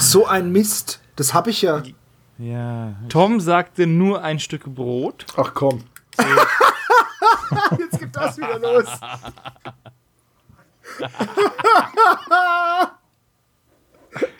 so 0.00 0.26
ein 0.26 0.52
Mist. 0.52 1.00
Das 1.16 1.32
habe 1.32 1.48
ich 1.50 1.62
ja. 1.62 1.82
Ja. 2.38 2.94
Tom 3.08 3.40
sagte 3.40 3.86
nur 3.86 4.22
ein 4.22 4.38
Stück 4.38 4.64
Brot. 4.66 5.24
Ach 5.36 5.54
komm. 5.54 5.82
Jetzt 7.78 7.98
geht 7.98 8.14
das 8.16 8.38
wieder 8.38 8.58
los. 8.58 8.84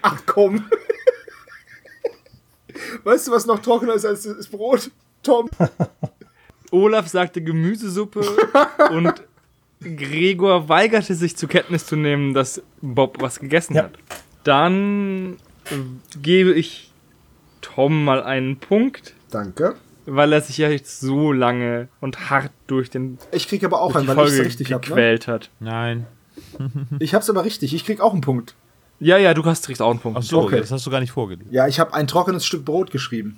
Ach 0.02 0.22
komm. 0.26 0.66
Weißt 3.04 3.28
du, 3.28 3.32
was 3.32 3.46
noch 3.46 3.60
trockener 3.60 3.94
ist 3.94 4.04
als 4.04 4.22
das 4.22 4.48
Brot? 4.48 4.90
Tom. 5.22 5.48
Olaf 6.70 7.08
sagte 7.08 7.42
Gemüsesuppe 7.42 8.20
und 8.92 9.22
Gregor 9.80 10.68
weigerte 10.68 11.14
sich 11.14 11.36
zur 11.36 11.48
Kenntnis 11.48 11.86
zu 11.86 11.96
nehmen, 11.96 12.34
dass 12.34 12.62
Bob 12.80 13.20
was 13.20 13.40
gegessen 13.40 13.74
Ja. 13.74 13.84
hat. 13.84 13.92
Dann 14.44 15.36
gebe 16.20 16.52
ich 16.52 16.92
Tom 17.60 18.04
mal 18.04 18.22
einen 18.22 18.58
Punkt, 18.58 19.14
Danke. 19.30 19.76
Weil 20.06 20.32
er 20.32 20.40
sich 20.40 20.58
ja 20.58 20.68
jetzt 20.68 21.00
so 21.00 21.32
lange 21.32 21.88
und 22.00 22.30
hart 22.30 22.50
durch, 22.66 22.90
den, 22.90 23.18
Ich 23.32 23.48
krieg 23.48 23.64
aber 23.64 23.80
auch 23.80 23.94
einen, 23.94 24.06
weil 24.08 24.26
ich 24.28 24.34
es 24.34 24.44
richtig 24.44 24.72
habe. 24.72 24.82
Ne? 24.84 24.88
gequält 24.88 25.28
hat. 25.28 25.50
Nein. 25.60 26.06
Ich 26.98 27.14
hab's 27.14 27.28
aber 27.28 27.44
richtig. 27.44 27.74
Ich 27.74 27.84
krieg 27.84 28.00
auch 28.00 28.12
einen 28.12 28.22
Punkt. 28.22 28.54
Ja, 28.98 29.16
ja, 29.16 29.32
du 29.34 29.44
hast 29.44 29.64
kriegst 29.66 29.80
auch 29.82 29.90
einen 29.90 29.98
Punkt. 29.98 30.18
Ach 30.18 30.22
so, 30.22 30.42
Okay. 30.42 30.58
das 30.60 30.70
hast 30.70 30.86
du 30.86 30.90
gar 30.90 31.00
nicht 31.00 31.12
vorgelesen. 31.12 31.52
Ja, 31.52 31.66
ich 31.66 31.80
habe 31.80 31.94
ein 31.94 32.06
trockenes 32.06 32.44
Stück 32.44 32.64
Brot 32.64 32.90
geschrieben. 32.90 33.36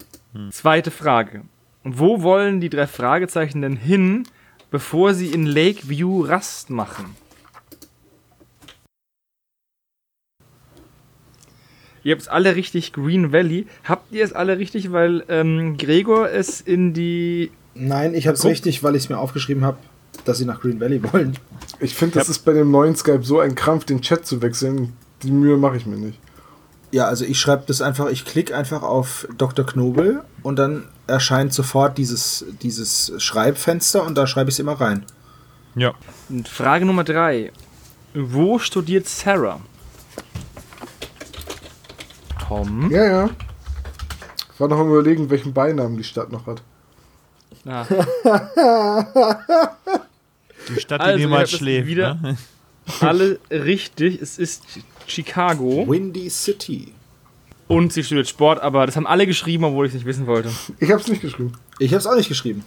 Zweite 0.50 0.90
Frage. 0.90 1.42
Wo 1.84 2.22
wollen 2.22 2.60
die 2.60 2.70
drei 2.70 2.86
Fragezeichen 2.86 3.62
denn 3.62 3.76
hin, 3.76 4.24
bevor 4.70 5.14
sie 5.14 5.28
in 5.28 5.46
Lakeview 5.46 6.22
Rast 6.24 6.70
machen? 6.70 7.16
Ihr 12.04 12.12
habt 12.12 12.22
es 12.22 12.28
alle 12.28 12.56
richtig, 12.56 12.92
Green 12.92 13.32
Valley. 13.32 13.66
Habt 13.84 14.12
ihr 14.12 14.24
es 14.24 14.32
alle 14.32 14.58
richtig, 14.58 14.92
weil 14.92 15.24
ähm, 15.28 15.76
Gregor 15.76 16.30
es 16.30 16.60
in 16.60 16.92
die. 16.94 17.50
Nein, 17.74 18.14
ich 18.14 18.26
hab's 18.26 18.42
Guck. 18.42 18.50
richtig, 18.50 18.82
weil 18.82 18.96
ich 18.96 19.04
es 19.04 19.08
mir 19.08 19.18
aufgeschrieben 19.18 19.64
habe, 19.64 19.78
dass 20.24 20.38
sie 20.38 20.44
nach 20.44 20.60
Green 20.60 20.80
Valley 20.80 21.02
wollen. 21.12 21.36
Ich 21.80 21.94
finde, 21.94 22.18
das 22.18 22.28
ist 22.28 22.40
bei 22.40 22.52
dem 22.52 22.70
neuen 22.70 22.96
Skype 22.96 23.22
so 23.22 23.40
ein 23.40 23.54
Krampf, 23.54 23.84
den 23.84 24.02
Chat 24.02 24.26
zu 24.26 24.42
wechseln. 24.42 24.92
Die 25.22 25.30
Mühe 25.30 25.56
mache 25.56 25.76
ich 25.76 25.86
mir 25.86 25.96
nicht. 25.96 26.18
Ja, 26.90 27.06
also 27.06 27.24
ich 27.24 27.40
schreibe 27.40 27.64
das 27.66 27.80
einfach, 27.80 28.10
ich 28.10 28.26
klicke 28.26 28.54
einfach 28.54 28.82
auf 28.82 29.26
Dr. 29.38 29.64
Knobel 29.64 30.22
und 30.42 30.58
dann 30.58 30.84
erscheint 31.06 31.54
sofort 31.54 31.96
dieses, 31.96 32.44
dieses 32.62 33.14
Schreibfenster 33.16 34.04
und 34.04 34.18
da 34.18 34.26
schreibe 34.26 34.50
ich 34.50 34.56
es 34.56 34.58
immer 34.58 34.78
rein. 34.78 35.04
Ja. 35.74 35.94
Und 36.28 36.48
Frage 36.48 36.84
Nummer 36.84 37.04
drei. 37.04 37.50
Wo 38.12 38.58
studiert 38.58 39.08
Sarah? 39.08 39.60
Tom? 42.56 42.90
Ja, 42.90 43.04
ja. 43.04 43.30
Ich 44.54 44.60
war 44.60 44.68
noch 44.68 44.78
am 44.78 44.88
überlegen, 44.90 45.30
welchen 45.30 45.52
Beinamen 45.54 45.96
die 45.96 46.04
Stadt 46.04 46.30
noch 46.30 46.46
hat. 46.46 46.62
Ah, 47.66 47.84
Die 50.68 50.80
Stadt, 50.80 51.00
die 51.00 51.04
Also, 51.04 51.18
niemals 51.18 51.50
schläft. 51.50 51.86
wieder- 51.88 52.14
Ne? 52.22 52.36
alle 53.00 53.38
richtig. 53.50 54.20
Es 54.20 54.38
ist 54.38 54.62
Chicago. 55.06 55.86
Windy 55.88 56.28
City. 56.30 56.92
Und 57.68 57.92
sie 57.92 58.04
studiert 58.04 58.28
Sport, 58.28 58.60
aber 58.60 58.84
das 58.86 58.96
haben 58.96 59.06
alle 59.06 59.26
geschrieben, 59.26 59.64
obwohl 59.64 59.86
ich 59.86 59.90
es 59.90 59.94
nicht 59.94 60.04
wissen 60.06 60.26
wollte. 60.26 60.50
Ich 60.78 60.90
habe 60.90 61.00
es 61.00 61.08
nicht 61.08 61.22
geschrieben. 61.22 61.52
Ich 61.78 61.90
habe 61.92 61.98
es 62.00 62.06
auch 62.06 62.16
nicht 62.16 62.28
geschrieben. 62.28 62.64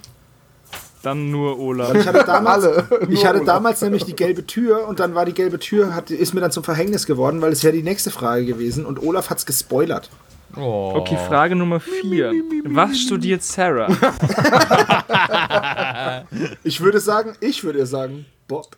Dann 1.05 1.29
nur 1.29 1.59
Olaf. 1.59 1.93
Ich 1.93 2.07
hatte 2.07 2.23
damals, 2.25 2.65
Alle. 2.65 2.87
ich 3.09 3.23
hatte 3.25 3.41
Olaf. 3.41 3.45
damals 3.45 3.81
nämlich 3.81 4.05
die 4.05 4.15
gelbe 4.15 4.47
Tür 4.47 4.87
und 4.87 4.99
dann 4.99 5.13
war 5.13 5.25
die 5.25 5.33
gelbe 5.33 5.59
Tür, 5.59 5.93
hat, 5.93 6.09
ist 6.09 6.33
mir 6.33 6.41
dann 6.41 6.51
zum 6.51 6.63
Verhängnis 6.63 7.05
geworden, 7.05 7.41
weil 7.41 7.51
es 7.51 7.61
ja 7.61 7.71
die 7.71 7.83
nächste 7.83 8.09
Frage 8.09 8.45
gewesen 8.45 8.87
und 8.87 9.03
Olaf 9.03 9.29
hat's 9.29 9.45
gespoilert. 9.45 10.09
Oh. 10.55 10.93
Okay, 10.95 11.17
Frage 11.27 11.55
Nummer 11.55 11.79
4. 11.79 12.31
Was 12.65 12.99
studiert 12.99 13.43
Sarah? 13.43 13.87
Ich 16.63 16.81
würde 16.81 16.99
sagen, 16.99 17.35
ich 17.39 17.63
würde 17.63 17.85
sagen, 17.85 18.25
Bob. 18.47 18.75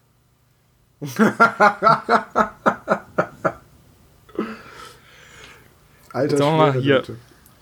Alter, 6.12 6.38
Sagen 6.38 6.52
wir 6.52 6.58
mal 6.58 6.74
hier. 6.74 7.04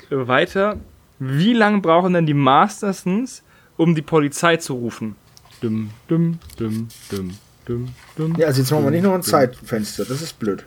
Leute. 0.09 0.27
Weiter. 0.27 0.77
Wie 1.19 1.53
lange 1.53 1.81
brauchen 1.81 2.13
denn 2.13 2.25
die 2.25 2.33
Mastersons, 2.33 3.43
um 3.77 3.95
die 3.95 4.01
Polizei 4.01 4.57
zu 4.57 4.73
rufen? 4.73 5.15
Dum, 5.61 5.89
dum, 6.07 6.39
dum, 6.57 6.87
dum, 7.09 7.37
dum, 7.65 7.87
dum. 8.17 8.35
Ja, 8.37 8.47
also 8.47 8.61
jetzt 8.61 8.71
machen 8.71 8.83
wir 8.85 8.91
nicht 8.91 9.03
noch 9.03 9.13
ein 9.13 9.23
Zeitfenster, 9.23 10.05
das 10.05 10.21
ist 10.21 10.37
blöd. 10.39 10.65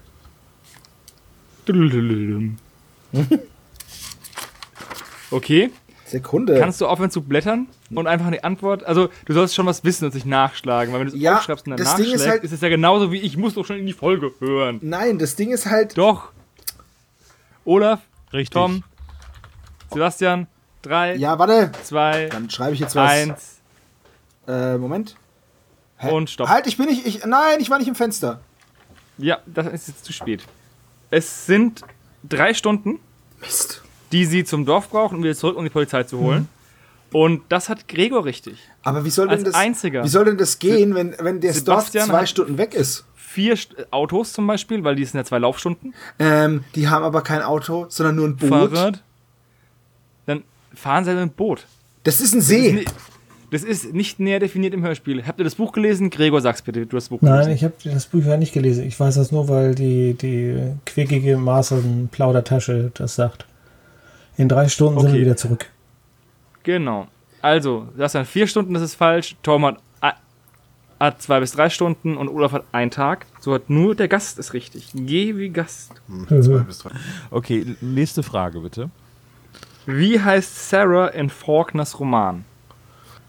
Okay, 5.30 5.70
Sekunde. 6.06 6.58
kannst 6.58 6.80
du 6.80 6.86
aufhören 6.86 7.10
zu 7.10 7.20
blättern 7.22 7.66
und 7.90 8.06
einfach 8.06 8.30
die 8.30 8.42
Antwort, 8.42 8.84
also 8.84 9.10
du 9.26 9.34
sollst 9.34 9.54
schon 9.54 9.66
was 9.66 9.84
wissen 9.84 10.06
und 10.06 10.12
sich 10.12 10.24
nachschlagen, 10.24 10.92
weil 10.92 11.00
wenn 11.00 11.08
du 11.08 11.14
es 11.14 11.20
Ja, 11.20 11.36
aufschreibst 11.36 11.66
und 11.66 11.72
dann 11.72 11.78
das 11.78 11.96
Ding 11.96 12.06
ist 12.06 12.12
nachschlägst, 12.12 12.30
halt- 12.30 12.44
ist 12.44 12.52
es 12.52 12.60
ja 12.62 12.68
genauso 12.70 13.12
wie 13.12 13.18
ich 13.18 13.36
muss 13.36 13.54
doch 13.54 13.66
schon 13.66 13.76
in 13.76 13.86
die 13.86 13.92
Folge 13.92 14.32
hören. 14.40 14.78
Nein, 14.82 15.18
das 15.18 15.36
Ding 15.36 15.50
ist 15.52 15.66
halt, 15.66 15.98
Doch. 15.98 16.32
Olaf, 17.66 18.00
Richtig. 18.32 18.54
Tom, 18.54 18.82
Sebastian, 19.92 20.46
drei, 20.82 21.14
ja, 21.16 21.38
warte, 21.38 21.70
zwei, 21.84 22.26
dann 22.26 22.48
schreibe 22.50 22.74
ich 22.74 22.80
jetzt 22.80 22.94
was. 22.94 23.10
eins 23.10 23.58
Äh, 24.46 24.76
Moment. 24.78 25.16
Hä? 25.98 26.10
und 26.12 26.30
stopp. 26.30 26.48
Halt, 26.48 26.66
ich 26.66 26.76
bin 26.76 26.86
nicht, 26.86 27.06
ich, 27.06 27.24
nein, 27.26 27.58
ich 27.60 27.70
war 27.70 27.78
nicht 27.78 27.88
im 27.88 27.94
Fenster. 27.94 28.40
Ja, 29.18 29.38
das 29.46 29.66
ist 29.66 29.88
jetzt 29.88 30.04
zu 30.04 30.12
spät. 30.12 30.44
Es 31.10 31.46
sind 31.46 31.82
drei 32.22 32.54
Stunden, 32.54 33.00
Mist. 33.40 33.82
die 34.12 34.24
sie 34.24 34.44
zum 34.44 34.64
Dorf 34.64 34.88
brauchen, 34.90 35.16
um 35.16 35.22
wieder 35.24 35.34
zurück, 35.34 35.56
um 35.56 35.64
die 35.64 35.70
Polizei 35.70 36.04
zu 36.04 36.18
holen. 36.18 36.48
Und 37.12 37.42
das 37.48 37.68
hat 37.68 37.88
Gregor 37.88 38.24
richtig. 38.26 38.58
Aber 38.84 39.04
wie 39.04 39.10
soll 39.10 39.28
denn 39.28 39.42
das, 39.42 39.54
einziger. 39.54 40.04
wie 40.04 40.08
soll 40.08 40.26
denn 40.26 40.36
das 40.38 40.58
gehen, 40.58 40.94
wenn, 40.94 41.16
wenn 41.18 41.40
Dorf 41.40 41.54
Sebastian 41.56 42.06
zwei 42.08 42.20
hat- 42.20 42.28
Stunden 42.28 42.58
weg 42.58 42.74
ist? 42.74 43.04
Vier 43.16 43.56
Autos 43.90 44.32
zum 44.32 44.46
Beispiel, 44.46 44.84
weil 44.84 44.94
die 44.96 45.04
sind 45.04 45.18
ja 45.18 45.24
zwei 45.24 45.38
Laufstunden. 45.38 45.94
Ähm, 46.18 46.64
die 46.74 46.88
haben 46.88 47.04
aber 47.04 47.22
kein 47.22 47.42
Auto, 47.42 47.86
sondern 47.88 48.16
nur 48.16 48.28
ein 48.28 48.36
Boot. 48.36 48.48
Fahrrad. 48.48 49.02
Dann 50.82 50.92
fahren 50.92 51.04
sie 51.04 51.10
halt 51.10 51.20
mit 51.20 51.30
dem 51.32 51.36
Boot. 51.36 51.66
Das 52.04 52.20
ist 52.20 52.32
ein 52.34 52.38
Das 52.40 52.46
See. 52.48 52.84
das 53.50 53.62
ist 53.64 53.92
nicht 53.94 54.20
näher 54.20 54.38
definiert 54.40 54.74
im 54.74 54.82
Hörspiel. 54.82 55.26
Habt 55.26 55.38
ihr 55.40 55.44
das 55.44 55.54
Buch 55.56 55.72
gelesen? 55.72 56.10
Gregor, 56.10 56.40
sag's 56.40 56.62
bitte, 56.62 56.86
du 56.86 56.96
hast 56.96 57.04
das 57.04 57.08
Buch 57.10 57.20
Nein, 57.22 57.32
gelesen. 57.40 57.52
ich 57.52 57.64
habe 57.64 57.74
das 57.84 58.06
Buch 58.06 58.22
ja 58.24 58.36
nicht 58.36 58.52
gelesen. 58.52 58.84
Ich 58.86 58.98
weiß 58.98 59.16
das 59.16 59.32
nur, 59.32 59.48
weil 59.48 59.74
die, 59.74 60.14
die 60.14 60.56
quickige 60.86 61.36
Maßen-Plaudertasche 61.36 62.90
das 62.94 63.14
sagt. 63.14 63.46
In 64.36 64.48
drei 64.48 64.68
Stunden 64.68 65.00
sind 65.00 65.08
Okay. 65.08 65.18
wir 65.18 65.24
wieder 65.26 65.36
zurück. 65.36 65.66
Genau. 66.62 67.08
Also, 67.42 67.88
das 67.96 68.12
sind 68.12 68.26
vier 68.26 68.46
Stunden, 68.46 68.74
das 68.74 68.82
ist 68.82 68.94
falsch. 68.94 69.36
Tom 69.42 69.64
hat, 69.66 69.78
hat 71.00 71.22
zwei 71.22 71.40
bis 71.40 71.52
drei 71.52 71.70
Stunden 71.70 72.16
und 72.16 72.28
Olaf 72.28 72.52
hat 72.52 72.64
einen 72.72 72.90
Tag. 72.90 73.26
So 73.40 73.54
hat 73.54 73.70
nur 73.70 73.94
der 73.94 74.08
Gast 74.08 74.38
ist 74.38 74.52
richtig. 74.52 74.90
Geh 74.94 75.36
wie 75.36 75.48
Gast. 75.50 75.92
Zwei 76.28 76.58
bis 76.58 76.78
drei. 76.78 76.90
Okay, 77.30 77.76
nächste 77.80 78.22
Frage 78.22 78.60
bitte. 78.60 78.90
Wie 79.90 80.20
heißt 80.20 80.68
Sarah 80.68 81.08
in 81.08 81.30
Faulkners 81.30 81.98
Roman? 81.98 82.44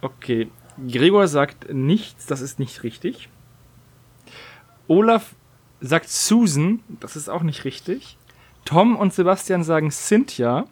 Okay, 0.01 0.49
Gregor 0.91 1.29
sagt 1.29 1.73
nichts, 1.73 2.25
das 2.25 2.41
ist 2.41 2.59
nicht 2.59 2.83
richtig. 2.83 3.29
Olaf 4.89 5.35
sagt 5.79 6.09
Susan, 6.09 6.81
das 6.99 7.15
ist 7.15 7.29
auch 7.29 7.43
nicht 7.43 7.63
richtig. 7.63 8.17
Tom 8.65 8.97
und 8.97 9.13
Sebastian 9.13 9.63
sagen 9.63 9.89
Cynthia, 9.89 10.65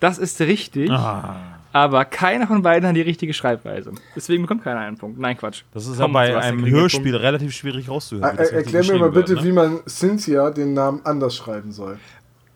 das 0.00 0.16
ist 0.16 0.40
richtig. 0.40 0.90
Aber 1.72 2.06
keiner 2.06 2.46
von 2.46 2.62
beiden 2.62 2.88
hat 2.88 2.96
die 2.96 3.02
richtige 3.02 3.34
Schreibweise. 3.34 3.92
Deswegen 4.16 4.42
bekommt 4.42 4.64
keiner 4.64 4.80
einen 4.80 4.96
Punkt. 4.96 5.20
Nein, 5.20 5.36
Quatsch. 5.36 5.64
Das 5.74 5.86
ist 5.86 6.00
ja 6.00 6.06
bei 6.06 6.34
einem 6.34 6.64
Hörspiel 6.64 7.14
relativ 7.14 7.52
schwierig 7.52 7.90
rauszuhören. 7.90 8.38
Er, 8.38 8.38
er, 8.38 8.58
richtig 8.58 8.74
erklär 8.74 8.94
mir 8.94 9.00
mal 9.00 9.10
bitte, 9.10 9.34
wird, 9.34 9.42
ne? 9.42 9.48
wie 9.48 9.52
man 9.52 9.80
Cynthia 9.86 10.50
den 10.50 10.72
Namen 10.72 11.02
anders 11.04 11.36
schreiben 11.36 11.72
soll. 11.72 11.98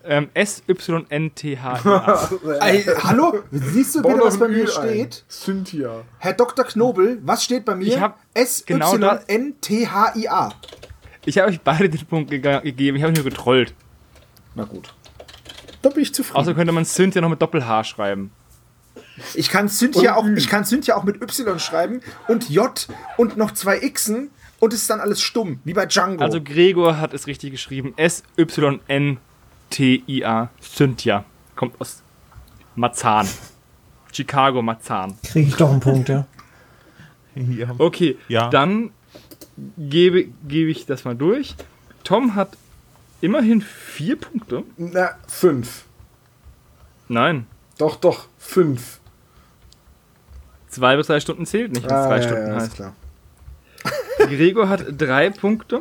Ähm, 0.06 0.28
S-Y-N-T-H-I-A. 0.34 2.30
Ey, 2.60 2.82
hallo? 3.02 3.40
Siehst 3.50 3.94
du 3.94 4.02
bitte, 4.02 4.20
was 4.20 4.38
bei 4.38 4.48
mir 4.48 4.66
steht? 4.66 5.24
Cynthia. 5.30 6.02
Herr 6.18 6.34
Dr. 6.34 6.64
Knobel, 6.66 7.18
was 7.22 7.42
steht 7.44 7.64
bei 7.64 7.74
mir? 7.74 7.86
Ich 7.86 7.98
hab 8.00 8.18
genau 8.66 8.96
das- 8.98 9.24
S-Y-N-T-H-I-A. 9.24 10.50
Ich 11.24 11.38
habe 11.38 11.48
euch 11.50 11.60
beide 11.62 11.88
den 11.88 12.04
Punkt 12.06 12.30
gegeben. 12.30 12.96
Ich 12.96 13.02
habe 13.02 13.12
nur 13.14 13.24
getrollt. 13.24 13.72
Na 14.54 14.64
gut. 14.64 14.92
Da 15.80 15.88
bin 15.88 16.02
ich 16.02 16.12
zufrieden. 16.14 16.36
Außer 16.38 16.54
könnte 16.54 16.72
man 16.72 16.84
Cynthia 16.84 17.22
noch 17.22 17.30
mit 17.30 17.40
Doppel-H 17.40 17.84
schreiben. 17.84 18.30
ich 19.34 19.48
kann 19.48 19.68
Cynthia 19.70 20.16
auch, 20.16 20.26
ich 20.36 20.48
kann 20.48 20.64
Cynthia 20.66 20.96
auch 20.96 21.04
mit 21.04 21.22
Y 21.22 21.58
schreiben 21.58 22.00
und 22.28 22.50
J 22.50 22.86
und 23.16 23.36
noch 23.38 23.52
zwei 23.52 23.78
Xen 23.78 24.30
und 24.60 24.72
es 24.74 24.82
ist 24.82 24.90
dann 24.90 25.00
alles 25.00 25.20
stumm, 25.22 25.60
wie 25.64 25.72
bei 25.72 25.86
Django. 25.86 26.22
Also 26.22 26.42
Gregor 26.42 26.98
hat 26.98 27.14
es 27.14 27.26
richtig 27.26 27.52
geschrieben. 27.52 27.94
S-Y-N-T-I-A. 29.78 30.48
Cynthia. 30.60 31.24
Kommt 31.56 31.80
aus 31.80 32.02
Marzahn. 32.76 33.28
Chicago 34.12 34.62
Marzahn. 34.62 35.16
Kriege 35.24 35.48
ich 35.48 35.56
doch 35.56 35.70
einen 35.70 35.80
Punkt, 35.80 36.08
ja. 36.08 36.26
Ja. 37.36 37.74
Okay, 37.78 38.16
Ja. 38.28 38.48
dann 38.48 38.90
gebe, 39.76 40.26
gebe 40.46 40.70
ich 40.70 40.86
das 40.86 41.04
mal 41.04 41.16
durch. 41.16 41.56
Tom 42.04 42.36
hat 42.36 42.56
immerhin 43.20 43.60
vier 43.60 44.14
Punkte. 44.20 44.62
Na, 44.76 45.16
fünf. 45.26 45.84
Nein, 47.08 47.46
Doch, 47.76 47.96
doch, 47.96 48.28
fünf. 48.38 49.00
zwei 50.68 50.96
bis 50.96 51.08
drei 51.08 51.18
Stunden 51.18 51.44
zählt 51.44 51.72
nicht, 51.72 51.82
wenn 51.90 51.96
es 51.96 52.06
drei 52.06 52.14
Ah, 52.14 52.16
ja, 52.18 52.22
Stunden 52.22 52.46
ja, 52.46 52.56
ist 52.56 52.62
heißt. 52.62 52.74
klar. 52.76 52.94
Gregor 54.18 54.68
hat 54.68 54.84
drei 54.96 55.30
Punkte. 55.30 55.80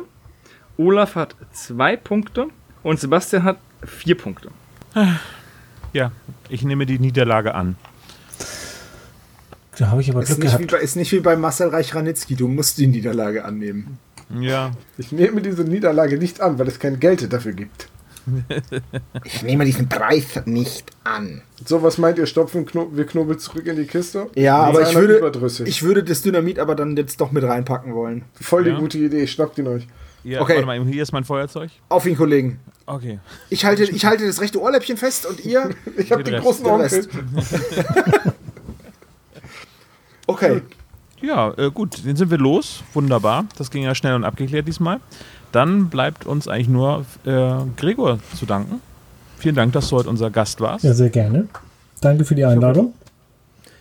Olaf 0.76 1.14
hat 1.14 1.36
zwei 1.52 1.96
Punkte. 1.96 2.48
Und 2.82 2.98
Sebastian 2.98 3.44
hat 3.44 3.58
vier 3.86 4.16
Punkte. 4.16 4.50
ja, 5.92 6.12
ich 6.48 6.62
nehme 6.62 6.86
die 6.86 6.98
Niederlage 6.98 7.54
an. 7.54 7.76
Da 9.78 9.88
habe 9.88 10.00
ich 10.00 10.10
aber 10.10 10.22
Ist 10.22 10.28
Glück 10.28 10.38
nicht, 10.44 10.52
wie 10.58 10.66
gehabt. 10.66 10.70
bei, 10.72 10.78
ist 10.84 10.94
nicht 10.96 11.10
wie 11.12 11.20
bei 11.20 11.36
Marcel 11.36 11.68
Reich-Ranitzky. 11.68 12.36
Du 12.36 12.46
musst 12.46 12.78
die 12.78 12.86
Niederlage 12.86 13.44
annehmen. 13.44 13.98
Ja. 14.40 14.70
Ich 14.98 15.10
nehme 15.12 15.42
diese 15.42 15.64
Niederlage 15.64 16.16
nicht 16.16 16.40
an, 16.40 16.58
weil 16.58 16.68
es 16.68 16.78
kein 16.78 17.00
Geld 17.00 17.32
dafür 17.32 17.52
gibt. 17.52 17.88
Ich 19.24 19.42
nehme 19.42 19.66
diesen 19.66 19.86
Preis 19.88 20.24
nicht 20.46 20.90
an. 21.04 21.42
So, 21.66 21.82
was 21.82 21.98
meint 21.98 22.16
ihr? 22.18 22.24
Stopfen 22.26 22.64
Kno 22.64 22.88
wir 22.94 23.04
Knobel 23.04 23.36
zurück 23.36 23.66
in 23.66 23.76
die 23.76 23.84
Kiste? 23.84 24.28
Ja, 24.34 24.62
Ist 24.62 24.68
aber 24.78 24.88
ich 24.88 24.94
würde, 24.94 25.64
ich 25.66 25.82
würde 25.82 26.02
das 26.04 26.22
Dynamit 26.22 26.58
aber 26.58 26.74
dann 26.74 26.96
jetzt 26.96 27.20
doch 27.20 27.32
mit 27.32 27.44
reinpacken 27.44 27.94
wollen. 27.94 28.22
Voll 28.40 28.64
die 28.64 28.70
Ja. 28.70 28.78
gute 28.78 28.96
Idee. 28.96 29.26
Schnappt 29.26 29.58
ihn 29.58 29.66
euch. 29.68 29.86
Ja 30.24 30.40
Okay. 30.40 30.54
Warte 30.54 30.66
mal, 30.66 30.84
hier 30.84 31.02
ist 31.02 31.12
mein 31.12 31.24
Feuerzeug. 31.24 31.70
Auf 31.88 32.06
ihn, 32.06 32.16
Kollegen. 32.16 32.58
Okay. 32.86 33.18
Ich 33.50 33.64
halte, 33.64 33.84
ich 33.84 34.04
halte 34.04 34.26
das 34.26 34.40
rechte 34.40 34.60
Ohrläppchen 34.60 34.96
fest 34.96 35.24
und 35.26 35.44
ihr 35.44 35.70
Ich 35.96 36.10
habe 36.12 36.22
Den 36.24 36.34
den 36.34 36.42
großen. 36.42 36.66
Rest. 36.66 37.08
Okay. 40.26 40.62
Ja, 41.20 41.52
äh, 41.58 41.70
gut, 41.70 42.04
den 42.04 42.16
sind 42.16 42.30
wir 42.30 42.38
los. 42.38 42.82
Wunderbar. 42.94 43.44
Das 43.58 43.70
ging 43.70 43.82
ja 43.82 43.94
schnell 43.94 44.14
und 44.14 44.24
abgeklärt 44.24 44.66
diesmal. 44.66 45.00
Dann 45.52 45.88
bleibt 45.88 46.26
uns 46.26 46.48
eigentlich 46.48 46.68
nur 46.68 47.04
äh, 47.24 47.52
Gregor 47.76 48.18
zu 48.38 48.46
danken. 48.46 48.80
Vielen 49.38 49.54
Dank, 49.54 49.72
dass 49.74 49.88
du 49.90 49.96
heute 49.96 50.08
unser 50.08 50.30
Gast 50.30 50.60
warst. 50.60 50.84
Ja, 50.84 50.94
sehr 50.94 51.10
gerne. 51.10 51.46
Danke 52.00 52.24
für 52.24 52.34
die 52.34 52.44
Einladung. 52.44 52.94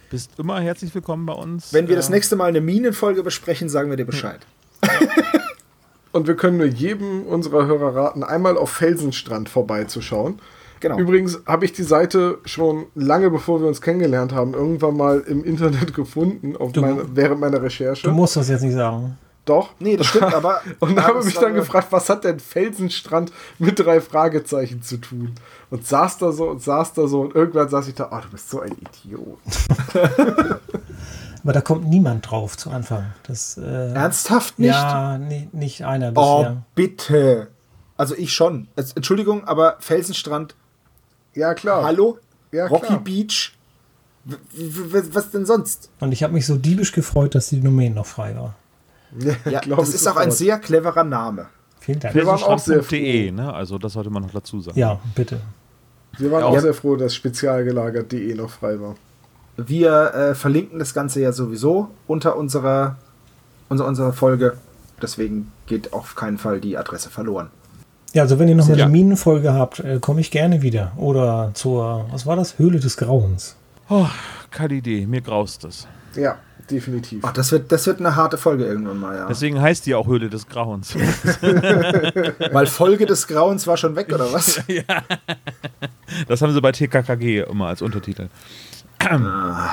Bist 0.10 0.32
immer 0.38 0.60
herzlich 0.60 0.94
willkommen 0.94 1.26
bei 1.26 1.34
uns. 1.34 1.74
Wenn 1.74 1.88
wir 1.88 1.95
das 1.95 2.10
Äh, 2.10 2.14
nächste 2.14 2.36
Mal 2.36 2.48
eine 2.49 2.61
Minenfolge 2.61 3.24
besprechen, 3.24 3.70
sagen 3.70 3.90
wir 3.90 3.98
dir 3.98 4.06
Bescheid. 4.06 4.40
Und 6.14 6.27
wir 6.27 6.35
können 6.35 6.57
nur 6.57 6.68
jedem 6.68 7.23
unserer 7.23 7.65
Hörer 7.65 7.94
raten, 7.95 8.23
einmal 8.23 8.57
auf 8.57 8.69
Felsenstrand 8.69 9.49
vorbeizuschauen. 9.49 10.40
Genau. 10.80 10.98
Übrigens 10.98 11.40
habe 11.45 11.65
ich 11.65 11.73
die 11.73 11.84
Seite 11.84 12.38
schon 12.45 12.85
lange 12.95 13.30
bevor 13.30 13.60
wir 13.61 13.68
uns 13.68 13.81
kennengelernt 13.81 14.31
haben, 14.34 14.53
irgendwann 14.53 14.95
mal 14.95 15.19
im 15.22 15.44
Internet 15.44 15.94
gefunden, 15.94 16.56
auf 16.56 16.72
Du- 16.72 16.81
meine, 16.81 17.03
während 17.15 17.40
meiner 17.41 17.61
Recherche. 17.61 18.07
Du 18.07 18.14
musst 18.14 18.35
das 18.35 18.48
jetzt 18.49 18.61
nicht 18.64 18.73
sagen. 18.76 19.18
Doch. 19.45 19.72
Nee, 19.80 19.98
das 19.98 20.07
stimmt, 20.07 20.34
aber. 20.34 20.61
Und 20.80 21.02
habe 21.03 21.22
mich 21.23 21.34
dann 21.38 21.53
gefragt, 21.53 21.88
was 21.91 22.10
hat 22.10 22.23
denn 22.23 22.40
Felsenstrand 22.40 23.31
mit 23.60 23.77
drei 23.80 23.99
Fragezeichen 23.99 24.81
zu 24.81 24.98
tun? 24.98 25.34
Und 25.69 25.85
saß 25.85 26.18
da 26.19 26.31
so 26.31 26.49
und 26.49 26.61
saß 26.61 26.94
da 26.94 27.07
so 27.07 27.22
und 27.22 27.34
irgendwann 27.35 27.68
saß 27.68 27.88
ich 27.88 27.95
da, 27.95 28.10
oh, 28.11 28.19
du 28.22 28.30
bist 28.30 28.49
so 28.49 28.60
ein 28.61 28.73
Idiot. 29.03 29.40
Aber 31.44 31.53
da 31.53 31.61
kommt 31.61 31.88
niemand 31.90 32.30
drauf 32.30 32.56
zu 32.57 32.70
Anfang. 32.70 33.14
Das, 33.28 33.57
äh, 33.57 33.94
Ernsthaft 33.94 34.60
nicht? 34.60 34.70
Ja, 34.70 35.18
nee, 35.18 35.49
nicht 35.52 35.84
einer 35.86 36.11
Oh, 36.15 36.38
bisher. 36.40 36.64
bitte. 36.76 37.48
Also 37.98 38.15
ich 38.15 38.32
schon. 38.34 38.68
Entschuldigung, 38.95 39.44
aber 39.45 39.76
Felsenstrand, 39.80 40.56
Ja, 41.34 41.53
klar. 41.53 41.84
hallo? 41.84 42.18
Ja, 42.52 42.68
Rocky 42.68 42.86
klar. 42.88 42.99
Beach? 42.99 43.57
W 44.26 44.36
was 45.11 45.32
denn 45.32 45.45
sonst? 45.45 45.90
Und 45.99 46.11
ich 46.14 46.24
habe 46.24 46.34
mich 46.34 46.45
so 46.45 46.56
diebisch 46.56 46.94
gefreut, 46.94 47.36
dass 47.36 47.49
die 47.49 47.60
Domain 47.60 47.94
noch 47.94 48.06
frei 48.06 48.36
war. 48.38 48.56
Ja, 49.49 49.60
glaub 49.61 49.80
das 49.80 49.94
ist 49.94 50.07
auch 50.07 50.15
ein 50.15 50.32
sehr 50.32 50.60
cleverer 50.60 51.03
Name. 51.03 51.48
Vielen 51.80 51.99
Dank. 51.99 52.15
Wir 52.15 52.26
waren 52.26 52.41
auch 52.41 52.57
sehr 52.57 52.82
felsenstrand.de, 52.82 53.32
ne? 53.32 53.53
Also 53.53 53.78
das 53.78 53.94
sollte 53.94 54.10
man 54.10 54.24
noch 54.24 54.32
dazu 54.32 54.61
sagen. 54.61 54.80
Ja, 54.80 54.99
bitte. 55.14 55.41
Wir 56.18 56.32
waren 56.32 56.40
Ja. 56.41 56.45
auch 56.48 56.60
sehr 56.60 56.74
froh, 56.74 56.95
dass 56.95 57.14
spezialgelagert.de 57.15 58.34
noch 58.36 58.49
frei 58.49 58.80
war. 58.80 58.95
Wir 59.58 60.14
äh, 60.14 60.36
verlinken 60.36 60.80
das 60.80 60.94
Ganze 60.94 61.22
ja 61.22 61.32
sowieso 61.32 61.90
unter 62.08 62.36
unserer, 62.38 62.96
unser, 63.70 63.86
unserer 63.86 64.14
Folge. 64.14 64.58
Deswegen 65.02 65.52
geht 65.68 65.94
auf 65.94 66.16
keinen 66.16 66.38
Fall 66.38 66.60
die 66.60 66.78
Adresse 66.78 67.10
verloren. 67.10 67.50
Ja, 68.14 68.24
also 68.24 68.38
wenn 68.40 68.48
ihr 68.48 68.56
noch 68.56 68.68
eine 68.68 68.78
Ja. 68.78 68.88
Minenfolge 68.88 69.54
habt, 69.54 69.80
äh, 69.80 70.00
komme 70.00 70.22
ich 70.22 70.32
gerne 70.32 70.62
wieder. 70.62 70.92
Oder 70.98 71.52
zur, 71.54 72.06
was 72.12 72.26
war 72.26 72.36
das? 72.36 72.58
Höhle 72.60 72.80
des 72.80 72.96
Grauens. 72.98 73.56
Oh, 73.90 74.08
keine 74.52 74.76
Idee, 74.76 75.06
mir 75.08 75.22
graust 75.22 75.66
es. 75.66 75.88
Ja, 76.16 76.38
definitiv. 76.70 77.24
Ach, 77.26 77.34
das 77.34 77.52
wird, 77.52 77.72
das 77.72 77.86
wird 77.88 78.00
eine 78.00 78.16
harte 78.16 78.38
Folge 78.38 78.66
irgendwann 78.66 79.00
mal, 79.00 79.16
ja. 79.18 79.28
Deswegen 79.28 79.60
heißt 79.60 79.86
die 79.88 79.96
auch 79.96 80.06
Höhle 80.08 80.30
des 80.30 80.48
Grauens. 80.48 80.96
Weil 82.52 82.68
Folge 82.68 83.06
des 83.08 83.28
Grauens 83.28 83.66
war 83.68 83.78
schon 83.78 83.96
weg, 83.96 84.12
oder 84.14 84.32
was? 84.32 84.62
Das 86.28 86.44
haben 86.44 86.54
sie 86.54 86.62
bei 86.62 86.72
TKKG 86.72 87.42
immer 87.50 87.68
als 87.68 87.82
Untertitel. 87.82 88.28
Ah, 89.10 89.70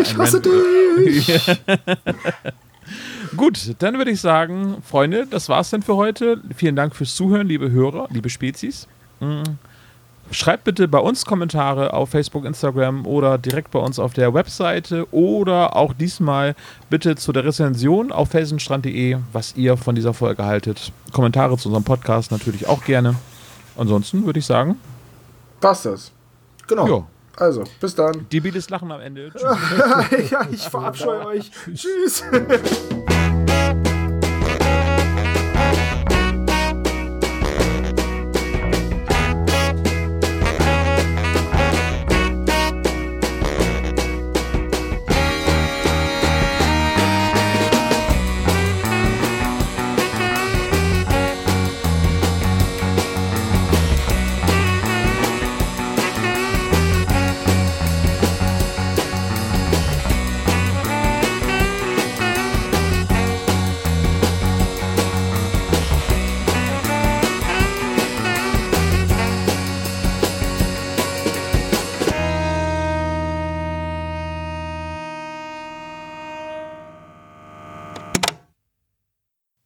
Ich 0.00 0.16
hasse 0.16 0.40
dich! 0.40 1.40
Gut, 3.36 3.74
dann 3.78 3.98
würde 3.98 4.10
ich 4.10 4.20
sagen, 4.20 4.82
Freunde, 4.84 5.26
das 5.30 5.48
war's 5.48 5.70
denn 5.70 5.82
für 5.82 5.96
heute. 5.96 6.40
Vielen 6.54 6.74
Dank 6.76 6.96
fürs 6.96 7.14
Zuhören, 7.14 7.46
liebe 7.46 7.70
Hörer, 7.70 8.08
liebe 8.10 8.28
Spezies. 8.28 8.88
Mm. 9.20 9.42
Schreibt 10.32 10.64
bitte 10.64 10.86
bei 10.86 10.98
uns 10.98 11.24
Kommentare 11.24 11.92
auf 11.92 12.10
Facebook, 12.10 12.44
Instagram 12.44 13.04
oder 13.06 13.36
direkt 13.38 13.72
bei 13.72 13.80
uns 13.80 13.98
auf 13.98 14.12
der 14.12 14.32
Webseite 14.32 15.12
oder 15.12 15.74
auch 15.74 15.92
diesmal 15.92 16.54
bitte 16.88 17.16
zu 17.16 17.32
der 17.32 17.44
Rezension 17.44 18.12
auf 18.12 18.30
felsenstrand.de, 18.30 19.18
was 19.32 19.56
ihr 19.56 19.76
von 19.76 19.96
dieser 19.96 20.14
Folge 20.14 20.44
haltet. 20.44 20.92
Kommentare 21.12 21.56
zu 21.56 21.68
unserem 21.68 21.84
Podcast 21.84 22.30
natürlich 22.30 22.68
auch 22.68 22.84
gerne. 22.84 23.16
Ansonsten 23.76 24.24
würde 24.24 24.38
ich 24.38 24.46
sagen, 24.46 24.76
Passt 25.60 25.84
das. 25.86 26.12
Genau. 26.68 26.86
ja, 26.88 27.06
Also, 27.40 27.64
bis 27.80 27.94
dann. 27.94 28.28
debiles 28.28 28.68
Lachen 28.68 28.92
am 28.92 29.00
Ende. 29.00 29.32
Ja, 30.30 30.46
ich 30.50 30.62
verabscheue 30.68 31.26
euch. 31.26 31.50
Tschüss. 31.74 32.22